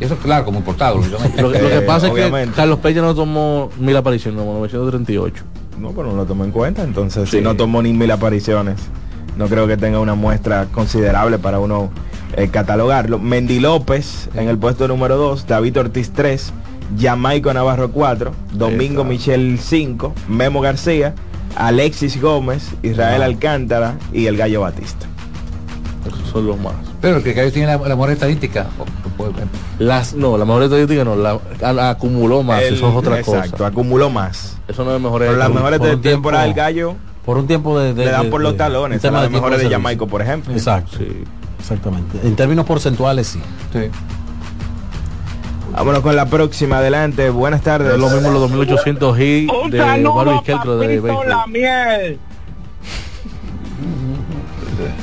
Eso 0.00 0.16
claro, 0.16 0.44
como 0.44 0.58
importado. 0.58 0.96
lo, 1.10 1.18
que- 1.18 1.42
lo 1.42 1.50
que 1.68 1.78
Eh, 1.78 1.80
pasa 1.82 2.06
es 2.08 2.12
que 2.12 2.20
obviamente. 2.20 2.54
Carlos 2.56 2.78
Peña 2.80 3.02
no 3.02 3.14
tomó 3.14 3.70
mil 3.78 3.96
apariciones, 3.96 4.38
no, 4.38 4.44
938. 4.54 5.44
No, 5.78 5.90
pero 5.92 6.08
no 6.10 6.16
lo 6.16 6.24
tomó 6.26 6.44
en 6.44 6.50
cuenta, 6.50 6.82
entonces 6.82 7.28
Sí. 7.30 7.38
si 7.38 7.42
no 7.42 7.54
tomó 7.56 7.80
ni 7.82 7.92
mil 7.92 8.10
apariciones, 8.10 8.80
no 9.36 9.46
creo 9.46 9.68
que 9.68 9.76
tenga 9.76 10.00
una 10.00 10.14
muestra 10.16 10.66
considerable 10.72 11.38
para 11.38 11.60
uno 11.60 11.90
eh, 12.36 12.48
catalogarlo. 12.48 13.18
Mendy 13.20 13.60
López 13.60 14.28
en 14.34 14.48
el 14.48 14.58
puesto 14.58 14.86
número 14.88 15.16
2, 15.16 15.46
David 15.46 15.78
Ortiz 15.78 16.10
3, 16.12 16.52
Jamaico 17.00 17.52
Navarro 17.54 17.90
4, 17.92 18.32
Domingo. 18.54 19.04
Michel 19.04 19.58
5, 19.62 20.12
Memo 20.28 20.60
García, 20.60 21.14
Alexis 21.56 22.20
Gómez, 22.20 22.70
Israel 22.82 23.22
Ah. 23.22 23.26
Alcántara 23.26 23.94
y 24.12 24.26
el 24.26 24.36
Gallo 24.36 24.60
Batista. 24.62 25.06
Esos 26.08 26.28
son 26.28 26.46
los 26.46 26.58
más. 26.58 26.74
Pero 27.00 27.16
el 27.18 27.22
que 27.22 27.32
Gallo 27.32 27.52
tiene 27.52 27.66
la, 27.68 27.76
la 27.78 27.94
mejor 27.96 28.10
estadística. 28.10 28.66
Las, 29.78 30.14
no, 30.14 30.36
la 30.38 30.44
mejor 30.44 30.62
estadística 30.64 31.04
no, 31.04 31.16
la, 31.16 31.90
acumuló 31.90 32.42
más, 32.42 32.62
El- 32.62 32.74
eso 32.74 32.88
es 32.88 32.94
otra 32.96 33.18
exacto, 33.20 33.50
cosa. 33.52 33.66
acumuló 33.66 34.10
más. 34.10 34.56
Eso 34.68 34.84
no 34.84 34.94
es 34.94 35.00
mejor. 35.00 35.20
Pero 35.20 35.36
las 35.36 35.50
mejores 35.50 35.80
de 35.80 35.96
temporada 35.96 36.44
del 36.44 36.54
Gallo 36.54 36.94
Por 37.24 37.36
un 37.38 37.46
tiempo 37.46 37.78
de... 37.78 37.94
de- 37.94 38.04
le 38.06 38.10
dan 38.10 38.24
de- 38.24 38.30
por 38.30 38.40
los 38.40 38.52
de- 38.52 38.58
talones, 38.58 39.00
tema 39.02 39.20
las 39.22 39.30
mejores 39.30 39.60
de. 39.60 39.70
Jamaico, 39.70 40.06
por 40.06 40.22
ejemplo. 40.22 40.52
Exacto. 40.52 40.98
Sí. 40.98 41.24
Exactamente. 41.58 42.18
En 42.22 42.36
términos 42.36 42.64
porcentuales 42.64 43.26
sí. 43.26 43.40
sí. 43.72 43.90
Vámonos 45.72 46.00
con 46.00 46.16
la 46.16 46.26
próxima, 46.26 46.78
adelante. 46.78 47.30
Buenas 47.30 47.62
tardes. 47.62 47.92
Es 47.94 47.98
lo 48.00 48.08
mismo 48.08 48.30
los 48.30 48.40
2800 48.42 49.18
y 49.20 49.46
de 49.70 49.78
Barbie 49.78 50.42
Keltro 50.44 50.78
de 50.78 50.86
béisbol. 50.86 51.28
la 51.28 51.46
miel. 51.46 52.18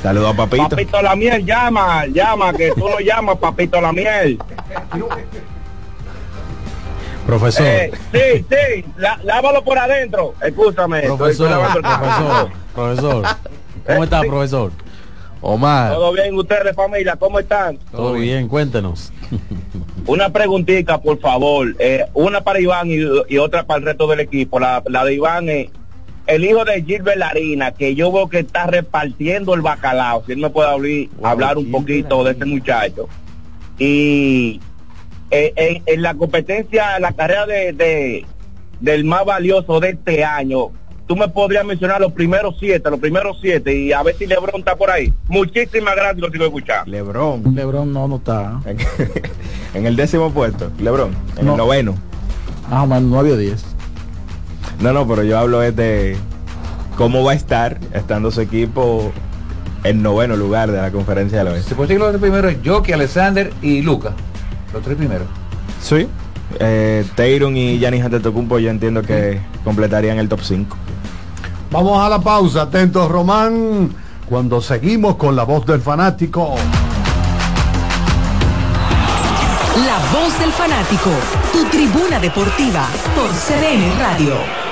Saludos 0.02 0.34
a 0.34 0.36
Papito. 0.36 0.68
Papito 0.70 1.02
la 1.02 1.16
miel, 1.16 1.44
llama, 1.44 2.06
llama, 2.06 2.52
que 2.52 2.72
tú 2.72 2.88
no 2.88 2.98
llamas 3.00 3.36
Papito 3.38 3.80
la 3.80 3.92
miel. 3.92 4.38
Profesor. 7.26 7.66
Eh, 7.66 7.90
sí, 8.12 8.44
sí, 8.48 8.84
lá- 8.96 9.18
lávalo 9.24 9.62
por 9.64 9.78
adentro. 9.78 10.34
Escúchame. 10.42 11.00
estoy- 11.06 11.32
estoy 11.32 11.48
Profesor, 11.48 11.82
profesor, 11.82 12.50
profesor. 12.74 13.24
¿Cómo 13.86 14.04
está, 14.04 14.22
Sí. 14.22 14.28
profesor? 14.28 14.72
Omar, 15.40 15.92
Todo 15.92 16.12
bien, 16.12 16.34
ustedes, 16.34 16.74
familia, 16.74 17.14
¿cómo 17.16 17.38
están? 17.38 17.78
Todo 17.92 18.14
bien, 18.14 18.48
cuéntenos. 18.48 19.12
Una 20.06 20.30
preguntita, 20.30 20.98
por 21.00 21.20
favor. 21.20 21.74
Eh, 21.78 22.04
una 22.14 22.40
para 22.40 22.58
Iván 22.58 22.88
y, 22.90 22.98
y 23.28 23.38
otra 23.38 23.64
para 23.64 23.78
el 23.78 23.84
resto 23.84 24.06
del 24.08 24.20
equipo. 24.20 24.58
La, 24.58 24.82
la 24.86 25.04
de 25.04 25.14
Iván 25.14 25.48
es 25.48 25.68
el 26.26 26.44
hijo 26.44 26.64
de 26.64 26.82
Gilbert 26.82 27.18
Larina, 27.18 27.72
que 27.72 27.94
yo 27.94 28.10
veo 28.12 28.28
que 28.28 28.40
está 28.40 28.66
repartiendo 28.66 29.54
el 29.54 29.60
bacalao. 29.62 30.24
Si 30.26 30.32
él 30.32 30.38
me 30.38 30.50
puede 30.50 30.68
hablar, 30.68 31.06
hablar 31.22 31.58
un 31.58 31.70
poquito 31.70 32.24
de 32.24 32.32
ese 32.32 32.44
muchacho. 32.44 33.08
Y 33.78 34.60
eh, 35.30 35.52
en, 35.56 35.82
en 35.86 36.02
la 36.02 36.14
competencia, 36.14 36.96
en 36.96 37.02
la 37.02 37.12
carrera 37.12 37.46
de, 37.46 37.72
de- 37.72 38.26
del 38.80 39.04
más 39.04 39.24
valioso 39.24 39.80
de 39.80 39.90
este 39.90 40.24
año, 40.24 40.68
tú 41.06 41.16
me 41.16 41.28
podrías 41.28 41.64
mencionar 41.64 42.00
los 42.00 42.12
primeros 42.12 42.56
siete, 42.58 42.90
los 42.90 43.00
primeros 43.00 43.38
siete, 43.40 43.74
y 43.74 43.92
a 43.92 44.02
ver 44.02 44.16
si 44.16 44.26
Lebron 44.26 44.56
está 44.58 44.76
por 44.76 44.90
ahí. 44.90 45.12
Muchísimas 45.28 45.94
gracias, 45.94 46.18
lo 46.18 46.30
sigo 46.30 46.44
escuchando. 46.46 46.90
Lebron. 46.90 47.54
Lebron 47.54 47.92
no, 47.92 48.08
no 48.08 48.16
está. 48.16 48.60
en 49.74 49.86
el 49.86 49.96
décimo 49.96 50.30
puesto. 50.30 50.70
Lebron. 50.78 51.14
En 51.38 51.46
No. 51.46 51.52
el 51.52 51.56
noveno. 51.58 51.94
Más 52.68 52.82
o 52.82 52.86
menos 52.86 53.02
9 53.04 53.32
o 53.32 53.36
10. 53.36 53.75
No, 54.80 54.92
no, 54.92 55.06
pero 55.06 55.22
yo 55.22 55.38
hablo 55.38 55.62
es 55.62 55.74
de 55.74 56.16
cómo 56.96 57.24
va 57.24 57.32
a 57.32 57.34
estar 57.34 57.78
estando 57.92 58.30
su 58.30 58.40
equipo 58.40 59.12
en 59.84 60.02
noveno 60.02 60.36
lugar 60.36 60.70
de 60.70 60.80
la 60.80 60.90
conferencia 60.90 61.38
del 61.38 61.48
oeste. 61.48 61.70
Se 61.70 61.74
puede 61.74 61.88
decir 61.88 61.98
que 61.98 62.04
los 62.04 62.12
tres 62.12 62.20
primeros 62.20 62.52
es 62.52 62.58
Jockey, 62.64 62.92
Alexander 62.92 63.52
y 63.62 63.82
Luca. 63.82 64.12
Los 64.72 64.82
tres 64.82 64.96
primeros. 64.96 65.26
Sí. 65.80 66.08
Eh, 66.58 67.04
Tayron 67.14 67.56
y 67.56 67.78
Giannis 67.78 68.04
Antetokounmpo 68.04 68.58
yo 68.58 68.70
entiendo 68.70 69.02
que 69.02 69.40
completarían 69.64 70.18
el 70.18 70.28
top 70.28 70.40
5. 70.42 70.76
Vamos 71.70 72.04
a 72.04 72.08
la 72.08 72.20
pausa, 72.20 72.62
atentos 72.62 73.10
Román, 73.10 73.90
cuando 74.28 74.60
seguimos 74.60 75.16
con 75.16 75.34
la 75.36 75.44
voz 75.44 75.66
del 75.66 75.80
fanático. 75.80 76.54
La 79.84 79.98
voz 80.18 80.38
del 80.38 80.52
fanático, 80.52 81.10
tu 81.52 81.64
tribuna 81.66 82.18
deportiva 82.18 82.86
por 83.14 83.28
CDN 83.30 83.98
Radio. 83.98 84.65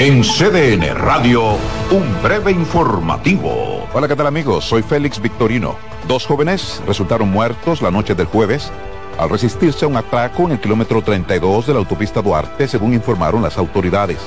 En 0.00 0.22
CDN 0.22 0.94
Radio, 0.94 1.56
un 1.90 2.22
breve 2.22 2.52
informativo. 2.52 3.84
Hola, 3.92 4.06
¿qué 4.06 4.14
tal 4.14 4.28
amigos? 4.28 4.64
Soy 4.64 4.80
Félix 4.80 5.20
Victorino. 5.20 5.74
Dos 6.06 6.24
jóvenes 6.24 6.80
resultaron 6.86 7.28
muertos 7.28 7.82
la 7.82 7.90
noche 7.90 8.14
del 8.14 8.26
jueves 8.26 8.70
al 9.18 9.28
resistirse 9.28 9.84
a 9.84 9.88
un 9.88 9.96
atraco 9.96 10.44
en 10.44 10.52
el 10.52 10.60
kilómetro 10.60 11.02
32 11.02 11.66
de 11.66 11.72
la 11.72 11.80
autopista 11.80 12.22
Duarte, 12.22 12.68
según 12.68 12.94
informaron 12.94 13.42
las 13.42 13.58
autoridades. 13.58 14.20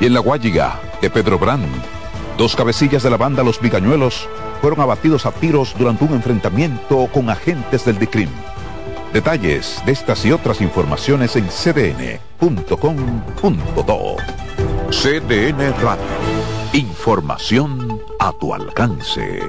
Y 0.00 0.06
en 0.06 0.14
la 0.14 0.20
Guayiga 0.20 0.80
de 1.02 1.10
Pedro 1.10 1.38
Brand, 1.38 1.68
dos 2.38 2.56
cabecillas 2.56 3.02
de 3.02 3.10
la 3.10 3.18
banda 3.18 3.42
Los 3.42 3.60
Vigañuelos 3.60 4.26
fueron 4.62 4.80
abatidos 4.80 5.26
a 5.26 5.32
tiros 5.32 5.74
durante 5.78 6.02
un 6.02 6.14
enfrentamiento 6.14 7.10
con 7.12 7.28
agentes 7.28 7.84
del 7.84 7.98
DICRIM. 7.98 8.30
Detalles 9.12 9.82
de 9.84 9.92
estas 9.92 10.24
y 10.24 10.32
otras 10.32 10.62
informaciones 10.62 11.36
en 11.36 11.46
cdn.com.do. 11.46 12.20
CDN 14.90 15.72
Radio. 15.80 16.04
Información 16.72 18.02
a 18.18 18.32
tu 18.32 18.52
alcance. 18.52 19.48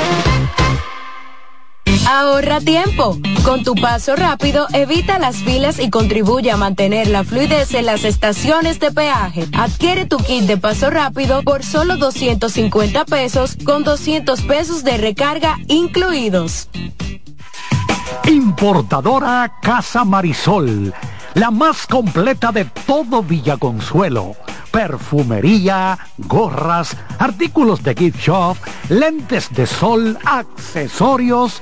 Ahorra 2.07 2.59
tiempo. 2.59 3.17
Con 3.43 3.63
tu 3.63 3.75
paso 3.75 4.15
rápido, 4.15 4.67
evita 4.73 5.19
las 5.19 5.37
filas 5.37 5.79
y 5.79 5.89
contribuye 5.89 6.51
a 6.51 6.57
mantener 6.57 7.07
la 7.07 7.23
fluidez 7.23 7.73
en 7.73 7.85
las 7.85 8.03
estaciones 8.03 8.79
de 8.79 8.91
peaje. 8.91 9.47
Adquiere 9.57 10.05
tu 10.05 10.17
kit 10.17 10.43
de 10.43 10.57
paso 10.57 10.89
rápido 10.89 11.41
por 11.43 11.63
solo 11.63 11.97
250 11.97 13.05
pesos 13.05 13.57
con 13.63 13.83
200 13.83 14.41
pesos 14.41 14.83
de 14.83 14.97
recarga 14.97 15.57
incluidos. 15.67 16.69
Importadora 18.27 19.59
Casa 19.61 20.03
Marisol. 20.03 20.93
la 21.33 21.49
más 21.49 21.87
completa 21.87 22.51
de 22.51 22.65
todo 22.65 23.23
Villaconsuelo. 23.23 24.35
Perfumería, 24.71 25.97
gorras, 26.17 26.95
artículos 27.19 27.83
de 27.83 27.93
gift 27.93 28.19
shop, 28.19 28.57
lentes 28.89 29.49
de 29.53 29.65
sol, 29.65 30.17
accesorios 30.25 31.61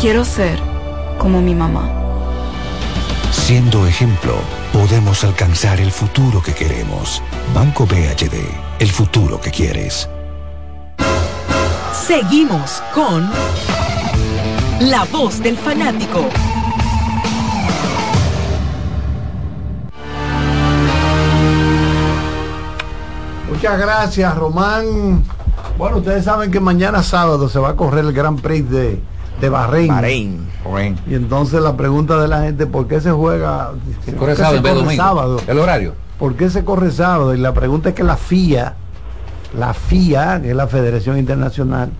Quiero 0.00 0.24
ser 0.24 0.58
como 1.18 1.42
mi 1.42 1.54
mamá. 1.54 1.86
Siendo 3.30 3.86
ejemplo, 3.86 4.32
podemos 4.72 5.24
alcanzar 5.24 5.78
el 5.78 5.92
futuro 5.92 6.42
que 6.42 6.54
queremos. 6.54 7.22
Banco 7.54 7.84
BHD, 7.84 8.32
el 8.78 8.90
futuro 8.90 9.38
que 9.38 9.50
quieres. 9.50 10.08
Seguimos 11.92 12.82
con 12.94 13.28
La 14.88 15.04
Voz 15.12 15.42
del 15.42 15.58
Fanático. 15.58 16.24
Muchas 23.50 23.78
gracias, 23.78 24.34
Román. 24.34 25.24
Bueno, 25.76 25.98
ustedes 25.98 26.24
saben 26.24 26.50
que 26.50 26.58
mañana 26.58 27.02
sábado 27.02 27.50
se 27.50 27.58
va 27.58 27.68
a 27.68 27.76
correr 27.76 28.06
el 28.06 28.14
Gran 28.14 28.36
Prix 28.36 28.70
de, 28.70 29.02
de 29.40 29.48
Bahrein. 29.48 29.88
Bahrein. 29.88 30.48
Y 31.08 31.14
entonces 31.14 31.60
la 31.60 31.76
pregunta 31.76 32.20
de 32.20 32.28
la 32.28 32.42
gente, 32.42 32.66
¿por 32.66 32.86
qué 32.86 33.00
se 33.00 33.10
juega? 33.10 33.72
Se 34.04 34.12
¿por 34.12 34.20
corre 34.20 34.32
qué 34.32 34.36
sábado 34.36 34.52
se 34.52 34.56
en 34.58 34.62
vez 34.62 34.72
de 34.72 34.78
corre 34.78 34.84
domingo? 34.86 35.02
sábado? 35.02 35.40
El 35.46 35.58
horario. 35.58 35.94
¿Por 36.18 36.34
qué 36.36 36.50
se 36.50 36.64
corre 36.64 36.90
sábado? 36.90 37.34
Y 37.34 37.38
la 37.38 37.54
pregunta 37.54 37.88
es 37.90 37.94
que 37.94 38.04
la 38.04 38.16
FIA, 38.16 38.74
la 39.58 39.72
FIA, 39.74 40.40
que 40.42 40.50
es 40.50 40.56
la 40.56 40.66
Federación 40.66 41.18
Internacional, 41.18 41.90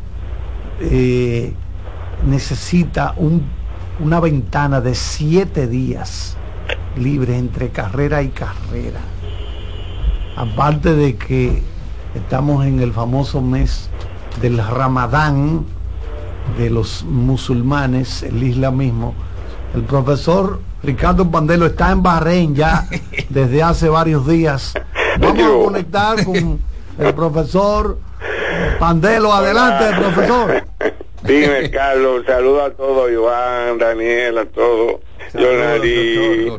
eh, 0.81 1.55
necesita 2.27 3.15
un- 3.17 3.45
una 4.01 4.21
ventana 4.21 4.81
de 4.81 4.95
siete 4.95 5.67
días 5.67 6.37
libre 6.97 7.37
entre 7.39 7.71
carrera 7.71 8.23
y 8.23 8.29
carrera. 8.29 9.01
Aparte 10.37 10.95
de 10.95 11.17
que 11.17 11.63
estamos 12.15 12.65
en 12.67 12.81
el 12.81 12.93
famoso 12.93 13.41
mes 13.41 13.89
del 14.41 14.59
Ramadán 14.59 15.65
de 16.59 16.71
los 16.71 17.05
musulmanes, 17.05 18.23
el 18.23 18.43
islamismo. 18.43 19.15
El 19.75 19.83
profesor 19.83 20.61
Ricardo 20.83 21.31
Pandelo 21.31 21.67
está 21.67 21.91
en 21.91 22.03
Bahrein 22.03 22.55
ya 22.55 22.87
desde 23.29 23.63
hace 23.63 23.89
varios 23.89 24.27
días. 24.27 24.75
Vamos 25.19 25.43
a 25.43 25.65
conectar 25.65 26.25
con 26.25 26.61
el 26.99 27.15
profesor 27.15 27.99
Pandelo. 28.79 29.33
Adelante, 29.33 29.97
profesor. 29.99 30.65
Dime, 31.23 31.71
Carlos, 31.71 32.25
saludo 32.27 32.65
a 32.65 32.71
todos, 32.71 33.11
Iván, 33.11 33.79
Daniel, 33.79 34.39
a 34.39 34.47
todos, 34.47 35.01
Jonari 35.33 36.51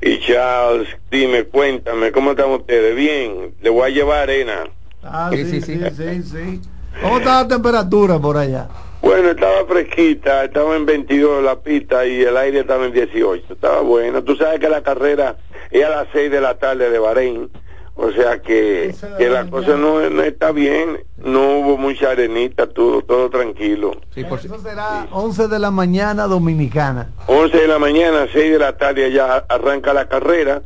y 0.00 0.20
Charles. 0.20 0.88
Dime, 1.10 1.44
cuéntame, 1.44 2.12
¿cómo 2.12 2.30
están 2.30 2.50
ustedes? 2.50 2.94
Bien, 2.94 3.54
le 3.60 3.70
voy 3.70 3.90
a 3.90 3.92
llevar 3.92 4.18
arena. 4.20 4.64
Ah, 5.02 5.30
sí, 5.32 5.44
sí, 5.44 5.60
sí, 5.60 6.22
sí. 6.22 6.60
¿Cómo 7.02 7.18
está 7.18 7.42
la 7.42 7.48
temperatura 7.48 8.18
por 8.18 8.36
allá? 8.36 8.68
Bueno, 9.02 9.30
estaba 9.30 9.64
fresquita, 9.66 10.44
estaba 10.44 10.76
en 10.76 10.86
22 10.86 11.42
la 11.42 11.56
pista 11.60 12.06
y 12.06 12.22
el 12.22 12.36
aire 12.36 12.60
estaba 12.60 12.86
en 12.86 12.92
18. 12.92 13.52
Estaba 13.52 13.80
bueno. 13.80 14.22
Tú 14.22 14.36
sabes 14.36 14.58
que 14.58 14.68
la 14.68 14.82
carrera 14.82 15.36
es 15.70 15.84
a 15.84 15.90
las 15.90 16.08
6 16.12 16.30
de 16.30 16.40
la 16.40 16.58
tarde 16.58 16.90
de 16.90 16.98
Bahrein. 16.98 17.50
O 17.98 18.10
sea 18.12 18.42
que, 18.42 18.94
que 19.16 19.30
la 19.30 19.48
cosa 19.48 19.74
no, 19.76 20.10
no 20.10 20.22
está 20.22 20.52
bien. 20.52 21.02
No 21.16 21.58
hubo 21.60 21.78
mucha 21.78 22.10
arenita, 22.10 22.66
todo, 22.66 23.00
todo 23.00 23.30
tranquilo. 23.30 23.92
Eso 24.14 24.58
será 24.58 25.06
11 25.10 25.48
de 25.48 25.58
la 25.58 25.70
mañana 25.70 26.26
dominicana. 26.26 27.10
11 27.26 27.56
de 27.56 27.68
la 27.68 27.78
mañana, 27.78 28.26
6 28.30 28.52
de 28.52 28.58
la 28.58 28.76
tarde 28.76 29.10
ya 29.12 29.46
arranca 29.48 29.94
la 29.94 30.08
carrera. 30.08 30.62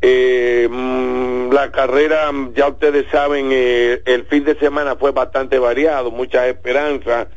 Eh, 0.00 0.68
mm, 0.70 1.50
la 1.52 1.72
carrera, 1.72 2.30
ya 2.54 2.68
ustedes 2.68 3.06
saben, 3.10 3.48
eh, 3.50 4.00
el 4.06 4.24
fin 4.26 4.44
de 4.44 4.54
semana 4.56 4.96
fue 4.96 5.10
bastante 5.10 5.58
variado, 5.58 6.10
muchas 6.10 6.46
esperanzas. 6.46 7.28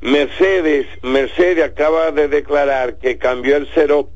Mercedes, 0.00 0.86
Mercedes 1.02 1.64
acaba 1.64 2.10
de 2.10 2.28
declarar 2.28 2.98
que 2.98 3.18
cambió 3.18 3.56
el 3.56 3.68
cero 3.72 4.10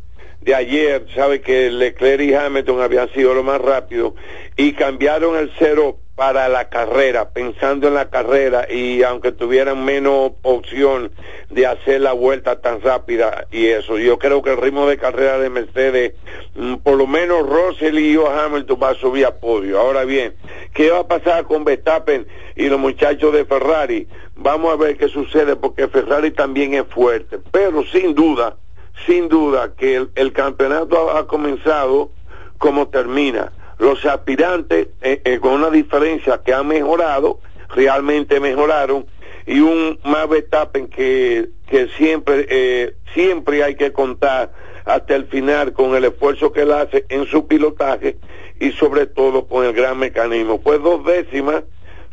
de 0.47 0.55
ayer, 0.55 1.05
sabe 1.13 1.41
que 1.41 1.73
Leclerc 1.73 2.23
y 2.23 2.33
Hamilton 2.33 2.81
habían 2.81 3.13
sido 3.13 3.35
lo 3.35 3.43
más 3.43 3.61
rápido 3.61 4.15
y 4.57 4.75
cambiaron 4.75 5.37
el 5.37 5.51
cero 5.59 5.99
para 6.15 6.49
la 6.49 6.69
carrera, 6.69 7.31
pensando 7.31 7.89
en 7.89 7.95
la 7.95 8.11
carrera 8.11 8.73
y 8.73 9.03
aunque 9.03 9.33
tuvieran 9.33 9.85
menos 9.85 10.35
opción 10.43 11.11
de 11.51 11.67
hacer 11.67 12.01
la 12.01 12.13
vuelta 12.13 12.61
tan 12.61 12.81
rápida 12.81 13.49
y 13.51 13.67
eso, 13.67 13.99
yo 13.99 14.21
creo 14.21 14.41
que 14.41 14.53
el 14.53 14.59
ritmo 14.59 14.87
de 14.87 14.99
carrera 14.99 15.41
de 15.41 15.51
Mercedes, 15.51 16.15
mm, 16.55 16.77
por 16.77 16.97
lo 16.97 17.09
menos 17.09 17.45
Russell 17.45 17.99
y 17.99 18.13
yo 18.13 18.31
Hamilton 18.31 18.79
va 18.81 18.91
a 18.91 18.95
subir 18.95 19.27
a 19.27 19.35
podio. 19.35 19.81
Ahora 19.81 20.05
bien, 20.05 20.35
¿qué 20.73 20.91
va 20.91 21.01
a 21.01 21.09
pasar 21.09 21.45
con 21.47 21.65
Verstappen 21.65 22.25
y 22.55 22.69
los 22.69 22.79
muchachos 22.79 23.33
de 23.33 23.45
Ferrari? 23.45 24.07
Vamos 24.37 24.73
a 24.73 24.77
ver 24.77 24.97
qué 24.97 25.09
sucede 25.09 25.57
porque 25.57 25.89
Ferrari 25.89 26.31
también 26.31 26.75
es 26.75 26.85
fuerte, 26.87 27.41
pero 27.51 27.85
sin 27.85 28.15
duda, 28.15 28.57
sin 29.05 29.29
duda 29.29 29.75
que 29.77 30.07
el, 30.15 30.33
campeonato 30.33 31.11
ha, 31.11 31.27
comenzado 31.27 32.11
como 32.59 32.89
termina. 32.89 33.53
Los 33.79 34.07
aspirantes, 34.07 34.89
eh, 35.03 35.21
eh, 35.25 35.39
con 35.39 35.53
una 35.53 35.71
diferencia 35.71 36.41
que 36.43 36.55
han 36.55 36.67
mejorado, 36.69 37.41
realmente 37.69 38.41
mejoraron, 38.41 39.07
y 39.47 39.61
un 39.61 39.99
Max 40.03 40.29
Verstappen 40.29 40.89
que, 40.89 41.51
que 41.69 41.89
siempre, 41.97 42.47
eh, 42.49 42.97
siempre 43.13 43.63
hay 43.63 43.77
que 43.77 43.93
contar 43.93 44.53
hasta 44.85 45.15
el 45.15 45.27
final 45.27 45.73
con 45.73 45.95
el 45.95 46.05
esfuerzo 46.05 46.53
que 46.53 46.63
él 46.63 46.73
hace 46.73 47.05
en 47.09 47.27
su 47.27 47.47
pilotaje 47.47 48.19
y 48.59 48.73
sobre 48.73 49.07
todo 49.07 49.47
con 49.47 49.65
el 49.65 49.73
gran 49.73 49.99
mecanismo. 49.99 50.61
Pues 50.61 50.83
dos 50.83 51.05
décimas 51.05 51.65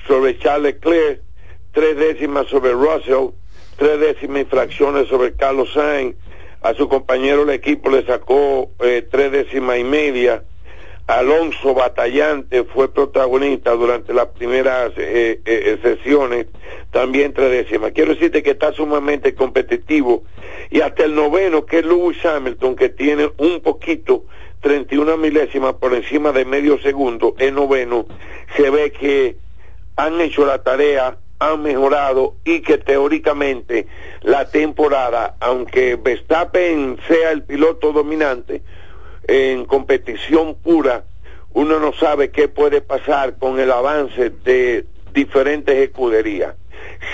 sobre 0.07 0.38
Charles 0.39 0.76
Leclerc, 0.76 1.22
tres 1.72 1.97
décimas 1.97 2.47
sobre 2.47 2.73
Russell, 2.73 3.30
tres 3.77 3.99
décimas 3.99 4.41
infracciones 4.41 5.07
sobre 5.07 5.34
Carlos 5.34 5.72
Sainz, 5.73 6.15
a 6.64 6.73
su 6.73 6.88
compañero 6.88 7.45
del 7.45 7.56
equipo 7.56 7.90
le 7.90 8.06
sacó 8.06 8.72
eh, 8.80 9.06
tres 9.10 9.31
décimas 9.31 9.77
y 9.77 9.84
media, 9.84 10.44
Alonso 11.07 11.73
Batallante 11.73 12.64
fue 12.64 12.94
protagonista 12.94 13.72
durante 13.72 14.14
las 14.14 14.27
primeras 14.27 14.94
eh, 14.95 15.41
eh, 15.44 15.77
sesiones, 15.84 16.48
también 16.91 17.34
tres 17.34 17.52
décimas. 17.52 17.91
Quiero 17.91 18.14
decirte 18.14 18.41
que 18.41 18.52
está 18.52 18.72
sumamente 18.72 19.35
competitivo 19.35 20.23
y 20.72 20.80
hasta 20.80 21.03
el 21.03 21.14
noveno, 21.14 21.65
que 21.65 21.80
es 21.80 21.85
Lewis 21.85 22.26
Hamilton, 22.26 22.77
que 22.77 22.88
tiene 22.88 23.30
un 23.38 23.60
poquito, 23.60 24.23
31 24.61 25.18
milésimas 25.18 25.73
por 25.73 25.94
encima 25.94 26.31
de 26.31 26.45
medio 26.45 26.80
segundo, 26.80 27.35
el 27.38 27.53
noveno, 27.53 28.06
se 28.56 28.69
ve 28.69 28.94
que 28.94 29.35
han 29.98 30.22
hecho 30.22 30.45
la 30.45 30.64
tarea, 30.64 31.18
han 31.49 31.61
mejorado 31.61 32.36
y 32.44 32.61
que 32.61 32.78
teóricamente 32.78 33.88
la 34.22 34.49
temporada, 34.49 35.36
aunque 35.40 35.95
Verstappen 35.95 36.98
sea 37.07 37.32
el 37.32 37.44
piloto 37.44 37.91
dominante, 37.91 38.61
en 39.28 39.65
competición 39.65 40.56
pura, 40.56 41.06
uno 41.53 41.80
no 41.80 41.94
sabe 41.94 42.32
qué 42.32 42.48
puede 42.48 42.82
pasar 42.82 43.38
con 43.38 43.60
el 43.60 43.72
avance 43.72 44.30
de 44.30 44.86
diferentes 45.14 45.76
escuderías. 45.76 46.56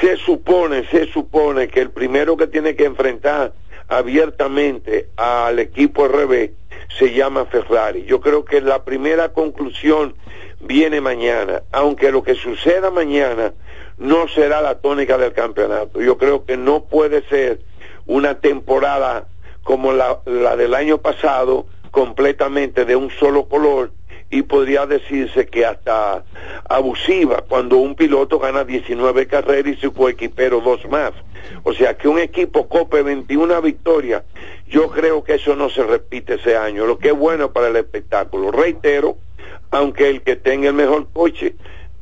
Se 0.02 0.18
supone, 0.18 0.88
se 0.88 1.08
supone 1.08 1.68
que 1.68 1.82
el 1.82 1.92
primero 1.92 2.38
que 2.38 2.48
tiene 2.48 2.76
que 2.76 2.86
enfrentar 2.86 3.54
abiertamente 3.88 5.10
al 5.18 5.60
equipo 5.60 6.08
RB 6.08 6.52
se 6.98 7.14
llama 7.14 7.46
Ferrari. 7.46 8.06
Yo 8.06 8.22
creo 8.22 8.46
que 8.46 8.62
la 8.62 8.84
primera 8.84 9.30
conclusión 9.34 10.16
viene 10.62 11.02
mañana, 11.02 11.64
aunque 11.72 12.12
lo 12.12 12.24
que 12.24 12.36
suceda 12.36 12.92
mañana 12.92 13.54
no 14.00 14.28
será 14.28 14.62
la 14.62 14.80
tónica 14.80 15.18
del 15.18 15.34
campeonato. 15.34 16.02
Yo 16.02 16.18
creo 16.18 16.46
que 16.46 16.58
no 16.58 16.86
puede 16.86 17.28
ser 17.28 17.60
una 18.06 18.40
temporada 18.40 19.28
como 19.64 19.94
la, 19.94 20.20
la 20.26 20.56
del 20.56 20.74
año 20.74 20.98
pasado, 21.00 21.68
completamente 21.92 22.86
de 22.86 22.96
un 22.96 23.10
solo 23.12 23.48
color 23.48 23.92
y 24.32 24.44
podría 24.44 24.86
decirse 24.86 25.48
que 25.48 25.66
hasta 25.66 26.24
abusiva 26.68 27.44
cuando 27.48 27.78
un 27.78 27.96
piloto 27.96 28.38
gana 28.40 28.64
19 28.64 29.28
carreras 29.28 29.74
y 29.74 29.82
su 29.82 29.92
coequipero 29.92 30.62
dos 30.62 30.88
más. 30.90 31.14
O 31.64 31.74
sea 31.74 31.98
que 31.98 32.08
un 32.08 32.20
equipo 32.20 32.70
cope 32.70 33.02
21 33.02 33.62
victorias, 33.62 34.24
yo 34.68 34.90
creo 34.90 35.24
que 35.24 35.36
eso 35.36 35.56
no 35.56 35.70
se 35.70 35.84
repite 35.84 36.36
ese 36.36 36.56
año, 36.56 36.86
lo 36.86 37.00
que 37.00 37.10
es 37.10 37.18
bueno 37.18 37.52
para 37.52 37.70
el 37.70 37.76
espectáculo. 37.76 38.52
Reitero, 38.52 39.18
aunque 39.72 40.10
el 40.10 40.22
que 40.22 40.36
tenga 40.36 40.70
el 40.70 40.76
mejor 40.76 41.08
coche, 41.12 41.56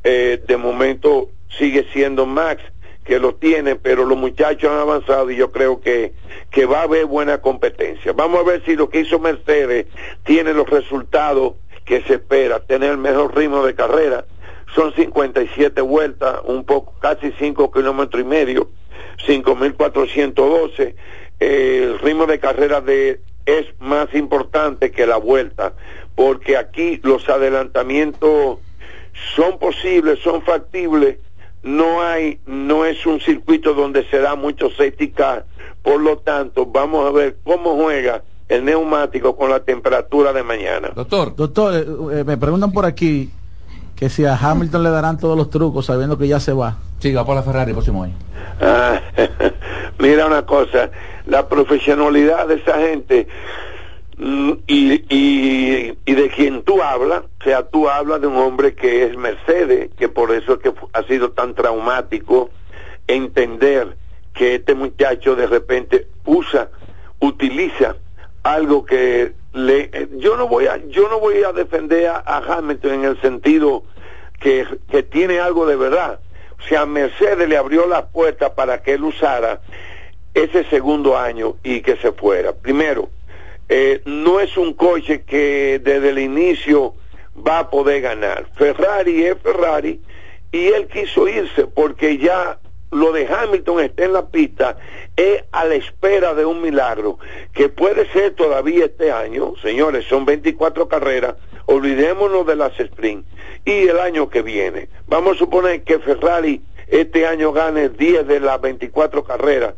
eh, 0.04 0.42
de 0.46 0.56
momento 0.58 1.30
sigue 1.48 1.86
siendo 1.92 2.26
Max, 2.26 2.62
que 3.04 3.18
lo 3.18 3.34
tiene, 3.34 3.76
pero 3.76 4.04
los 4.04 4.18
muchachos 4.18 4.70
han 4.70 4.80
avanzado 4.80 5.30
y 5.30 5.36
yo 5.36 5.50
creo 5.50 5.80
que, 5.80 6.12
que 6.50 6.66
va 6.66 6.80
a 6.80 6.82
haber 6.82 7.06
buena 7.06 7.40
competencia. 7.40 8.12
Vamos 8.12 8.40
a 8.40 8.42
ver 8.42 8.62
si 8.66 8.76
lo 8.76 8.90
que 8.90 9.00
hizo 9.00 9.18
Mercedes 9.18 9.86
tiene 10.24 10.52
los 10.52 10.68
resultados 10.68 11.54
que 11.86 12.02
se 12.02 12.14
espera, 12.14 12.60
tener 12.60 12.90
el 12.90 12.98
mejor 12.98 13.34
ritmo 13.34 13.64
de 13.64 13.74
carrera. 13.74 14.26
Son 14.74 14.92
57 14.94 15.80
vueltas, 15.80 16.40
un 16.44 16.64
poco, 16.64 16.92
casi 17.00 17.32
5 17.38 17.72
kilómetros 17.72 18.20
y 18.20 18.26
medio, 18.26 18.68
5.412. 19.26 20.94
el 21.40 21.98
ritmo 22.00 22.26
de 22.26 22.38
carrera 22.38 22.82
de 22.82 23.22
es 23.46 23.66
más 23.78 24.14
importante 24.14 24.90
que 24.90 25.06
la 25.06 25.16
vuelta, 25.16 25.72
porque 26.14 26.58
aquí 26.58 27.00
los 27.02 27.26
adelantamientos 27.30 28.58
son 29.34 29.58
posibles, 29.58 30.18
son 30.18 30.42
factibles, 30.42 31.16
no 31.62 32.02
hay, 32.02 32.40
no 32.46 32.84
es 32.84 33.04
un 33.06 33.20
circuito 33.20 33.74
donde 33.74 34.04
se 34.10 34.18
da 34.18 34.34
mucho 34.34 34.70
safety 34.70 35.10
car, 35.10 35.44
por 35.82 36.00
lo 36.00 36.18
tanto, 36.18 36.66
vamos 36.66 37.06
a 37.06 37.12
ver 37.12 37.36
cómo 37.44 37.76
juega 37.76 38.22
el 38.48 38.64
neumático 38.64 39.36
con 39.36 39.50
la 39.50 39.60
temperatura 39.60 40.32
de 40.32 40.42
mañana. 40.42 40.90
Doctor, 40.94 41.36
doctor, 41.36 41.74
eh, 41.74 42.20
eh, 42.20 42.24
me 42.24 42.36
preguntan 42.36 42.72
por 42.72 42.86
aquí 42.86 43.30
que 43.94 44.08
si 44.08 44.24
a 44.24 44.36
Hamilton 44.36 44.82
le 44.84 44.90
darán 44.90 45.18
todos 45.18 45.36
los 45.36 45.50
trucos 45.50 45.86
sabiendo 45.86 46.16
que 46.16 46.28
ya 46.28 46.40
se 46.40 46.52
va. 46.52 46.76
Sí, 47.00 47.12
va 47.12 47.24
por 47.24 47.34
la 47.34 47.42
Ferrari 47.42 47.70
el 47.70 47.74
próximo 47.74 48.04
año. 48.04 48.14
Ah, 48.60 49.00
mira 49.98 50.26
una 50.26 50.46
cosa, 50.46 50.90
la 51.26 51.48
profesionalidad 51.48 52.46
de 52.48 52.54
esa 52.54 52.78
gente 52.78 53.28
y, 54.18 55.04
y, 55.08 56.14
de 56.14 56.28
quien 56.30 56.62
tú 56.62 56.82
hablas, 56.82 57.22
o 57.40 57.44
sea, 57.44 57.62
tú 57.68 57.88
hablas 57.88 58.20
de 58.20 58.26
un 58.26 58.36
hombre 58.36 58.74
que 58.74 59.04
es 59.04 59.16
Mercedes, 59.16 59.90
que 59.96 60.08
por 60.08 60.32
eso 60.32 60.54
es 60.54 60.58
que 60.58 60.72
ha 60.92 61.02
sido 61.04 61.30
tan 61.30 61.54
traumático 61.54 62.50
entender 63.06 63.96
que 64.34 64.56
este 64.56 64.74
muchacho 64.74 65.36
de 65.36 65.46
repente 65.46 66.08
usa, 66.24 66.70
utiliza 67.20 67.96
algo 68.42 68.84
que 68.84 69.34
le 69.52 69.90
eh, 69.92 70.08
yo 70.16 70.36
no 70.36 70.46
voy 70.46 70.66
a 70.66 70.76
yo 70.88 71.08
no 71.08 71.18
voy 71.18 71.42
a 71.42 71.52
defender 71.52 72.08
a, 72.08 72.22
a 72.24 72.38
Hamilton 72.38 72.92
en 72.92 73.04
el 73.04 73.20
sentido 73.20 73.84
que, 74.40 74.66
que, 74.90 75.02
tiene 75.02 75.40
algo 75.40 75.66
de 75.66 75.76
verdad. 75.76 76.20
O 76.58 76.62
sea 76.62 76.86
Mercedes 76.86 77.48
le 77.48 77.56
abrió 77.56 77.86
la 77.86 78.06
puerta 78.08 78.54
para 78.54 78.82
que 78.82 78.94
él 78.94 79.04
usara 79.04 79.60
ese 80.34 80.64
segundo 80.64 81.16
año 81.16 81.56
y 81.62 81.80
que 81.80 81.96
se 81.96 82.12
fuera. 82.12 82.52
Primero 82.52 83.10
eh, 83.68 84.00
no 84.04 84.40
es 84.40 84.56
un 84.56 84.72
coche 84.74 85.22
que 85.22 85.80
desde 85.82 86.10
el 86.10 86.18
inicio 86.18 86.94
va 87.46 87.60
a 87.60 87.70
poder 87.70 88.00
ganar. 88.02 88.46
Ferrari 88.56 89.24
es 89.24 89.36
Ferrari 89.42 90.00
y 90.50 90.68
él 90.68 90.88
quiso 90.88 91.28
irse 91.28 91.66
porque 91.66 92.18
ya 92.18 92.58
lo 92.90 93.12
de 93.12 93.26
Hamilton 93.26 93.80
está 93.80 94.04
en 94.04 94.14
la 94.14 94.28
pista 94.28 94.78
es 95.16 95.44
a 95.52 95.66
la 95.66 95.74
espera 95.74 96.32
de 96.34 96.46
un 96.46 96.62
milagro 96.62 97.18
que 97.52 97.68
puede 97.68 98.10
ser 98.12 98.34
todavía 98.34 98.86
este 98.86 99.12
año, 99.12 99.54
señores, 99.60 100.06
son 100.06 100.24
24 100.24 100.88
carreras, 100.88 101.34
olvidémonos 101.66 102.46
de 102.46 102.56
las 102.56 102.78
sprint 102.80 103.26
y 103.64 103.88
el 103.88 103.98
año 103.98 104.30
que 104.30 104.40
viene. 104.40 104.88
Vamos 105.06 105.36
a 105.36 105.38
suponer 105.38 105.82
que 105.82 105.98
Ferrari 105.98 106.62
este 106.86 107.26
año 107.26 107.52
gane 107.52 107.90
10 107.90 108.26
de 108.26 108.40
las 108.40 108.58
24 108.60 109.22
carreras, 109.24 109.74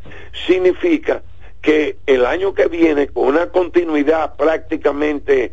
significa 0.46 1.22
que 1.60 1.98
el 2.06 2.24
año 2.24 2.54
que 2.54 2.68
viene, 2.68 3.08
con 3.08 3.26
una 3.26 3.50
continuidad 3.50 4.36
prácticamente 4.36 5.52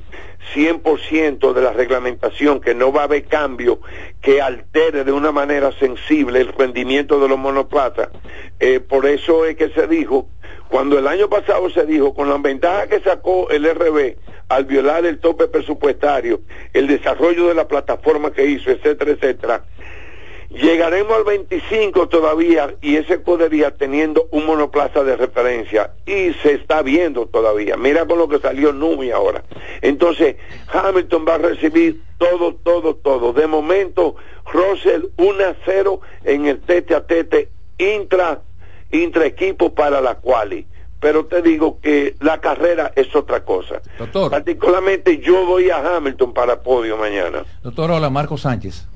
100% 0.56 1.54
de 1.54 1.62
la 1.62 1.74
reglamentación, 1.74 2.62
que 2.62 2.74
no 2.74 2.94
va 2.94 3.02
a 3.02 3.06
haber 3.06 3.26
cambio 3.26 3.82
que 4.22 4.42
altere 4.42 5.04
de 5.04 5.12
una 5.12 5.32
manera 5.32 5.72
sensible 5.74 6.40
el 6.40 6.54
rendimiento 6.54 7.20
de 7.20 7.28
los 7.28 7.38
monoplazas, 7.38 8.10
eh, 8.60 8.80
por 8.80 9.06
eso 9.06 9.46
es 9.46 9.58
que 9.58 9.70
se 9.70 9.88
dijo, 9.88 10.30
cuando 10.70 10.98
el 10.98 11.08
año 11.08 11.30
pasado 11.30 11.70
se 11.70 11.86
dijo, 11.86 12.14
con 12.14 12.30
la 12.30 12.38
ventaja 12.38 12.88
que 12.88 13.00
sacó 13.02 13.50
el 13.50 13.66
RB 13.66 14.16
al 14.50 14.66
violar 14.66 15.06
el 15.06 15.20
tope 15.20 15.48
presupuestario, 15.48 16.42
el 16.74 16.88
desarrollo 16.88 17.48
de 17.48 17.54
la 17.54 17.68
plataforma 17.68 18.32
que 18.32 18.46
hizo, 18.46 18.72
etcétera, 18.72 19.12
etcétera, 19.12 19.66
Llegaremos 20.50 21.12
al 21.12 21.26
25 21.26 22.08
todavía 22.08 22.76
y 22.82 22.96
ese 22.96 23.20
podría 23.20 23.76
teniendo 23.76 24.28
un 24.32 24.46
monoplaza 24.46 25.04
de 25.04 25.18
referencia 25.18 25.92
y 26.06 26.34
se 26.42 26.54
está 26.54 26.82
viendo 26.82 27.26
todavía. 27.26 27.76
Mira 27.76 28.06
con 28.06 28.18
lo 28.18 28.30
que 28.30 28.40
salió 28.40 28.72
Numi 28.72 29.12
ahora. 29.12 29.44
Entonces, 29.82 30.38
Hamilton 30.72 31.26
va 31.28 31.36
a 31.36 31.40
recibir 31.40 32.02
todo, 32.18 32.56
todo, 32.56 32.96
todo. 32.96 33.34
De 33.34 33.46
momento, 33.46 34.16
Russell 34.52 35.08
1 35.18 35.44
a 35.44 35.56
0 35.66 36.00
en 36.24 36.46
el 36.46 36.62
tete 36.62 36.96
a 36.96 37.06
tete 37.06 37.50
intra, 37.78 38.42
intra 38.92 39.26
equipo 39.26 39.76
para 39.76 40.00
la 40.00 40.16
quali. 40.16 40.66
Pero 41.02 41.26
te 41.26 41.42
digo 41.42 41.80
que 41.82 42.16
la 42.22 42.40
carrera 42.40 42.94
es 42.96 43.14
otra 43.16 43.44
cosa. 43.44 43.82
Doctor. 44.00 44.32
Particularmente 44.32 45.20
yo 45.20 45.46
voy 45.46 45.70
a 45.70 45.98
Hamilton 45.98 46.34
para 46.34 46.64
podio 46.64 46.98
mañana. 46.98 47.44
Doctor, 47.62 47.92
hola, 47.92 48.10
Marco 48.10 48.38
Sánchez. 48.38 48.88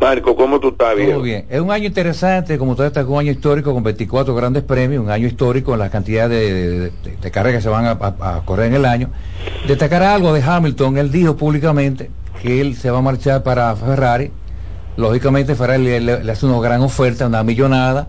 Marco, 0.00 0.34
¿cómo 0.34 0.58
tú 0.58 0.68
estás? 0.68 0.96
Bien? 0.96 1.10
Todo 1.10 1.22
bien. 1.22 1.44
Es 1.50 1.60
un 1.60 1.70
año 1.70 1.84
interesante, 1.84 2.56
como 2.56 2.70
usted 2.72 2.86
está, 2.86 3.04
un 3.04 3.18
año 3.18 3.32
histórico 3.32 3.74
con 3.74 3.82
24 3.82 4.34
grandes 4.34 4.62
premios, 4.62 5.04
un 5.04 5.10
año 5.10 5.26
histórico 5.26 5.74
en 5.74 5.78
la 5.78 5.90
cantidad 5.90 6.26
de, 6.26 6.90
de, 6.90 6.92
de 7.20 7.30
carreras 7.30 7.58
que 7.58 7.62
se 7.62 7.68
van 7.68 7.84
a, 7.84 7.90
a, 7.90 8.36
a, 8.36 8.44
correr 8.46 8.68
en 8.68 8.74
el 8.74 8.86
año. 8.86 9.10
Destacar 9.68 10.02
algo 10.02 10.32
de 10.32 10.42
Hamilton, 10.42 10.96
él 10.96 11.12
dijo 11.12 11.36
públicamente 11.36 12.10
que 12.42 12.62
él 12.62 12.76
se 12.76 12.90
va 12.90 12.98
a 12.98 13.02
marchar 13.02 13.42
para 13.42 13.76
Ferrari. 13.76 14.30
Lógicamente 14.96 15.54
Ferrari 15.54 15.84
le, 15.84 16.00
le, 16.00 16.24
le 16.24 16.32
hace 16.32 16.46
una 16.46 16.58
gran 16.60 16.80
oferta, 16.80 17.26
una 17.26 17.42
millonada. 17.42 18.08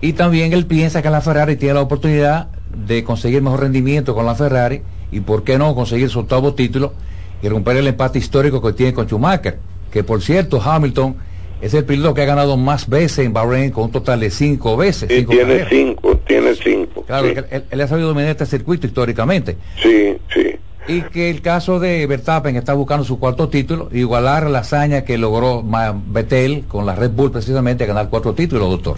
Y 0.00 0.14
también 0.14 0.52
él 0.52 0.66
piensa 0.66 1.02
que 1.02 1.10
la 1.10 1.20
Ferrari 1.20 1.54
tiene 1.54 1.74
la 1.74 1.82
oportunidad 1.82 2.48
de 2.74 3.04
conseguir 3.04 3.42
mejor 3.42 3.60
rendimiento 3.60 4.12
con 4.12 4.26
la 4.26 4.34
Ferrari 4.34 4.82
y 5.12 5.20
por 5.20 5.44
qué 5.44 5.56
no 5.56 5.72
conseguir 5.76 6.10
su 6.10 6.18
octavo 6.18 6.54
título 6.54 6.94
y 7.42 7.48
romper 7.48 7.76
el 7.76 7.86
empate 7.86 8.18
histórico 8.18 8.60
que 8.60 8.72
tiene 8.72 8.92
con 8.92 9.06
Schumacher 9.06 9.58
que 9.90 10.04
por 10.04 10.22
cierto 10.22 10.60
Hamilton 10.62 11.16
es 11.60 11.74
el 11.74 11.84
piloto 11.84 12.14
que 12.14 12.22
ha 12.22 12.26
ganado 12.26 12.56
más 12.56 12.88
veces 12.88 13.26
en 13.26 13.32
Bahrein 13.32 13.70
con 13.70 13.84
un 13.84 13.92
total 13.92 14.20
de 14.20 14.30
cinco 14.30 14.76
veces. 14.76 15.08
Sí, 15.08 15.16
cinco 15.18 15.32
tiene 15.32 15.44
carreras. 15.44 15.68
cinco, 15.70 16.16
tiene 16.26 16.54
cinco. 16.54 17.02
Claro, 17.02 17.28
sí. 17.28 17.34
él, 17.50 17.64
él, 17.70 17.80
ha 17.80 17.88
sabido 17.88 18.08
dominar 18.08 18.30
este 18.30 18.46
circuito 18.46 18.86
históricamente. 18.86 19.56
Sí, 19.82 20.16
sí. 20.32 20.56
Y 20.86 21.02
que 21.02 21.28
el 21.28 21.42
caso 21.42 21.80
de 21.80 22.06
Verstappen 22.06 22.56
está 22.56 22.72
buscando 22.72 23.04
su 23.04 23.18
cuarto 23.18 23.48
título, 23.48 23.88
igualar 23.92 24.48
la 24.48 24.60
hazaña 24.60 25.04
que 25.04 25.18
logró 25.18 25.62
Vettel 26.06 26.64
con 26.66 26.86
la 26.86 26.94
Red 26.94 27.10
Bull 27.10 27.30
precisamente, 27.30 27.84
ganar 27.84 28.08
cuatro 28.08 28.32
títulos, 28.32 28.70
doctor. 28.70 28.96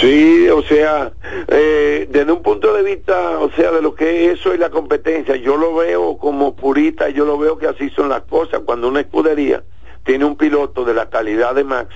Sí, 0.00 0.48
o 0.48 0.62
sea, 0.62 1.12
eh, 1.48 2.06
desde 2.10 2.30
un 2.30 2.42
punto 2.42 2.74
de 2.74 2.82
vista, 2.82 3.38
o 3.38 3.50
sea, 3.52 3.70
de 3.70 3.80
lo 3.80 3.94
que 3.94 4.26
es 4.26 4.38
eso 4.38 4.54
y 4.54 4.58
la 4.58 4.68
competencia, 4.68 5.36
yo 5.36 5.56
lo 5.56 5.74
veo 5.74 6.18
como 6.18 6.54
purista, 6.54 7.08
yo 7.08 7.24
lo 7.24 7.38
veo 7.38 7.56
que 7.56 7.66
así 7.66 7.88
son 7.90 8.10
las 8.10 8.22
cosas. 8.22 8.60
Cuando 8.66 8.88
una 8.88 9.00
escudería 9.00 9.62
tiene 10.10 10.24
un 10.24 10.34
piloto 10.34 10.84
de 10.84 10.92
la 10.92 11.08
calidad 11.08 11.54
de 11.54 11.62
Max, 11.62 11.94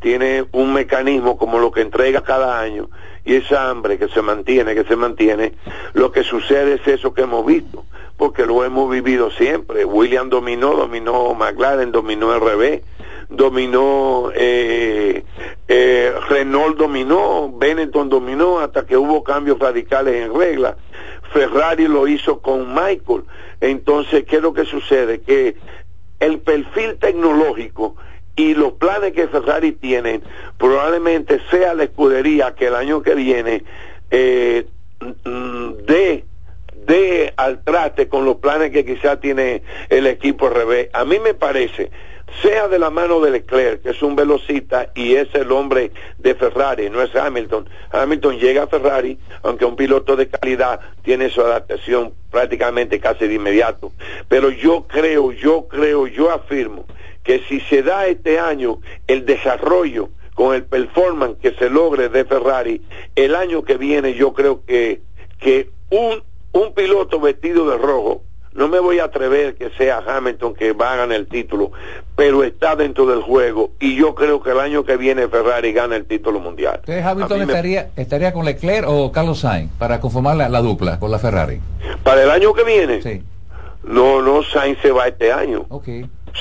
tiene 0.00 0.46
un 0.52 0.72
mecanismo 0.72 1.36
como 1.36 1.58
lo 1.58 1.72
que 1.72 1.80
entrega 1.80 2.20
cada 2.20 2.60
año 2.60 2.88
y 3.24 3.34
esa 3.34 3.68
hambre 3.68 3.98
que 3.98 4.06
se 4.06 4.22
mantiene, 4.22 4.76
que 4.76 4.84
se 4.84 4.94
mantiene, 4.94 5.52
lo 5.92 6.12
que 6.12 6.22
sucede 6.22 6.74
es 6.74 6.86
eso 6.86 7.12
que 7.12 7.22
hemos 7.22 7.44
visto, 7.44 7.84
porque 8.16 8.46
lo 8.46 8.64
hemos 8.64 8.88
vivido 8.88 9.32
siempre. 9.32 9.84
William 9.84 10.30
dominó, 10.30 10.76
dominó 10.76 11.34
McLaren, 11.34 11.90
dominó 11.90 12.38
RB, 12.38 12.82
dominó 13.30 14.30
eh, 14.32 15.24
eh, 15.66 16.14
Renault 16.28 16.78
dominó, 16.78 17.52
Benetton 17.52 18.08
dominó 18.08 18.60
hasta 18.60 18.86
que 18.86 18.96
hubo 18.96 19.24
cambios 19.24 19.58
radicales 19.58 20.24
en 20.24 20.38
regla. 20.38 20.76
Ferrari 21.32 21.88
lo 21.88 22.06
hizo 22.06 22.40
con 22.40 22.72
Michael. 22.72 23.24
Entonces, 23.60 24.24
¿qué 24.24 24.36
es 24.36 24.42
lo 24.42 24.52
que 24.52 24.64
sucede? 24.64 25.20
Que 25.20 25.56
el 26.20 26.40
perfil 26.40 26.96
tecnológico 26.98 27.96
y 28.36 28.54
los 28.54 28.74
planes 28.74 29.12
que 29.12 29.28
Ferrari 29.28 29.72
tienen 29.72 30.22
probablemente 30.58 31.40
sea 31.50 31.74
la 31.74 31.84
escudería 31.84 32.54
que 32.54 32.66
el 32.66 32.74
año 32.74 33.02
que 33.02 33.14
viene 33.14 33.64
eh, 34.10 34.66
mm, 35.24 35.72
dé 35.86 36.24
al 37.36 37.62
traste 37.62 38.08
con 38.08 38.24
los 38.24 38.36
planes 38.36 38.70
que 38.70 38.84
quizá 38.84 39.18
tiene 39.18 39.62
el 39.88 40.06
equipo 40.06 40.48
RB. 40.48 40.88
A 40.92 41.04
mí 41.04 41.18
me 41.18 41.34
parece, 41.34 41.90
sea 42.42 42.68
de 42.68 42.78
la 42.78 42.90
mano 42.90 43.20
de 43.20 43.30
Leclerc, 43.30 43.82
que 43.82 43.90
es 43.90 44.02
un 44.02 44.16
velocista 44.16 44.90
y 44.94 45.14
es 45.14 45.34
el 45.34 45.50
hombre 45.52 45.92
de 46.18 46.34
Ferrari, 46.34 46.90
no 46.90 47.02
es 47.02 47.14
Hamilton. 47.14 47.68
Hamilton 47.90 48.38
llega 48.38 48.64
a 48.64 48.66
Ferrari, 48.66 49.18
aunque 49.42 49.64
un 49.64 49.76
piloto 49.76 50.16
de 50.16 50.28
calidad 50.28 50.80
tiene 51.02 51.30
su 51.30 51.40
adaptación 51.40 52.14
prácticamente 52.30 53.00
casi 53.00 53.26
de 53.26 53.34
inmediato. 53.34 53.92
Pero 54.28 54.50
yo 54.50 54.86
creo, 54.86 55.32
yo 55.32 55.66
creo, 55.68 56.06
yo 56.06 56.30
afirmo 56.30 56.84
que 57.22 57.40
si 57.48 57.60
se 57.60 57.82
da 57.82 58.06
este 58.06 58.38
año 58.38 58.80
el 59.06 59.24
desarrollo 59.24 60.10
con 60.34 60.54
el 60.54 60.64
performance 60.64 61.38
que 61.40 61.52
se 61.52 61.70
logre 61.70 62.08
de 62.08 62.24
Ferrari, 62.24 62.82
el 63.14 63.34
año 63.34 63.64
que 63.64 63.76
viene 63.78 64.14
yo 64.14 64.34
creo 64.34 64.64
que, 64.64 65.00
que 65.40 65.70
un, 65.90 66.22
un 66.52 66.74
piloto 66.74 67.18
vestido 67.18 67.68
de 67.70 67.78
rojo, 67.78 68.22
no 68.56 68.68
me 68.68 68.78
voy 68.80 68.98
a 68.98 69.04
atrever 69.04 69.54
que 69.54 69.70
sea 69.78 70.02
Hamilton 70.06 70.54
que 70.54 70.72
va 70.72 70.92
a 70.94 70.96
ganar 70.96 71.16
el 71.16 71.26
título, 71.28 71.70
pero 72.16 72.42
está 72.42 72.74
dentro 72.74 73.06
del 73.06 73.20
juego 73.22 73.70
y 73.78 73.94
yo 73.96 74.14
creo 74.14 74.42
que 74.42 74.50
el 74.50 74.60
año 74.60 74.84
que 74.84 74.96
viene 74.96 75.28
Ferrari 75.28 75.72
gana 75.72 75.94
el 75.96 76.06
título 76.06 76.40
mundial. 76.40 76.76
Entonces 76.80 77.04
Hamilton 77.04 77.38
me- 77.38 77.44
estaría, 77.44 77.90
estaría 77.96 78.32
con 78.32 78.44
Leclerc 78.44 78.88
o 78.88 79.12
Carlos 79.12 79.40
Sainz 79.40 79.70
para 79.78 80.00
conformar 80.00 80.36
la, 80.36 80.48
la 80.48 80.60
dupla 80.62 80.98
con 80.98 81.10
la 81.10 81.18
Ferrari. 81.18 81.60
Para 82.02 82.22
el 82.22 82.30
año 82.30 82.52
que 82.54 82.64
viene, 82.64 83.02
Sí. 83.02 83.22
no, 83.84 84.22
no, 84.22 84.42
Sainz 84.42 84.78
se 84.80 84.90
va 84.90 85.06
este 85.08 85.32
año. 85.32 85.66
Ok. 85.68 85.88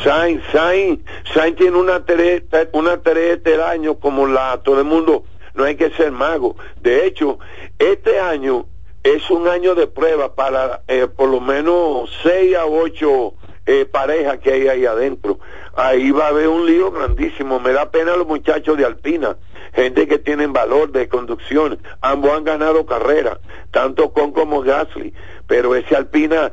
Sainz, 0.03 0.41
Sainz, 0.51 0.99
Sainz 1.33 1.55
tiene 1.57 1.77
una 1.77 2.03
tarea, 2.05 2.41
una 2.73 2.97
tarea 2.97 3.33
este 3.33 3.61
año 3.61 3.95
como 3.95 4.27
la 4.27 4.57
todo 4.63 4.79
el 4.79 4.85
mundo, 4.85 5.23
no 5.53 5.63
hay 5.63 5.75
que 5.75 5.89
ser 5.91 6.11
mago. 6.11 6.55
De 6.81 7.05
hecho, 7.05 7.39
este 7.79 8.19
año 8.19 8.65
es 9.06 9.30
un 9.30 9.48
año 9.48 9.76
de 9.76 9.86
prueba 9.86 10.34
para 10.34 10.82
eh, 10.88 11.06
por 11.06 11.30
lo 11.30 11.40
menos 11.40 12.10
seis 12.23 12.56
a 12.56 12.65
ocho 12.65 13.36
eh, 13.68 13.86
parejas 13.86 14.40
que 14.40 14.52
hay 14.52 14.68
ahí 14.68 14.86
adentro. 14.88 15.38
Ahí 15.76 16.10
va 16.10 16.26
a 16.26 16.30
haber 16.30 16.48
un 16.48 16.65
lío 16.65 16.91
grandísimo. 16.91 17.60
Me 17.60 17.72
da 17.72 17.91
pena 17.91 18.15
los 18.15 18.26
muchachos 18.26 18.76
de 18.80 18.84
Alpina, 18.84 19.38
gente 19.76 20.07
que 20.07 20.18
tienen 20.18 20.53
valor 20.53 20.91
de 20.91 21.07
conducción. 21.07 21.77
Ambos 22.02 22.32
han 22.32 22.45
ganado 22.45 22.88
carreras, 22.88 23.38
tanto 23.69 24.11
Con 24.11 24.32
como 24.32 24.61
Gasly. 24.61 25.14
Pero 25.45 25.76
ese 25.76 25.95
Alpina, 25.95 26.52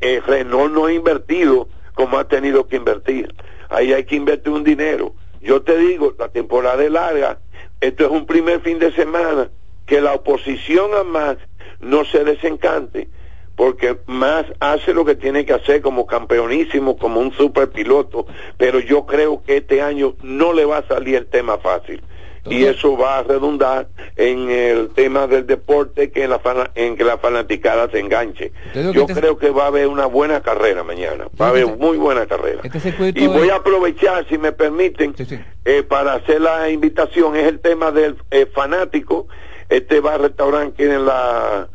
eh, 0.00 0.20
Renault 0.26 0.74
no 0.74 0.86
ha 0.86 0.92
invertido 0.92 1.68
como 1.94 2.18
ha 2.18 2.26
tenido 2.26 2.66
que 2.66 2.76
invertir. 2.76 3.32
Ahí 3.68 3.92
hay 3.92 4.02
que 4.06 4.16
invertir 4.16 4.52
un 4.52 4.64
dinero. 4.64 5.14
Yo 5.40 5.62
te 5.62 5.76
digo, 5.76 6.12
la 6.18 6.30
temporada 6.30 6.82
es 6.82 6.90
larga. 6.90 7.38
Esto 7.80 8.06
es 8.06 8.10
un 8.10 8.26
primer 8.26 8.60
fin 8.60 8.80
de 8.80 8.90
semana. 8.90 9.50
Que 9.86 10.00
la 10.00 10.14
oposición 10.14 10.94
a 10.94 11.02
Max 11.02 11.42
no 11.82 12.04
se 12.04 12.24
desencante 12.24 13.08
porque 13.54 13.98
más 14.06 14.46
hace 14.60 14.94
lo 14.94 15.04
que 15.04 15.14
tiene 15.14 15.44
que 15.44 15.52
hacer 15.52 15.82
como 15.82 16.06
campeonísimo, 16.06 16.96
como 16.96 17.20
un 17.20 17.32
super 17.34 17.68
piloto, 17.70 18.26
pero 18.56 18.80
yo 18.80 19.04
creo 19.04 19.42
que 19.44 19.58
este 19.58 19.82
año 19.82 20.14
no 20.22 20.54
le 20.54 20.64
va 20.64 20.78
a 20.78 20.88
salir 20.88 21.16
el 21.16 21.26
tema 21.26 21.58
fácil. 21.58 22.02
Y 22.44 22.64
eso 22.64 22.96
va 22.96 23.18
a 23.18 23.22
redundar 23.22 23.86
en 24.16 24.50
el 24.50 24.88
tema 24.88 25.28
del 25.28 25.46
deporte 25.46 26.10
que 26.10 26.24
en 26.24 26.30
la, 26.30 26.40
fana- 26.40 26.72
en 26.74 26.96
que 26.96 27.04
la 27.04 27.18
fanaticada 27.18 27.88
se 27.90 28.00
enganche. 28.00 28.50
Yo 28.92 29.02
este- 29.02 29.20
creo 29.20 29.38
que 29.38 29.50
va 29.50 29.64
a 29.64 29.66
haber 29.68 29.86
una 29.86 30.06
buena 30.06 30.40
carrera 30.40 30.82
mañana, 30.82 31.28
va 31.40 31.46
a 31.46 31.48
haber 31.50 31.66
muy 31.78 31.98
buena 31.98 32.26
carrera. 32.26 32.62
Este 32.64 32.80
Y 33.20 33.26
voy 33.28 33.50
a 33.50 33.56
aprovechar, 33.56 34.26
si 34.28 34.38
me 34.38 34.50
permiten, 34.50 35.14
eh, 35.64 35.84
para 35.84 36.14
hacer 36.14 36.40
la 36.40 36.68
invitación, 36.68 37.36
es 37.36 37.44
el 37.46 37.60
tema 37.60 37.92
del 37.92 38.16
eh, 38.32 38.46
fanático, 38.52 39.28
este 39.76 40.00
bar 40.00 40.20
restaurante 40.20 40.74
que 40.76 40.92
en 40.92 41.06
la 41.06 41.68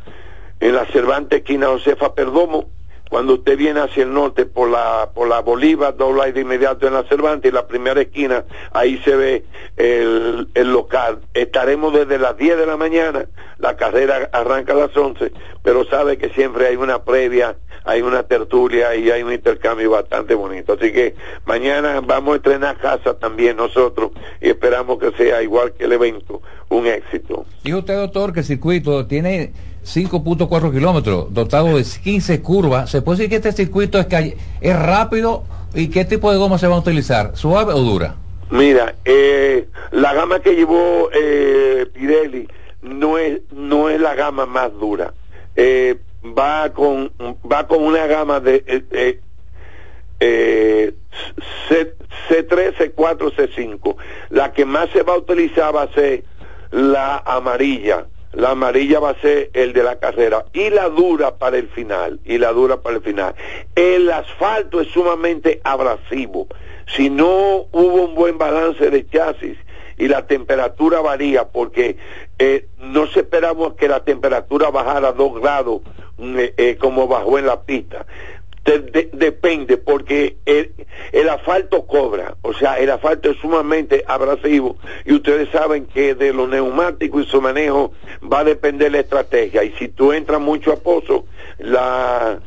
en 0.60 0.76
la 0.76 0.86
Cervantes 0.88 1.40
esquina 1.40 1.68
Josefa 1.68 2.16
Perdomo, 2.16 2.70
cuando 3.10 3.36
usted 3.36 3.58
viene 3.58 3.80
hacia 3.80 4.04
el 4.04 4.14
norte 4.14 4.46
por 4.46 4.70
la 4.70 5.12
por 5.14 5.28
la 5.28 5.40
Bolívar, 5.40 5.96
dobla 5.96 6.32
de 6.32 6.42
inmediato 6.42 6.88
en 6.88 6.94
la 6.94 7.04
Cervantes 7.04 7.52
y 7.52 7.56
la 7.56 7.68
primera 7.68 8.02
esquina, 8.02 8.46
ahí 8.72 8.98
se 9.04 9.16
ve 9.16 9.46
el, 9.78 10.50
el 10.54 10.72
local. 10.72 11.22
Estaremos 11.34 11.94
desde 11.94 12.20
las 12.20 12.38
10 12.38 12.58
de 12.58 12.66
la 12.66 12.78
mañana, 12.78 13.28
la 13.58 13.76
carrera 13.78 14.30
arranca 14.32 14.74
a 14.74 14.78
las 14.78 14.98
11, 14.98 15.32
pero 15.64 15.86
sabe 15.86 16.18
que 16.18 16.30
siempre 16.30 16.68
hay 16.68 16.76
una 16.76 17.04
previa, 17.04 17.56
hay 17.88 18.02
una 18.02 18.24
tertulia 18.24 18.94
y 18.96 19.10
hay 19.10 19.24
un 19.24 19.32
intercambio 19.32 19.92
bastante 19.92 20.36
bonito. 20.36 20.74
Así 20.74 20.92
que 20.92 21.16
mañana 21.46 22.02
vamos 22.04 22.34
a 22.34 22.36
estrenar 22.38 22.78
casa 22.78 23.18
también 23.18 23.56
nosotros 23.56 24.12
y 24.42 24.50
esperamos 24.50 25.00
que 25.00 25.12
sea 25.12 25.42
igual 25.42 25.72
que 25.74 25.86
el 25.86 25.94
evento, 25.94 26.42
un 26.70 26.86
éxito. 26.88 27.46
Dijo 27.64 27.80
usted, 27.80 27.96
doctor, 27.96 28.34
que 28.34 28.40
el 28.42 28.46
circuito 28.46 29.06
tiene 29.08 29.52
5.4 29.86 30.72
kilómetros, 30.74 31.34
dotado 31.34 31.78
de 31.78 31.84
15 31.84 32.42
curvas. 32.42 32.90
¿Se 32.90 33.02
puede 33.02 33.18
decir 33.20 33.30
que 33.30 33.36
este 33.38 33.52
circuito 33.52 34.00
es, 34.00 34.08
calle- 34.08 34.38
es 34.62 34.78
rápido 34.78 35.44
y 35.74 35.88
qué 35.90 36.04
tipo 36.06 36.32
de 36.32 36.38
goma 36.38 36.58
se 36.58 36.68
va 36.68 36.76
a 36.76 36.80
utilizar? 36.80 37.32
¿Suave 37.36 37.74
o 37.74 37.80
dura? 37.80 38.16
Mira, 38.50 38.96
eh, 39.06 39.68
la 39.92 40.14
gama 40.14 40.40
que 40.40 40.56
llevó 40.56 41.10
eh, 41.14 41.86
Pirelli 41.94 42.48
no 42.82 43.18
es 43.18 43.42
no 43.52 43.90
es 43.90 44.00
la 44.00 44.16
gama 44.16 44.46
más 44.46 44.72
dura. 44.74 45.14
Eh, 45.56 45.98
va 46.38 46.70
con 46.74 47.12
va 47.50 47.68
con 47.68 47.84
una 47.84 48.06
gama 48.08 48.40
de 48.40 48.64
eh, 48.68 48.84
eh, 48.92 49.20
eh, 50.20 50.94
C, 51.68 51.94
C3, 52.30 52.76
C4, 52.96 53.34
C5. 53.36 53.96
La 54.30 54.54
que 54.54 54.66
más 54.66 54.90
se 54.92 55.04
va 55.04 55.14
a 55.14 55.18
utilizar 55.18 55.76
va 55.76 55.84
a 55.84 55.94
ser 55.94 56.24
la 56.72 57.18
amarilla. 57.26 58.08
La 58.34 58.52
amarilla 58.52 59.00
va 59.00 59.12
a 59.12 59.22
ser 59.22 59.50
el 59.54 59.74
de 59.74 59.84
la 59.84 60.00
carrera 60.00 60.46
y 60.54 60.70
la 60.70 60.90
dura 60.90 61.38
para 61.38 61.58
el 61.58 61.70
final. 61.70 62.20
Y 62.26 62.38
la 62.38 62.52
dura 62.52 62.82
para 62.82 62.98
el 62.98 63.02
final. 63.02 63.34
El 63.76 64.12
asfalto 64.12 64.82
es 64.82 64.90
sumamente 64.90 65.62
abrasivo. 65.64 66.48
Si 66.96 67.10
no 67.10 67.68
hubo 67.72 68.04
un 68.04 68.16
buen 68.16 68.38
balance 68.38 68.90
de 68.90 69.08
chasis 69.08 69.58
y 69.98 70.08
la 70.08 70.28
temperatura 70.28 71.02
varía 71.02 71.48
porque 71.48 71.98
eh, 72.38 72.68
no 72.78 73.06
esperamos 73.06 73.74
que 73.74 73.88
la 73.88 74.04
temperatura 74.04 74.70
bajara 74.70 75.10
a 75.10 75.14
2 75.14 75.42
grados 75.42 75.82
eh, 76.20 76.54
eh, 76.58 76.78
como 76.80 77.08
bajó 77.08 77.40
en 77.40 77.48
la 77.48 77.64
pista. 77.64 78.06
De- 78.68 78.80
de- 78.80 79.10
depende 79.14 79.78
porque 79.78 80.36
el, 80.46 80.74
el 81.14 81.30
asfalto 81.30 81.88
cobra, 81.88 82.36
o 82.42 82.54
sea, 82.54 82.78
el 82.80 82.90
asfalto 82.92 83.32
es 83.32 83.38
sumamente 83.38 84.04
abrasivo 84.06 84.76
y 85.06 85.14
ustedes 85.14 85.48
saben 85.52 85.86
que 85.86 86.16
de 86.16 86.34
los 86.34 86.50
neumáticos 86.50 87.24
y 87.26 87.30
su 87.30 87.42
manejo 87.42 87.94
va 88.22 88.40
a 88.40 88.44
depender 88.44 88.92
la 88.92 89.00
estrategia 89.00 89.64
y 89.64 89.72
si 89.80 89.88
tú 89.88 90.12
entras 90.12 90.42
mucho 90.42 90.74
a 90.74 90.76
pozo, 90.76 91.26
la, 91.60 92.42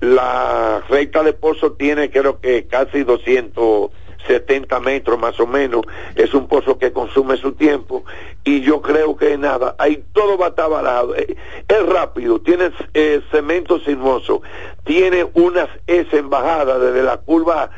la 0.00 0.82
recta 0.88 1.22
de 1.22 1.34
pozo 1.34 1.72
tiene 1.72 2.10
creo 2.10 2.40
que 2.40 2.66
casi 2.66 3.04
270 4.26 4.80
metros 4.80 5.18
más 5.18 5.38
o 5.40 5.46
menos, 5.46 5.82
es 6.14 6.34
un 6.34 6.48
pozo 6.48 6.78
que 6.78 6.92
consume 6.92 7.36
su 7.36 7.52
tiempo 7.52 8.04
y 8.44 8.60
yo 8.60 8.80
creo 8.82 9.16
que 9.16 9.36
nada, 9.38 9.74
ahí 9.78 10.04
todo 10.12 10.36
va 10.38 10.46
a 10.46 10.48
estar 10.50 10.70
barato, 10.70 11.14
Eh, 11.14 11.36
es 11.68 11.86
rápido, 11.86 12.40
tiene 12.40 12.70
eh, 12.94 13.20
cemento 13.30 13.78
sinuoso, 13.80 14.42
tiene 14.84 15.26
unas 15.34 15.68
S 15.86 16.16
embajadas 16.16 16.80
desde 16.80 17.02
la 17.02 17.18
curva 17.18 17.70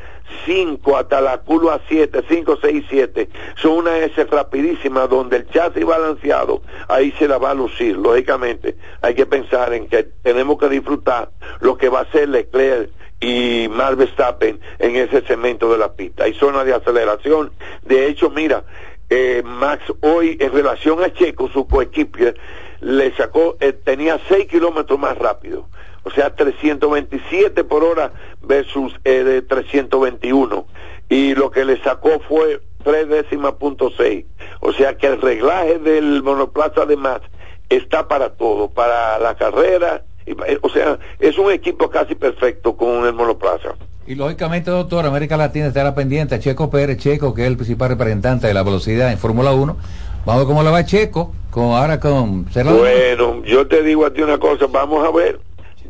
5 0.45 0.97
hasta 0.97 1.21
la 1.21 1.39
curva 1.39 1.81
7, 1.87 2.23
5, 2.27 2.59
6, 2.61 2.85
7, 2.89 3.29
son 3.55 3.77
una 3.79 3.97
S 3.97 4.23
rapidísima 4.25 5.07
donde 5.07 5.37
el 5.37 5.49
chasis 5.49 5.85
balanceado 5.85 6.61
ahí 6.87 7.11
se 7.17 7.27
la 7.27 7.37
va 7.37 7.51
a 7.51 7.55
lucir. 7.55 7.97
Lógicamente 7.97 8.75
hay 9.01 9.15
que 9.15 9.25
pensar 9.25 9.73
en 9.73 9.87
que 9.87 10.03
tenemos 10.03 10.57
que 10.59 10.69
disfrutar 10.69 11.31
lo 11.61 11.77
que 11.77 11.89
va 11.89 12.01
a 12.01 12.11
ser 12.11 12.29
Leclerc 12.29 12.91
y 13.19 13.67
Max 13.69 13.97
Verstappen 13.97 14.59
en 14.79 14.95
ese 14.95 15.21
cemento 15.21 15.71
de 15.71 15.77
la 15.77 15.93
pista. 15.93 16.23
Hay 16.23 16.33
zona 16.33 16.63
de 16.63 16.73
aceleración. 16.73 17.51
De 17.83 18.07
hecho, 18.07 18.29
mira, 18.29 18.63
eh, 19.09 19.41
Max 19.43 19.83
hoy 20.01 20.37
en 20.39 20.51
relación 20.53 21.03
a 21.03 21.11
Checo, 21.11 21.49
su 21.49 21.67
coequiper, 21.67 22.35
le 22.81 23.15
sacó, 23.15 23.57
eh, 23.59 23.73
tenía 23.73 24.19
6 24.29 24.47
kilómetros 24.47 24.99
más 24.99 25.17
rápido. 25.17 25.67
O 26.03 26.11
sea, 26.11 26.33
327 26.33 27.63
por 27.65 27.83
hora 27.83 28.13
versus 28.41 28.93
eh, 29.03 29.23
de 29.23 29.41
321. 29.41 30.65
Y 31.09 31.35
lo 31.35 31.51
que 31.51 31.65
le 31.65 31.81
sacó 31.83 32.19
fue 32.27 32.61
3 32.83 33.09
décimas 33.09 33.53
punto 33.53 33.91
6. 33.95 34.25
O 34.61 34.71
sea 34.73 34.97
que 34.97 35.07
el 35.07 35.21
reglaje 35.21 35.79
del 35.79 36.23
monoplaza 36.23 36.85
de 36.85 36.95
Max 36.95 37.27
está 37.67 38.07
para 38.07 38.35
todo, 38.35 38.69
para 38.69 39.19
la 39.19 39.35
carrera. 39.35 40.03
Eh, 40.47 40.57
O 40.61 40.69
sea, 40.69 40.97
es 41.19 41.37
un 41.37 41.51
equipo 41.51 41.89
casi 41.89 42.15
perfecto 42.15 42.75
con 42.75 43.05
el 43.05 43.13
monoplaza. 43.13 43.75
Y 44.07 44.15
lógicamente, 44.15 44.71
doctor, 44.71 45.05
América 45.05 45.37
Latina 45.37 45.67
estará 45.67 45.93
pendiente 45.93 46.35
a 46.35 46.39
Checo 46.39 46.69
Pérez, 46.69 46.97
Checo, 46.97 47.33
que 47.33 47.43
es 47.43 47.47
el 47.47 47.55
principal 47.57 47.89
representante 47.89 48.47
de 48.47 48.53
la 48.53 48.63
velocidad 48.63 49.11
en 49.11 49.17
Fórmula 49.19 49.51
1. 49.53 49.77
Vamos 50.25 50.33
a 50.33 50.37
ver 50.37 50.47
cómo 50.47 50.63
le 50.63 50.71
va 50.71 50.79
a 50.79 50.85
Checo, 50.85 51.33
con, 51.51 51.65
ahora 51.73 51.99
con 51.99 52.49
Serrano. 52.51 52.77
Bueno, 52.77 53.43
yo 53.45 53.67
te 53.67 53.83
digo 53.83 54.05
a 54.05 54.13
ti 54.13 54.21
una 54.21 54.37
cosa, 54.39 54.65
vamos 54.67 55.07
a 55.07 55.11
ver, 55.11 55.39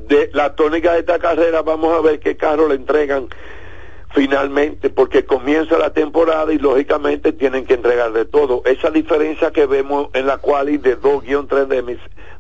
de 0.10 0.30
la 0.34 0.54
tónica 0.56 0.94
de 0.94 1.00
esta 1.00 1.18
carrera, 1.20 1.62
vamos 1.62 1.98
a 1.98 2.02
ver 2.02 2.20
qué 2.20 2.36
carro 2.36 2.68
le 2.68 2.76
entregan 2.76 3.28
finalmente, 4.14 4.90
porque 4.90 5.24
comienza 5.26 5.78
la 5.78 5.92
temporada 5.94 6.52
y 6.52 6.58
lógicamente 6.58 7.32
tienen 7.32 7.66
que 7.66 7.76
entregar 7.76 8.12
de 8.12 8.26
todo. 8.26 8.64
Esa 8.66 8.90
diferencia 8.90 9.52
que 9.52 9.66
vemos 9.68 10.08
en 10.14 10.26
la 10.26 10.38
cual 10.40 10.66
de 10.82 10.98
2-3 11.00 11.68
demis- 11.68 12.00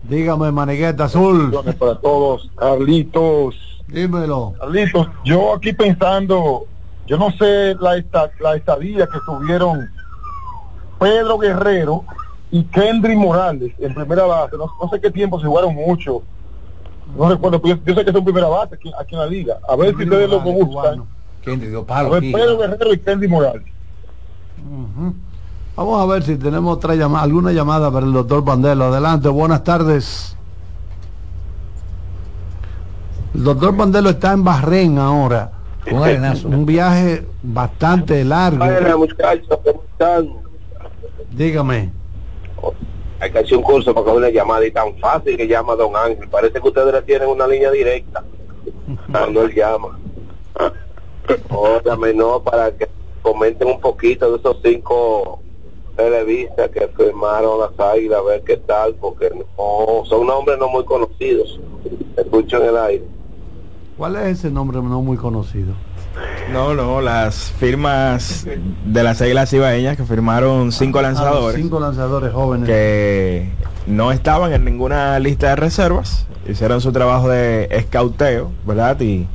Dígame, 0.02 0.50
Manigueta 0.50 1.04
Azul. 1.04 1.56
Para 1.78 2.00
todos, 2.00 2.50
Carlitos. 2.56 3.69
Dímelo. 3.92 4.54
Carlitos, 4.58 5.08
yo 5.24 5.54
aquí 5.54 5.72
pensando, 5.72 6.66
yo 7.06 7.18
no 7.18 7.30
sé 7.32 7.74
la, 7.80 7.96
esta, 7.96 8.30
la 8.40 8.56
estadía 8.56 9.06
que 9.06 9.18
tuvieron 9.26 9.88
Pedro 10.98 11.38
Guerrero 11.38 12.04
y 12.50 12.64
Kendry 12.64 13.16
Morales 13.16 13.72
en 13.78 13.94
primera 13.94 14.24
base. 14.24 14.56
No, 14.56 14.66
no 14.80 14.88
sé 14.88 15.00
qué 15.00 15.10
tiempo 15.10 15.40
se 15.40 15.46
jugaron 15.46 15.74
mucho. 15.74 16.22
No 17.16 17.28
recuerdo, 17.28 17.60
pero 17.60 17.76
yo, 17.76 17.82
yo 17.84 17.94
sé 17.94 18.04
que 18.04 18.12
son 18.12 18.24
primera 18.24 18.48
base 18.48 18.74
aquí, 18.74 18.92
aquí 18.98 19.14
en 19.14 19.20
la 19.20 19.26
liga. 19.26 19.58
A 19.68 19.76
ver 19.76 19.96
si 19.96 20.04
ustedes 20.04 20.30
lo 20.30 20.40
buscan. 20.40 21.04
¿Quién 21.42 21.60
dio 21.60 21.84
A 21.88 22.02
ver? 22.04 22.20
Pedro 22.20 22.58
Guerrero 22.58 22.92
y 22.92 22.98
Kendry 22.98 23.28
Morales. 23.28 23.62
Vamos 25.76 26.02
a 26.02 26.06
ver 26.06 26.22
si 26.22 26.36
tenemos 26.36 26.76
otra 26.76 26.94
llamada, 26.94 27.24
alguna 27.24 27.52
llamada 27.52 27.90
para 27.90 28.04
el 28.04 28.12
doctor 28.12 28.44
Pandelo. 28.44 28.86
Adelante, 28.86 29.28
buenas 29.28 29.64
tardes. 29.64 30.36
El 33.34 33.44
doctor 33.44 33.76
Pandelo 33.76 34.10
está 34.10 34.32
en 34.32 34.44
Bahrein 34.44 34.98
ahora. 34.98 35.52
Un 36.44 36.66
viaje 36.66 37.24
bastante 37.42 38.24
largo. 38.24 38.58
Buenas 38.58 38.96
muchachos, 38.96 39.58
¿cómo 39.64 39.82
están? 39.92 40.28
Dígame. 41.30 41.92
Hay 43.20 43.30
que 43.30 43.38
hacer 43.38 43.56
un 43.56 43.62
curso 43.62 43.94
para 43.94 44.04
coger 44.04 44.18
una 44.18 44.30
llamada 44.30 44.66
y 44.66 44.70
tan 44.70 44.96
fácil 44.98 45.36
que 45.36 45.46
llama 45.46 45.74
Don 45.76 45.94
Ángel. 45.94 46.28
Parece 46.28 46.60
que 46.60 46.68
ustedes 46.68 46.92
le 46.92 47.02
tienen 47.02 47.28
una 47.28 47.46
línea 47.46 47.70
directa 47.70 48.24
cuando 49.12 49.42
él 49.42 49.54
llama. 49.54 49.98
Óigame, 51.50 52.14
no, 52.14 52.42
para 52.42 52.72
que 52.72 52.88
comenten 53.22 53.68
un 53.68 53.80
poquito 53.80 54.30
de 54.30 54.38
esos 54.38 54.56
cinco 54.64 55.40
televistas 55.96 56.70
que 56.70 56.88
firmaron 56.88 57.60
las 57.60 57.78
águilas, 57.78 58.20
a 58.20 58.22
ver 58.22 58.42
qué 58.42 58.56
tal, 58.56 58.94
porque 58.94 59.30
no, 59.30 60.04
son 60.06 60.26
nombres 60.26 60.58
no 60.58 60.68
muy 60.68 60.84
conocidos. 60.84 61.60
Escucho 62.16 62.56
en 62.56 62.68
el 62.68 62.76
aire. 62.76 63.19
¿Cuál 64.00 64.16
es 64.16 64.38
ese 64.38 64.50
nombre 64.50 64.80
no 64.80 65.02
muy 65.02 65.18
conocido? 65.18 65.74
No, 66.50 66.72
no, 66.72 67.02
las 67.02 67.52
firmas 67.60 68.46
de 68.86 69.02
las 69.02 69.20
águilas 69.20 69.52
ibaeñas 69.52 69.98
que 69.98 70.04
firmaron 70.04 70.72
cinco 70.72 71.00
Ah, 71.00 71.02
lanzadores 71.02 71.60
cinco 71.60 71.78
lanzadores 71.78 72.32
jóvenes. 72.32 72.66
que 72.66 73.50
no 73.86 74.10
estaban 74.10 74.54
en 74.54 74.64
ninguna 74.64 75.18
lista 75.18 75.48
de 75.50 75.56
reservas, 75.56 76.26
hicieron 76.48 76.80
su 76.80 76.92
trabajo 76.92 77.28
de 77.28 77.68
escauteo, 77.72 78.50
¿verdad? 78.66 78.98
Y 79.02 79.26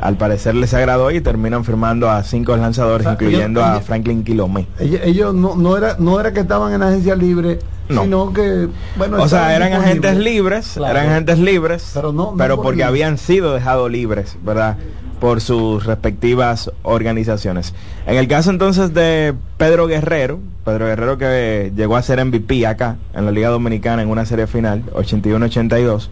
al 0.00 0.16
parecer 0.16 0.54
les 0.54 0.72
agradó 0.74 1.10
y 1.10 1.20
terminan 1.20 1.64
firmando 1.64 2.10
a 2.10 2.22
cinco 2.24 2.56
lanzadores, 2.56 3.06
O 3.06 3.10
sea, 3.10 3.12
incluyendo 3.12 3.60
ellos- 3.60 3.76
a 3.76 3.80
Franklin 3.80 4.24
Quilomé. 4.24 4.66
Ellos, 4.78 5.00
ellos 5.04 5.34
no, 5.34 5.54
no 5.56 5.76
era 5.76 5.96
no 5.98 6.18
era 6.18 6.32
que 6.32 6.40
estaban 6.40 6.72
en 6.72 6.82
agencia 6.82 7.14
libre, 7.14 7.58
No. 7.88 8.02
sino 8.04 8.32
que 8.32 8.68
bueno, 8.96 9.22
O 9.22 9.28
sea, 9.28 9.54
eran 9.54 9.72
agentes 9.74 10.16
libres, 10.16 10.72
Claro. 10.76 10.96
eran 10.98 11.10
agentes 11.10 11.38
libres, 11.38 11.90
Pero 11.94 12.12
no- 12.12 12.30
no 12.32 12.36
pero 12.38 12.56
por 12.56 12.64
porque 12.64 12.76
libre. 12.78 12.88
habían 12.88 13.18
sido 13.18 13.52
dejados 13.52 13.90
libres, 13.90 14.36
¿verdad? 14.42 14.76
Por 15.20 15.42
sus 15.42 15.84
respectivas 15.84 16.70
organizaciones. 16.82 17.74
En 18.06 18.16
el 18.16 18.26
caso 18.26 18.48
entonces 18.48 18.94
de 18.94 19.34
Pedro 19.58 19.86
Guerrero, 19.86 20.38
Pedro 20.64 20.86
Guerrero 20.86 21.18
que 21.18 21.72
llegó 21.76 21.96
a 21.96 22.02
ser 22.02 22.24
MVP 22.24 22.66
acá 22.66 22.96
en 23.12 23.26
la 23.26 23.32
Liga 23.32 23.50
Dominicana 23.50 24.00
en 24.00 24.08
una 24.08 24.24
serie 24.24 24.46
final, 24.46 24.82
81-82, 24.94 26.08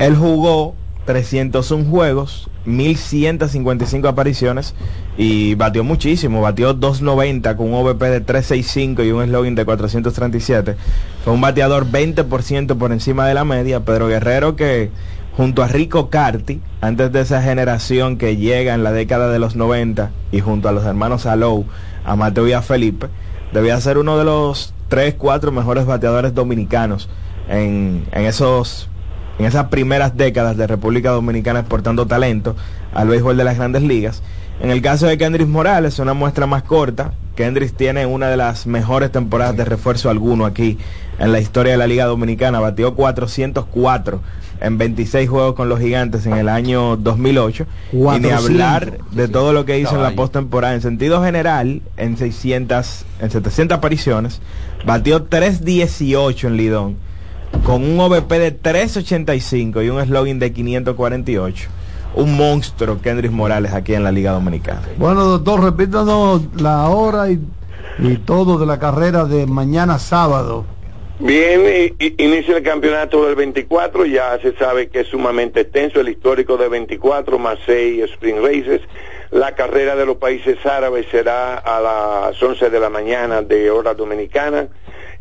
él 0.00 0.16
jugó 0.16 0.74
301 1.06 1.84
juegos, 1.88 2.48
1155 2.64 4.08
apariciones 4.08 4.74
y 5.16 5.54
batió 5.54 5.82
muchísimo, 5.84 6.40
batió 6.40 6.74
290 6.74 7.56
con 7.56 7.72
un 7.72 7.74
OVP 7.74 8.10
de 8.10 8.20
365 8.20 9.02
y 9.02 9.12
un 9.12 9.26
slogan 9.26 9.54
de 9.54 9.64
437. 9.64 10.76
Fue 11.24 11.32
un 11.32 11.40
bateador 11.40 11.86
20% 11.90 12.76
por 12.76 12.92
encima 12.92 13.26
de 13.26 13.34
la 13.34 13.44
media, 13.44 13.84
Pedro 13.84 14.08
Guerrero 14.08 14.56
que 14.56 14.90
junto 15.36 15.62
a 15.62 15.68
Rico 15.68 16.10
Carti, 16.10 16.60
antes 16.80 17.12
de 17.12 17.20
esa 17.20 17.42
generación 17.42 18.18
que 18.18 18.36
llega 18.36 18.74
en 18.74 18.84
la 18.84 18.92
década 18.92 19.30
de 19.30 19.38
los 19.38 19.56
90 19.56 20.10
y 20.32 20.40
junto 20.40 20.68
a 20.68 20.72
los 20.72 20.84
hermanos 20.84 21.26
Alou, 21.26 21.64
a 22.04 22.16
Mateo 22.16 22.46
y 22.46 22.52
a 22.52 22.62
Felipe, 22.62 23.08
debía 23.52 23.80
ser 23.80 23.98
uno 23.98 24.18
de 24.18 24.24
los 24.24 24.74
3, 24.88 25.14
4 25.16 25.52
mejores 25.52 25.86
bateadores 25.86 26.34
dominicanos 26.34 27.08
en, 27.48 28.04
en 28.12 28.26
esos 28.26 28.88
en 29.40 29.46
esas 29.46 29.68
primeras 29.68 30.18
décadas 30.18 30.58
de 30.58 30.66
República 30.66 31.12
Dominicana 31.12 31.60
exportando 31.60 32.06
talento 32.06 32.56
al 32.92 33.08
béisbol 33.08 33.38
de 33.38 33.44
las 33.44 33.56
grandes 33.56 33.82
ligas. 33.82 34.22
En 34.60 34.70
el 34.70 34.82
caso 34.82 35.06
de 35.06 35.16
Kendris 35.16 35.48
Morales, 35.48 35.98
una 35.98 36.12
muestra 36.12 36.46
más 36.46 36.62
corta, 36.62 37.14
Kendris 37.36 37.72
tiene 37.72 38.04
una 38.04 38.28
de 38.28 38.36
las 38.36 38.66
mejores 38.66 39.10
temporadas 39.10 39.56
de 39.56 39.64
refuerzo 39.64 40.10
alguno 40.10 40.44
aquí 40.44 40.76
en 41.18 41.32
la 41.32 41.40
historia 41.40 41.72
de 41.72 41.78
la 41.78 41.86
Liga 41.86 42.04
Dominicana. 42.04 42.60
Batió 42.60 42.94
404 42.94 44.20
en 44.60 44.76
26 44.76 45.30
juegos 45.30 45.54
con 45.54 45.70
los 45.70 45.80
gigantes 45.80 46.26
en 46.26 46.34
el 46.34 46.50
año 46.50 46.98
2008. 46.98 47.66
Y 47.92 47.96
ni 47.96 48.02
400. 48.02 48.44
hablar 48.44 48.98
de 49.10 49.28
todo 49.28 49.54
lo 49.54 49.64
que 49.64 49.78
hizo 49.78 49.96
en 49.96 50.02
la 50.02 50.10
postemporada. 50.10 50.74
En 50.74 50.82
sentido 50.82 51.24
general, 51.24 51.80
en 51.96 52.18
600, 52.18 53.06
en 53.20 53.30
700 53.30 53.78
apariciones, 53.78 54.42
batió 54.84 55.22
318 55.22 56.48
en 56.48 56.56
Lidón, 56.58 56.96
con 57.64 57.84
un 57.84 58.00
OVP 58.00 58.38
de 58.38 58.50
385 58.52 59.82
y 59.82 59.90
un 59.90 60.04
slogan 60.04 60.38
de 60.38 60.52
548. 60.52 61.68
Un 62.14 62.36
monstruo, 62.36 63.00
Kendris 63.00 63.30
Morales, 63.30 63.72
aquí 63.72 63.94
en 63.94 64.02
la 64.02 64.10
Liga 64.10 64.32
Dominicana. 64.32 64.82
Bueno, 64.96 65.24
doctor, 65.24 65.62
repítanos 65.62 66.42
la 66.60 66.88
hora 66.88 67.30
y, 67.30 67.40
y 67.98 68.16
todo 68.16 68.58
de 68.58 68.66
la 68.66 68.78
carrera 68.78 69.24
de 69.24 69.46
mañana 69.46 69.98
sábado. 69.98 70.64
Bien, 71.22 71.94
inicia 72.16 72.56
el 72.56 72.62
campeonato 72.62 73.26
del 73.26 73.34
24, 73.34 74.06
ya 74.06 74.38
se 74.40 74.54
sabe 74.54 74.88
que 74.88 75.00
es 75.00 75.08
sumamente 75.08 75.60
extenso, 75.60 76.00
el 76.00 76.08
histórico 76.08 76.56
de 76.56 76.70
24 76.70 77.38
más 77.38 77.58
6 77.66 78.04
sprint 78.12 78.38
races. 78.38 78.80
La 79.30 79.54
carrera 79.54 79.96
de 79.96 80.06
los 80.06 80.16
países 80.16 80.64
árabes 80.64 81.06
será 81.10 81.56
a 81.58 81.80
las 81.80 82.42
11 82.42 82.70
de 82.70 82.80
la 82.80 82.88
mañana 82.88 83.42
de 83.42 83.70
hora 83.70 83.92
dominicana. 83.92 84.68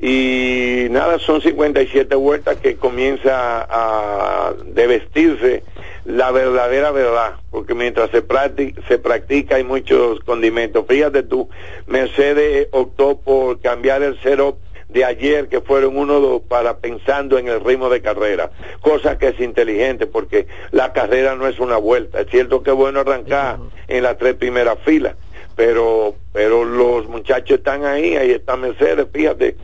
Y 0.02 0.88
nada, 0.92 1.20
son 1.20 1.42
57 1.42 2.16
vueltas 2.16 2.58
que 2.58 2.78
comienza 2.78 3.68
a 3.70 4.54
de 4.66 4.88
vestirse 4.88 5.64
la 6.06 6.32
verdadera 6.32 6.92
verdad, 6.92 7.36
porque 7.52 7.76
mientras 7.76 8.10
se 8.10 8.22
practica, 8.22 8.82
se 8.88 8.98
practica 8.98 9.58
hay 9.58 9.64
muchos 9.64 10.22
condimentos. 10.22 10.86
Fíjate 10.88 11.24
tú, 11.24 11.50
Mercedes 11.86 12.70
optó 12.72 13.20
por 13.20 13.60
cambiar 13.60 14.02
el 14.02 14.20
setup 14.22 14.58
de 14.88 15.06
ayer 15.06 15.50
que 15.50 15.62
fueron 15.62 15.98
uno 15.98 16.20
dos 16.20 16.42
para 16.42 16.78
pensando 16.78 17.38
en 17.38 17.48
el 17.48 17.64
ritmo 17.64 17.90
de 17.90 18.02
carrera, 18.02 18.52
cosa 18.82 19.18
que 19.18 19.28
es 19.28 19.40
inteligente 19.40 20.08
porque 20.08 20.48
la 20.72 20.94
carrera 20.94 21.36
no 21.36 21.48
es 21.48 21.60
una 21.60 21.78
vuelta. 21.78 22.22
Es 22.22 22.30
cierto 22.30 22.64
que 22.64 22.72
es 22.72 22.76
bueno 22.76 23.02
arrancar 23.02 23.60
en 23.88 24.04
las 24.04 24.18
tres 24.18 24.34
primeras 24.34 24.80
filas, 24.80 25.16
pero 25.56 26.16
pero 26.34 26.64
los 26.64 27.08
muchachos 27.08 27.58
están 27.58 27.86
ahí, 27.86 28.16
ahí 28.16 28.32
está 28.32 28.56
Mercedes, 28.56 29.08
fíjate, 29.12 29.58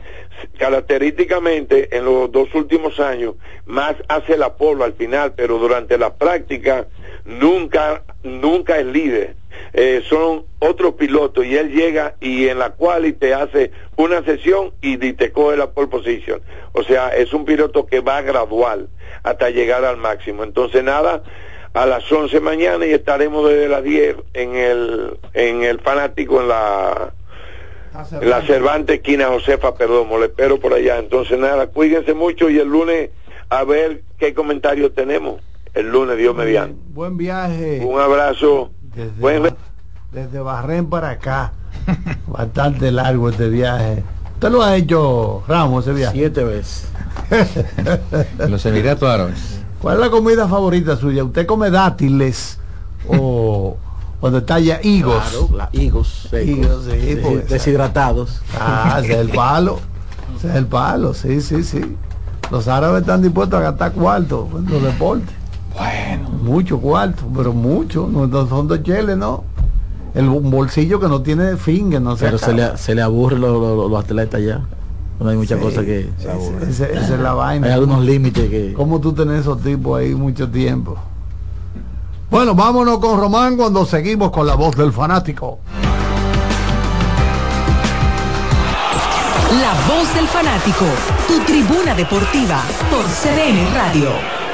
característicamente 0.58 1.96
en 1.96 2.04
los 2.04 2.30
dos 2.32 2.54
últimos 2.54 3.00
años 3.00 3.34
más 3.66 3.96
hace 4.08 4.36
la 4.36 4.56
polo 4.56 4.84
al 4.84 4.94
final, 4.94 5.34
pero 5.34 5.58
durante 5.58 5.98
la 5.98 6.14
práctica 6.14 6.86
nunca 7.24 8.02
nunca 8.22 8.78
es 8.78 8.86
líder. 8.86 9.36
Eh, 9.72 10.02
son 10.08 10.44
otros 10.58 10.94
pilotos 10.94 11.44
y 11.44 11.56
él 11.56 11.72
llega 11.72 12.14
y 12.20 12.48
en 12.48 12.58
la 12.58 12.70
cual 12.70 13.06
y 13.06 13.12
te 13.12 13.34
hace 13.34 13.70
una 13.96 14.22
sesión 14.22 14.72
y, 14.80 14.96
te 14.96 15.32
coge 15.32 15.56
la 15.56 15.70
pole 15.70 15.88
position. 15.88 16.40
O 16.72 16.82
sea, 16.82 17.08
es 17.08 17.32
un 17.32 17.44
piloto 17.44 17.86
que 17.86 18.00
va 18.00 18.22
gradual 18.22 18.88
hasta 19.22 19.50
llegar 19.50 19.84
al 19.84 19.96
máximo. 19.96 20.44
Entonces 20.44 20.82
nada, 20.84 21.22
a 21.74 21.86
las 21.86 22.10
11 22.10 22.40
mañana 22.40 22.86
y 22.86 22.92
estaremos 22.92 23.48
desde 23.48 23.68
las 23.68 23.82
10 23.82 24.16
en 24.34 24.56
el 24.56 25.18
en 25.34 25.62
el 25.62 25.80
fanático 25.80 26.40
en 26.40 26.48
la 26.48 27.12
la 28.22 28.42
Cervantes 28.42 28.96
esquina 28.96 29.28
Josefa 29.28 29.74
Perdomo, 29.74 30.18
le 30.18 30.26
espero 30.26 30.58
por 30.60 30.74
allá. 30.74 30.98
Entonces 30.98 31.38
nada, 31.38 31.66
cuídense 31.68 32.14
mucho 32.14 32.50
y 32.50 32.58
el 32.58 32.68
lunes 32.68 33.10
a 33.48 33.64
ver 33.64 34.02
qué 34.18 34.34
comentarios 34.34 34.94
tenemos. 34.94 35.40
El 35.74 35.90
lunes, 35.90 36.16
Dios 36.16 36.34
mediante. 36.34 36.80
Buen 36.88 37.16
viaje. 37.16 37.84
Un 37.84 38.00
abrazo. 38.00 38.70
Desde, 38.94 39.20
Buen 39.20 39.54
desde 40.12 40.40
Bahrein 40.40 40.88
para 40.88 41.10
acá. 41.10 41.52
Bastante 42.26 42.90
largo 42.90 43.28
este 43.28 43.48
viaje. 43.50 44.02
¿Usted 44.34 44.50
lo 44.50 44.62
ha 44.62 44.76
hecho, 44.76 45.42
Ramos, 45.46 45.86
ese 45.86 45.94
viaje? 45.94 46.16
Siete 46.16 46.44
veces. 46.44 46.90
Los 48.48 48.64
Emiratos 48.64 49.08
Árabes. 49.08 49.60
¿Cuál 49.80 49.96
es 49.96 50.00
la 50.00 50.10
comida 50.10 50.48
favorita 50.48 50.96
suya? 50.96 51.24
¿Usted 51.24 51.46
come 51.46 51.70
dátiles 51.70 52.58
o, 53.08 53.76
o 54.20 54.30
detalla 54.30 54.80
higos? 54.82 55.22
Claro, 55.30 55.48
la- 55.56 55.68
higos 55.72 56.28
secos, 56.30 56.48
Higos, 56.58 56.84
sí, 56.84 56.90
de- 57.14 57.46
deshidratados. 57.48 58.40
Ah, 58.58 58.98
ese 59.02 59.12
es 59.12 59.18
el 59.18 59.28
palo. 59.30 59.78
Ese 60.36 60.48
es 60.48 60.54
el 60.54 60.66
palo, 60.66 61.14
sí, 61.14 61.40
sí, 61.40 61.62
sí. 61.62 61.96
Los 62.50 62.68
árabes 62.68 63.00
están 63.02 63.22
dispuestos 63.22 63.58
a 63.58 63.62
gastar 63.62 63.92
cuarto 63.92 64.48
en 64.56 64.70
los 64.70 64.82
deportes. 64.82 65.34
Bueno. 65.74 66.28
Mucho 66.42 66.78
cuarto, 66.78 67.24
pero 67.36 67.52
mucho. 67.52 68.08
No, 68.10 68.28
son 68.48 68.68
dos 68.68 68.82
cheles, 68.82 69.16
¿no? 69.16 69.44
El 70.14 70.28
bolsillo 70.30 70.98
que 70.98 71.08
no 71.08 71.20
tiene 71.20 71.56
fin, 71.56 71.90
que 71.90 72.00
no 72.00 72.16
se 72.16 72.24
Pero 72.24 72.38
se 72.38 72.52
le, 72.54 72.76
se 72.78 72.94
le 72.94 73.02
aburre 73.02 73.38
los, 73.38 73.52
los- 73.60 73.90
los 73.90 74.02
atletas 74.04 74.40
ya. 74.42 74.62
No 75.20 75.28
hay 75.28 75.36
muchas 75.36 75.58
Sí, 75.58 75.64
cosas 75.64 75.84
que 75.84 76.10
se 76.18 76.30
aburren. 76.30 76.68
esa 76.70 76.86
es 76.86 77.10
la 77.20 77.34
vaina. 77.34 77.66
Hay 77.66 77.72
algunos 77.72 78.04
límites 78.04 78.48
que. 78.48 78.72
¿Cómo 78.74 79.00
tú 79.00 79.12
tenés 79.12 79.40
esos 79.40 79.60
tipos 79.60 79.98
ahí 79.98 80.14
mucho 80.14 80.48
tiempo? 80.48 80.96
Bueno, 82.30 82.54
vámonos 82.54 82.98
con 82.98 83.20
Román 83.20 83.56
cuando 83.56 83.86
seguimos 83.86 84.30
con 84.30 84.46
la 84.46 84.54
voz 84.54 84.76
del 84.76 84.92
fanático. 84.92 85.60
La 89.60 89.72
voz 89.94 90.12
del 90.14 90.26
fanático, 90.26 90.84
tu 91.28 91.38
tribuna 91.44 91.94
deportiva 91.94 92.62
por 92.90 93.04
CDN 93.04 93.72
Radio. 93.74 94.45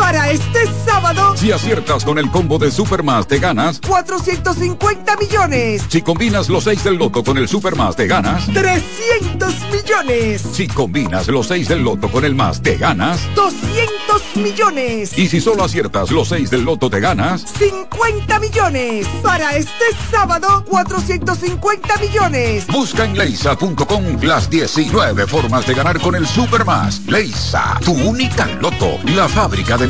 Para 0.00 0.30
este 0.30 0.60
sábado, 0.86 1.36
Si 1.36 1.52
aciertas 1.52 2.04
con 2.06 2.18
el 2.18 2.30
combo 2.30 2.58
de 2.58 2.70
Supermas, 2.70 3.26
te 3.28 3.38
ganas. 3.38 3.80
450 3.80 5.16
millones, 5.16 5.82
Si 5.88 6.00
combinas 6.00 6.48
los 6.48 6.64
6 6.64 6.84
del 6.84 6.94
loto 6.96 7.22
con 7.22 7.36
el 7.36 7.46
Supermas, 7.46 7.96
te 7.96 8.06
ganas. 8.06 8.46
300 8.46 9.54
millones, 9.70 10.42
Si 10.52 10.66
combinas 10.66 11.28
los 11.28 11.48
6 11.48 11.68
del 11.68 11.82
loto 11.84 12.10
con 12.10 12.24
el 12.24 12.34
más, 12.34 12.62
te 12.62 12.76
ganas. 12.76 13.20
200 13.34 14.36
millones, 14.36 15.16
Y 15.18 15.28
si 15.28 15.38
solo 15.40 15.64
aciertas 15.64 16.10
los 16.10 16.28
6 16.28 16.50
del 16.50 16.62
loto, 16.62 16.88
te 16.88 16.98
ganas. 16.98 17.44
50 17.58 18.40
millones. 18.40 19.06
Para 19.22 19.54
este 19.56 19.84
sábado, 20.10 20.64
450 20.66 21.96
millones. 21.98 22.66
Busca 22.68 23.04
en 23.04 23.18
leisa.com 23.18 24.04
las 24.22 24.48
19 24.48 25.26
formas 25.26 25.66
de 25.66 25.74
ganar 25.74 26.00
con 26.00 26.14
el 26.16 26.26
Supermas. 26.26 27.02
Leisa, 27.06 27.78
tu 27.84 27.92
única 27.92 28.46
loto, 28.60 28.98
la 29.04 29.28
fábrica 29.28 29.76
de 29.76 29.89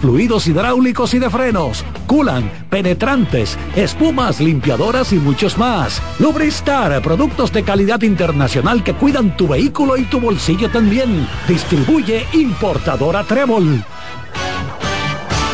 fluidos 0.00 0.46
hidráulicos 0.46 1.14
y 1.14 1.18
de 1.18 1.30
frenos, 1.30 1.84
culan, 2.06 2.50
penetrantes, 2.70 3.58
espumas, 3.76 4.40
limpiadoras 4.40 5.12
y 5.12 5.16
muchos 5.16 5.58
más. 5.58 6.02
Lubristar, 6.18 7.00
productos 7.02 7.52
de 7.52 7.62
calidad 7.62 8.02
internacional 8.02 8.82
que 8.82 8.94
cuidan 8.94 9.36
tu 9.36 9.48
vehículo 9.48 9.96
y 9.96 10.04
tu 10.04 10.20
bolsillo 10.20 10.70
también. 10.70 11.26
Distribuye 11.46 12.26
importadora 12.32 13.24
Trébol. 13.24 13.84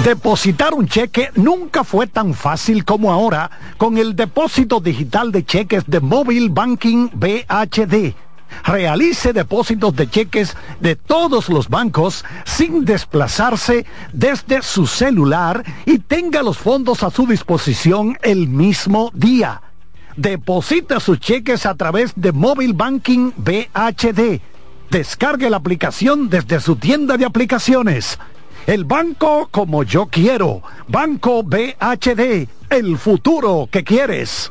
Depositar 0.04 0.74
un 0.74 0.86
cheque 0.86 1.30
nunca 1.34 1.82
fue 1.82 2.06
tan 2.06 2.34
fácil 2.34 2.84
como 2.84 3.10
ahora 3.10 3.50
con 3.78 3.96
el 3.96 4.14
depósito 4.14 4.78
digital 4.78 5.32
de 5.32 5.46
cheques 5.46 5.84
de 5.86 6.00
Mobile 6.00 6.48
Banking 6.50 7.08
BHD. 7.14 8.14
Realice 8.64 9.32
depósitos 9.32 9.94
de 9.96 10.08
cheques 10.08 10.56
de 10.80 10.96
todos 10.96 11.48
los 11.48 11.68
bancos 11.68 12.24
sin 12.44 12.84
desplazarse 12.84 13.86
desde 14.12 14.62
su 14.62 14.86
celular 14.86 15.64
y 15.86 15.98
tenga 15.98 16.42
los 16.42 16.58
fondos 16.58 17.02
a 17.02 17.10
su 17.10 17.26
disposición 17.26 18.16
el 18.22 18.48
mismo 18.48 19.10
día. 19.14 19.60
Deposita 20.16 21.00
sus 21.00 21.18
cheques 21.18 21.66
a 21.66 21.74
través 21.74 22.12
de 22.14 22.32
Mobile 22.32 22.72
Banking 22.74 23.32
BHD. 23.36 24.40
Descargue 24.90 25.50
la 25.50 25.56
aplicación 25.56 26.28
desde 26.28 26.60
su 26.60 26.76
tienda 26.76 27.16
de 27.16 27.24
aplicaciones. 27.24 28.18
El 28.66 28.84
banco 28.84 29.48
como 29.50 29.82
yo 29.82 30.06
quiero. 30.06 30.62
Banco 30.88 31.42
BHD. 31.42 32.48
El 32.70 32.96
futuro 32.96 33.68
que 33.70 33.82
quieres. 33.82 34.50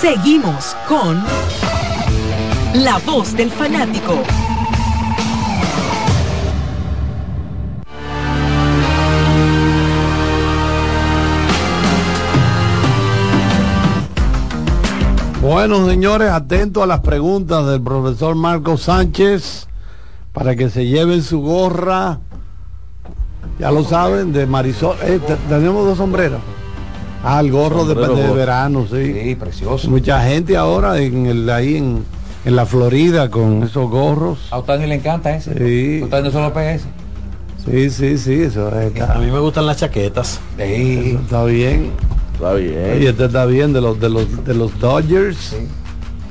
Seguimos 0.00 0.76
con 0.88 1.22
La 2.74 2.98
Voz 3.06 3.34
del 3.36 3.50
Fanático. 3.50 4.22
Bueno, 15.42 15.86
señores, 15.88 16.30
atentos 16.30 16.82
a 16.82 16.86
las 16.86 17.00
preguntas 17.00 17.66
del 17.66 17.82
profesor 17.82 18.34
Marco 18.34 18.76
Sánchez 18.78 19.68
para 20.32 20.56
que 20.56 20.70
se 20.70 20.86
lleven 20.86 21.22
su 21.22 21.40
gorra. 21.42 22.18
Ya 23.58 23.70
lo 23.70 23.84
saben, 23.84 24.32
de 24.32 24.46
Marisol. 24.46 24.96
Eh, 25.02 25.20
te- 25.24 25.36
tenemos 25.48 25.86
dos 25.86 25.98
sombreros. 25.98 26.40
Ah, 27.24 27.40
el 27.40 27.50
gorro 27.50 27.84
de, 27.86 27.94
verano, 28.34 28.86
sí. 28.90 29.12
Sí, 29.22 29.34
precioso. 29.34 29.88
Mucha 29.90 30.22
gente 30.22 30.56
ahora 30.56 31.00
en 31.00 31.26
el, 31.26 31.48
ahí 31.48 31.76
en, 31.76 32.04
en 32.44 32.56
la 32.56 32.66
Florida 32.66 33.30
con 33.30 33.62
esos 33.62 33.88
gorros. 33.88 34.38
A 34.50 34.58
Otani 34.58 34.86
le 34.86 34.96
encanta 34.96 35.34
ese. 35.34 35.54
Sí. 35.56 36.02
Otani 36.02 36.24
no 36.24 36.30
solo 36.30 36.52
PS. 36.52 36.84
Sí, 37.64 37.88
sí, 37.88 38.18
sí, 38.18 38.42
eso 38.42 38.68
está, 38.78 39.14
A 39.14 39.18
mí 39.18 39.30
me 39.30 39.38
gustan 39.38 39.66
las 39.66 39.78
chaquetas. 39.78 40.38
eso 40.58 41.18
está 41.20 41.44
bien. 41.46 41.92
Está 42.34 42.52
bien. 42.54 43.02
Y 43.02 43.06
este 43.06 43.24
está 43.24 43.46
bien 43.46 43.72
de 43.72 43.80
los 43.80 43.98
de 43.98 44.10
los 44.10 44.44
de 44.44 44.54
los 44.54 44.78
Dodgers. 44.78 45.56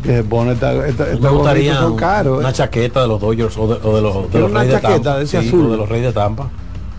Que 0.04 0.18
se 0.18 0.24
pone 0.24 0.52
esta, 0.52 0.86
esta, 0.86 1.06
me 1.20 1.30
gustaría 1.30 1.76
son 1.78 1.96
caros. 1.96 2.40
una 2.40 2.50
¿eh? 2.50 2.54
chaqueta 2.54 3.02
de 3.02 3.08
los 3.08 3.22
Dodgers 3.22 3.58
o 3.58 3.68
de, 3.68 3.80
o 3.88 3.96
de 3.96 4.02
los, 4.02 4.32
de 4.32 4.40
los 4.42 4.52
Reyes 4.52 4.68
de 4.68 4.82
chaqueta 4.82 4.94
Tampa. 5.02 5.18
de 5.18 5.24
ese 5.24 5.42
Sí, 5.42 5.48
azul. 5.48 5.66
o 5.66 5.72
de 5.72 5.78
los 5.78 5.90
Reyes 5.90 6.08
de 6.08 6.14
Tampa. 6.14 6.50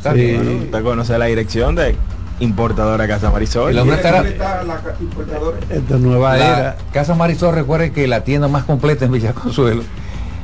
Sí. 0.03 0.09
Bueno, 0.35 0.51
usted 0.65 0.83
conoce 0.83 1.19
la 1.19 1.27
dirección 1.27 1.75
de 1.77 1.95
importadora 2.41 3.07
Casa 3.07 3.31
Marisol. 3.31 3.71
El 3.71 3.79
hombre 3.79 3.97
estará- 3.97 4.23
Esta 5.71 5.97
nueva 5.99 6.37
La 6.37 6.59
era. 6.59 6.77
Casa 6.93 7.15
Marisol, 7.15 7.55
recuerden 7.55 7.93
que 7.93 8.07
la 8.07 8.23
tienda 8.25 8.49
más 8.49 8.65
completa 8.65 9.05
en 9.05 9.13
Villaconsuelo, 9.13 9.83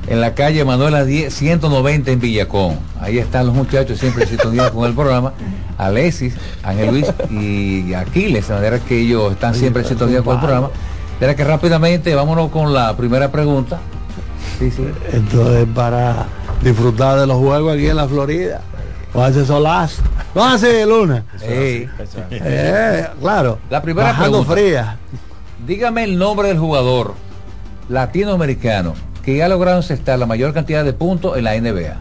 en 0.06 0.20
la 0.20 0.34
calle 0.34 0.64
Manuela 0.64 1.04
10, 1.04 1.32
190 1.34 2.10
en 2.10 2.20
Villacón. 2.20 2.78
Ahí 3.00 3.18
están 3.18 3.46
los 3.46 3.54
muchachos 3.54 3.98
siempre 3.98 4.22
en 4.24 4.28
sintonía 4.28 4.70
con 4.70 4.84
el 4.86 4.94
programa. 4.94 5.32
Alexis, 5.78 6.34
Ángel 6.62 6.90
Luis 6.90 7.06
y 7.30 7.94
Aquiles, 7.94 8.48
de 8.48 8.54
manera 8.54 8.78
que 8.78 8.98
ellos 9.00 9.32
están 9.32 9.54
siempre 9.54 9.82
en 9.82 9.88
sintonía 9.88 10.22
con 10.22 10.34
el 10.34 10.40
programa. 10.40 10.68
De 10.68 11.26
manera 11.26 11.36
que 11.36 11.44
rápidamente 11.44 12.14
vámonos 12.14 12.50
con 12.50 12.72
la 12.72 12.96
primera 12.96 13.30
pregunta. 13.30 13.78
Sí, 14.58 14.70
sí. 14.70 14.84
Esto 15.12 15.56
es 15.56 15.66
para 15.74 16.26
disfrutar 16.62 17.18
de 17.18 17.26
los 17.26 17.38
juegos 17.38 17.74
aquí 17.74 17.86
en 17.86 17.96
la 17.96 18.06
Florida. 18.08 18.60
O 19.12 19.22
hace 19.22 19.44
solazo. 19.44 20.02
No 20.34 20.44
hace 20.44 20.86
luna. 20.86 21.24
Ey. 21.42 21.88
Eh, 22.30 23.06
claro. 23.20 23.58
La 23.68 23.82
primera 23.82 24.08
Bajando 24.08 24.44
pregunta. 24.44 24.52
fría. 24.52 24.96
Dígame 25.66 26.04
el 26.04 26.18
nombre 26.18 26.48
del 26.48 26.58
jugador 26.58 27.14
latinoamericano 27.88 28.94
que 29.24 29.42
ha 29.42 29.48
logrado 29.48 29.78
encestar 29.78 30.18
la 30.18 30.26
mayor 30.26 30.54
cantidad 30.54 30.84
de 30.84 30.92
puntos 30.92 31.36
en 31.36 31.44
la 31.44 31.54
NBA. 31.60 31.96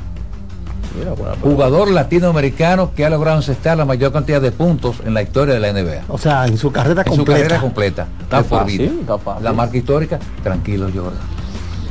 Jugador 1.44 1.90
latinoamericano 1.92 2.94
que 2.94 3.06
ha 3.06 3.10
logrado 3.10 3.38
encestar 3.38 3.78
la 3.78 3.86
mayor 3.86 4.12
cantidad 4.12 4.42
de 4.42 4.52
puntos 4.52 4.98
en 5.06 5.14
la 5.14 5.22
historia 5.22 5.54
de 5.56 5.60
la 5.60 5.72
NBA. 5.72 6.04
O 6.10 6.18
sea, 6.18 6.46
en 6.48 6.58
su 6.58 6.72
carrera 6.72 7.02
En 7.06 7.12
su 7.12 7.18
completa. 7.18 7.40
carrera 7.42 7.62
completa. 7.62 8.08
Está 8.22 8.38
de 8.38 8.44
por 8.44 8.60
fácil, 8.62 8.78
vida. 8.80 8.92
está 9.02 9.18
fácil. 9.18 9.44
La 9.44 9.54
marca 9.54 9.78
histórica, 9.78 10.20
tranquilo, 10.44 10.88
Jordan. 10.94 11.20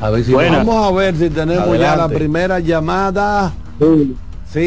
A 0.01 0.11
ver 0.11 0.25
si 0.25 0.33
Buena. 0.33 0.59
Vamos 0.59 0.93
a 0.93 0.95
ver 0.97 1.17
si 1.17 1.31
tenemos 1.31 1.79
ya 1.79 1.97
la 1.97 2.09
primera 2.09 2.59
llamada. 2.61 3.53
Sí, 3.81 4.17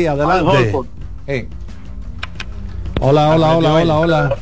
adelante. 0.08 0.74
Eh, 1.28 1.48
Hola, 3.00 3.30
hola, 3.30 3.58
hola, 3.58 3.74
hola, 3.74 4.00
hola. 4.00 4.36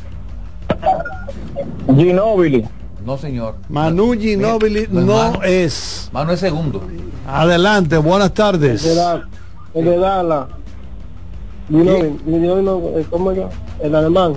Ginóbili. 1.96 2.66
no, 3.04 3.16
señor. 3.16 3.54
Manu 3.68 4.12
Ginóbili 4.12 4.86
No 4.90 5.00
es 5.00 5.06
no 5.06 5.16
Manu. 5.32 5.42
es. 5.42 6.10
Segundo. 6.36 6.82
Adelante, 7.26 7.96
buenas 7.96 8.32
tardes. 8.34 8.84
El 8.84 9.84
de 9.84 9.96
¿Cómo 13.08 13.30
es? 13.32 13.38
El 13.82 13.94
alemán. 13.94 14.34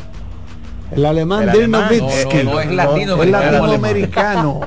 El 0.91 1.05
alemán 1.05 1.43
El 1.43 1.49
alemán. 1.49 1.89
No, 1.89 2.03
no, 2.07 2.11
no, 2.45 2.59
es 2.59 2.67
Es 2.67 2.71
latinoamericano. 2.75 3.51
latinoamericano. 3.51 4.61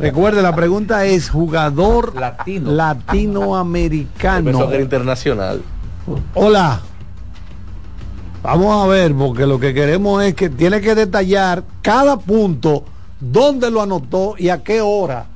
Recuerde, 0.00 0.42
la 0.42 0.54
pregunta 0.54 1.04
es 1.04 1.30
jugador 1.30 2.14
Latino. 2.16 2.70
latinoamericano. 2.72 4.74
Internacional. 4.74 5.62
Hola. 6.34 6.80
Vamos 8.42 8.84
a 8.84 8.88
ver, 8.88 9.14
porque 9.14 9.46
lo 9.46 9.60
que 9.60 9.74
queremos 9.74 10.22
es 10.24 10.34
que 10.34 10.48
tiene 10.48 10.80
que 10.80 10.94
detallar 10.94 11.62
cada 11.82 12.16
punto, 12.18 12.84
dónde 13.20 13.70
lo 13.70 13.82
anotó 13.82 14.34
y 14.38 14.48
a 14.48 14.62
qué 14.62 14.80
hora. 14.80 15.26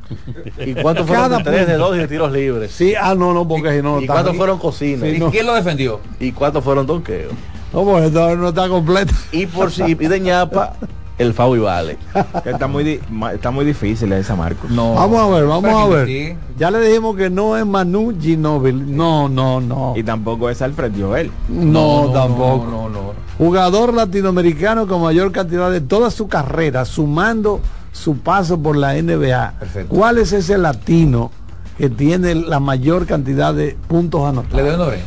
¿Y 0.65 0.75
cuántos 0.75 1.07
fueron 1.07 1.25
Cada 1.27 1.39
de 1.39 1.45
tres, 1.45 1.67
de 1.67 1.77
dos 1.77 1.95
y 1.97 1.99
de 1.99 2.09
tiros 2.09 2.33
libres? 2.33 2.73
Sí, 2.73 2.95
ah, 2.99 3.15
no, 3.15 3.35
no, 3.35 3.47
porque 3.47 3.77
si 3.77 3.83
no, 3.83 3.99
¿Y 3.99 4.03
está- 4.05 4.15
cuántos 4.15 4.37
fueron 4.37 4.59
cocinas? 4.59 5.09
¿Y 5.11 5.19
no. 5.19 5.31
quién 5.31 5.45
lo 5.47 5.55
defendió? 5.55 6.01
¿Y 6.19 6.33
cuántos 6.33 6.65
fueron 6.65 6.87
donqueos? 6.87 7.33
No, 7.75 7.81
todavía 7.85 8.37
no 8.37 8.49
está 8.49 8.69
completo. 8.69 9.13
Y 9.33 9.47
por 9.47 9.71
si 9.71 9.83
y 9.83 9.95
de 9.95 10.21
ñapa, 10.21 10.73
el 11.19 11.33
Fabi 11.35 11.59
vale. 11.61 11.97
Que 12.43 12.51
Está 12.51 12.67
muy, 12.67 13.01
está 13.33 13.51
difícil 13.51 14.13
esa 14.13 14.35
Marcos. 14.35 14.71
No. 14.71 14.95
Vamos 14.95 15.21
a 15.21 15.27
ver, 15.29 15.47
vamos 15.47 15.71
a 15.73 15.87
ver. 15.89 16.07
Sí. 16.07 16.37
Ya 16.59 16.71
le 16.71 16.81
dijimos 16.81 17.17
que 17.17 17.31
no 17.31 17.57
es 17.57 17.65
Manu 17.65 18.15
Ginóbili. 18.21 18.85
No, 18.93 19.29
no, 19.29 19.61
no. 19.61 19.95
Y 19.97 20.03
tampoco 20.03 20.51
es 20.51 20.61
Alfred 20.63 20.93
Joel. 20.99 21.31
No, 21.49 22.11
tampoco. 22.13 22.67
No, 22.67 22.89
no, 22.89 22.91
no. 22.91 23.13
Jugador 23.39 23.95
latinoamericano 23.95 24.87
con 24.87 25.03
mayor 25.03 25.33
cantidad 25.33 25.71
de 25.71 25.81
toda 25.81 26.11
su 26.11 26.29
carrera, 26.29 26.85
sumando 26.85 27.61
su 27.93 28.19
paso 28.19 28.59
por 28.61 28.77
la 28.77 28.95
NBA. 28.95 29.55
Perfecto. 29.61 29.95
¿Cuál 29.95 30.19
es 30.19 30.33
ese 30.33 30.59
latino 30.59 31.31
que 31.79 31.89
tiene 31.91 32.35
la 32.35 32.61
mayor 32.61 33.07
cantidad 33.07 33.53
de 33.55 33.77
puntos 33.89 34.21
Le 34.23 34.29
anotados? 34.29 34.63
doy 34.65 34.75
un 34.75 34.81
oreja. 34.81 35.07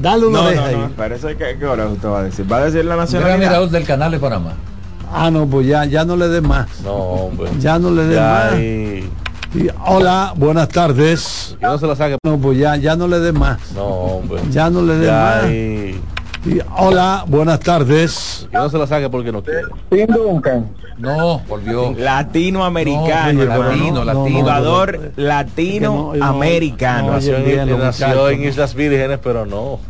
Dale 0.00 0.26
una 0.26 0.38
No, 0.42 0.46
oreja 0.46 0.70
no, 0.70 0.76
no. 0.78 0.84
ahí. 0.86 0.92
Parece 0.96 1.36
que, 1.36 1.56
¿qué 1.58 1.66
hora 1.66 1.86
usted 1.88 2.08
va 2.08 2.20
a 2.20 2.22
decir? 2.24 2.50
¿Va 2.50 2.56
a 2.58 2.64
decir 2.66 2.84
la 2.84 2.94
Mira, 2.94 3.04
nacionalidad? 3.04 3.68
del 3.68 3.84
canal 3.84 4.10
de 4.12 4.18
Panamá. 4.18 4.52
Ah, 5.12 5.30
no, 5.30 5.46
pues 5.46 5.66
ya, 5.66 5.84
ya 5.84 6.04
no 6.04 6.16
le 6.16 6.28
dé 6.28 6.40
más. 6.40 6.80
No, 6.82 6.92
hombre. 6.94 7.50
Ya 7.60 7.78
no 7.78 7.90
le 7.90 8.04
dé 8.04 8.20
más. 8.20 8.52
ahí- 8.52 9.10
Y, 9.54 9.68
hola, 9.86 10.34
buenas 10.36 10.68
tardes. 10.68 11.56
Que 11.58 11.66
no 11.66 11.78
se 11.78 11.86
la 11.86 11.96
saque. 11.96 12.18
No, 12.22 12.36
pues 12.38 12.58
ya, 12.58 12.76
ya 12.76 12.94
no 12.96 13.08
le 13.08 13.18
dé 13.18 13.32
más. 13.32 13.58
No, 13.74 13.84
hombre. 13.86 14.40
Ya 14.50 14.68
no 14.68 14.82
le 14.82 14.96
dé 14.98 15.10
más. 15.10 15.44
ahí- 15.44 16.00
Y, 16.44 16.58
hola, 16.76 17.24
buenas 17.26 17.58
tardes. 17.60 18.46
Que 18.50 18.56
no 18.58 18.68
se 18.68 18.76
la 18.78 18.86
saque 18.86 19.08
porque 19.08 19.32
no 19.32 19.42
quiere. 19.42 19.62
No, 20.98 21.40
volvió. 21.48 21.94
Latinoamericano, 21.96 23.32
No, 23.32 23.42
hermano. 23.42 23.62
latino, 23.70 24.04
latino. 24.04 24.38
Jugador 24.40 25.12
latinoamericano. 25.16 27.12
Nació, 27.12 27.36
en. 28.30 28.44
Islas 28.44 28.74
Vírgenes, 28.74 29.18
pero 29.22 29.46
no. 29.46 29.80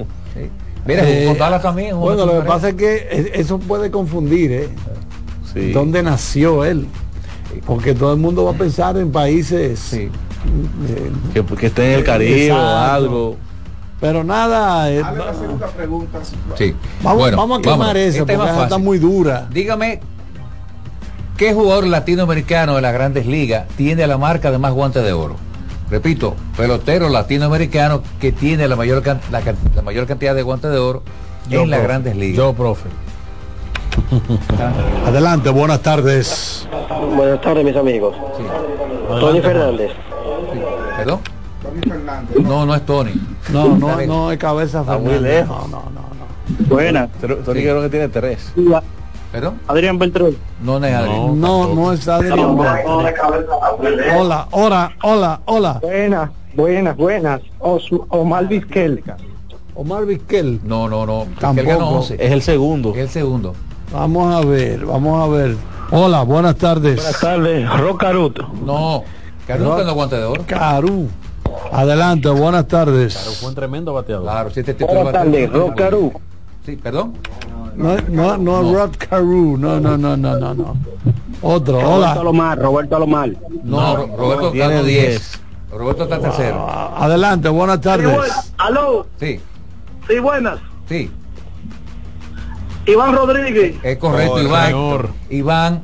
Mira, 0.86 1.02
Eh, 1.06 1.36
también. 1.62 1.98
Bueno, 1.98 2.24
lo 2.24 2.40
que 2.40 2.46
pasa 2.46 2.68
es 2.70 2.74
que 2.76 3.30
eso 3.34 3.58
puede 3.58 3.90
confundir, 3.90 4.52
¿eh? 4.52 4.68
Sí. 5.52 5.72
¿Dónde 5.72 6.02
nació 6.02 6.64
él? 6.64 6.86
Porque 7.66 7.94
todo 7.94 8.12
el 8.12 8.18
mundo 8.20 8.44
va 8.44 8.50
a 8.52 8.54
pensar 8.54 8.96
en 8.98 9.10
países. 9.10 9.92
eh, 9.94 10.10
Que, 11.34 11.44
que 11.44 11.66
esté 11.66 11.92
en 11.92 11.98
el 12.00 12.04
Caribe 12.04 12.52
o 12.52 12.58
algo. 12.58 13.36
Pero 14.00 14.22
nada, 14.22 14.90
eh, 14.92 15.02
Sí. 16.56 16.74
vamos, 17.02 17.18
Bueno, 17.22 17.36
vamos 17.36 17.58
a 17.58 17.62
quemar 17.62 17.96
Este 17.96 18.20
porque 18.20 18.34
esa 18.34 18.62
está 18.64 18.78
muy 18.78 18.98
dura. 18.98 19.48
Dígame, 19.52 20.00
¿qué 21.36 21.52
jugador 21.52 21.86
latinoamericano 21.86 22.76
de 22.76 22.82
las 22.82 22.92
grandes 22.92 23.26
ligas 23.26 23.66
tiene 23.76 24.06
la 24.06 24.16
marca 24.18 24.50
de 24.52 24.58
más 24.58 24.72
guantes 24.72 25.02
de 25.02 25.12
oro? 25.12 25.36
Repito, 25.90 26.36
pelotero 26.56 27.08
latinoamericano 27.08 28.02
que 28.20 28.30
tiene 28.30 28.68
la 28.68 28.76
mayor, 28.76 29.02
can- 29.02 29.20
la, 29.30 29.40
can- 29.40 29.56
la 29.74 29.82
mayor 29.82 30.06
cantidad 30.06 30.34
de 30.34 30.42
guantes 30.42 30.70
de 30.70 30.78
oro 30.78 31.02
Yo, 31.48 31.62
en 31.62 31.70
las 31.70 31.82
grandes 31.82 32.14
ligas. 32.14 32.36
Yo, 32.36 32.52
profe. 32.52 32.88
Adelante, 35.06 35.50
buenas 35.50 35.80
tardes. 35.82 36.66
Buenas 37.16 37.40
tardes, 37.40 37.64
mis 37.64 37.76
amigos. 37.76 38.14
Tony 39.20 39.40
Fernández. 39.40 39.90
¿Perdón? 40.96 41.20
No, 42.42 42.66
no 42.66 42.74
es 42.74 42.84
Tony. 42.86 43.12
No, 43.52 43.76
no, 43.76 44.00
no 44.06 44.32
es 44.32 44.38
cabeza 44.38 44.80
Está 44.80 44.98
muy 44.98 45.12
Fernández. 45.12 45.40
lejos. 45.48 45.68
No, 45.70 45.78
no, 45.78 45.82
no. 45.92 46.66
Buenas. 46.74 47.08
Pero 47.20 47.36
Tony 47.38 47.60
creo 47.60 47.82
que 47.82 47.88
tiene 47.88 48.08
tres. 48.08 48.52
¿Perdón? 49.32 49.60
Adrián 49.68 49.98
Beltrán. 49.98 50.34
No, 50.62 50.80
no 50.80 50.86
es 50.86 50.94
Adrián. 50.94 51.40
No, 51.40 51.74
no 51.74 51.92
es 51.92 52.08
Adrián. 52.08 52.38
Hola, 54.16 54.48
hola, 54.52 54.92
hola, 55.02 55.40
hola. 55.44 55.78
Buenas, 55.82 56.30
buenas, 56.54 56.96
buenas. 56.96 57.40
Os- 57.58 57.90
Omar 58.08 58.48
Vizquel. 58.48 59.02
Omar 59.74 60.06
Vizquel. 60.06 60.60
No, 60.64 60.88
no, 60.88 61.04
no. 61.06 61.26
Tampoco. 61.38 61.60
Él 61.70 61.76
ganó 61.76 61.88
11. 61.90 62.14
Es 62.18 62.32
el 62.32 62.42
segundo. 62.42 62.90
Es 62.92 62.96
el 62.98 63.08
segundo. 63.10 63.54
Vamos 63.92 64.34
a 64.34 64.46
ver, 64.46 64.84
vamos 64.84 65.22
a 65.22 65.32
ver. 65.32 65.56
Hola, 65.90 66.22
buenas 66.22 66.56
tardes. 66.56 66.96
Buenas 66.96 67.20
tardes. 67.20 67.78
Rocarut. 67.80 68.38
No. 68.64 69.02
Carlos 69.46 69.78
Ro- 69.78 69.84
no 69.84 69.94
guantes 69.94 70.18
de 70.18 70.24
oro. 70.26 70.44
Caru. 70.46 71.08
Adelante, 71.72 72.28
buenas 72.28 72.68
tardes. 72.68 73.16
Fue 73.40 73.48
un 73.48 73.54
tremendo 73.54 73.94
bateador. 73.94 74.24
Claro, 74.24 74.50
si 74.50 74.60
este 74.60 74.74
Buenas 74.74 75.06
de 75.06 75.12
tardes. 75.12 75.52
Rocarut. 75.52 76.12
Sí, 76.66 76.76
perdón. 76.76 77.14
No, 77.76 77.96
no, 78.08 78.36
no, 78.36 78.74
Rod 78.74 78.90
Caru. 78.98 79.56
No, 79.56 79.80
no, 79.80 79.96
no, 79.96 80.16
no, 80.16 80.36
no, 80.38 80.52
no. 80.54 80.76
Otro, 81.40 81.74
Roberto 81.80 81.94
hola. 81.94 82.12
Alomar. 82.12 82.58
Roberto 82.58 82.96
Alomar. 82.96 83.30
No, 83.62 83.96
Ro- 83.96 84.16
Roberto 84.16 84.50
tiene 84.50 84.68
ganó 84.74 84.82
10. 84.82 85.08
10. 85.08 85.40
Roberto 85.70 86.02
está 86.04 86.18
tercero. 86.18 86.68
Adelante, 86.68 87.48
buenas 87.48 87.80
tardes. 87.80 88.18
Aló. 88.58 89.06
Sí, 89.18 89.40
Sí, 90.08 90.18
buenas. 90.18 90.58
sí. 90.88 91.10
Iván 92.88 93.14
Rodríguez. 93.14 93.76
Es 93.82 93.98
correcto, 93.98 94.40
Iván. 94.40 94.72
Iván. 95.30 95.82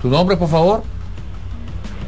¿Tu 0.00 0.08
nombre, 0.08 0.36
por 0.36 0.48
favor? 0.48 0.82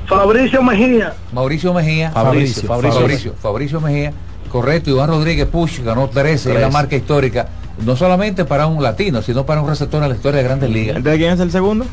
Fabricio 0.07 0.63
Mejía. 0.63 1.15
Mauricio 1.33 1.73
Mejía. 1.75 2.11
Fabricio, 2.11 2.63
Fabricio. 2.69 3.01
Fabricio, 3.01 3.35
Fabricio 3.41 3.81
Mejía. 3.81 4.13
Correcto, 4.51 4.91
Iván 4.91 5.09
Rodríguez 5.09 5.47
Push 5.47 5.81
ganó 5.83 6.09
13, 6.09 6.55
es 6.55 6.61
la 6.61 6.71
marca 6.71 6.97
histórica, 6.97 7.49
no 7.85 7.95
solamente 7.95 8.45
para 8.45 8.67
un 8.67 8.83
latino, 8.83 9.23
sino 9.23 9.47
para 9.47 9.61
un 9.61 9.69
receptor 9.69 10.03
en 10.03 10.09
la 10.09 10.15
historia 10.17 10.39
de 10.39 10.45
Grandes 10.45 10.71
Ligas. 10.71 10.97
¿Entonces 10.97 11.19
quién 11.21 11.33
es 11.33 11.41
el 11.41 11.53
segundo? 11.53 11.85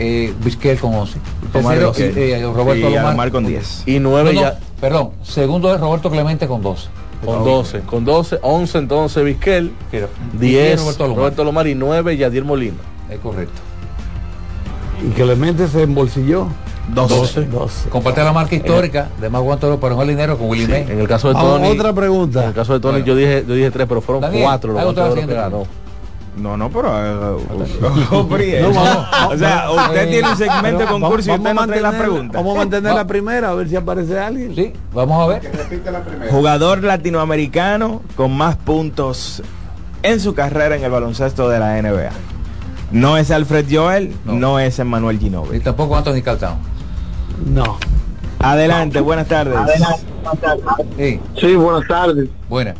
Eh, 0.00 0.32
Vizquel 0.42 0.78
con 0.80 0.92
11. 0.92 1.18
Omar 1.54 1.78
Tercero, 1.78 1.92
Vizquel. 1.92 2.18
eh, 2.18 2.42
Roberto 2.42 2.74
Y 2.80 2.82
Alomar. 2.94 3.06
Alomar 3.06 3.30
con 3.30 3.46
10. 3.46 3.82
Y 3.86 4.00
nueve 4.00 4.32
No, 4.34 4.40
no, 4.40 4.46
ya. 4.48 4.58
Perdón, 4.80 5.10
segundo 5.22 5.72
es 5.72 5.80
Roberto 5.80 6.10
Clemente 6.10 6.48
con 6.48 6.62
12. 6.62 6.88
Con 7.24 7.44
12. 7.44 7.80
Con 7.80 8.04
12, 8.04 8.38
11 8.42 8.78
entonces 8.78 9.24
Vizquel. 9.24 9.72
Quiero. 9.90 10.08
10 10.38 10.80
Roberto 10.80 11.04
Alomar. 11.04 11.18
Roberto 11.18 11.44
Lomar 11.44 11.66
y 11.66 11.74
9 11.74 12.16
Yadier 12.16 12.44
Molina. 12.44 12.76
Es 13.10 13.18
correcto. 13.18 13.60
Y 15.06 15.10
Clemente 15.12 15.68
se 15.68 15.82
embolsilló. 15.82 16.48
12. 16.94 17.46
12. 17.46 17.88
Comparte 17.88 18.22
la 18.22 18.32
marca 18.32 18.54
histórica 18.54 19.08
de 19.20 19.30
más 19.30 19.40
guantes 19.42 19.62
de 19.62 19.68
oro 19.72 19.80
para 19.80 19.94
un 19.94 20.06
dinero 20.06 20.36
con 20.36 20.48
Willie 20.50 20.68
May. 20.68 20.82
En 20.82 21.00
el 21.00 21.08
caso 21.08 21.28
de 21.28 21.34
Tony. 21.34 21.68
otra 21.68 21.88
En 21.90 21.94
pregunta. 21.94 22.46
el 22.48 22.52
caso 22.54 22.74
de 22.74 22.80
Tony 22.80 23.00
Bueno. 23.00 23.06
yo 23.06 23.16
dije 23.16 23.44
yo 23.48 23.54
dije 23.54 23.70
3, 23.70 23.86
pero 23.88 24.00
fueron 24.02 24.20
Daniel, 24.20 24.44
4 24.44 24.72
los 24.72 24.84
otra 24.84 25.04
oro 25.06 25.14
que 25.14 25.26
ganó. 25.26 25.66
No, 26.36 26.56
no, 26.56 26.68
pero. 26.68 26.88
eh, 26.98 27.44
vamos- 27.80 29.06
o 29.30 29.38
sea, 29.38 29.70
usted 29.70 30.02
Eh, 30.02 30.06
tiene 30.10 30.28
un 30.30 30.36
segmento 30.36 30.78
de 30.80 30.86
concurso 30.86 31.30
y 31.30 31.34
usted 31.34 31.54
no 31.54 31.66
trae 31.66 31.80
la 31.80 31.90
mantener- 31.92 31.98
pregunta. 32.00 32.38
Vamos 32.38 32.54
a 32.54 32.58
mantener 32.58 32.92
Va- 32.92 32.96
la 32.96 33.06
primera, 33.06 33.50
a 33.50 33.54
ver 33.54 33.68
si 33.68 33.76
aparece 33.76 34.18
alguien. 34.18 34.54
Sí, 34.54 34.72
vamos 34.92 35.22
a 35.22 35.26
ver. 35.28 35.50
Jugador 36.30 36.82
latinoamericano 36.82 38.02
con 38.16 38.36
más 38.36 38.56
puntos 38.56 39.42
en 40.02 40.18
su 40.20 40.34
carrera 40.34 40.76
en 40.76 40.84
el 40.84 40.90
baloncesto 40.90 41.48
de 41.48 41.58
la 41.60 41.80
NBA. 41.80 42.10
No 42.90 43.16
es 43.16 43.30
Alfred 43.30 43.66
Joel, 43.70 44.14
no, 44.24 44.32
No. 44.34 44.58
es 44.58 44.78
Emmanuel 44.78 45.16
Y 45.16 45.20
Ginóbili. 45.20 45.60
tampoco 45.60 45.96
Anthony 45.96 46.20
Caltano. 46.22 46.58
No. 47.46 47.78
Adelante, 48.40 49.00
buenas 49.00 49.26
tardes. 49.26 49.56
Sí, 50.98 51.20
Sí, 51.40 51.54
buenas 51.54 51.86
tardes. 51.88 52.28
buena. 52.48 52.74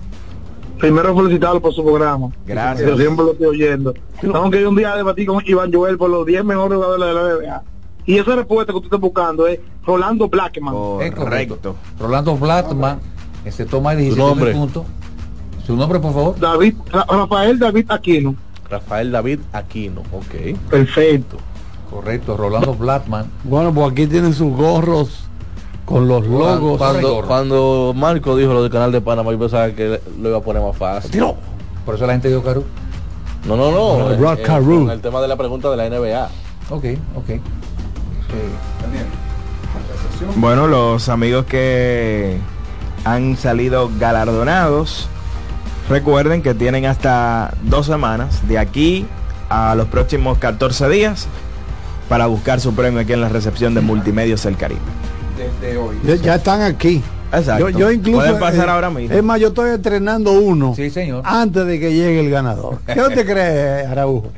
Primero 0.78 1.14
felicitarlo 1.16 1.60
por 1.60 1.72
su 1.72 1.84
programa. 1.84 2.28
Gracias. 2.46 2.88
Yo 2.88 2.96
siempre 2.96 3.24
lo 3.24 3.32
estoy 3.32 3.46
oyendo. 3.46 3.94
Tengo 4.20 4.50
que 4.50 4.60
ir 4.60 4.66
un 4.68 4.76
día 4.76 4.92
a 4.92 4.96
debatir 4.96 5.26
con 5.26 5.42
Iván 5.46 5.72
Joel 5.72 5.96
por 5.96 6.10
los 6.10 6.26
10 6.26 6.44
mejores 6.44 6.76
jugadores 6.76 7.06
de 7.06 7.14
la 7.14 7.22
NBA. 7.54 7.62
Y 8.06 8.18
esa 8.18 8.36
respuesta 8.36 8.72
que 8.72 8.76
usted 8.76 8.86
está 8.88 8.96
buscando 8.98 9.46
es 9.46 9.60
Rolando 9.86 10.28
Blackman. 10.28 10.74
Es 11.00 11.12
correcto. 11.14 11.14
Correcto. 11.56 11.76
Rolando 11.98 12.36
Blattman, 12.36 12.98
ese 13.44 13.64
toma 13.64 13.94
17 13.94 14.18
nombre. 14.28 14.52
puntos. 14.52 14.84
Su 15.64 15.74
nombre, 15.76 15.98
por 16.00 16.12
favor. 16.12 16.38
David, 16.38 16.74
Ra- 16.92 17.06
Rafael 17.08 17.58
David 17.58 17.86
Aquino. 17.90 18.34
Rafael 18.68 19.10
David 19.10 19.40
Aquino. 19.52 20.02
Ok. 20.12 20.58
Perfecto. 20.68 21.38
Correcto, 21.88 22.36
Rolando 22.36 22.74
Blattman. 22.74 23.26
Bueno, 23.44 23.72
pues 23.72 23.92
aquí 23.92 24.06
tienen 24.06 24.34
sus 24.34 24.52
gorros 24.52 25.28
con 25.84 26.08
los 26.08 26.26
logos. 26.26 26.78
Cuando, 26.78 27.22
cuando 27.26 27.92
Marco 27.94 28.36
dijo 28.36 28.52
lo 28.52 28.62
del 28.62 28.70
canal 28.70 28.92
de 28.92 29.00
Panamá, 29.00 29.30
yo 29.32 29.38
pensaba 29.38 29.70
que 29.70 30.00
lo 30.20 30.28
iba 30.28 30.38
a 30.38 30.40
poner 30.40 30.62
más 30.62 30.76
fácil. 30.76 31.10
Tiro. 31.10 31.36
Por 31.84 31.96
eso 31.96 32.06
la 32.06 32.12
gente 32.14 32.28
dio 32.28 32.42
Caru. 32.42 32.64
No, 33.46 33.56
no, 33.56 33.70
no. 33.70 33.98
No, 33.98 34.10
eh, 34.10 34.16
Rod 34.16 34.38
eh, 34.38 34.42
con 34.42 34.90
el 34.90 35.00
tema 35.00 35.20
de 35.20 35.28
la 35.28 35.36
pregunta 35.36 35.70
de 35.70 35.76
la 35.76 35.88
NBA. 35.88 36.28
Ok, 36.70 36.84
ok. 37.16 37.40
Bueno, 40.36 40.66
los 40.66 41.08
amigos 41.08 41.44
que 41.44 42.38
han 43.04 43.36
salido 43.36 43.90
galardonados, 43.98 45.08
recuerden 45.90 46.42
que 46.42 46.54
tienen 46.54 46.86
hasta 46.86 47.54
dos 47.62 47.86
semanas 47.86 48.48
de 48.48 48.58
aquí 48.58 49.06
a 49.50 49.74
los 49.74 49.88
próximos 49.88 50.38
14 50.38 50.88
días 50.88 51.28
para 52.08 52.26
buscar 52.26 52.60
su 52.60 52.74
premio 52.74 53.00
aquí 53.00 53.12
en 53.12 53.20
la 53.20 53.28
recepción 53.28 53.74
de 53.74 53.82
Multimedios 53.82 54.42
del 54.44 54.56
Caribe. 54.56 54.80
Desde 55.36 55.76
hoy. 55.76 55.96
Ya, 56.04 56.14
ya 56.16 56.34
están 56.36 56.62
aquí. 56.62 57.02
Exacto. 57.32 57.68
Yo, 57.70 57.78
yo 57.78 57.90
incluso. 57.92 58.18
Pueden 58.18 58.38
pasar 58.38 58.68
eh, 58.68 58.70
ahora 58.70 58.90
mismo. 58.90 59.14
Es 59.16 59.22
más, 59.22 59.40
yo 59.40 59.48
estoy 59.48 59.70
estrenando 59.70 60.32
uno 60.32 60.74
Sí, 60.76 60.90
señor. 60.90 61.22
antes 61.24 61.66
de 61.66 61.80
que 61.80 61.92
llegue 61.92 62.20
el 62.20 62.30
ganador. 62.30 62.78
¿Qué 62.86 63.00
usted 63.00 63.26
cree, 63.30 63.86
Araujo? 63.86 64.28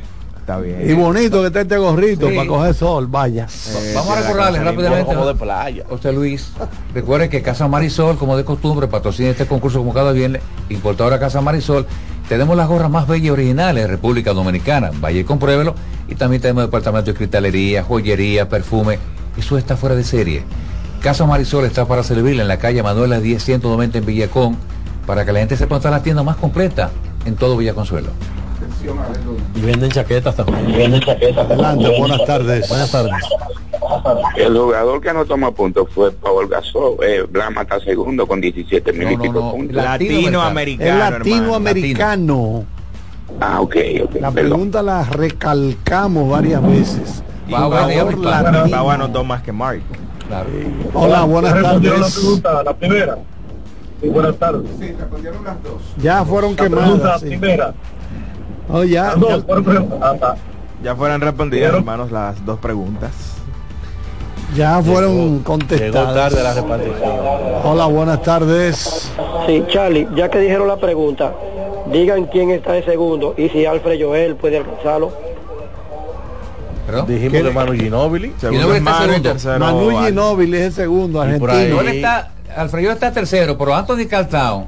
Está 0.40 0.59
bien. 0.60 0.89
Y 0.89 0.93
bonito 0.94 1.40
que 1.40 1.48
esté 1.48 1.62
este 1.62 1.77
gorrito 1.77 2.28
Sí. 2.31 2.36
para 2.36 2.47
coger 2.48 2.73
sol, 2.74 3.06
vaya. 3.09 3.47
Eh, 3.47 3.93
Vamos 3.97 4.16
a 4.16 4.20
recordarles 4.23 4.62
rápidamente. 4.62 5.05
Como 5.05 5.27
de 5.27 5.35
playa. 5.35 5.85
José 5.89 6.12
Luis, 6.12 6.52
recuerde 6.94 7.28
que 7.28 7.43
Casa 7.43 7.66
Marisol, 7.66 8.16
como 8.16 8.36
de 8.36 8.44
costumbre, 8.44 8.86
patrocina 8.86 9.31
este 9.31 9.47
concurso 9.47 9.78
como 9.81 9.93
cada 9.93 10.12
viernes, 10.12 10.40
importadora 10.70 11.18
Casa 11.18 11.40
Marisol. 11.40 11.85
Tenemos 12.28 12.56
las 12.56 12.68
gorras 12.68 12.90
más 12.90 13.06
bellas 13.09 13.27
y 13.27 13.31
originales 13.31 13.82
de 13.85 13.89
República 13.89 14.32
Dominicana. 14.32 14.90
Vaya 15.01 15.20
y 15.20 15.24
compruébelo. 15.24 15.74
Y 16.09 16.14
también 16.14 16.40
tenemos 16.40 16.62
departamento 16.64 17.10
de 17.10 17.16
cristalería, 17.16 17.82
joyería, 17.82 18.48
perfume. 18.48 18.98
Eso 19.36 19.59
está 19.59 19.77
fuera 19.77 19.94
de 19.97 20.05
serie. 20.05 20.43
Casa 21.07 21.24
Marisol 21.24 21.65
está 21.66 21.87
para 21.87 22.03
servirle 22.03 22.43
en 22.43 22.49
la 22.49 22.59
calle 22.59 22.83
Manuela 22.83 23.20
10190 23.20 23.99
en 23.99 24.05
Villacón, 24.05 24.57
para 25.07 25.24
que 25.24 25.31
la 25.33 25.39
gente 25.39 25.57
sepa 25.57 25.77
está 25.77 25.89
la 25.89 26.03
tienda 26.03 26.24
más 26.24 26.35
completa 26.35 26.91
en 27.24 27.37
todo 27.37 27.57
Villaconsuelo. 27.57 28.09
Y 29.55 29.61
venden 29.61 29.89
chaquetas 29.93 30.35
también. 30.35 31.01
Adelante, 31.39 31.97
buenas 32.01 32.24
tardes. 32.27 32.69
Buenas 32.69 32.91
tardes. 32.91 33.12
El 34.37 34.59
jugador 34.59 35.01
que 35.01 35.12
no 35.12 35.24
toma 35.24 35.53
puntos 35.53 35.87
fue 35.95 36.11
Paul 36.11 36.49
Gasol. 36.49 36.97
Eh, 37.01 37.24
Blama 37.31 37.62
está 37.62 37.78
segundo 37.78 38.27
con 38.27 38.41
17 38.41 38.93
mil 38.93 39.12
y 39.12 39.16
No, 39.16 39.16
no, 39.19 39.23
pico 39.23 39.41
no. 39.41 39.51
puntos. 39.53 39.77
Latinoamericano. 39.77 40.99
Latinoamericano. 40.99 42.65
Ah, 43.41 43.61
ok, 43.61 43.77
ok. 44.03 44.15
La 44.20 44.33
perdón. 44.33 44.33
pregunta 44.33 44.83
la 44.83 45.05
recalcamos 45.05 46.28
varias 46.28 46.61
veces. 46.66 47.23
Pau 47.49 48.91
anotó 48.91 49.23
más 49.23 49.43
que 49.43 49.53
Mark. 49.53 49.83
Claro. 50.28 50.48
Hola, 50.94 51.24
buenas 51.24 51.53
Respondieron 51.55 52.01
la 52.01 52.07
tardes. 52.07 52.19
pregunta, 52.20 52.62
la 52.62 52.74
primera. 52.74 53.19
Sí, 54.01 54.09
buenas 54.09 54.36
tardes. 54.36 54.70
Sí, 54.78 54.93
respondieron 54.98 55.44
las 55.44 55.62
dos. 55.62 55.82
Ya 55.98 56.24
fueron 56.24 56.51
La 56.51 56.57
pregunta 56.57 56.85
quemadas. 56.97 57.20
sí. 57.20 57.27
primera. 57.28 57.74
Oh, 58.69 58.85
ya, 58.85 59.05
Las 59.05 59.20
dos 59.20 59.28
ya- 59.31 59.43
fueron 59.44 59.65
preguntas. 59.65 59.98
Ah, 60.23 60.35
Ya 60.82 60.94
fueron 60.94 61.20
respondidas, 61.23 61.66
Pero- 61.69 61.78
hermanos, 61.78 62.12
las 62.12 62.44
dos 62.44 62.59
preguntas. 62.59 63.11
ya 64.55 64.82
fueron 64.82 65.15
Llegó 65.39 65.44
contestadas. 65.44 66.15
tarde 66.15 66.43
la 66.43 66.53
repartición. 66.55 67.11
Hola, 67.65 67.86
buenas 67.86 68.23
tardes. 68.23 69.11
Sí, 69.47 69.65
Charlie, 69.69 70.07
ya 70.15 70.28
que 70.28 70.39
dijeron 70.40 70.69
la 70.69 70.77
pregunta, 70.77 71.32
digan 71.90 72.27
quién 72.27 72.51
está 72.51 72.73
de 72.73 72.85
segundo 72.85 73.35
y 73.39 73.48
si 73.48 73.65
Alfred 73.65 73.98
Joel 74.05 74.36
puede 74.36 74.59
alcanzarlo. 74.59 75.12
¿Perdón? 76.87 77.07
Dijimos 77.09 77.43
que 77.43 77.51
Manu 77.51 77.73
Ginóbili. 77.73 78.33
Segundo 78.39 78.61
Ginóbili 78.61 78.71
es 78.71 78.79
está 78.79 78.91
Manu 78.93 79.07
segundo. 79.13 79.31
tercero 79.33 79.59
Manu. 79.59 80.05
Ginóbili 80.07 80.57
es 80.57 80.63
el 80.65 80.73
segundo, 80.73 81.21
argentino. 81.21 81.75
Joel 81.77 81.89
está, 81.89 82.31
Alfredo 82.57 82.93
está 82.93 83.13
tercero, 83.13 83.59
pero 83.59 83.75
Anthony 83.75 84.07
Caltown, 84.09 84.65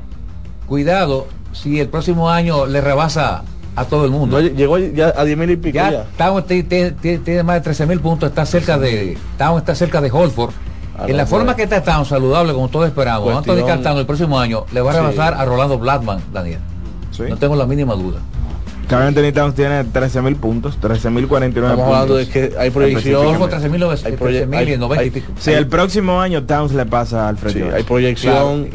cuidado 0.66 1.26
si 1.52 1.80
el 1.80 1.88
próximo 1.88 2.28
año 2.30 2.66
le 2.66 2.80
rebasa 2.80 3.42
a 3.76 3.84
todo 3.84 4.04
el 4.04 4.10
mundo. 4.10 4.40
No, 4.40 4.46
llegó 4.48 4.78
ya 4.78 5.12
a 5.16 5.24
10 5.24 5.38
mil 5.38 5.50
y 5.50 5.56
pico 5.56 5.76
ya, 5.76 5.90
ya. 5.90 6.04
Town 6.16 6.42
tiene, 6.44 6.90
tiene- 6.92 7.18
tiene 7.18 7.42
más 7.44 7.56
de 7.56 7.60
13 7.62 7.86
mil 7.86 8.00
puntos, 8.00 8.28
está 8.28 8.44
cerca 8.44 8.76
de 8.78 9.16
Town 9.38 9.58
está 9.58 9.74
cerca 9.74 10.00
de 10.00 10.10
Holford. 10.10 10.52
En 11.06 11.16
la 11.16 11.26
forma 11.26 11.54
que 11.54 11.62
está 11.62 11.80
Town, 11.84 12.04
saludable 12.04 12.52
como 12.52 12.68
todos 12.68 12.88
esperamos, 12.88 13.22
Cuestión- 13.32 13.56
Anthony 13.56 13.66
Caltown 13.68 13.98
el 13.98 14.06
próximo 14.06 14.38
año 14.40 14.64
le 14.72 14.80
va 14.80 14.90
a 14.90 14.94
Sí. 14.94 15.00
rebasar 15.00 15.34
a 15.34 15.44
Rolando 15.44 15.78
Blackman, 15.78 16.20
Daniel. 16.32 16.58
Sí. 17.12 17.22
No 17.28 17.36
tengo 17.36 17.54
la 17.54 17.66
mínima 17.66 17.94
duda. 17.94 18.18
Carl 18.88 19.02
Anthony 19.02 19.32
Towns 19.32 19.54
tiene 19.54 19.84
13.000 19.84 20.36
puntos, 20.36 20.78
13.049 20.80 21.46
Estamos 21.48 21.70
puntos. 21.76 21.84
hablando 21.86 22.16
de 22.16 22.28
que 22.28 22.54
hay 22.58 22.70
proyección. 22.70 23.26
Holford 23.26 23.50
13 23.50 23.68
mil 23.68 23.82
Hay 23.82 24.12
proye- 24.16 24.74
y 24.74 24.78
90 24.78 25.04
y 25.04 25.08
hay-. 25.10 25.24
Si 25.38 25.52
el 25.52 25.66
próximo 25.66 26.20
año 26.20 26.44
Towns 26.44 26.72
le 26.72 26.86
pasa 26.86 27.28
al 27.28 27.36
Alfred 27.36 27.52
Sí, 27.52 27.62
hay 27.62 27.82
proyección 27.82 28.68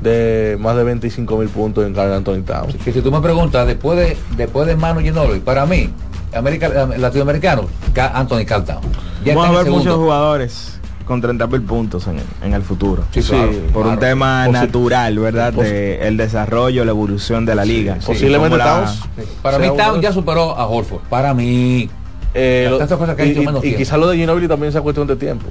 de 0.00 0.56
más 0.58 0.74
de 0.76 0.82
25 0.82 1.36
mil 1.38 1.48
puntos 1.48 1.86
en 1.86 1.94
Carl 1.94 2.12
Anthony 2.12 2.42
Towns. 2.42 2.74
Que 2.84 2.92
si 2.92 3.00
tú 3.02 3.12
me 3.12 3.20
preguntas, 3.20 3.66
después 3.66 3.96
de, 3.98 4.16
después 4.36 4.66
de 4.66 4.74
Manu 4.74 5.00
Ginobili, 5.00 5.38
para 5.38 5.64
mí, 5.64 5.90
América, 6.34 6.66
eh, 6.94 6.98
latinoamericano, 6.98 7.66
Ca- 7.92 8.12
Anthony 8.18 8.44
Caltown. 8.44 8.80
Ya 9.24 9.36
Vamos 9.36 9.56
a 9.56 9.62
ver 9.62 9.70
muchos 9.70 9.94
jugadores 9.96 10.80
con 11.04 11.22
30.000 11.22 11.64
puntos 11.66 12.06
en, 12.06 12.16
en 12.42 12.54
el 12.54 12.62
futuro. 12.62 13.04
Sí, 13.12 13.20
claro, 13.22 13.50
por 13.72 13.86
un 13.86 13.98
tema 13.98 14.46
Posi- 14.46 14.52
natural, 14.52 15.18
¿verdad? 15.18 15.52
De 15.52 16.06
el 16.06 16.16
desarrollo, 16.16 16.84
la 16.84 16.90
evolución 16.90 17.44
de 17.46 17.54
la 17.54 17.64
liga. 17.64 17.98
Posiblemente 18.04 18.56
la- 18.56 18.64
Towns. 18.64 19.00
Para 19.42 19.58
mí 19.58 19.64
sea 19.64 19.72
uno 19.74 19.82
Town 19.84 19.96
de- 19.96 20.02
ya 20.02 20.12
superó 20.12 20.56
a 20.56 20.66
Holford. 20.66 21.02
Para 21.08 21.34
mí. 21.34 21.88
Eh, 22.34 22.66
lo- 22.70 22.78
Tantas 22.78 22.98
cosas 22.98 23.14
que 23.16 23.22
ha 23.22 23.26
y, 23.26 23.30
hecho 23.32 23.42
y- 23.42 23.46
menos 23.46 23.58
y 23.60 23.62
tiempo. 23.62 23.78
quizás 23.78 23.98
lo 23.98 24.08
de 24.08 24.16
Ginobili 24.16 24.48
también 24.48 24.72
sea 24.72 24.80
cuestión 24.80 25.06
de 25.06 25.16
tiempo. 25.16 25.46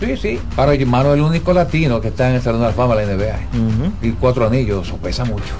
Sí, 0.00 0.16
sí. 0.16 0.40
Para 0.56 0.72
Mano 0.86 1.10
es 1.10 1.16
el 1.16 1.20
único 1.22 1.52
latino 1.52 2.00
que 2.00 2.08
está 2.08 2.30
en 2.30 2.36
el 2.36 2.42
Salón 2.42 2.60
de 2.62 2.68
la 2.68 2.72
Fama 2.72 2.96
de 2.96 3.06
la 3.06 3.12
NBA. 3.12 3.38
Y 4.02 4.10
cuatro 4.12 4.46
anillos, 4.46 4.86
eso 4.86 4.96
pesa 4.96 5.24
mucho. 5.24 5.52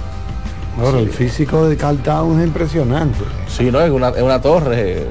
Ahora, 0.81 0.99
el 0.99 1.09
físico 1.09 1.67
de 1.67 1.77
Carl 1.77 1.97
Town 1.99 2.39
es 2.39 2.47
impresionante. 2.47 3.19
Sí, 3.47 3.69
no, 3.71 3.79
es 3.81 3.91
una, 3.91 4.09
es 4.09 4.21
una 4.23 4.41
torre. 4.41 5.05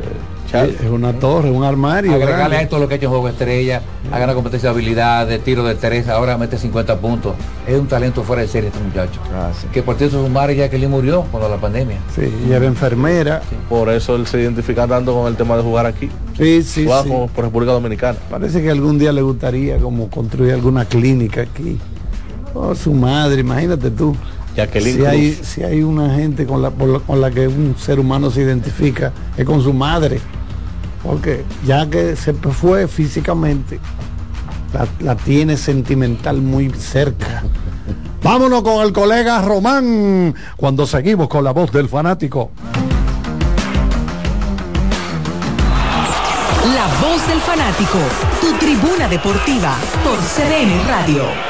Es 0.52 0.90
una 0.90 1.12
torre, 1.12 1.50
un 1.50 1.62
armario. 1.64 2.12
Agregarle 2.12 2.56
a 2.56 2.62
esto 2.62 2.78
lo 2.78 2.88
que 2.88 2.94
ha 2.94 2.96
hecho 2.96 3.06
en 3.06 3.10
Juego 3.12 3.28
Estrella, 3.28 3.82
haga 4.12 4.24
una 4.24 4.34
competencia 4.34 4.68
de 4.70 4.74
habilidad, 4.74 5.26
de 5.26 5.38
tiro 5.38 5.62
de 5.64 5.76
tres, 5.76 6.08
ahora 6.08 6.36
mete 6.36 6.58
50 6.58 6.98
puntos. 6.98 7.34
Es 7.68 7.78
un 7.78 7.86
talento 7.86 8.22
fuera 8.24 8.42
de 8.42 8.48
serie 8.48 8.70
este 8.70 8.82
muchacho. 8.82 9.20
Ah, 9.32 9.50
sí. 9.58 9.68
Que 9.72 9.82
por 9.82 9.96
cierto 9.96 10.20
su 10.24 10.28
madre 10.28 10.56
ya 10.56 10.68
que 10.68 10.78
le 10.78 10.88
murió 10.88 11.22
cuando 11.30 11.48
la 11.48 11.56
pandemia. 11.58 11.98
Sí, 12.14 12.22
y 12.48 12.52
era 12.52 12.66
enfermera. 12.66 13.42
Por 13.68 13.88
eso 13.90 14.16
él 14.16 14.26
se 14.26 14.40
identifica 14.40 14.86
tanto 14.88 15.14
con 15.14 15.28
el 15.28 15.36
tema 15.36 15.56
de 15.56 15.62
jugar 15.62 15.86
aquí. 15.86 16.08
Sí, 16.36 16.62
sí, 16.64 16.84
Juega 16.84 17.02
sí. 17.04 17.08
como 17.08 17.28
por 17.28 17.44
República 17.44 17.72
Dominicana. 17.72 18.18
Parece 18.28 18.60
que 18.62 18.70
algún 18.70 18.98
día 18.98 19.12
le 19.12 19.22
gustaría 19.22 19.78
como 19.78 20.08
construir 20.10 20.52
alguna 20.54 20.84
clínica 20.84 21.42
aquí. 21.42 21.78
Oh, 22.54 22.74
su 22.74 22.92
madre, 22.92 23.40
imagínate 23.42 23.90
tú. 23.92 24.16
Jacqueline 24.56 24.96
Si 24.96 25.04
hay, 25.06 25.32
si 25.42 25.62
hay 25.62 25.82
una 25.84 26.12
gente 26.16 26.44
con 26.44 26.60
la, 26.60 26.70
por 26.70 26.88
la- 26.88 26.98
con 26.98 27.20
la 27.20 27.30
que 27.30 27.46
un 27.46 27.76
ser 27.78 28.00
humano 28.00 28.32
se 28.32 28.40
identifica, 28.42 29.12
es 29.36 29.44
con 29.44 29.62
su 29.62 29.72
madre. 29.72 30.18
Porque 31.02 31.44
ya 31.64 31.88
que 31.88 32.14
se 32.16 32.34
fue 32.34 32.86
físicamente, 32.86 33.80
la, 35.00 35.16
tiene 35.16 35.56
sentimental 35.56 36.40
muy 36.40 36.70
cerca. 36.70 37.42
Vámonos 38.22 38.62
con 38.62 38.84
el 38.84 38.92
colega 38.92 39.40
Román 39.42 40.34
cuando 40.56 40.86
seguimos 40.86 41.28
con 41.28 41.42
la 41.42 41.52
voz 41.52 41.72
del 41.72 41.88
fanático. 41.88 42.50
La 46.74 46.86
voz 47.00 47.26
del 47.26 47.40
fanático, 47.40 47.98
tu 48.40 48.52
tribuna 48.58 49.08
deportiva 49.08 49.76
por 50.04 50.18
CDN 50.18 50.86
Radio. 50.86 51.49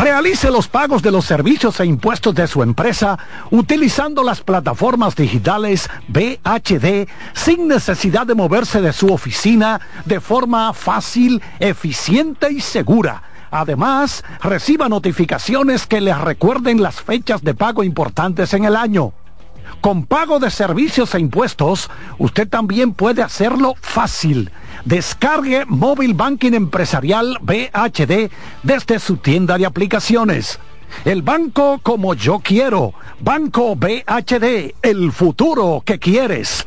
Realice 0.00 0.50
los 0.50 0.66
pagos 0.66 1.02
de 1.02 1.10
los 1.10 1.26
servicios 1.26 1.78
e 1.78 1.84
impuestos 1.84 2.34
de 2.34 2.46
su 2.46 2.62
empresa 2.62 3.18
utilizando 3.50 4.22
las 4.22 4.40
plataformas 4.40 5.14
digitales 5.14 5.90
BHD 6.08 7.06
sin 7.34 7.68
necesidad 7.68 8.26
de 8.26 8.34
moverse 8.34 8.80
de 8.80 8.94
su 8.94 9.12
oficina 9.12 9.78
de 10.06 10.18
forma 10.20 10.72
fácil, 10.72 11.42
eficiente 11.58 12.50
y 12.50 12.62
segura. 12.62 13.22
Además, 13.50 14.24
reciba 14.42 14.88
notificaciones 14.88 15.86
que 15.86 16.00
les 16.00 16.18
recuerden 16.18 16.80
las 16.80 17.02
fechas 17.02 17.42
de 17.42 17.52
pago 17.52 17.84
importantes 17.84 18.54
en 18.54 18.64
el 18.64 18.76
año. 18.76 19.12
Con 19.82 20.06
pago 20.06 20.38
de 20.38 20.50
servicios 20.50 21.14
e 21.14 21.20
impuestos, 21.20 21.90
usted 22.18 22.48
también 22.48 22.94
puede 22.94 23.22
hacerlo 23.22 23.74
fácil. 23.82 24.50
Descargue 24.84 25.64
Móvil 25.66 26.14
Banking 26.14 26.52
Empresarial 26.52 27.38
BHD 27.42 28.30
desde 28.62 28.98
su 28.98 29.16
tienda 29.18 29.58
de 29.58 29.66
aplicaciones. 29.66 30.58
El 31.04 31.22
banco 31.22 31.80
como 31.82 32.14
yo 32.14 32.40
quiero. 32.40 32.94
Banco 33.20 33.76
BHD, 33.76 34.74
el 34.82 35.12
futuro 35.12 35.82
que 35.84 35.98
quieres. 35.98 36.66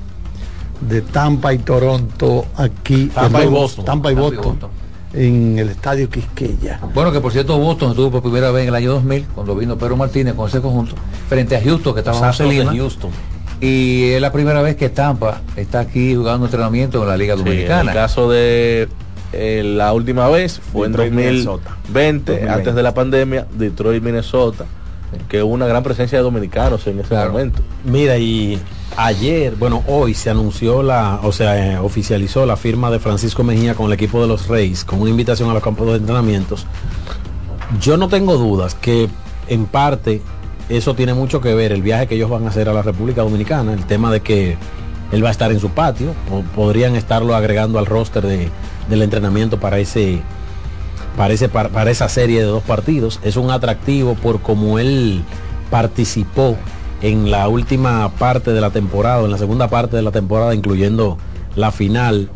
de 0.82 1.00
Tampa 1.00 1.54
y 1.54 1.58
Toronto 1.58 2.44
aquí. 2.56 3.06
Tampa 3.14 3.44
y 3.44 3.48
Boston. 3.48 3.84
Tampa 3.84 4.12
y 4.12 4.14
Tampa 4.14 4.32
y 4.34 4.36
Boston. 4.36 4.70
En 5.12 5.58
el 5.58 5.70
estadio 5.70 6.08
Quisqueya. 6.08 6.80
Bueno, 6.94 7.10
que 7.10 7.20
por 7.20 7.32
cierto 7.32 7.58
Boston 7.58 7.90
estuvo 7.90 8.10
por 8.10 8.22
primera 8.22 8.50
vez 8.52 8.62
en 8.62 8.68
el 8.68 8.74
año 8.74 8.92
2000, 8.92 9.24
cuando 9.34 9.56
vino 9.56 9.76
Pedro 9.76 9.96
Martínez 9.96 10.34
con 10.34 10.48
ese 10.48 10.60
conjunto, 10.60 10.94
frente 11.28 11.56
a 11.56 11.62
Houston, 11.62 11.94
que 11.94 12.00
estaba 12.00 12.28
José 12.28 12.44
Lima. 12.44 12.72
Houston. 12.72 13.10
Y 13.60 14.10
es 14.10 14.20
la 14.20 14.32
primera 14.32 14.62
vez 14.62 14.76
que 14.76 14.88
Tampa 14.88 15.40
está 15.56 15.80
aquí 15.80 16.14
jugando 16.14 16.46
entrenamiento 16.46 17.02
en 17.02 17.08
la 17.08 17.16
Liga 17.16 17.34
Sí, 17.34 17.40
en 17.40 17.44
Dominicana. 17.46 17.90
el 17.90 17.96
caso 17.96 18.30
de 18.30 18.88
eh, 19.32 19.62
la 19.64 19.92
última 19.92 20.28
vez 20.28 20.60
fue 20.72 20.88
Detroit, 20.88 21.10
en 21.10 21.16
Minnesota. 21.16 21.70
2020, 21.84 22.32
2020. 22.32 22.50
antes 22.50 22.74
de 22.74 22.82
la 22.82 22.94
pandemia, 22.94 23.46
Detroit, 23.52 24.02
Minnesota, 24.02 24.66
que 25.28 25.42
hubo 25.42 25.54
una 25.54 25.66
gran 25.66 25.82
presencia 25.82 26.18
de 26.18 26.24
dominicanos 26.24 26.86
en 26.86 26.98
ese 27.00 27.14
momento. 27.14 27.62
Mira, 27.84 28.18
y 28.18 28.58
ayer, 28.96 29.54
bueno, 29.56 29.84
hoy 29.86 30.14
se 30.14 30.30
anunció 30.30 30.82
la, 30.82 31.20
o 31.22 31.32
sea, 31.32 31.74
eh, 31.74 31.78
oficializó 31.78 32.44
la 32.44 32.56
firma 32.56 32.90
de 32.90 32.98
Francisco 32.98 33.44
Mejía 33.44 33.74
con 33.74 33.86
el 33.86 33.92
equipo 33.92 34.20
de 34.20 34.28
los 34.28 34.48
Reyes, 34.48 34.84
con 34.84 35.00
una 35.00 35.10
invitación 35.10 35.48
a 35.50 35.54
los 35.54 35.62
campos 35.62 35.88
de 35.88 35.96
entrenamientos. 35.96 36.66
Yo 37.80 37.96
no 37.96 38.08
tengo 38.08 38.36
dudas 38.36 38.74
que 38.74 39.08
en 39.46 39.66
parte 39.66 40.22
eso 40.68 40.94
tiene 40.94 41.14
mucho 41.14 41.40
que 41.40 41.54
ver, 41.54 41.72
el 41.72 41.82
viaje 41.82 42.06
que 42.08 42.14
ellos 42.16 42.30
van 42.30 42.46
a 42.46 42.48
hacer 42.48 42.68
a 42.68 42.72
la 42.72 42.82
República 42.82 43.22
Dominicana, 43.22 43.72
el 43.72 43.84
tema 43.86 44.10
de 44.10 44.20
que 44.20 44.56
él 45.12 45.24
va 45.24 45.28
a 45.28 45.32
estar 45.32 45.50
en 45.50 45.60
su 45.60 45.70
patio, 45.70 46.14
o 46.32 46.42
podrían 46.54 46.94
estarlo 46.94 47.34
agregando 47.34 47.78
al 47.78 47.86
roster 47.86 48.24
de, 48.24 48.48
del 48.88 49.02
entrenamiento 49.02 49.60
para 49.60 49.78
ese, 49.78 50.22
para, 51.16 51.34
ese- 51.34 51.48
para, 51.48 51.68
para 51.68 51.90
esa 51.90 52.08
serie 52.08 52.40
de 52.40 52.46
dos 52.46 52.62
partidos. 52.62 53.20
Es 53.22 53.36
un 53.36 53.50
atractivo 53.50 54.14
por 54.14 54.40
cómo 54.40 54.78
él 54.78 55.22
participó 55.70 56.56
en 57.02 57.30
la 57.30 57.48
última 57.48 58.08
parte 58.18 58.52
de 58.52 58.60
la 58.60 58.70
temporada, 58.70 59.24
en 59.24 59.30
la 59.30 59.38
segunda 59.38 59.68
parte 59.68 59.96
de 59.96 60.02
la 60.02 60.10
temporada, 60.10 60.54
incluyendo 60.54 61.16
la 61.56 61.70
final 61.72 62.28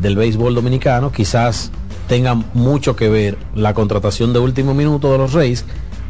del 0.00 0.16
béisbol 0.16 0.54
dominicano. 0.54 1.10
Quizás 1.12 1.70
tenga 2.08 2.34
mucho 2.34 2.96
que 2.96 3.08
ver 3.08 3.38
la 3.54 3.72
contratación 3.72 4.32
de 4.32 4.40
último 4.40 4.74
minuto 4.74 5.12
de 5.12 5.18
los 5.18 5.32
Reyes, 5.32 5.64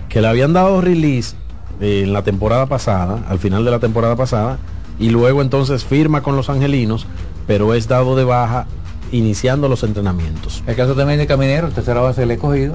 que 0.09 0.21
le 0.21 0.29
habían 0.29 0.53
dado 0.53 0.81
release 0.81 1.37
eh, 1.81 2.03
en 2.05 2.13
la 2.13 2.23
temporada 2.23 2.67
pasada, 2.67 3.25
al 3.29 3.39
final 3.39 3.65
de 3.65 3.71
la 3.71 3.79
temporada 3.79 4.17
pasada, 4.17 4.59
y 4.99 5.11
luego 5.11 5.41
entonces 5.41 5.85
firma 5.85 6.23
con 6.23 6.37
los 6.37 6.51
angelinos, 6.51 7.07
pero 7.47 7.75
es 7.75 7.87
dado 7.87 8.17
de 8.17 8.25
baja 8.25 8.67
iniciando 9.13 9.69
los 9.69 9.83
entrenamientos. 9.83 10.63
El 10.67 10.77
caso 10.77 10.95
también 10.95 11.19
de 11.19 11.27
Caminero, 11.27 11.69
tercera 11.71 12.01
base 12.01 12.23
del 12.23 12.31
escogido. 12.33 12.75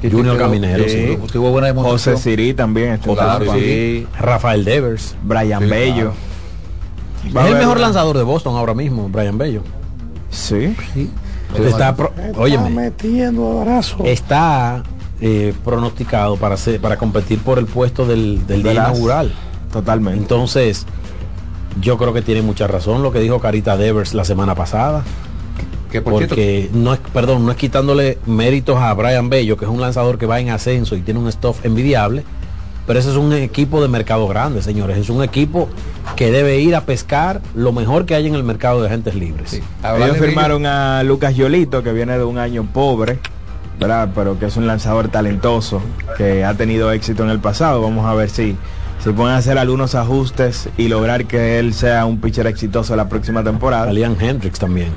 Que 0.00 0.10
Junior 0.10 0.38
Caminero, 0.38 0.84
sí, 0.84 0.90
sí. 0.90 1.18
tuvo 1.32 1.50
buena. 1.50 1.74
José 1.74 2.16
Siri 2.16 2.54
también 2.54 3.00
Tampa. 3.00 3.40
sí. 3.54 4.06
Rafael 4.18 4.64
Devers. 4.64 5.16
Brian 5.24 5.64
Sí, 5.64 5.68
Bello. 5.68 6.12
Es 7.26 7.34
el 7.34 7.56
mejor 7.56 7.80
lanzador 7.80 8.16
de 8.16 8.22
Boston 8.22 8.56
ahora 8.56 8.74
mismo, 8.74 9.08
Brian 9.08 9.36
Bello. 9.38 9.62
Sí. 10.30 10.76
Está, 11.58 11.96
pro- 11.96 12.12
óyeme, 12.36 12.70
metiendo 12.70 13.60
abrazo. 13.60 13.98
está 14.04 14.84
eh, 15.20 15.52
pronosticado 15.64 16.36
para 16.36 16.56
ser, 16.56 16.80
para 16.80 16.96
competir 16.96 17.40
por 17.40 17.58
el 17.58 17.66
puesto 17.66 18.06
del, 18.06 18.46
del 18.46 18.62
día 18.62 18.74
inaugural. 18.74 19.32
Totalmente. 19.72 20.20
Entonces, 20.20 20.86
yo 21.80 21.98
creo 21.98 22.12
que 22.12 22.22
tiene 22.22 22.42
mucha 22.42 22.66
razón 22.68 23.02
lo 23.02 23.10
que 23.12 23.18
dijo 23.18 23.40
Carita 23.40 23.76
Devers 23.76 24.14
la 24.14 24.24
semana 24.24 24.54
pasada. 24.54 25.02
Que 25.90 26.02
por 26.02 26.12
porque 26.12 26.68
no 26.72 26.92
es, 26.92 27.00
perdón, 27.12 27.46
no 27.46 27.52
es 27.52 27.56
quitándole 27.56 28.18
méritos 28.26 28.78
a 28.78 28.92
Brian 28.94 29.30
Bello, 29.30 29.56
que 29.56 29.64
es 29.64 29.70
un 29.70 29.80
lanzador 29.80 30.18
que 30.18 30.26
va 30.26 30.38
en 30.40 30.50
ascenso 30.50 30.96
y 30.96 31.00
tiene 31.00 31.20
un 31.20 31.30
stuff 31.32 31.64
envidiable, 31.64 32.24
pero 32.88 32.98
ese 32.98 33.10
es 33.10 33.16
un 33.16 33.32
equipo 33.34 33.82
de 33.82 33.88
mercado 33.88 34.26
grande, 34.28 34.62
señores. 34.62 34.96
Es 34.96 35.10
un 35.10 35.22
equipo 35.22 35.68
que 36.16 36.30
debe 36.30 36.58
ir 36.60 36.74
a 36.74 36.86
pescar 36.86 37.42
lo 37.54 37.70
mejor 37.72 38.06
que 38.06 38.14
hay 38.14 38.26
en 38.26 38.34
el 38.34 38.44
mercado 38.44 38.80
de 38.80 38.88
agentes 38.88 39.14
libres. 39.14 39.60
Ellos 39.82 40.16
firmaron 40.16 40.64
a 40.64 41.02
Lucas 41.02 41.36
Yolito, 41.36 41.82
que 41.82 41.92
viene 41.92 42.16
de 42.16 42.24
un 42.24 42.38
año 42.38 42.66
pobre, 42.72 43.18
¿verdad? 43.78 44.08
Pero 44.14 44.38
que 44.38 44.46
es 44.46 44.56
un 44.56 44.66
lanzador 44.66 45.08
talentoso, 45.08 45.82
que 46.16 46.44
ha 46.44 46.54
tenido 46.54 46.90
éxito 46.90 47.24
en 47.24 47.30
el 47.30 47.40
pasado. 47.40 47.82
Vamos 47.82 48.06
a 48.06 48.14
ver 48.14 48.30
si 48.30 48.56
se 49.04 49.12
pueden 49.12 49.36
hacer 49.36 49.58
algunos 49.58 49.94
ajustes 49.94 50.70
y 50.78 50.88
lograr 50.88 51.26
que 51.26 51.58
él 51.58 51.74
sea 51.74 52.06
un 52.06 52.20
pitcher 52.20 52.46
exitoso 52.46 52.96
la 52.96 53.08
próxima 53.08 53.44
temporada. 53.44 53.92
Liam 53.92 54.16
Hendricks 54.18 54.58
también. 54.58 54.88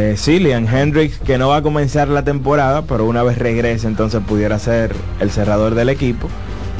Eh, 0.00 0.16
sí, 0.16 0.38
Liam 0.38 0.64
Hendricks, 0.64 1.18
que 1.18 1.38
no 1.38 1.48
va 1.48 1.56
a 1.56 1.62
comenzar 1.62 2.06
la 2.06 2.22
temporada, 2.22 2.82
pero 2.82 3.04
una 3.04 3.24
vez 3.24 3.36
regrese 3.36 3.88
entonces 3.88 4.22
pudiera 4.24 4.56
ser 4.60 4.94
el 5.18 5.32
cerrador 5.32 5.74
del 5.74 5.88
equipo. 5.88 6.28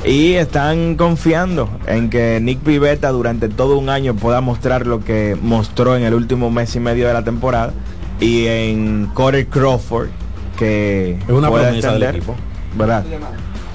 Y 0.05 0.35
están 0.35 0.95
confiando 0.95 1.69
en 1.89 2.11
que 2.11 2.39
Nick 2.41 2.61
Pivetta 2.61 3.11
durante 3.11 3.49
todo 3.49 3.77
un 3.77 3.89
año 3.89 4.15
pueda 4.15 4.41
mostrar 4.41 4.87
lo 4.87 5.03
que 5.03 5.37
mostró 5.43 5.97
en 5.97 6.05
el 6.05 6.15
último 6.15 6.53
mes 6.53 6.77
y 6.77 6.79
medio 6.79 7.09
de 7.09 7.13
la 7.13 7.25
temporada. 7.25 7.73
Y 8.21 8.47
en 8.47 9.07
Corey 9.15 9.47
Crawford, 9.47 10.11
que 10.57 11.19
Es 11.27 11.31
una 11.31 11.49
pueda 11.49 11.71
promesa 11.71 11.95
del 11.95 12.03
equipo. 12.05 12.37
¿verdad? 12.77 13.03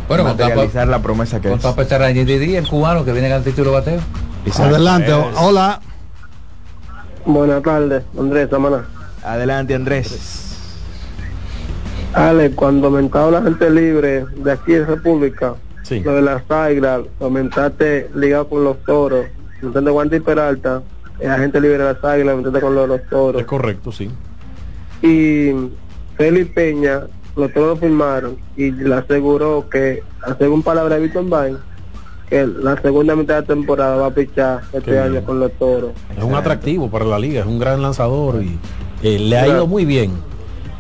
Bueno, 0.07 0.23
con 0.23 0.37
materializar 0.37 0.87
la 0.87 1.01
promesa 1.01 1.41
que 1.41 1.49
Con 1.49 1.59
es. 1.59 1.65
El 2.55 2.67
cubano 2.69 3.03
que 3.03 3.11
viene 3.11 3.29
al 3.29 3.43
título 3.43 3.73
bateo. 3.73 3.99
Adelante, 4.57 5.11
hola. 5.11 5.81
Buenas 7.25 7.61
tardes, 7.61 8.03
Andrés 8.17 8.49
Samana. 8.49 8.85
Adelante, 9.23 9.73
Andrés. 9.73 10.49
Ale, 12.13 12.51
cuando 12.51 12.87
aumentaba 12.87 13.31
la 13.31 13.41
gente 13.41 13.69
libre 13.69 14.25
de 14.35 14.51
aquí 14.51 14.73
de 14.73 14.85
República, 14.85 15.55
lo 16.03 16.15
de 16.15 16.21
las 16.21 16.49
águilas, 16.49 17.01
aumentaste 17.19 18.09
ligado 18.15 18.49
con 18.49 18.63
los 18.63 18.77
toros, 18.83 19.25
aumentaste 19.61 19.89
Guante 19.89 20.15
y 20.17 20.19
Peralta, 20.19 20.83
es 21.19 21.29
agente 21.29 21.59
libre 21.59 21.79
de 21.79 21.85
las 21.85 22.03
águilas, 22.03 22.31
aumentaste 22.33 22.61
con 22.61 22.75
los, 22.75 22.87
los 22.87 23.01
toros. 23.09 23.41
Es 23.41 23.47
correcto, 23.47 23.91
sí. 23.91 24.11
Y 25.01 25.51
Félix 26.15 26.51
Peña, 26.53 27.01
los 27.35 27.51
toros 27.51 27.79
firmaron 27.79 28.37
y 28.55 28.71
le 28.71 28.93
aseguró 28.93 29.67
que, 29.69 30.03
según 30.37 30.61
palabras 30.61 30.99
de 30.99 31.05
Víctor 31.05 31.27
Bain, 31.29 31.57
que 32.29 32.45
la 32.45 32.79
segunda 32.81 33.15
mitad 33.15 33.41
de 33.41 33.47
temporada 33.47 33.95
va 33.95 34.07
a 34.07 34.11
pichar 34.11 34.61
este 34.71 34.91
Qué 34.91 34.99
año 34.99 35.11
bien. 35.13 35.23
con 35.25 35.39
los 35.39 35.51
toros. 35.53 35.91
Es 36.15 36.23
un 36.23 36.35
atractivo 36.35 36.89
para 36.89 37.05
la 37.05 37.17
liga, 37.17 37.41
es 37.41 37.47
un 37.47 37.57
gran 37.59 37.81
lanzador 37.81 38.43
y 38.43 38.57
eh, 39.03 39.19
le 39.19 39.37
ha 39.37 39.47
ido 39.47 39.67
muy 39.67 39.85
bien 39.85 40.13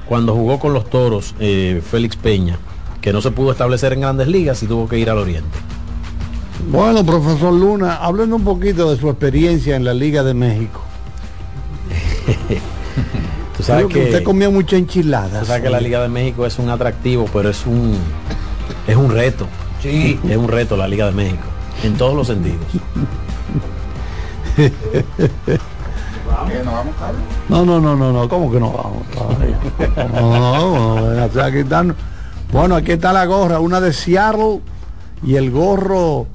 cuando 0.07 0.33
jugó 0.33 0.57
con 0.59 0.73
los 0.73 0.89
toros 0.89 1.35
eh, 1.39 1.81
Félix 1.85 2.15
Peña, 2.15 2.57
que 3.01 3.13
no 3.13 3.21
se 3.21 3.31
pudo 3.31 3.51
establecer 3.51 3.93
en 3.93 4.01
grandes 4.01 4.27
ligas 4.27 4.63
y 4.63 4.67
tuvo 4.67 4.87
que 4.87 4.97
ir 4.97 5.09
al 5.09 5.17
oriente. 5.17 5.57
Bueno, 6.69 7.05
profesor 7.05 7.53
Luna, 7.53 7.95
háblenos 7.95 8.39
un 8.39 8.45
poquito 8.45 8.89
de 8.91 8.97
su 8.97 9.09
experiencia 9.09 9.75
en 9.75 9.83
la 9.83 9.93
Liga 9.93 10.23
de 10.23 10.33
México. 10.33 10.81
Tú 13.57 13.63
sabes 13.63 13.87
que 13.87 13.93
que, 13.93 14.03
usted 14.05 14.23
comía 14.23 14.49
mucha 14.49 14.77
enchilada. 14.77 15.41
tú 15.41 15.45
sabes 15.45 15.63
que 15.63 15.69
la 15.69 15.79
Liga 15.79 16.01
de 16.01 16.09
México 16.09 16.45
es 16.45 16.57
un 16.59 16.69
atractivo, 16.69 17.25
pero 17.31 17.49
es 17.49 17.65
un 17.65 17.97
es 18.87 18.95
un 18.95 19.11
reto. 19.11 19.47
Sí. 19.81 20.17
Es 20.29 20.37
un 20.37 20.47
reto 20.47 20.77
la 20.77 20.87
Liga 20.87 21.05
de 21.07 21.11
México, 21.11 21.43
en 21.83 21.95
todos 21.95 22.15
los 22.15 22.27
sentidos. 22.27 22.65
No, 27.49 27.65
no, 27.65 27.79
no, 27.79 27.95
no, 27.95 28.11
no, 28.13 28.29
¿cómo 28.29 28.51
que 28.51 28.59
no 28.59 28.71
vamos? 28.71 29.03
No, 30.13 30.19
no, 30.21 30.39
no, 30.39 31.15
no, 31.15 31.25
o 31.25 31.29
sea, 31.31 31.45
aquí 31.45 31.59
están- 31.59 31.95
bueno, 32.51 32.75
aquí 32.75 32.91
está 32.91 33.11
la 33.13 33.25
gorra, 33.25 33.59
una 33.59 33.79
de 33.81 33.93
Seattle 33.93 34.61
y 35.23 35.35
el 35.35 35.51
gorro 35.51 36.27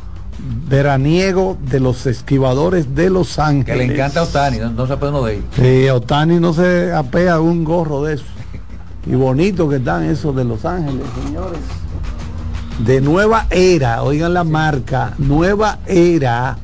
veraniego 0.69 1.57
de 1.61 1.81
los 1.81 2.07
esquivadores 2.07 2.95
de 2.95 3.11
Los 3.11 3.39
Ángeles. 3.39 3.81
Que 3.83 3.87
le 3.89 3.95
encanta 3.95 4.21
a 4.21 4.23
Otani, 4.25 4.59
no, 4.59 4.71
no 4.71 4.87
se 4.87 4.97
puede 4.97 5.13
uno 5.13 5.23
de 5.25 5.35
ellos. 5.35 5.45
Sí, 5.57 5.89
Otani 5.89 6.39
no 6.41 6.53
se 6.53 6.93
apea 6.93 7.41
un 7.41 7.65
gorro 7.65 8.03
de 8.05 8.15
eso. 8.15 8.25
Y 9.07 9.15
bonito 9.15 9.69
que 9.69 9.77
están 9.77 10.05
esos 10.05 10.35
de 10.37 10.45
Los 10.45 10.65
Ángeles, 10.65 11.03
señores. 11.25 11.59
De 12.85 13.01
nueva 13.01 13.47
era, 13.51 14.03
oigan 14.03 14.35
la 14.35 14.45
marca, 14.45 15.15
nueva 15.19 15.79
era, 15.87 16.57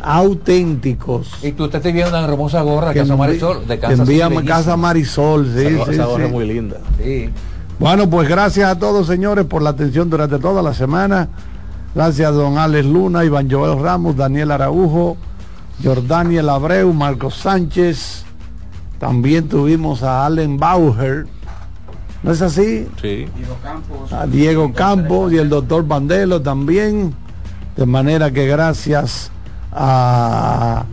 auténticos. 0.00 1.32
Y 1.42 1.52
tú 1.52 1.68
te 1.68 1.78
estás 1.78 1.92
viendo 1.92 2.10
una 2.10 2.24
hermosa 2.24 2.62
gorra 2.62 2.88
de 2.88 2.94
Que 2.94 3.00
Casa 3.00 3.16
Marisol, 3.16 3.66
de 3.66 3.74
que 3.74 3.80
Kansas 3.80 4.00
envía 4.00 4.28
City, 4.28 4.44
Casa 4.44 4.76
Marisol, 4.76 5.46
sí, 5.54 5.66
esa, 5.66 5.84
sí, 5.84 5.90
esa 5.92 6.04
gorra 6.06 6.24
sí. 6.24 6.26
es 6.26 6.32
muy 6.32 6.46
linda. 6.46 6.76
Sí. 7.02 7.30
Bueno, 7.78 8.08
pues 8.08 8.28
gracias 8.28 8.70
a 8.70 8.78
todos, 8.78 9.06
señores, 9.06 9.44
por 9.44 9.62
la 9.62 9.70
atención 9.70 10.08
durante 10.08 10.38
toda 10.38 10.62
la 10.62 10.72
semana. 10.72 11.28
Gracias 11.94 12.28
a 12.28 12.32
don 12.32 12.58
Alex 12.58 12.86
Luna, 12.86 13.24
Iván 13.24 13.50
Joel 13.50 13.82
Ramos, 13.82 14.16
Daniel 14.16 14.50
Araujo, 14.50 15.16
Jordaniel 15.82 16.48
Abreu, 16.48 16.92
Marcos 16.92 17.34
Sánchez. 17.36 18.24
También 18.98 19.48
tuvimos 19.48 20.02
a 20.02 20.24
Allen 20.24 20.58
Bauer. 20.58 21.26
¿No 22.22 22.32
es 22.32 22.40
así? 22.42 22.88
Sí. 23.00 23.26
A 24.10 24.26
Diego 24.26 24.72
Campos 24.72 25.32
y 25.32 25.38
el 25.38 25.48
doctor 25.48 25.86
Bandelo 25.86 26.40
también. 26.40 27.14
De 27.76 27.84
manera 27.84 28.30
que 28.30 28.46
gracias 28.46 29.30
a 29.76 30.84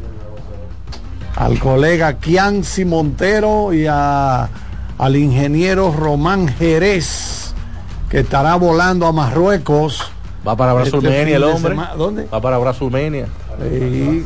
al 1.36 1.60
colega 1.60 2.20
Kianci 2.20 2.86
Montero 2.86 3.74
y 3.74 3.86
a, 3.90 4.50
al 4.98 5.16
ingeniero 5.16 5.92
Román 5.92 6.48
Jerez, 6.48 7.54
que 8.10 8.20
estará 8.20 8.56
volando 8.56 9.08
a 9.08 9.12
Marruecos. 9.12 10.12
Va 10.48 10.56
para 10.56 10.72
este 10.84 10.98
Brasilmenia 10.98 11.26
fin 11.26 11.36
el 11.36 11.44
hombre. 11.44 11.76
¿Dónde? 11.98 12.28
Va 12.32 12.42
para 12.42 12.58
Brasilmenia. 12.58 13.28
Sí, 13.60 14.26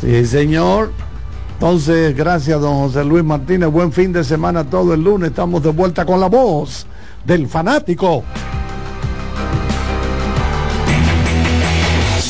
sí, 0.00 0.26
señor. 0.26 0.92
Entonces, 1.54 2.14
gracias, 2.14 2.60
don 2.60 2.78
José 2.78 3.04
Luis 3.04 3.24
Martínez. 3.24 3.68
Buen 3.70 3.92
fin 3.92 4.12
de 4.12 4.22
semana 4.22 4.64
todo 4.64 4.94
el 4.94 5.02
lunes. 5.02 5.30
Estamos 5.30 5.62
de 5.62 5.70
vuelta 5.70 6.04
con 6.04 6.20
la 6.20 6.28
voz 6.28 6.86
del 7.24 7.48
fanático. 7.48 8.22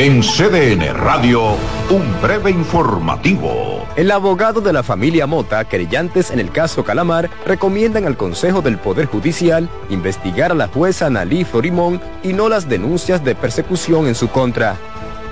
En 0.00 0.22
CDN 0.22 0.94
Radio, 0.94 1.56
un 1.90 2.22
breve 2.22 2.52
informativo. 2.52 3.84
El 3.96 4.12
abogado 4.12 4.60
de 4.60 4.72
la 4.72 4.84
familia 4.84 5.26
Mota, 5.26 5.64
querellantes 5.64 6.30
en 6.30 6.38
el 6.38 6.52
caso 6.52 6.84
Calamar, 6.84 7.28
recomiendan 7.44 8.04
al 8.04 8.16
Consejo 8.16 8.62
del 8.62 8.78
Poder 8.78 9.06
Judicial 9.06 9.68
investigar 9.90 10.52
a 10.52 10.54
la 10.54 10.68
jueza 10.68 11.06
Analí 11.06 11.44
Florimón 11.44 12.00
y 12.22 12.32
no 12.32 12.48
las 12.48 12.68
denuncias 12.68 13.24
de 13.24 13.34
persecución 13.34 14.06
en 14.06 14.14
su 14.14 14.28
contra. 14.28 14.76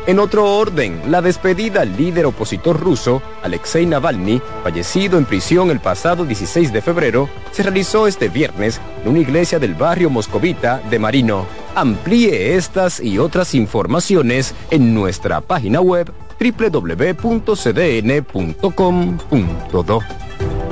En 0.08 0.18
otro 0.18 0.56
orden, 0.56 1.00
la 1.12 1.22
despedida 1.22 1.82
al 1.82 1.96
líder 1.96 2.26
opositor 2.26 2.80
ruso, 2.80 3.22
Alexei 3.44 3.86
Navalny, 3.86 4.42
fallecido 4.64 5.16
en 5.16 5.26
prisión 5.26 5.70
el 5.70 5.78
pasado 5.78 6.24
16 6.24 6.72
de 6.72 6.82
febrero, 6.82 7.28
se 7.52 7.62
realizó 7.62 8.08
este 8.08 8.28
viernes 8.28 8.80
en 9.04 9.10
una 9.12 9.20
iglesia 9.20 9.60
del 9.60 9.76
barrio 9.76 10.10
moscovita 10.10 10.80
de 10.90 10.98
Marino. 10.98 11.65
Amplíe 11.76 12.56
estas 12.56 13.00
y 13.00 13.18
otras 13.18 13.54
informaciones 13.54 14.54
en 14.70 14.94
nuestra 14.94 15.42
página 15.42 15.82
web 15.82 16.10
www.cdn.com.do. 16.40 17.22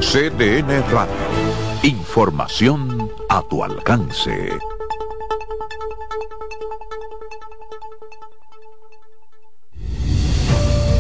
CDN 0.01 0.82
Radio. 0.90 1.14
Información 1.82 3.10
a 3.28 3.43
tu 3.43 3.62
alcance. 3.62 4.51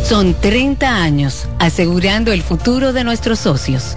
Son 0.04 0.34
30 0.34 1.02
años 1.02 1.48
asegurando 1.58 2.30
el 2.30 2.42
futuro 2.42 2.92
de 2.92 3.04
nuestros 3.04 3.38
socios. 3.38 3.96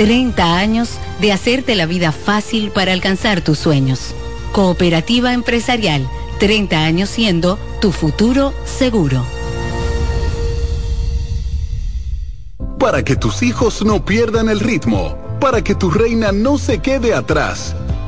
30 0.00 0.56
años 0.56 0.92
de 1.20 1.30
hacerte 1.30 1.74
la 1.74 1.84
vida 1.84 2.10
fácil 2.10 2.70
para 2.70 2.94
alcanzar 2.94 3.42
tus 3.42 3.58
sueños. 3.58 4.14
Cooperativa 4.50 5.34
Empresarial, 5.34 6.08
30 6.38 6.82
años 6.82 7.10
siendo 7.10 7.58
tu 7.82 7.92
futuro 7.92 8.54
seguro. 8.64 9.22
Para 12.78 13.04
que 13.04 13.14
tus 13.14 13.42
hijos 13.42 13.84
no 13.84 14.02
pierdan 14.02 14.48
el 14.48 14.60
ritmo, 14.60 15.18
para 15.38 15.62
que 15.62 15.74
tu 15.74 15.90
reina 15.90 16.32
no 16.32 16.56
se 16.56 16.78
quede 16.78 17.12
atrás, 17.12 17.76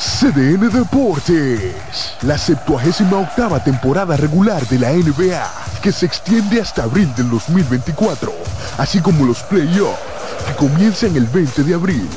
CDN 0.00 0.70
Deportes. 0.70 2.14
La 2.22 2.38
78 2.38 3.04
octava 3.18 3.62
temporada 3.62 4.16
regular 4.16 4.66
de 4.66 4.78
la 4.78 4.92
NBA, 4.92 5.46
que 5.82 5.92
se 5.92 6.06
extiende 6.06 6.58
hasta 6.58 6.84
abril 6.84 7.14
del 7.16 7.28
2024, 7.28 8.32
así 8.78 9.00
como 9.00 9.26
los 9.26 9.42
playoffs, 9.42 10.00
que 10.46 10.54
comienzan 10.54 11.14
el 11.16 11.26
20 11.26 11.64
de 11.64 11.74
abril. 11.74 12.08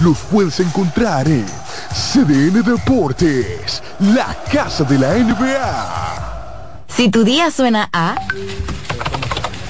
Los 0.00 0.18
puedes 0.30 0.60
encontrar 0.60 1.26
en 1.26 1.44
CDN 1.92 2.62
Deportes, 2.62 3.82
la 3.98 4.36
casa 4.52 4.84
de 4.84 4.98
la 4.98 5.14
NBA. 5.14 6.86
Si 6.86 7.08
tu 7.08 7.24
día 7.24 7.50
suena 7.50 7.88
a... 7.92 8.14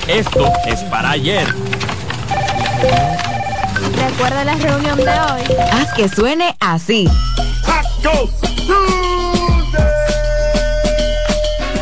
Esto 0.07 0.53
es 0.67 0.81
para 0.91 1.13
ayer. 1.13 1.47
Recuerda 3.97 4.45
la 4.45 4.55
reunión 4.55 4.97
de 4.97 5.05
hoy. 5.05 5.43
Haz 5.73 5.93
que 5.95 6.09
suene 6.09 6.57
así. 6.61 7.09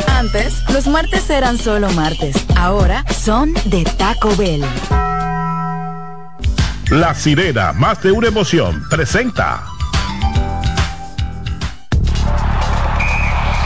Antes, 0.09 0.63
los 0.69 0.87
martes 0.87 1.29
eran 1.31 1.59
solo 1.59 1.91
martes. 1.91 2.37
Ahora 2.57 3.05
son 3.11 3.55
de 3.67 3.85
Taco 3.85 4.35
Bell. 4.37 4.65
La 6.91 7.15
sirena, 7.15 7.73
más 7.73 8.03
de 8.03 8.13
una 8.13 8.29
emoción, 8.29 8.83
presenta. 8.91 9.65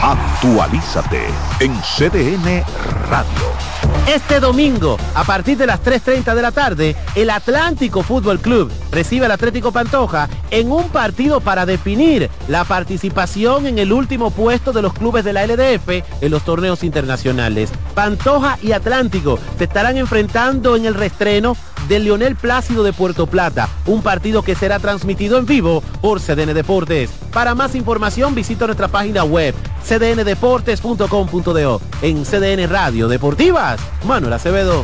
Actualízate 0.01 1.25
en 1.59 1.73
CDN 1.81 2.63
Radio. 3.09 3.74
Este 4.07 4.39
domingo, 4.39 4.97
a 5.15 5.23
partir 5.23 5.57
de 5.57 5.65
las 5.65 5.83
3.30 5.83 6.35
de 6.35 6.41
la 6.43 6.51
tarde, 6.51 6.95
el 7.15 7.31
Atlántico 7.31 8.03
Fútbol 8.03 8.39
Club 8.39 8.71
recibe 8.91 9.25
al 9.25 9.31
Atlético 9.31 9.71
Pantoja 9.71 10.29
en 10.51 10.71
un 10.71 10.89
partido 10.89 11.41
para 11.41 11.65
definir 11.65 12.29
la 12.47 12.65
participación 12.65 13.65
en 13.65 13.79
el 13.79 13.91
último 13.91 14.29
puesto 14.29 14.73
de 14.73 14.83
los 14.83 14.93
clubes 14.93 15.25
de 15.25 15.33
la 15.33 15.47
LDF 15.47 15.89
en 16.21 16.31
los 16.31 16.45
torneos 16.45 16.83
internacionales. 16.83 17.71
Pantoja 17.95 18.59
y 18.61 18.73
Atlántico 18.73 19.39
se 19.57 19.63
estarán 19.63 19.97
enfrentando 19.97 20.75
en 20.75 20.85
el 20.85 20.93
restreno 20.93 21.57
del 21.87 22.03
Lionel 22.05 22.35
Plácido 22.35 22.83
de 22.83 22.93
Puerto 22.93 23.27
Plata, 23.27 23.69
un 23.85 24.01
partido 24.01 24.43
que 24.43 24.55
será 24.55 24.79
transmitido 24.79 25.37
en 25.37 25.45
vivo 25.45 25.83
por 26.01 26.19
CDN 26.19 26.53
Deportes. 26.53 27.09
Para 27.31 27.55
más 27.55 27.75
información 27.75 28.35
visita 28.35 28.65
nuestra 28.65 28.87
página 28.87 29.23
web 29.23 29.53
cdndeportes.com.do 29.83 31.81
en 32.01 32.23
CDN 32.23 32.69
Radio 32.69 33.07
Deportivas. 33.07 33.79
Manuel 34.05 34.33
Acevedo. 34.33 34.83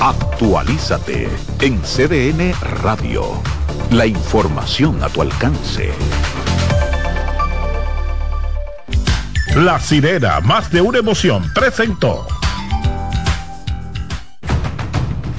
Actualízate 0.00 1.28
en 1.60 1.80
CDN 1.82 2.52
Radio. 2.82 3.24
La 3.90 4.06
información 4.06 5.02
a 5.02 5.08
tu 5.08 5.22
alcance. 5.22 5.90
La 9.56 9.80
sirena, 9.80 10.40
más 10.40 10.70
de 10.70 10.82
una 10.82 10.98
emoción, 10.98 11.50
presentó. 11.54 12.26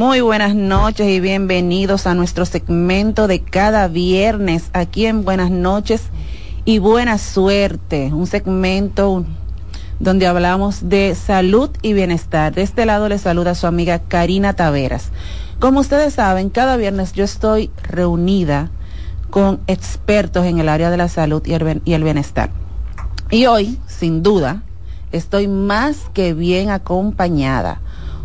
Muy 0.00 0.22
buenas 0.22 0.54
noches 0.54 1.06
y 1.10 1.20
bienvenidos 1.20 2.06
a 2.06 2.14
nuestro 2.14 2.46
segmento 2.46 3.26
de 3.26 3.40
cada 3.40 3.86
viernes 3.86 4.70
aquí 4.72 5.04
en 5.04 5.26
Buenas 5.26 5.50
noches 5.50 6.04
y 6.64 6.78
buena 6.78 7.18
suerte. 7.18 8.10
Un 8.10 8.26
segmento 8.26 9.26
donde 9.98 10.26
hablamos 10.26 10.88
de 10.88 11.14
salud 11.14 11.68
y 11.82 11.92
bienestar. 11.92 12.54
De 12.54 12.62
este 12.62 12.86
lado 12.86 13.10
le 13.10 13.18
saluda 13.18 13.54
su 13.54 13.66
amiga 13.66 13.98
Karina 13.98 14.54
Taveras. 14.54 15.10
Como 15.58 15.80
ustedes 15.80 16.14
saben, 16.14 16.48
cada 16.48 16.78
viernes 16.78 17.12
yo 17.12 17.22
estoy 17.22 17.70
reunida 17.82 18.70
con 19.28 19.60
expertos 19.66 20.46
en 20.46 20.60
el 20.60 20.70
área 20.70 20.88
de 20.88 20.96
la 20.96 21.08
salud 21.08 21.42
y 21.44 21.52
el 21.92 22.02
bienestar. 22.04 22.48
Y 23.30 23.44
hoy, 23.44 23.78
sin 23.86 24.22
duda, 24.22 24.62
estoy 25.12 25.46
más 25.46 26.08
que 26.14 26.32
bien 26.32 26.70
acompañada 26.70 27.82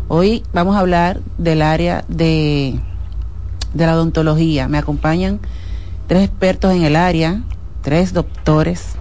Hoy 0.08 0.44
vamos 0.52 0.76
a 0.76 0.78
hablar 0.78 1.20
del 1.36 1.62
área 1.62 2.04
de, 2.06 2.78
de 3.74 3.86
la 3.86 3.96
odontología. 3.96 4.68
Me 4.68 4.78
acompañan 4.78 5.40
tres 6.06 6.22
expertos 6.28 6.72
en 6.72 6.84
el 6.84 6.94
área, 6.94 7.42
tres 7.82 8.12
doctores 8.12 8.94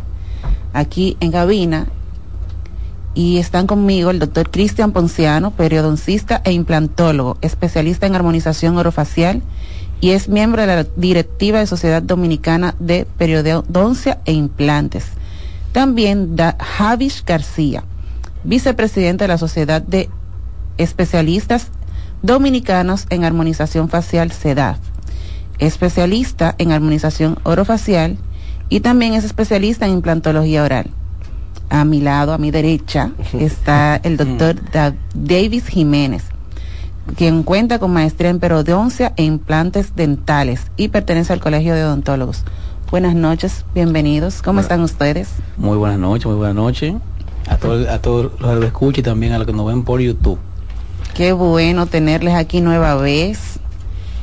aquí 0.73 1.15
en 1.19 1.31
cabina 1.31 1.85
y 3.13 3.37
están 3.37 3.67
conmigo 3.67 4.09
el 4.09 4.17
doctor 4.17 4.49
Cristian 4.49 4.93
Ponciano, 4.93 5.51
periodoncista 5.51 6.41
e 6.43 6.51
implantólogo, 6.53 7.37
especialista 7.41 8.07
en 8.07 8.15
armonización 8.15 8.75
orofacial 8.77 9.43
y 10.01 10.09
es 10.09 10.27
miembro 10.27 10.61
de 10.61 10.67
la 10.67 10.83
directiva 10.95 11.59
de 11.59 11.67
Sociedad 11.67 12.01
Dominicana 12.01 12.73
de 12.79 13.05
Periodoncia 13.17 14.21
e 14.25 14.33
Implantes. 14.33 15.05
También 15.71 16.35
da 16.35 16.57
Javish 16.59 17.23
García, 17.23 17.83
vicepresidente 18.43 19.25
de 19.25 19.27
la 19.27 19.37
Sociedad 19.37 19.83
de 19.83 20.09
especialistas 20.77 21.69
dominicanos 22.21 23.05
en 23.09 23.23
armonización 23.23 23.89
facial 23.89 24.31
SEDAF, 24.31 24.79
especialista 25.59 26.55
en 26.57 26.71
armonización 26.71 27.37
orofacial 27.43 28.17
y 28.69 28.79
también 28.79 29.13
es 29.13 29.23
especialista 29.23 29.85
en 29.85 29.93
implantología 29.93 30.63
oral. 30.63 30.89
A 31.69 31.83
mi 31.85 31.99
lado, 32.01 32.33
a 32.33 32.37
mi 32.37 32.51
derecha, 32.51 33.11
está 33.33 33.99
el 34.03 34.17
doctor 34.17 34.55
Davis 35.13 35.67
Jiménez, 35.67 36.23
quien 37.15 37.43
cuenta 37.43 37.79
con 37.79 37.91
maestría 37.91 38.29
en 38.29 38.39
perodoncia 38.39 39.13
e 39.17 39.23
implantes 39.23 39.95
dentales 39.95 40.71
y 40.77 40.89
pertenece 40.89 41.33
al 41.33 41.39
Colegio 41.39 41.75
de 41.75 41.83
Odontólogos. 41.83 42.43
Buenas 42.91 43.15
noches, 43.15 43.65
bienvenidos. 43.73 44.41
¿Cómo 44.41 44.59
están 44.59 44.81
ustedes? 44.81 45.29
Muy 45.57 45.77
buenas 45.77 45.99
noches, 45.99 46.27
muy 46.27 46.35
buenas 46.35 46.55
noches. 46.55 46.93
A 47.47 47.57
todos 47.57 47.87
a 47.87 47.99
todos 48.01 48.31
los 48.39 48.59
que 48.59 48.65
escuchan 48.67 48.99
y 48.99 49.03
también 49.03 49.33
a 49.33 49.37
los 49.37 49.47
que 49.47 49.53
nos 49.53 49.65
ven 49.67 49.83
por 49.83 50.01
YouTube. 50.01 50.39
Qué 51.15 51.31
bueno 51.31 51.85
tenerles 51.85 52.33
aquí 52.33 52.59
nueva 52.59 52.95
vez. 52.95 53.57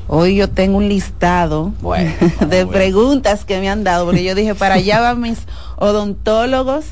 Hoy 0.08 0.36
yo 0.36 0.50
tengo 0.50 0.76
un 0.76 0.90
listado 0.90 1.72
de 2.48 2.66
preguntas 2.66 3.46
que 3.46 3.60
me 3.60 3.70
han 3.70 3.82
dado, 3.82 4.04
porque 4.04 4.22
yo 4.22 4.34
dije, 4.34 4.54
para 4.54 4.74
allá 4.74 5.00
van 5.00 5.22
mis 5.22 5.38
odontólogos 5.78 6.84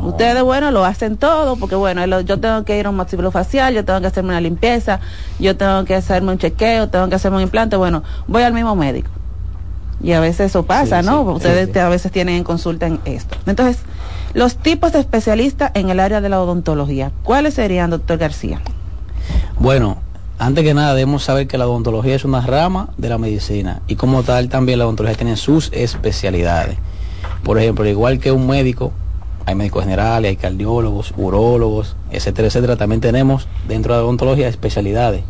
Ustedes, 0.01 0.41
bueno, 0.43 0.71
lo 0.71 0.85
hacen 0.85 1.17
todo, 1.17 1.57
porque 1.57 1.75
bueno, 1.75 2.21
yo 2.21 2.39
tengo 2.39 2.63
que 2.63 2.79
ir 2.79 2.85
a 2.85 2.89
un 2.89 3.31
facial, 3.31 3.73
yo 3.73 3.85
tengo 3.85 3.99
que 4.01 4.07
hacerme 4.07 4.29
una 4.29 4.41
limpieza, 4.41 4.99
yo 5.39 5.57
tengo 5.57 5.83
que 5.85 5.95
hacerme 5.95 6.31
un 6.31 6.37
chequeo, 6.37 6.89
tengo 6.89 7.09
que 7.09 7.15
hacerme 7.15 7.37
un 7.37 7.43
implante, 7.43 7.75
bueno, 7.75 8.03
voy 8.27 8.43
al 8.43 8.53
mismo 8.53 8.75
médico. 8.75 9.09
Y 10.03 10.13
a 10.13 10.19
veces 10.19 10.47
eso 10.47 10.63
pasa, 10.63 11.01
¿no? 11.01 11.21
Ustedes 11.21 11.75
a 11.77 11.89
veces 11.89 12.11
tienen 12.11 12.35
en 12.35 12.43
consulta 12.43 12.87
en 12.87 12.99
esto. 13.05 13.37
Entonces, 13.45 13.83
los 14.33 14.55
tipos 14.55 14.93
de 14.93 14.99
especialistas 14.99 15.71
en 15.75 15.89
el 15.89 15.99
área 15.99 16.21
de 16.21 16.29
la 16.29 16.41
odontología, 16.41 17.11
¿cuáles 17.23 17.53
serían, 17.53 17.91
doctor 17.91 18.17
García? 18.17 18.61
Bueno, 19.59 19.97
antes 20.39 20.63
que 20.63 20.73
nada 20.73 20.95
debemos 20.95 21.23
saber 21.23 21.47
que 21.47 21.59
la 21.59 21.67
odontología 21.67 22.15
es 22.15 22.25
una 22.25 22.41
rama 22.41 22.89
de 22.97 23.09
la 23.09 23.19
medicina 23.19 23.81
y 23.87 23.95
como 23.95 24.23
tal 24.23 24.49
también 24.49 24.79
la 24.79 24.85
odontología 24.85 25.17
tiene 25.17 25.35
sus 25.35 25.69
especialidades. 25.71 26.77
Por 27.43 27.59
ejemplo, 27.59 27.85
igual 27.85 28.19
que 28.19 28.31
un 28.31 28.47
médico 28.47 28.91
hay 29.45 29.55
médicos 29.55 29.83
generales, 29.83 30.29
hay 30.29 30.35
cardiólogos, 30.35 31.13
urólogos, 31.17 31.95
etcétera, 32.11 32.47
etcétera. 32.47 32.75
También 32.75 33.01
tenemos 33.01 33.47
dentro 33.67 33.93
de 33.93 33.99
la 33.99 34.05
odontología 34.05 34.47
especialidades. 34.47 35.23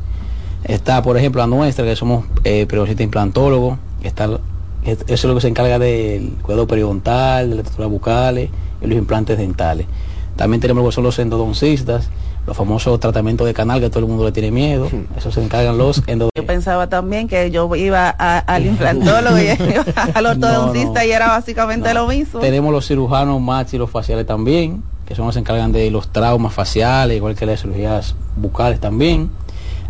Está, 0.64 1.02
por 1.02 1.18
ejemplo, 1.18 1.42
la 1.42 1.48
nuestra, 1.48 1.86
que 1.86 1.96
somos 1.96 2.26
eh, 2.44 2.68
implantólogos, 3.00 3.80
está, 4.04 4.40
eso 4.86 5.04
es 5.08 5.24
lo 5.24 5.36
que 5.36 5.42
se 5.42 5.48
encarga 5.48 5.80
del 5.80 6.34
cuidado 6.42 6.68
periodontal, 6.68 7.50
de 7.50 7.56
la 7.56 7.64
textura 7.64 7.88
bucales 7.88 8.50
y 8.82 8.88
los 8.88 8.98
implantes 8.98 9.38
dentales. 9.38 9.88
También 10.36 10.62
tenemos 10.62 10.84
lo 10.84 10.90
que 10.90 10.96
son 10.96 11.04
los 11.04 11.20
endodoncistas, 11.20 12.10
los 12.46 12.58
famosos 12.58 13.00
tratamientos 13.00 13.46
de 13.46 13.54
canal 13.54 13.80
que 13.80 13.90
todo 13.90 14.00
el 14.00 14.08
mundo 14.08 14.26
le 14.26 14.32
tiene 14.32 14.52
miedo. 14.52 14.90
Eso 15.16 15.32
se 15.32 15.44
encargan 15.44 15.78
los 15.78 15.98
endodoncistas. 16.08 16.32
Yo 16.36 16.46
pensaba 16.46 16.88
también 16.88 17.28
que 17.28 17.52
yo 17.52 17.74
iba 17.76 18.10
al 18.10 18.66
implantólogo 18.66 19.38
y 19.40 19.48
al 20.14 20.26
ortodoncista 20.26 21.06
y 21.06 21.12
era 21.12 21.28
básicamente 21.28 21.94
lo 21.94 22.08
mismo. 22.08 22.40
Tenemos 22.40 22.72
los 22.72 22.88
cirujanos 22.88 23.40
maxilofaciales 23.42 24.26
también, 24.26 24.84
que 25.06 25.16
son 25.16 25.26
los 25.26 25.34
que 25.34 25.38
se 25.38 25.40
encargan 25.42 25.72
de 25.72 25.92
los 25.92 26.08
traumas 26.12 26.54
faciales, 26.54 27.18
igual 27.18 27.36
que 27.36 27.46
las 27.46 27.62
cirugías 27.62 28.16
bucales 28.36 28.80
también. 28.80 29.30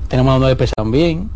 Tenemos 0.07 0.33
los 0.33 0.41
nueve 0.41 0.67
también, 0.75 1.29